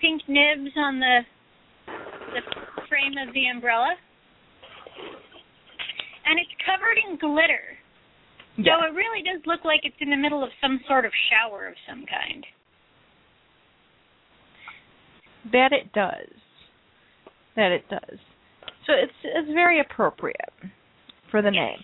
pink 0.00 0.22
nibs 0.28 0.74
on 0.76 0.98
the 0.98 1.20
the 2.34 2.42
frame 2.88 3.14
of 3.18 3.32
the 3.34 3.46
umbrella. 3.46 3.94
And 6.28 6.38
it's 6.38 6.52
covered 6.60 7.00
in 7.00 7.16
glitter. 7.16 7.64
Yeah. 8.58 8.76
So 8.76 8.86
it 8.86 8.94
really 8.94 9.22
does 9.22 9.40
look 9.46 9.64
like 9.64 9.80
it's 9.84 9.96
in 10.00 10.10
the 10.10 10.16
middle 10.16 10.44
of 10.44 10.50
some 10.60 10.80
sort 10.86 11.06
of 11.06 11.12
shower 11.30 11.68
of 11.68 11.74
some 11.88 12.04
kind. 12.04 12.44
That 15.52 15.72
it 15.72 15.92
does. 15.92 16.28
That 17.56 17.72
it 17.72 17.88
does. 17.88 18.18
So 18.86 18.92
it's 18.92 19.12
it's 19.24 19.48
very 19.54 19.80
appropriate 19.80 20.52
for 21.30 21.40
the 21.40 21.50
name. 21.50 21.80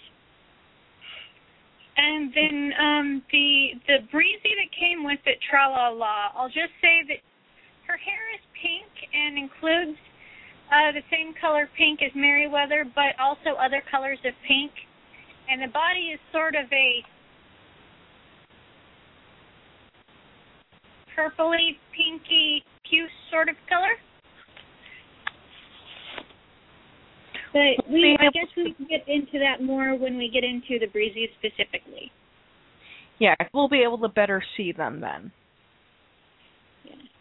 And 1.97 2.33
then 2.35 2.73
um 2.81 3.23
the 3.31 3.81
the 3.87 3.97
breezy 4.11 4.53
that 4.59 4.71
came 4.75 5.05
with 5.05 5.21
it, 5.27 5.39
tra 5.49 5.71
la 5.71 5.89
la. 5.89 6.35
I'll 6.37 6.49
just 6.49 6.75
say 6.83 7.07
that 7.09 7.21
her 7.87 7.97
hair 7.97 8.25
is 8.35 8.43
pink 8.61 8.91
and 9.15 9.39
includes 9.39 9.99
uh 10.75 10.91
the 10.91 11.07
same 11.11 11.35
color 11.41 11.69
pink 11.79 12.03
as 12.03 12.11
Meriwether, 12.15 12.85
but 12.95 13.15
also 13.23 13.55
other 13.55 13.83
colors 13.91 14.19
of 14.27 14.35
pink. 14.47 14.73
And 15.49 15.63
the 15.63 15.73
body 15.73 16.11
is 16.13 16.21
sort 16.33 16.55
of 16.57 16.67
a 16.73 17.05
purpley, 21.15 21.79
pinky, 21.95 22.65
puce 22.89 23.11
sort 23.31 23.49
of 23.49 23.55
color. 23.69 23.95
But 27.53 27.89
we, 27.89 28.19
I 28.19 28.31
guess 28.33 28.51
we 28.57 28.75
can 28.75 28.87
get 28.87 29.07
into 29.07 29.39
that 29.39 29.63
more 29.63 29.97
when 29.97 30.19
we 30.19 30.29
get 30.29 30.43
into 30.43 30.85
the 30.85 30.91
breezy 30.91 31.29
specifically. 31.39 32.11
Yeah, 33.21 33.37
we'll 33.53 33.69
be 33.69 33.83
able 33.85 33.99
to 33.99 34.09
better 34.09 34.43
see 34.57 34.73
them 34.73 35.01
then. 35.01 35.31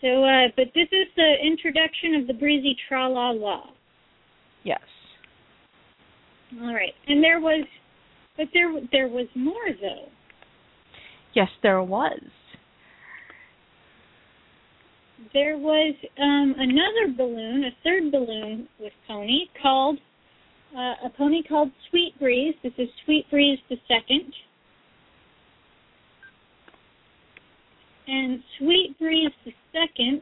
So, 0.03 0.25
uh, 0.25 0.49
but 0.57 0.65
this 0.75 0.89
is 0.91 1.07
the 1.15 1.35
introduction 1.41 2.15
of 2.15 2.27
the 2.27 2.33
breezy 2.33 2.75
tra 2.89 3.07
la 3.07 3.29
la. 3.29 3.61
Yes. 4.63 4.81
All 6.61 6.73
right, 6.73 6.93
and 7.07 7.23
there 7.23 7.39
was, 7.39 7.65
but 8.35 8.47
there 8.53 8.69
there 8.91 9.07
was 9.07 9.27
more 9.33 9.69
though. 9.81 10.09
Yes, 11.33 11.47
there 11.63 11.81
was. 11.81 12.19
There 15.33 15.57
was 15.57 15.95
um, 16.21 16.53
another 16.57 17.15
balloon, 17.15 17.63
a 17.63 17.71
third 17.83 18.11
balloon 18.11 18.67
with 18.81 18.91
pony 19.07 19.45
called 19.61 19.99
uh, 20.75 21.05
a 21.05 21.09
pony 21.17 21.43
called 21.47 21.71
Sweet 21.89 22.19
Breeze. 22.19 22.55
This 22.61 22.73
is 22.77 22.89
Sweet 23.05 23.29
Breeze 23.31 23.59
the 23.69 23.77
second. 23.87 24.33
and 28.07 28.43
Sweet 28.57 28.95
Breeze 28.99 29.31
the 29.45 29.53
second 29.71 30.21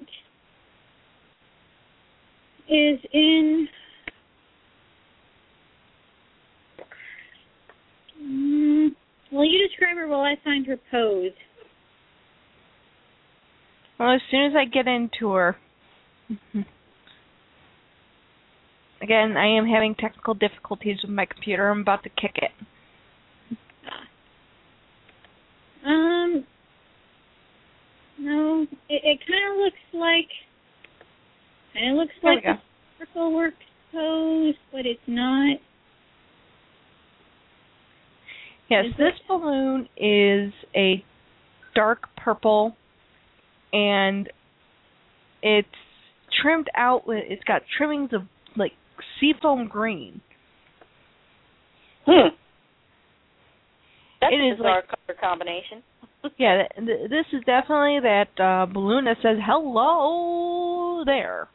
is 2.70 3.00
in 3.14 3.68
um, 8.22 8.96
you 9.32 9.68
describe 9.68 9.98
her 9.98 10.08
while 10.08 10.22
I 10.22 10.36
find 10.44 10.66
her 10.68 10.78
pose. 10.90 11.32
Well 14.00 14.14
as 14.14 14.22
soon 14.30 14.46
as 14.46 14.54
I 14.56 14.66
get 14.66 14.88
into 14.88 15.32
her 15.34 15.58
Again, 19.02 19.36
I 19.36 19.48
am 19.58 19.66
having 19.66 19.96
technical 19.96 20.36
difficulties 20.36 20.98
with 21.02 21.12
my 21.12 21.26
computer. 21.26 21.70
I'm 21.70 21.82
about 21.82 22.04
to 22.04 22.10
kick 22.10 22.36
it. 22.36 22.52
Um, 25.84 26.46
no, 28.22 28.66
it, 28.90 29.02
it 29.04 29.20
kind 29.28 29.52
of 29.52 29.58
looks 29.64 29.76
like, 29.94 30.30
kind 31.74 31.92
of 31.92 31.98
looks 31.98 32.14
There 32.22 32.36
like 32.36 32.44
a 32.46 32.62
circle 33.00 33.34
work 33.36 33.54
pose, 33.92 34.56
but 34.72 34.86
it's 34.86 35.00
not. 35.08 35.58
Yes, 38.70 38.86
Is 38.88 38.94
this 38.98 39.14
balloon 39.28 39.90
is 39.98 40.54
a 40.76 41.04
dark 41.76 42.04
purple 42.16 42.76
and 43.74 44.30
it's 45.44 45.68
trimmed 46.42 46.68
out 46.78 47.06
with 47.06 47.24
it's 47.28 47.44
got 47.44 47.64
trimmings 47.78 48.12
of 48.14 48.22
like 48.56 48.72
seafoam 49.20 49.68
green. 49.68 50.22
Hmm. 52.06 52.30
That's 54.22 54.34
It 54.34 54.40
a 54.40 54.52
is 54.54 54.58
bizarre 54.58 54.84
like- 54.88 54.88
color 54.88 55.18
combination. 55.20 55.84
Yeah, 56.38 56.64
th- 56.76 56.88
th- 56.88 57.10
this 57.10 57.26
is 57.34 57.44
definitely 57.46 58.00
that 58.02 58.30
uh 58.40 58.66
balloon 58.72 59.06
that 59.06 59.18
says 59.22 59.38
hello 59.46 61.04
there. 61.06 61.48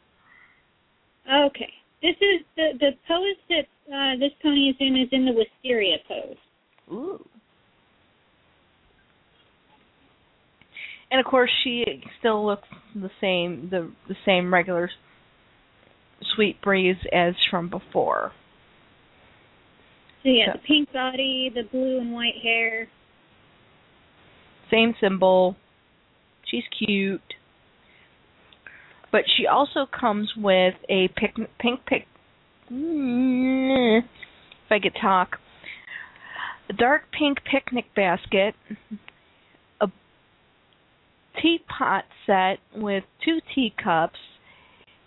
Okay, 1.29 1.71
this 2.01 2.15
is 2.21 2.45
the 2.55 2.69
the 2.79 2.91
pose 3.07 3.37
that 3.49 3.67
uh, 3.93 4.17
this 4.19 4.31
pony 4.41 4.69
is 4.69 4.75
in 4.79 4.95
is 4.97 5.09
in 5.11 5.25
the 5.25 5.31
Wysteria 5.31 5.97
pose. 6.07 6.37
Ooh. 6.91 7.25
And 11.09 11.19
of 11.19 11.25
course 11.25 11.51
she 11.63 11.85
still 12.19 12.45
looks 12.45 12.67
the 12.95 13.09
same 13.21 13.69
the 13.69 13.91
the 14.07 14.15
same 14.25 14.53
regular 14.53 14.89
sweet 16.35 16.61
breeze 16.61 16.97
as 17.13 17.35
from 17.49 17.69
before. 17.69 18.31
So 20.23 20.29
yeah, 20.29 20.47
Yeah. 20.47 20.53
the 20.53 20.59
pink 20.67 20.91
body, 20.91 21.51
the 21.53 21.63
blue 21.63 21.99
and 21.99 22.13
white 22.13 22.35
hair. 22.43 22.87
Same 24.71 24.93
symbol. 24.99 25.55
She's 26.45 26.63
cute. 26.77 27.21
But 29.11 29.21
she 29.35 29.47
also 29.47 29.85
comes 29.85 30.31
with 30.37 30.75
a 30.89 31.09
pink 31.17 31.85
pic 31.85 32.07
Mm, 32.71 33.99
if 33.99 34.71
I 34.71 34.79
could 34.79 34.95
talk. 35.01 35.37
A 36.69 36.73
dark 36.73 37.03
pink 37.17 37.39
picnic 37.49 37.85
basket, 37.95 38.55
a 39.79 39.87
teapot 41.41 42.03
set 42.25 42.59
with 42.75 43.05
two 43.23 43.39
teacups 43.55 44.19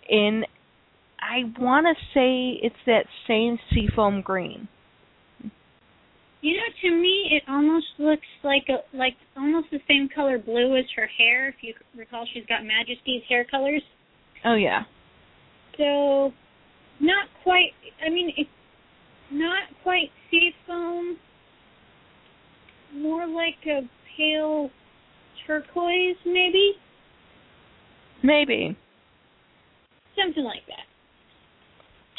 in 0.09 0.43
I 1.19 1.43
want 1.59 1.85
to 1.85 2.03
say 2.15 2.59
it's 2.63 2.75
that 2.87 3.05
same 3.27 3.59
seafoam 3.71 4.21
green. 4.21 4.67
You 6.41 6.57
know, 6.57 6.89
to 6.89 6.95
me, 6.95 7.29
it 7.31 7.43
almost 7.47 7.85
looks 7.99 8.25
like 8.43 8.63
a 8.69 8.97
like 8.97 9.13
almost 9.37 9.67
the 9.71 9.79
same 9.87 10.09
color 10.13 10.39
blue 10.39 10.75
as 10.75 10.85
her 10.95 11.07
hair. 11.17 11.49
If 11.49 11.55
you 11.61 11.73
recall, 11.95 12.25
she's 12.33 12.45
got 12.47 12.61
Majesty's 12.65 13.21
hair 13.29 13.45
colors. 13.49 13.83
Oh 14.43 14.55
yeah. 14.55 14.83
So, 15.77 16.33
not 16.99 17.27
quite. 17.43 17.71
I 18.05 18.09
mean, 18.09 18.33
it's 18.37 18.49
not 19.31 19.63
quite 19.83 20.09
seafoam. 20.29 21.17
More 22.95 23.27
like 23.27 23.55
a 23.67 23.87
pale 24.17 24.69
turquoise, 25.47 26.17
maybe 26.25 26.73
Maybe. 28.23 28.77
something 30.15 30.43
like 30.43 30.65
that. 30.67 30.85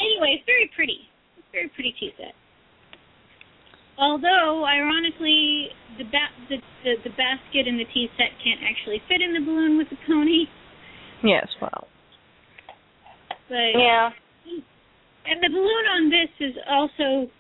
Anyway, 0.01 0.37
it's 0.39 0.47
very 0.47 0.71
pretty. 0.75 1.07
It's 1.39 1.47
very 1.53 1.69
pretty 1.69 1.95
tea 2.01 2.13
set. 2.17 2.35
Although, 3.99 4.65
ironically, 4.65 5.69
the, 5.99 6.05
ba- 6.05 6.35
the 6.49 6.57
the 6.85 6.95
the 7.05 7.11
basket 7.11 7.69
and 7.69 7.79
the 7.79 7.85
tea 7.93 8.09
set 8.17 8.33
can't 8.43 8.61
actually 8.69 9.01
fit 9.09 9.21
in 9.21 9.35
the 9.35 9.41
balloon 9.41 9.77
with 9.79 9.89
the 9.91 9.97
pony, 10.07 10.45
Yes, 11.23 11.47
well. 11.61 11.87
but 13.49 13.79
Yeah. 13.79 14.11
and 15.27 15.43
the 15.43 15.49
balloon 15.49 15.85
on 15.95 16.11
this 16.11 16.31
is 16.41 16.55
also 16.69 17.31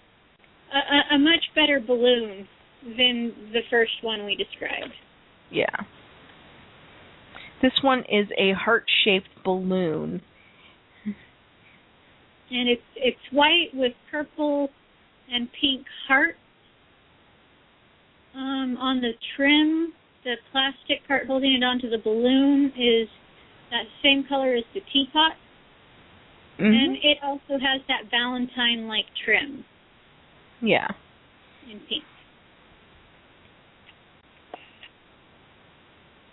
a, 0.72 1.14
a, 1.14 1.16
a 1.16 1.18
much 1.18 1.44
better 1.54 1.80
balloon 1.80 2.46
than 2.84 3.32
the 3.52 3.60
first 3.70 3.92
one 4.02 4.24
we 4.26 4.36
described. 4.36 4.92
Yeah. 5.50 5.66
This 7.62 7.72
one 7.82 8.00
is 8.00 8.26
a 8.38 8.52
heart-shaped 8.52 9.28
balloon. 9.44 10.20
And 12.50 12.68
it's 12.68 12.82
it's 12.96 13.18
white 13.32 13.70
with 13.72 13.92
purple 14.10 14.68
and 15.32 15.48
pink 15.58 15.86
hearts 16.06 16.36
um, 18.34 18.76
on 18.78 19.00
the 19.00 19.12
trim. 19.36 19.92
The 20.24 20.36
plastic 20.52 21.06
part 21.09 21.26
holding 21.26 21.52
it 21.54 21.64
onto 21.64 21.90
the 21.90 21.98
balloon 21.98 22.72
is 22.76 23.09
that 23.70 23.84
same 24.02 24.24
color 24.28 24.54
as 24.54 24.64
the 24.72 24.80
teapot, 24.92 25.32
Mhm. 26.59 26.84
and 26.84 26.96
it 27.02 27.18
also 27.22 27.59
has 27.59 27.80
that 27.88 28.04
Valentine-like 28.10 29.06
trim 29.24 29.64
yeah. 30.60 30.86
in 31.68 31.80
pink. 31.80 32.04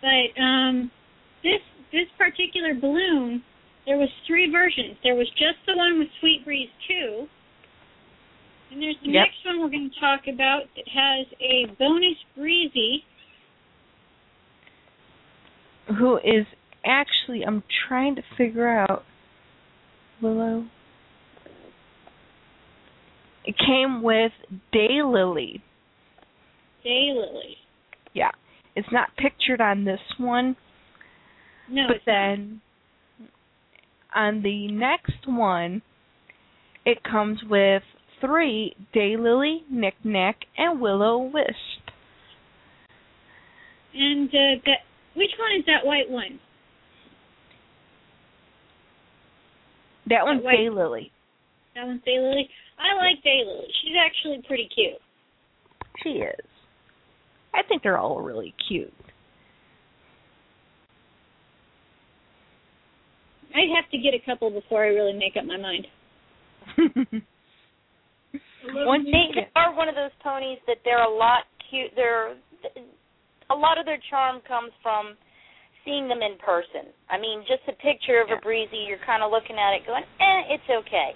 But 0.01 0.39
um, 0.41 0.91
this 1.43 1.61
this 1.91 2.07
particular 2.17 2.73
balloon, 2.75 3.43
there 3.85 3.97
was 3.97 4.09
three 4.27 4.51
versions. 4.51 4.97
There 5.03 5.15
was 5.15 5.27
just 5.31 5.57
the 5.65 5.75
one 5.75 5.97
with 5.99 6.09
Sweet 6.19 6.45
Breeze 6.45 6.69
two, 6.87 7.27
and 8.71 8.81
there's 8.81 8.95
the 9.03 9.09
Yep. 9.11 9.25
next 9.27 9.45
one 9.45 9.59
we're 9.61 9.69
going 9.69 9.89
to 9.89 9.99
talk 9.99 10.27
about 10.27 10.63
that 10.75 10.87
has 10.87 11.27
a 11.41 11.65
bonus 11.77 12.17
breezy. 12.35 13.03
Who 15.97 16.17
is 16.17 16.45
actually 16.85 17.43
I'm 17.43 17.63
trying 17.87 18.15
to 18.15 18.21
figure 18.37 18.67
out 18.67 19.03
Willow. 20.21 20.65
It 23.45 23.55
came 23.57 24.03
with 24.03 24.31
Daylily. 24.73 25.61
Daylily. 26.85 27.55
Yeah. 28.13 28.31
It's 28.75 28.91
not 28.91 29.09
pictured 29.17 29.61
on 29.61 29.85
this 29.85 29.99
one, 30.17 30.55
No, 31.67 31.87
but 31.87 31.95
not. 31.95 32.01
then 32.05 32.61
on 34.13 34.41
the 34.43 34.67
next 34.71 35.25
one 35.27 35.81
it 36.85 37.03
comes 37.03 37.39
with 37.49 37.83
three 38.21 38.75
Daylily, 38.95 39.59
Knick 39.69 39.95
Knack, 40.03 40.37
and 40.57 40.79
Willow 40.79 41.17
Wisp. 41.17 41.89
And 43.93 44.29
uh, 44.29 44.61
that 44.65 44.79
which 45.15 45.31
one 45.39 45.51
is 45.57 45.65
that 45.65 45.85
white 45.85 46.09
one? 46.09 46.39
That 50.07 50.23
one's 50.23 50.43
Daylily. 50.43 51.11
That 51.75 51.85
one's 51.85 52.01
Daylily. 52.07 52.47
I 52.79 52.95
like 52.95 53.23
Daylily. 53.23 53.65
She's 53.81 53.95
actually 54.03 54.41
pretty 54.47 54.69
cute. 54.73 54.99
She 56.03 56.09
is. 56.09 56.45
I 57.53 57.61
think 57.67 57.83
they're 57.83 57.97
all 57.97 58.21
really 58.21 58.53
cute. 58.67 58.93
I'd 63.53 63.75
have 63.75 63.89
to 63.91 63.97
get 63.97 64.13
a 64.13 64.25
couple 64.25 64.49
before 64.51 64.83
I 64.83 64.87
really 64.87 65.13
make 65.13 65.33
up 65.37 65.45
my 65.45 65.57
mind. 65.57 65.87
Once 68.63 69.05
you 69.07 69.13
They, 69.13 69.47
are 69.55 69.73
one 69.75 69.87
of 69.87 69.95
those 69.95 70.11
ponies 70.21 70.59
that 70.67 70.77
they're 70.83 71.03
a 71.03 71.09
lot 71.09 71.43
cute. 71.69 71.91
They're 71.95 72.35
a 73.49 73.55
lot 73.55 73.77
of 73.77 73.85
their 73.85 73.99
charm 74.09 74.41
comes 74.47 74.71
from 74.83 75.15
seeing 75.85 76.07
them 76.07 76.21
in 76.21 76.37
person. 76.37 76.91
I 77.09 77.17
mean, 77.17 77.41
just 77.47 77.63
a 77.67 77.73
picture 77.73 78.21
of 78.21 78.29
Yeah. 78.29 78.35
a 78.35 78.41
breezy, 78.41 78.85
you're 78.85 78.99
kind 79.05 79.23
of 79.23 79.31
looking 79.31 79.57
at 79.57 79.73
it, 79.73 79.87
going, 79.87 80.03
"Eh, 80.19 80.53
it's 80.53 80.69
okay." 80.69 81.15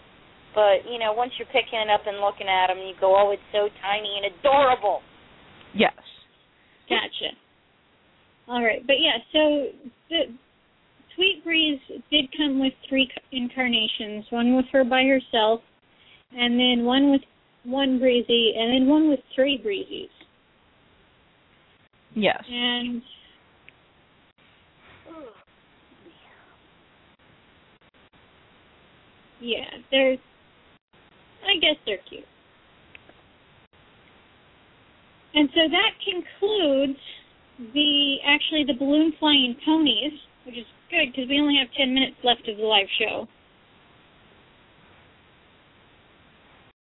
But 0.56 0.86
you 0.90 1.00
know, 1.00 1.14
once 1.14 1.34
you're 1.38 1.48
picking 1.48 1.80
it 1.80 1.90
up 1.90 2.08
and 2.08 2.22
looking 2.22 2.48
at 2.48 2.68
them, 2.68 2.80
you 2.80 2.96
go, 2.96 3.16
"Oh, 3.16 3.32
it's 3.32 3.44
so 3.52 3.70
tiny 3.82 4.18
and 4.18 4.26
adorable." 4.28 5.02
yes. 5.74 5.94
Gotcha. 6.90 7.36
All 8.48 8.62
right, 8.64 8.86
but 8.86 9.00
yeah, 9.00 9.18
so 9.32 9.72
the 10.10 10.34
Sweet 11.16 11.44
Breeze 11.44 11.80
did 12.12 12.32
come 12.36 12.60
with 12.60 12.74
three 12.90 13.10
incarnations. 13.32 14.26
One 14.32 14.56
with 14.56 14.68
her 14.72 14.84
by 14.84 15.06
herself, 15.06 15.62
and 16.36 16.60
then 16.60 16.84
one 16.86 17.12
with 17.12 17.22
one 17.64 18.00
breezy, 18.00 18.54
and 18.58 18.74
then 18.74 18.88
one 18.88 19.10
with 19.10 19.20
three 19.36 19.62
breezies. 19.64 20.10
Yes. 22.16 22.44
And 22.50 23.02
yeah, 29.42 29.66
they're. 29.92 30.18
I 31.46 31.60
guess 31.60 31.76
they're 31.86 31.98
cute. 32.10 32.24
And 35.36 35.50
so 35.54 35.62
that 35.70 35.92
concludes 36.06 37.00
the 37.74 38.18
actually 38.26 38.64
the 38.66 38.78
balloon 38.78 39.14
flying 39.20 39.56
ponies, 39.66 40.14
which 40.46 40.58
is 40.58 40.66
good 40.90 41.12
because 41.12 41.30
we 41.30 41.40
only 41.40 41.58
have 41.58 41.68
10 41.76 41.94
minutes 41.94 42.18
left 42.24 42.48
of 42.48 42.58
the 42.58 42.64
live 42.64 42.88
show. 43.00 43.28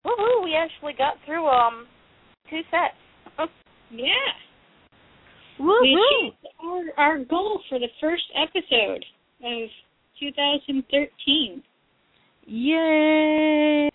Woohoo! 0.06 0.44
We 0.44 0.54
actually 0.54 0.94
got 0.96 1.14
through 1.24 1.46
um 1.46 1.86
two 2.50 2.60
sets. 2.70 2.94
Yeah. 3.94 4.08
We 5.58 5.66
Woohoo! 5.66 6.28
achieved 6.28 6.46
our, 6.64 7.04
our 7.04 7.18
goal 7.24 7.60
for 7.68 7.78
the 7.78 7.88
first 8.00 8.24
episode 8.34 9.04
of 9.44 9.68
2013. 10.18 11.62
Yay! 12.46 13.90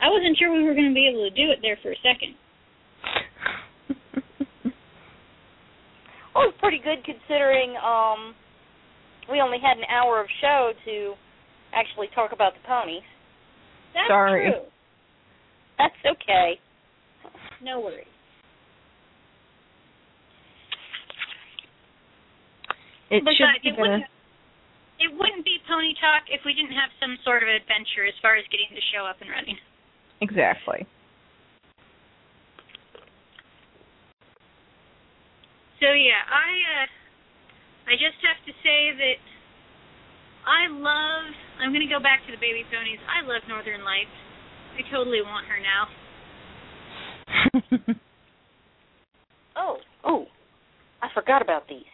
I 0.00 0.08
wasn't 0.08 0.38
sure 0.38 0.50
we 0.52 0.64
were 0.64 0.72
going 0.74 0.88
to 0.88 0.94
be 0.94 1.06
able 1.06 1.28
to 1.28 1.30
do 1.30 1.50
it 1.52 1.58
there 1.60 1.76
for 1.82 1.92
a 1.92 1.96
second. 2.02 2.34
Well, 6.34 6.44
it 6.44 6.56
was 6.56 6.60
pretty 6.60 6.80
good 6.82 7.04
considering 7.04 7.76
um 7.76 8.34
we 9.30 9.40
only 9.40 9.58
had 9.60 9.76
an 9.76 9.84
hour 9.84 10.18
of 10.20 10.26
show 10.40 10.72
to 10.86 11.14
actually 11.74 12.08
talk 12.14 12.32
about 12.32 12.54
the 12.54 12.60
ponies. 12.66 13.04
That's 13.94 14.08
Sorry. 14.08 14.50
true. 14.50 14.62
That's 15.78 16.00
okay. 16.16 16.58
No 17.62 17.80
worries. 17.80 18.06
it 23.12 23.20
Besides, 23.20 23.36
should 23.36 23.62
be 23.62 23.68
it 23.68 23.76
wouldn't 23.76 24.08
it 24.98 25.10
wouldn't 25.12 25.44
be 25.44 25.58
pony 25.68 25.92
talk 26.00 26.24
if 26.32 26.40
we 26.48 26.54
didn't 26.56 26.72
have 26.72 26.88
some 26.96 27.18
sort 27.28 27.42
of 27.44 27.48
adventure 27.52 28.08
as 28.08 28.16
far 28.24 28.40
as 28.40 28.44
getting 28.48 28.72
the 28.72 28.80
show 28.94 29.04
up 29.04 29.20
and 29.20 29.28
running. 29.28 29.58
exactly. 30.24 30.86
So 35.82 35.92
yeah, 35.92 36.22
I 36.24 36.50
uh 36.80 36.86
I 37.90 37.92
just 38.00 38.16
have 38.24 38.40
to 38.48 38.52
say 38.64 38.94
that 38.96 39.18
I 40.46 40.68
love 40.70 41.32
I'm 41.60 41.72
gonna 41.72 41.88
go 41.88 42.02
back 42.02 42.20
to 42.26 42.32
the 42.32 42.40
baby 42.40 42.64
ponies. 42.70 42.98
I 43.06 43.22
love 43.26 43.42
Northern 43.48 43.84
Lights. 43.84 44.10
I 44.74 44.82
totally 44.90 45.22
want 45.22 45.46
her 45.46 45.58
now. 45.60 45.86
Oh, 49.56 49.76
oh. 50.04 50.26
I 51.02 51.08
forgot 51.14 51.42
about 51.42 51.68
these. 51.68 51.84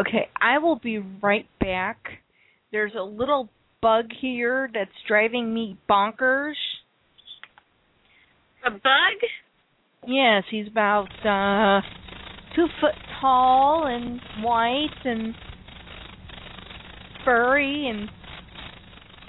okay, 0.00 0.28
I 0.40 0.58
will 0.58 0.78
be 0.78 0.98
right 1.22 1.46
back. 1.60 1.98
There's 2.72 2.92
a 2.98 3.02
little 3.02 3.48
bug 3.80 4.06
here 4.20 4.68
that's 4.72 4.90
driving 5.06 5.54
me 5.54 5.78
bonkers. 5.88 6.54
A 8.66 8.70
bug? 8.70 8.80
Yes, 10.06 10.42
he's 10.50 10.66
about 10.66 11.08
uh 11.24 11.80
two 12.56 12.66
foot 12.80 12.94
tall 13.20 13.86
and 13.86 14.20
white 14.42 15.04
and 15.04 15.34
furry 17.26 17.88
and 17.90 18.08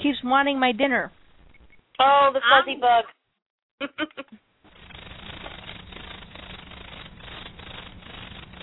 keeps 0.01 0.19
wanting 0.23 0.57
my 0.59 0.71
dinner. 0.71 1.11
Oh, 1.99 2.29
the 2.31 2.39
fuzzy 2.39 2.75
Um, 2.75 2.79
bug. 2.79 3.05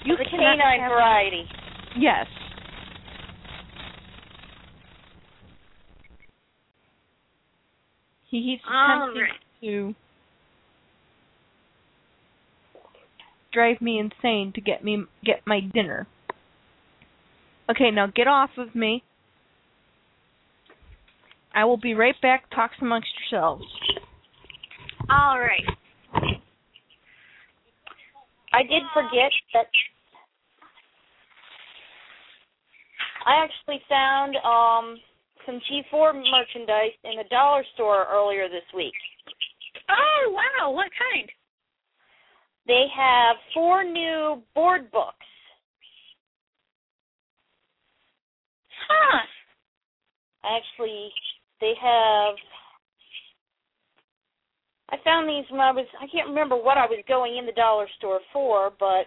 You 0.04 0.16
the 0.18 0.24
cannot 0.24 0.58
canine 0.58 0.80
have- 0.80 0.90
variety. 0.92 1.48
Yes. 1.98 2.26
He 8.30 8.42
keeps 8.42 8.62
attempting 8.64 9.22
right. 9.22 9.40
to 9.60 9.94
drive 13.52 13.80
me 13.80 13.98
insane 13.98 14.52
to 14.54 14.60
get 14.60 14.82
me 14.84 15.04
get 15.24 15.42
my 15.46 15.60
dinner. 15.60 16.06
Okay, 17.70 17.90
now 17.90 18.06
get 18.06 18.26
off 18.26 18.50
of 18.58 18.74
me. 18.74 19.02
I 21.54 21.64
will 21.64 21.76
be 21.76 21.94
right 21.94 22.14
back. 22.20 22.50
Talk 22.50 22.72
amongst 22.80 23.08
yourselves. 23.30 23.64
All 25.10 25.38
right. 25.38 25.64
I 28.52 28.62
did 28.62 28.82
forget 28.92 29.32
that 29.52 29.66
I 33.26 33.44
actually 33.44 33.80
found 33.88 34.36
um 34.44 34.98
some 35.46 35.60
G4 35.70 36.14
merchandise 36.14 36.96
in 37.04 37.16
the 37.16 37.24
dollar 37.30 37.64
store 37.74 38.06
earlier 38.10 38.48
this 38.48 38.64
week. 38.74 38.94
Oh 39.90 40.32
wow, 40.32 40.70
what 40.70 40.88
kind? 40.98 41.28
They 42.66 42.86
have 42.96 43.36
four 43.52 43.84
new 43.84 44.42
board 44.54 44.90
books. 44.90 45.16
Huh. 48.88 49.20
I 50.44 50.58
actually, 50.58 51.10
they 51.60 51.72
have. 51.80 52.34
I 54.90 54.96
found 55.02 55.28
these 55.28 55.50
when 55.50 55.60
I 55.60 55.72
was. 55.72 55.86
I 56.00 56.06
can't 56.06 56.28
remember 56.28 56.56
what 56.56 56.78
I 56.78 56.86
was 56.86 57.02
going 57.08 57.36
in 57.36 57.46
the 57.46 57.52
dollar 57.52 57.86
store 57.98 58.20
for, 58.32 58.72
but 58.78 59.06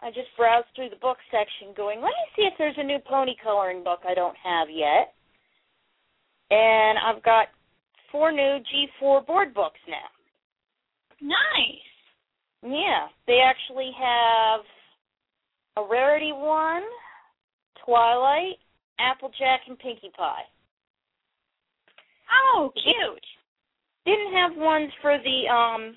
I 0.00 0.10
just 0.14 0.28
browsed 0.36 0.68
through 0.74 0.90
the 0.90 1.02
book 1.02 1.18
section, 1.30 1.74
going, 1.76 2.00
"Let 2.00 2.14
me 2.14 2.26
see 2.36 2.42
if 2.42 2.54
there's 2.58 2.78
a 2.78 2.82
new 2.82 2.98
pony 3.00 3.34
coloring 3.42 3.82
book 3.82 4.00
I 4.08 4.14
don't 4.14 4.36
have 4.36 4.70
yet." 4.70 5.14
And 6.50 6.98
I've 6.98 7.22
got 7.22 7.48
four 8.10 8.32
new 8.32 8.60
G4 8.72 9.26
board 9.26 9.52
books 9.52 9.80
now. 9.86 10.08
Nice. 11.20 11.88
Yeah, 12.62 13.08
they 13.26 13.40
actually 13.40 13.92
have 13.98 14.60
a 15.76 15.82
rarity 15.88 16.32
one, 16.32 16.82
Twilight, 17.84 18.58
Applejack, 18.98 19.60
and 19.68 19.78
Pinkie 19.78 20.10
Pie. 20.16 20.42
Oh, 22.30 22.72
cute. 22.74 23.24
didn't 24.04 24.32
have 24.32 24.56
ones 24.56 24.90
for 25.02 25.18
the 25.18 25.48
um 25.52 25.96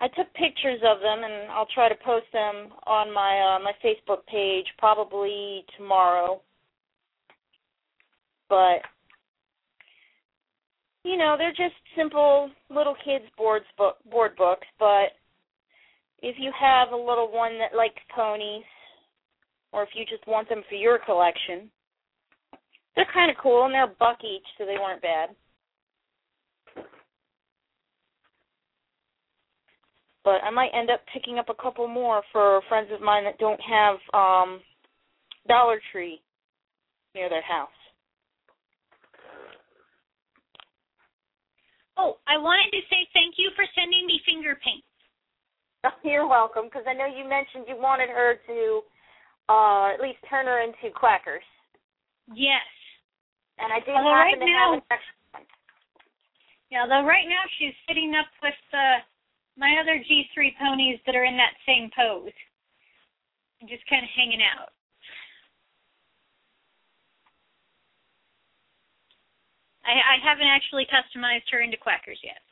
I 0.00 0.08
took 0.08 0.32
pictures 0.34 0.80
of 0.84 1.00
them 1.00 1.24
and 1.24 1.50
I'll 1.50 1.68
try 1.74 1.88
to 1.88 1.94
post 2.04 2.26
them 2.32 2.68
on 2.86 3.12
my 3.12 3.56
uh 3.56 3.58
my 3.62 3.72
Facebook 3.84 4.26
page 4.26 4.66
probably 4.78 5.64
tomorrow. 5.76 6.40
But 8.48 8.82
you 11.04 11.16
know, 11.16 11.36
they're 11.38 11.50
just 11.50 11.76
simple 11.96 12.50
little 12.68 12.96
kids 13.04 13.24
boards 13.38 13.66
book 13.78 13.96
board 14.10 14.36
books, 14.36 14.66
but 14.78 15.14
if 16.22 16.36
you 16.38 16.50
have 16.58 16.90
a 16.92 16.96
little 16.96 17.30
one 17.30 17.58
that 17.58 17.76
likes 17.76 18.02
ponies 18.14 18.64
or 19.72 19.82
if 19.82 19.90
you 19.94 20.04
just 20.04 20.26
want 20.26 20.48
them 20.48 20.62
for 20.68 20.74
your 20.74 20.98
collection, 20.98 21.70
they're 22.96 23.06
kind 23.12 23.30
of 23.30 23.36
cool 23.42 23.66
and 23.66 23.74
they're 23.74 23.84
a 23.84 23.98
buck 24.00 24.18
each, 24.24 24.46
so 24.58 24.64
they 24.64 24.78
weren't 24.80 25.02
bad. 25.02 25.30
but 30.26 30.42
I 30.42 30.50
might 30.50 30.74
end 30.74 30.90
up 30.90 31.00
picking 31.14 31.38
up 31.38 31.48
a 31.48 31.62
couple 31.62 31.86
more 31.86 32.20
for 32.32 32.60
friends 32.68 32.88
of 32.92 33.00
mine 33.00 33.22
that 33.24 33.38
don't 33.38 33.60
have 33.62 33.96
um 34.12 34.60
Dollar 35.46 35.78
Tree 35.92 36.20
near 37.14 37.30
their 37.30 37.46
house. 37.46 37.70
Oh, 41.96 42.18
I 42.26 42.36
wanted 42.36 42.74
to 42.74 42.82
say 42.90 43.06
thank 43.14 43.38
you 43.38 43.50
for 43.54 43.64
sending 43.78 44.04
me 44.04 44.20
finger 44.26 44.58
paint. 44.62 44.84
You're 46.04 46.28
welcome, 46.28 46.64
because 46.64 46.84
I 46.90 46.92
know 46.92 47.06
you 47.06 47.22
mentioned 47.22 47.64
you 47.68 47.78
wanted 47.78 48.10
her 48.10 48.34
to 48.50 48.80
uh 49.48 49.94
at 49.94 50.02
least 50.02 50.18
turn 50.28 50.46
her 50.46 50.60
into 50.60 50.92
quackers, 50.92 51.46
Yes. 52.34 52.66
And 53.58 53.72
I 53.72 53.80
do 53.80 53.92
Although 53.92 54.12
happen 54.14 54.40
right 54.40 54.40
to 54.40 54.46
now- 54.46 54.72
have 54.72 54.82
an 54.82 54.86
extra 54.90 55.14
one. 55.32 55.46
Yeah, 56.70 56.86
though 56.86 57.06
right 57.06 57.28
now 57.28 57.42
she's 57.58 57.74
sitting 57.88 58.14
up 58.14 58.26
with 58.42 58.58
uh, 58.74 58.98
my 59.56 59.76
other 59.80 60.02
G3 60.02 60.56
ponies 60.58 60.98
that 61.06 61.14
are 61.14 61.24
in 61.24 61.36
that 61.36 61.54
same 61.64 61.90
pose. 61.94 62.34
And 63.60 63.70
just 63.70 63.86
kind 63.88 64.04
of 64.04 64.10
hanging 64.12 64.42
out. 64.42 64.68
I, 69.86 69.94
I 69.94 70.16
haven't 70.20 70.50
actually 70.50 70.86
customized 70.90 71.46
her 71.52 71.62
into 71.62 71.76
quackers 71.78 72.18
yet. 72.22 72.42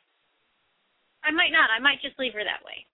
I 1.23 1.31
might 1.31 1.51
not. 1.51 1.69
I 1.69 1.79
might 1.79 2.01
just 2.01 2.17
leave 2.17 2.33
her 2.33 2.43
that 2.43 2.63
way. 2.65 2.85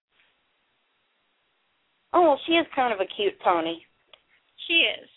Oh, 2.14 2.22
well, 2.24 2.40
she 2.48 2.54
is 2.54 2.66
kind 2.76 2.92
of 2.92 3.00
a 3.00 3.06
cute 3.16 3.40
pony, 3.40 3.80
She 4.68 4.84
is. 5.00 5.08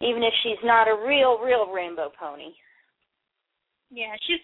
Even 0.00 0.22
if 0.22 0.32
she's 0.42 0.60
not 0.64 0.88
a 0.88 1.06
real, 1.06 1.38
real 1.38 1.70
rainbow 1.70 2.10
pony. 2.18 2.52
Yeah, 3.90 4.14
she's 4.26 4.40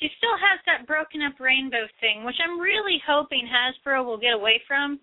she 0.00 0.08
still 0.18 0.34
has 0.34 0.58
that 0.66 0.86
broken 0.86 1.22
up 1.22 1.38
rainbow 1.38 1.86
thing, 2.00 2.24
which 2.24 2.40
I'm 2.42 2.58
really 2.58 2.98
hoping 3.06 3.46
Hasbro 3.46 4.04
will 4.04 4.18
get 4.18 4.34
away 4.34 4.60
from 4.66 4.98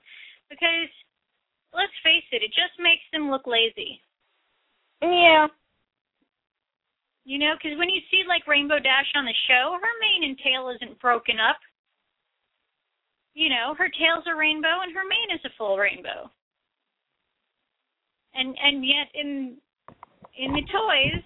because 0.49 0.91
let's 1.71 1.93
face 2.03 2.27
it, 2.31 2.43
it 2.43 2.51
just 2.51 2.75
makes 2.79 3.05
them 3.13 3.31
look 3.31 3.47
lazy. 3.47 4.01
Yeah. 5.01 5.47
You 7.23 7.37
know, 7.37 7.53
because 7.55 7.77
when 7.77 7.89
you 7.89 8.01
see 8.09 8.27
like 8.27 8.47
Rainbow 8.47 8.79
Dash 8.79 9.07
on 9.15 9.23
the 9.23 9.37
show, 9.47 9.77
her 9.77 9.95
mane 10.01 10.27
and 10.27 10.37
tail 10.43 10.73
isn't 10.73 10.99
broken 10.99 11.37
up. 11.39 11.61
You 13.35 13.49
know, 13.49 13.75
her 13.77 13.87
tail's 13.87 14.25
a 14.27 14.35
rainbow 14.35 14.81
and 14.83 14.91
her 14.91 15.05
mane 15.07 15.31
is 15.37 15.45
a 15.45 15.55
full 15.57 15.77
rainbow. 15.77 16.27
And 18.33 18.57
and 18.59 18.83
yet 18.85 19.07
in 19.13 19.57
in 20.39 20.53
the 20.53 20.63
toys, 20.71 21.21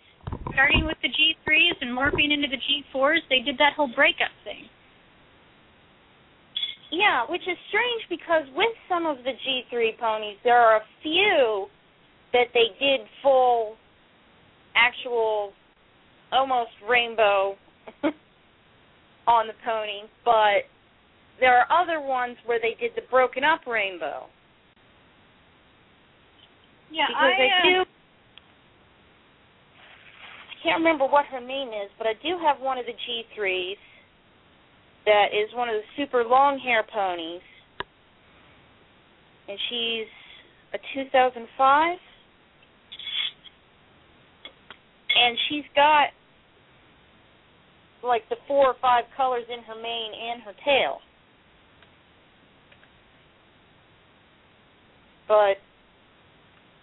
starting 0.53 0.85
with 0.85 0.97
the 1.03 1.09
G3s 1.09 1.77
and 1.81 1.95
morphing 1.95 2.33
into 2.33 2.47
the 2.49 2.57
G4s, 2.57 3.21
they 3.29 3.39
did 3.39 3.57
that 3.59 3.73
whole 3.77 3.89
breakup 3.95 4.33
thing. 4.43 4.65
Yeah, 6.91 7.25
which 7.29 7.41
is 7.41 7.57
strange 7.69 8.03
because 8.09 8.43
with 8.55 8.73
some 8.89 9.05
of 9.05 9.17
the 9.23 9.31
G3 9.31 9.97
ponies, 9.99 10.37
there 10.43 10.57
are 10.57 10.77
a 10.77 10.85
few 11.01 11.67
that 12.33 12.47
they 12.53 12.73
did 12.79 13.05
full, 13.21 13.75
actual, 14.75 15.53
almost 16.31 16.71
rainbow 16.89 17.55
on 19.27 19.47
the 19.47 19.53
pony, 19.65 20.09
but 20.25 20.65
there 21.39 21.57
are 21.57 21.67
other 21.69 22.01
ones 22.01 22.37
where 22.45 22.59
they 22.59 22.75
did 22.79 22.91
the 22.95 23.01
broken 23.09 23.43
up 23.43 23.65
rainbow. 23.67 24.25
Yeah, 26.91 27.05
because 27.09 27.33
I, 27.41 27.45
uh, 27.45 27.83
do. 27.83 27.89
I 30.63 30.69
can't 30.69 30.79
remember 30.79 31.05
what 31.05 31.25
her 31.25 31.41
name 31.41 31.69
is, 31.69 31.91
but 31.97 32.07
I 32.07 32.13
do 32.23 32.37
have 32.41 32.61
one 32.61 32.77
of 32.77 32.85
the 32.85 32.93
G3s 32.93 33.75
that 35.05 35.25
is 35.33 35.53
one 35.53 35.67
of 35.67 35.75
the 35.75 35.81
super 35.97 36.23
long 36.23 36.57
hair 36.57 36.83
ponies, 36.89 37.41
and 39.49 39.59
she's 39.69 40.07
a 40.73 40.77
2005, 40.95 41.97
and 45.15 45.37
she's 45.49 45.65
got 45.75 46.07
like 48.01 48.23
the 48.29 48.37
four 48.47 48.67
or 48.67 48.75
five 48.81 49.03
colors 49.17 49.43
in 49.51 49.63
her 49.63 49.75
mane 49.75 50.11
and 50.31 50.43
her 50.43 50.53
tail. 50.63 50.99
But 55.27 55.59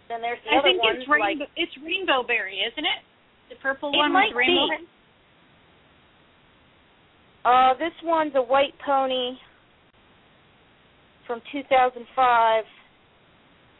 then 0.08 0.20
there's 0.20 0.38
the 0.44 0.54
I 0.54 0.58
other 0.58 0.68
think 0.68 0.82
ones 0.82 0.98
it's 1.00 1.08
rainbow. 1.08 1.44
like 1.44 1.50
it's 1.56 1.72
Rainberry, 1.80 2.60
isn't 2.60 2.84
it? 2.84 3.02
The 3.50 3.56
purple 3.56 3.90
It 3.92 3.96
one 3.98 4.12
might 4.12 4.28
with 4.28 4.36
rainbow. 4.36 4.76
be. 4.78 4.86
Uh, 7.44 7.74
this 7.74 7.92
one's 8.04 8.32
a 8.36 8.42
white 8.42 8.74
pony 8.84 9.36
from 11.26 11.40
2005 11.52 12.64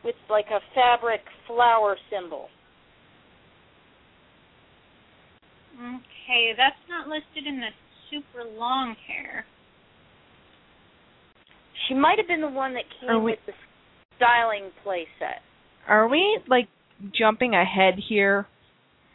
with 0.05 0.15
like 0.29 0.47
a 0.51 0.61
fabric 0.75 1.21
flower 1.47 1.97
symbol. 2.11 2.49
Okay, 5.79 6.53
that's 6.57 6.77
not 6.89 7.09
listed 7.09 7.47
in 7.47 7.61
the 7.61 7.69
super 8.11 8.45
long 8.59 8.95
hair. 9.07 9.45
She 11.89 11.95
might 11.95 12.19
have 12.19 12.29
been 12.29 12.41
the 12.41 12.49
one 12.49 12.75
that 12.75 12.85
came 13.01 13.23
we- 13.23 13.33
with 13.33 13.41
the 13.47 13.53
styling 14.17 14.71
play 14.83 15.07
set. 15.19 15.43
Are 15.89 16.07
we 16.09 16.39
like 16.47 16.69
jumping 17.13 17.55
ahead 17.55 17.95
here? 18.09 18.47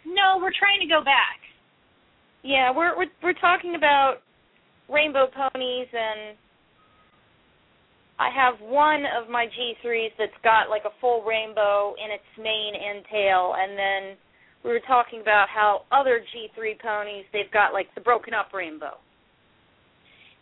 No, 0.06 0.38
we're 0.38 0.53
trying 0.53 0.80
to 0.82 0.88
go 0.88 1.03
back. 1.03 1.41
Yeah, 2.44 2.69
we're 2.69 2.95
we're 2.95 3.14
we're 3.23 3.41
talking 3.41 3.73
about 3.76 4.22
rainbow 4.88 5.26
ponies 5.34 5.90
and 5.90 6.38
I 8.19 8.30
have 8.30 8.61
one 8.61 9.03
of 9.18 9.30
my 9.30 9.48
G3s 9.49 10.14
that's 10.18 10.38
got 10.44 10.69
like 10.69 10.86
a 10.86 10.94
full 11.02 11.26
rainbow 11.26 11.95
in 11.98 12.14
its 12.14 12.30
mane 12.38 12.77
and 12.77 13.03
tail 13.11 13.57
and 13.57 13.73
then 13.73 14.02
we 14.64 14.69
were 14.69 14.86
talking 14.88 15.22
about 15.22 15.49
how 15.49 15.86
other 15.91 16.22
G3 16.34 16.80
ponies 16.80 17.26
they've 17.34 17.52
got 17.52 17.73
like 17.73 17.90
the 17.95 18.02
broken 18.02 18.34
up 18.34 18.53
rainbow. 18.53 18.98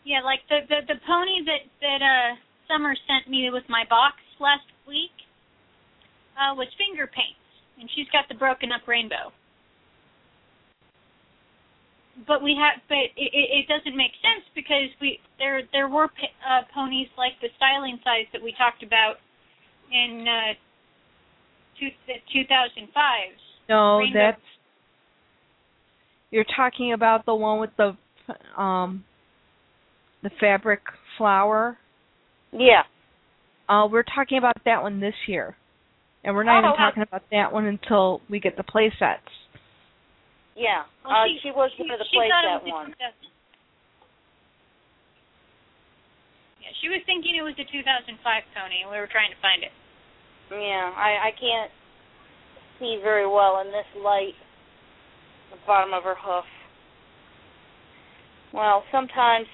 Yeah, 0.03 0.19
like 0.23 0.43
the 0.51 0.67
the 0.67 0.83
the 0.87 0.99
pony 1.07 1.39
that 1.47 1.63
that 1.79 2.01
uh 2.03 2.35
Summer 2.67 2.95
sent 3.07 3.31
me 3.31 3.49
with 3.51 3.63
my 3.69 3.83
box 3.89 4.15
last 4.39 4.67
week 4.87 5.15
uh 6.35 6.55
was 6.55 6.67
finger 6.75 7.07
paints, 7.07 7.43
and 7.79 7.89
she's 7.95 8.07
got 8.11 8.27
the 8.27 8.35
broken 8.35 8.71
up 8.71 8.87
rainbow. 8.87 9.31
But 12.27 12.43
we 12.43 12.55
have, 12.61 12.81
but 12.87 13.09
it, 13.17 13.31
it, 13.33 13.65
it 13.65 13.67
doesn't 13.67 13.97
make 13.97 14.11
sense 14.21 14.45
because 14.53 14.93
we 15.01 15.19
there 15.39 15.61
there 15.71 15.89
were 15.89 16.07
pa- 16.07 16.37
uh, 16.45 16.61
ponies 16.73 17.07
like 17.17 17.33
the 17.41 17.49
styling 17.57 17.97
size 18.03 18.29
that 18.33 18.41
we 18.41 18.53
talked 18.53 18.83
about 18.83 19.15
in 19.91 20.25
uh, 20.27 20.53
two, 21.79 21.89
the 22.05 22.13
2005s. 22.29 23.41
No, 23.67 23.97
Rainbow. 23.97 24.19
that's 24.19 24.41
you're 26.29 26.45
talking 26.55 26.93
about 26.93 27.25
the 27.25 27.33
one 27.35 27.59
with 27.59 27.71
the 27.77 27.95
um 28.61 29.03
the 30.21 30.29
fabric 30.39 30.81
flower. 31.17 31.77
Yeah. 32.51 32.83
Uh, 33.67 33.87
we're 33.87 34.03
talking 34.03 34.37
about 34.37 34.57
that 34.65 34.81
one 34.81 34.99
this 34.99 35.15
year, 35.27 35.55
and 36.23 36.35
we're 36.35 36.43
not 36.43 36.63
Oh, 36.63 36.67
even 36.69 36.77
talking 36.77 37.03
about 37.03 37.23
that 37.31 37.51
one 37.51 37.65
until 37.65 38.21
we 38.29 38.39
get 38.39 38.55
the 38.57 38.63
play 38.63 38.93
sets. 38.99 39.21
Yeah. 40.55 40.85
Well, 41.03 41.13
uh, 41.13 41.25
she- 41.27 41.39
she, 41.41 41.51
was 41.51 41.71
one 41.77 41.91
of 41.91 41.99
the 41.99 42.05
she 42.09 42.17
play 42.17 42.29
thought 42.29 42.45
it 42.45 42.53
set 42.53 42.63
was 42.63 42.69
a 42.69 42.75
ones. 42.75 42.95
2000 42.97 43.13
Yeah, 46.61 46.71
she 46.81 46.87
was 46.89 47.01
thinking 47.05 47.35
it 47.35 47.41
was 47.45 47.57
a 47.57 47.65
2005 47.65 48.21
pony, 48.55 48.81
and 48.85 48.89
we 48.91 48.97
were 48.97 49.09
trying 49.09 49.31
to 49.33 49.39
find 49.41 49.63
it. 49.63 49.73
Yeah, 50.51 50.93
I 50.93 51.29
I 51.29 51.31
can't 51.39 51.71
see 52.79 52.99
very 53.01 53.25
well 53.27 53.61
in 53.61 53.71
this 53.71 53.87
light. 53.97 54.35
The 55.51 55.57
bottom 55.65 55.93
of 55.93 56.03
her 56.03 56.15
hoof. 56.15 56.45
Well, 58.53 58.83
sometimes. 58.91 59.47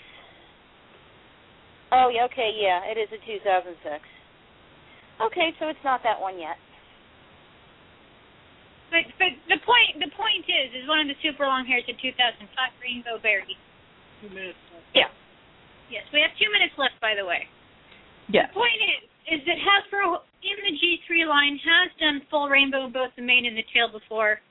Oh 1.92 2.10
yeah, 2.14 2.26
okay, 2.26 2.52
yeah, 2.60 2.84
it 2.86 2.98
is 3.00 3.10
a 3.12 3.18
2006. 3.26 4.04
Okay, 5.22 5.52
so 5.60 5.68
it's 5.68 5.84
not 5.84 6.02
that 6.04 6.20
one 6.20 6.38
yet. 6.40 6.58
But 8.90 9.06
but 9.22 9.32
the 9.46 9.62
point 9.62 10.02
the 10.02 10.12
point 10.18 10.46
is 10.50 10.74
is 10.74 10.90
one 10.90 11.00
of 11.00 11.08
the 11.08 11.18
super 11.22 11.46
long 11.46 11.66
hairs 11.66 11.86
in 11.86 11.96
2005 12.02 12.42
Rainberry. 12.82 13.54
Two 14.22 14.34
minutes 14.34 14.58
left. 14.74 14.90
Yeah. 14.98 15.14
Yes, 15.94 16.06
we 16.14 16.22
have 16.22 16.34
two 16.38 16.50
minutes 16.50 16.74
left, 16.78 16.98
by 17.02 17.14
the 17.14 17.26
way. 17.26 17.46
Yes. 18.30 18.50
The 18.50 18.58
point 18.58 18.82
is 18.82 19.02
is 19.30 19.42
that 19.46 19.62
Hasbro 19.62 20.26
in 20.42 20.58
the 20.66 20.74
G3 20.74 21.30
line 21.30 21.60
has 21.62 21.94
done 22.02 22.26
full 22.34 22.50
rainbow 22.50 22.90
both 22.90 23.14
the 23.14 23.22
mane 23.22 23.46
and 23.46 23.54
the 23.54 23.66
tail 23.70 23.94
before, 23.94 24.42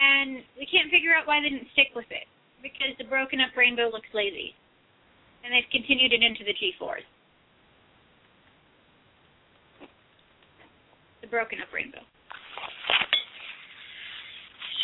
and 0.00 0.40
we 0.56 0.64
can't 0.64 0.88
figure 0.88 1.12
out 1.12 1.28
why 1.28 1.44
they 1.44 1.52
didn't 1.52 1.68
stick 1.76 1.92
with 1.92 2.08
it 2.08 2.24
because 2.64 2.96
the 2.96 3.04
broken 3.04 3.40
up 3.40 3.52
rainbow 3.52 3.92
looks 3.92 4.08
lazy, 4.16 4.56
and 5.44 5.52
they've 5.52 5.68
continued 5.68 6.16
it 6.16 6.24
into 6.24 6.40
the 6.44 6.56
G4s. 6.56 7.04
The 11.20 11.28
broken 11.28 11.60
up 11.60 11.68
rainbow. 11.68 12.00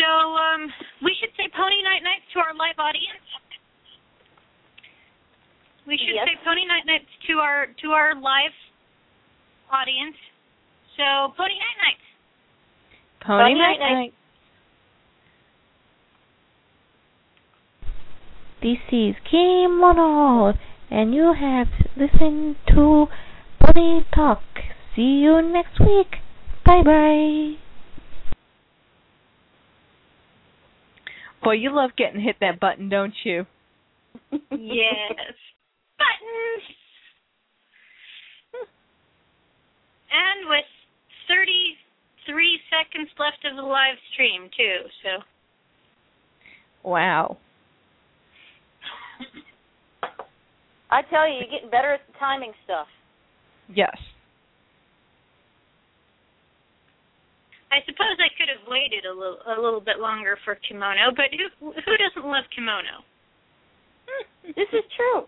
So 0.04 0.12
um, 0.12 0.68
we 1.02 1.16
should 1.18 1.32
say 1.36 1.48
Pony 1.56 1.80
Night 1.80 2.04
Nights 2.04 2.28
to 2.34 2.38
our 2.40 2.52
live 2.52 2.76
audience. 2.76 3.24
We 5.86 5.96
should 5.96 6.14
Yes. 6.14 6.28
say 6.28 6.36
Pony 6.44 6.66
Night 6.66 6.84
Nights 6.84 7.08
to 7.28 7.38
our 7.40 7.66
to 7.80 7.88
our 7.92 8.14
live 8.14 8.52
audience. 9.72 10.16
So 10.96 11.32
Pony 11.36 11.56
Night 11.56 11.78
Nights. 11.80 12.06
Pony 13.20 13.42
Pony 13.42 13.54
Night 13.54 13.78
Night 13.80 13.80
Night. 13.80 13.94
Night. 13.94 14.14
This 18.60 18.80
is 18.92 19.14
Kim 19.30 19.80
Kimono, 19.80 20.54
and 20.90 21.14
you 21.14 21.32
have 21.32 21.68
listened 21.96 22.56
to 22.68 23.06
Pony 23.60 24.04
Talk. 24.14 24.42
See 24.96 25.20
you 25.24 25.40
next 25.40 25.80
week. 25.80 26.20
Bye 26.64 26.82
bye. 26.82 27.63
Boy, 31.44 31.52
you 31.52 31.74
love 31.74 31.90
getting 31.96 32.20
hit 32.20 32.36
that 32.40 32.58
button, 32.58 32.88
don't 32.88 33.14
you? 33.22 33.46
Yes. 34.32 34.40
Buttons. 35.98 36.64
And 40.10 40.48
with 40.48 40.64
33 41.28 42.60
seconds 42.70 43.10
left 43.18 43.44
of 43.44 43.56
the 43.56 43.62
live 43.62 43.96
stream 44.12 44.48
too. 44.56 44.88
So 45.02 45.22
Wow. 46.84 47.38
I 50.90 51.02
tell 51.10 51.28
you, 51.28 51.40
you're 51.40 51.50
getting 51.50 51.70
better 51.70 51.94
at 51.94 52.00
the 52.06 52.18
timing 52.18 52.52
stuff. 52.64 52.86
Yes. 53.74 53.96
I 57.74 57.82
suppose 57.86 58.14
I 58.22 58.30
could 58.38 58.46
have 58.46 58.62
waited 58.70 59.04
a 59.04 59.12
little 59.12 59.38
a 59.50 59.58
little 59.60 59.80
bit 59.80 59.98
longer 59.98 60.38
for 60.44 60.54
kimono, 60.54 61.10
but 61.16 61.34
who 61.34 61.72
who 61.72 61.96
doesn't 61.98 62.24
love 62.24 62.44
kimono? 62.54 63.02
This 64.44 64.68
is 64.74 64.84
true. 64.94 65.26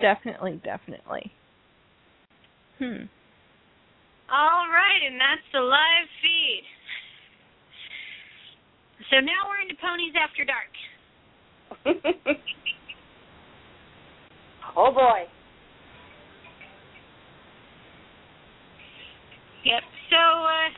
Definitely, 0.00 0.60
definitely. 0.64 1.32
Hmm. 2.78 3.06
All 4.30 4.68
right, 4.68 5.00
and 5.06 5.18
that's 5.18 5.40
the 5.52 5.60
live 5.60 6.08
feed. 6.20 6.64
So 9.10 9.20
now 9.20 9.48
we're 9.48 9.60
into 9.62 9.76
Ponies 9.80 10.14
After 10.20 10.44
Dark. 10.44 10.72
oh 14.76 14.92
boy. 14.92 15.26
Yep. 19.68 19.82
So 20.08 20.16
uh, 20.16 20.72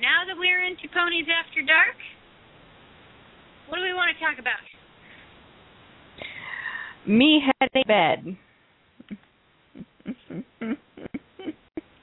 now 0.00 0.22
that 0.22 0.38
we're 0.38 0.62
into 0.62 0.86
Ponies 0.94 1.26
After 1.26 1.62
Dark, 1.66 1.98
what 3.68 3.78
do 3.78 3.82
we 3.82 3.92
want 3.92 4.14
to 4.14 4.24
talk 4.24 4.38
about? 4.38 4.62
Me 7.08 7.42
heading 7.42 7.82
to 7.82 7.88
bed. 7.88 8.36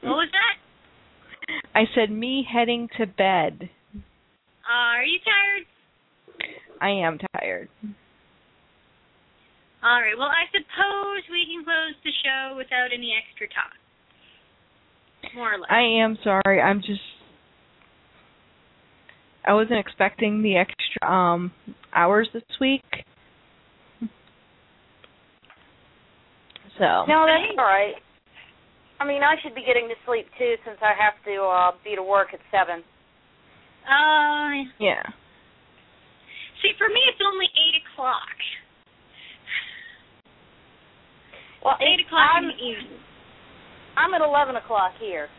What 0.02 0.20
was 0.20 0.30
that? 0.36 0.60
I 1.74 1.86
said 1.96 2.12
me 2.12 2.46
heading 2.52 2.90
to 2.98 3.06
bed. 3.08 3.70
Uh, 4.68 5.00
are 5.00 5.06
you 5.06 5.20
tired? 5.24 5.66
I 6.82 6.90
am 6.90 7.20
tired. 7.40 7.70
All 9.82 10.02
right. 10.02 10.18
Well, 10.18 10.28
I 10.28 10.44
suppose 10.52 11.24
we 11.32 11.48
can 11.48 11.64
close 11.64 11.96
the 12.04 12.12
show 12.24 12.58
without 12.58 12.92
any 12.94 13.16
extra 13.16 13.48
talk. 13.48 13.80
More 15.36 15.54
or 15.54 15.58
less. 15.60 15.70
I 15.70 15.82
am 16.04 16.18
sorry. 16.24 16.62
I'm 16.62 16.82
just 16.82 17.02
I 19.46 19.54
wasn't 19.54 19.80
expecting 19.80 20.42
the 20.42 20.58
extra 20.58 21.10
um 21.10 21.52
hours 21.94 22.28
this 22.34 22.44
week. 22.60 22.84
So 26.78 27.06
No, 27.08 27.26
that's 27.28 27.54
all 27.58 27.66
right. 27.66 27.96
I 29.00 29.06
mean, 29.06 29.22
I 29.22 29.36
should 29.44 29.54
be 29.54 29.64
getting 29.66 29.90
to 29.90 29.96
sleep 30.06 30.28
too, 30.40 30.56
since 30.66 30.78
I 30.82 30.94
have 30.96 31.14
to 31.26 31.44
uh, 31.44 31.72
be 31.84 31.96
to 31.96 32.04
work 32.04 32.30
at 32.34 32.40
seven. 32.52 32.84
Uh, 33.84 34.64
yeah. 34.80 35.04
see, 36.64 36.72
for 36.80 36.88
me, 36.88 37.02
it's 37.12 37.20
only 37.20 37.52
eight 37.52 37.84
o'clock. 37.84 38.32
Well, 41.64 41.76
Eight 41.80 42.06
o'clock 42.06 42.32
I'm, 42.36 42.44
in 42.44 42.50
the 42.52 42.60
evening. 42.64 43.00
I'm 43.98 44.14
at 44.14 44.22
eleven 44.22 44.56
o'clock 44.56 44.94
here. 45.00 45.30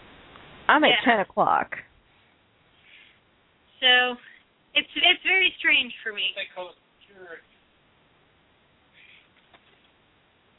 I'm 0.69 0.85
at 0.85 0.91
Yeah. 0.91 1.05
ten 1.05 1.21
o'clock. 1.21 1.77
So 3.81 4.17
it's 4.75 4.89
it's 4.97 5.23
very 5.25 5.53
strange 5.59 5.93
for 6.03 6.13
me. 6.13 6.33
They 6.37 6.47
call 6.55 6.71
it 6.71 6.77
pure. 7.07 7.41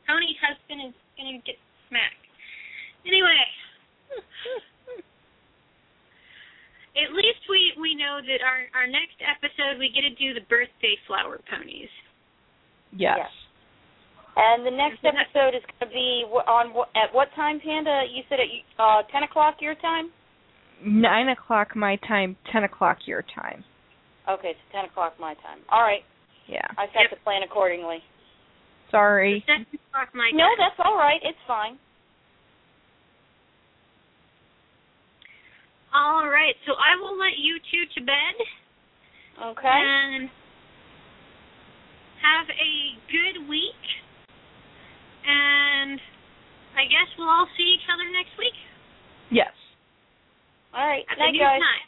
Tony's 0.07 0.37
husband 0.41 0.81
is 0.89 0.93
gonna 1.17 1.39
get 1.45 1.57
smacked. 1.89 2.25
Anyway, 3.05 3.41
at 6.97 7.13
least 7.13 7.39
we 7.49 7.73
we 7.79 7.95
know 7.95 8.19
that 8.21 8.41
our 8.45 8.67
our 8.75 8.87
next 8.87 9.17
episode 9.23 9.79
we 9.79 9.89
get 9.89 10.01
to 10.01 10.13
do 10.15 10.33
the 10.33 10.45
birthday 10.47 10.95
flower 11.07 11.39
ponies. 11.49 11.89
Yes. 12.91 13.17
Yes. 13.17 13.31
And 14.37 14.65
the 14.65 14.71
next 14.71 14.99
episode 15.05 15.55
is 15.55 15.63
going 15.63 15.87
to 15.87 15.93
be 15.93 16.23
on 16.27 16.75
at 16.95 17.13
what 17.15 17.29
time, 17.35 17.59
Panda? 17.63 18.03
You 18.11 18.21
said 18.27 18.39
at 18.43 18.49
uh, 18.83 19.01
ten 19.11 19.23
o'clock 19.23 19.55
your 19.61 19.75
time. 19.75 20.11
Nine 20.83 21.29
o'clock 21.29 21.75
my 21.75 21.95
time, 22.07 22.35
ten 22.51 22.63
o'clock 22.65 22.97
your 23.07 23.23
time. 23.33 23.63
Okay, 24.29 24.51
so 24.53 24.63
ten 24.75 24.85
o'clock 24.85 25.13
my 25.19 25.35
time. 25.35 25.59
All 25.71 25.81
right, 25.81 26.03
Yeah. 26.47 26.67
I 26.77 26.81
have 26.99 27.09
to 27.17 27.23
plan 27.23 27.43
accordingly. 27.43 27.99
Sorry. 28.91 29.43
Seven 29.47 29.65
o'clock 29.71 30.09
my 30.13 30.29
No, 30.33 30.43
time. 30.43 30.57
that's 30.59 30.79
all 30.83 30.97
right. 30.97 31.19
It's 31.23 31.39
fine. 31.47 31.77
All 35.93 36.27
right. 36.27 36.55
So 36.67 36.73
I 36.73 36.99
will 37.01 37.17
let 37.17 37.39
you 37.39 37.55
two 37.71 37.83
to 37.99 38.05
bed 38.05 38.35
Okay. 39.55 39.67
and 39.67 40.29
have 42.21 42.47
a 42.51 42.73
good 43.11 43.47
week. 43.49 43.79
And 45.25 45.99
I 46.77 46.85
guess 46.85 47.09
we'll 47.17 47.29
all 47.29 47.47
see 47.57 47.75
each 47.75 47.87
other 47.89 48.05
next 48.11 48.37
week. 48.37 48.53
Yes. 49.31 49.53
All 50.73 50.85
right. 50.85 51.05
At 51.09 51.17
Night, 51.17 51.33
guys. 51.39 51.61
time. 51.61 51.85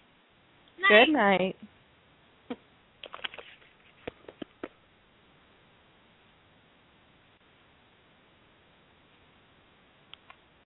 Night. 0.81 1.05
Good 1.05 1.13
night. 1.13 1.55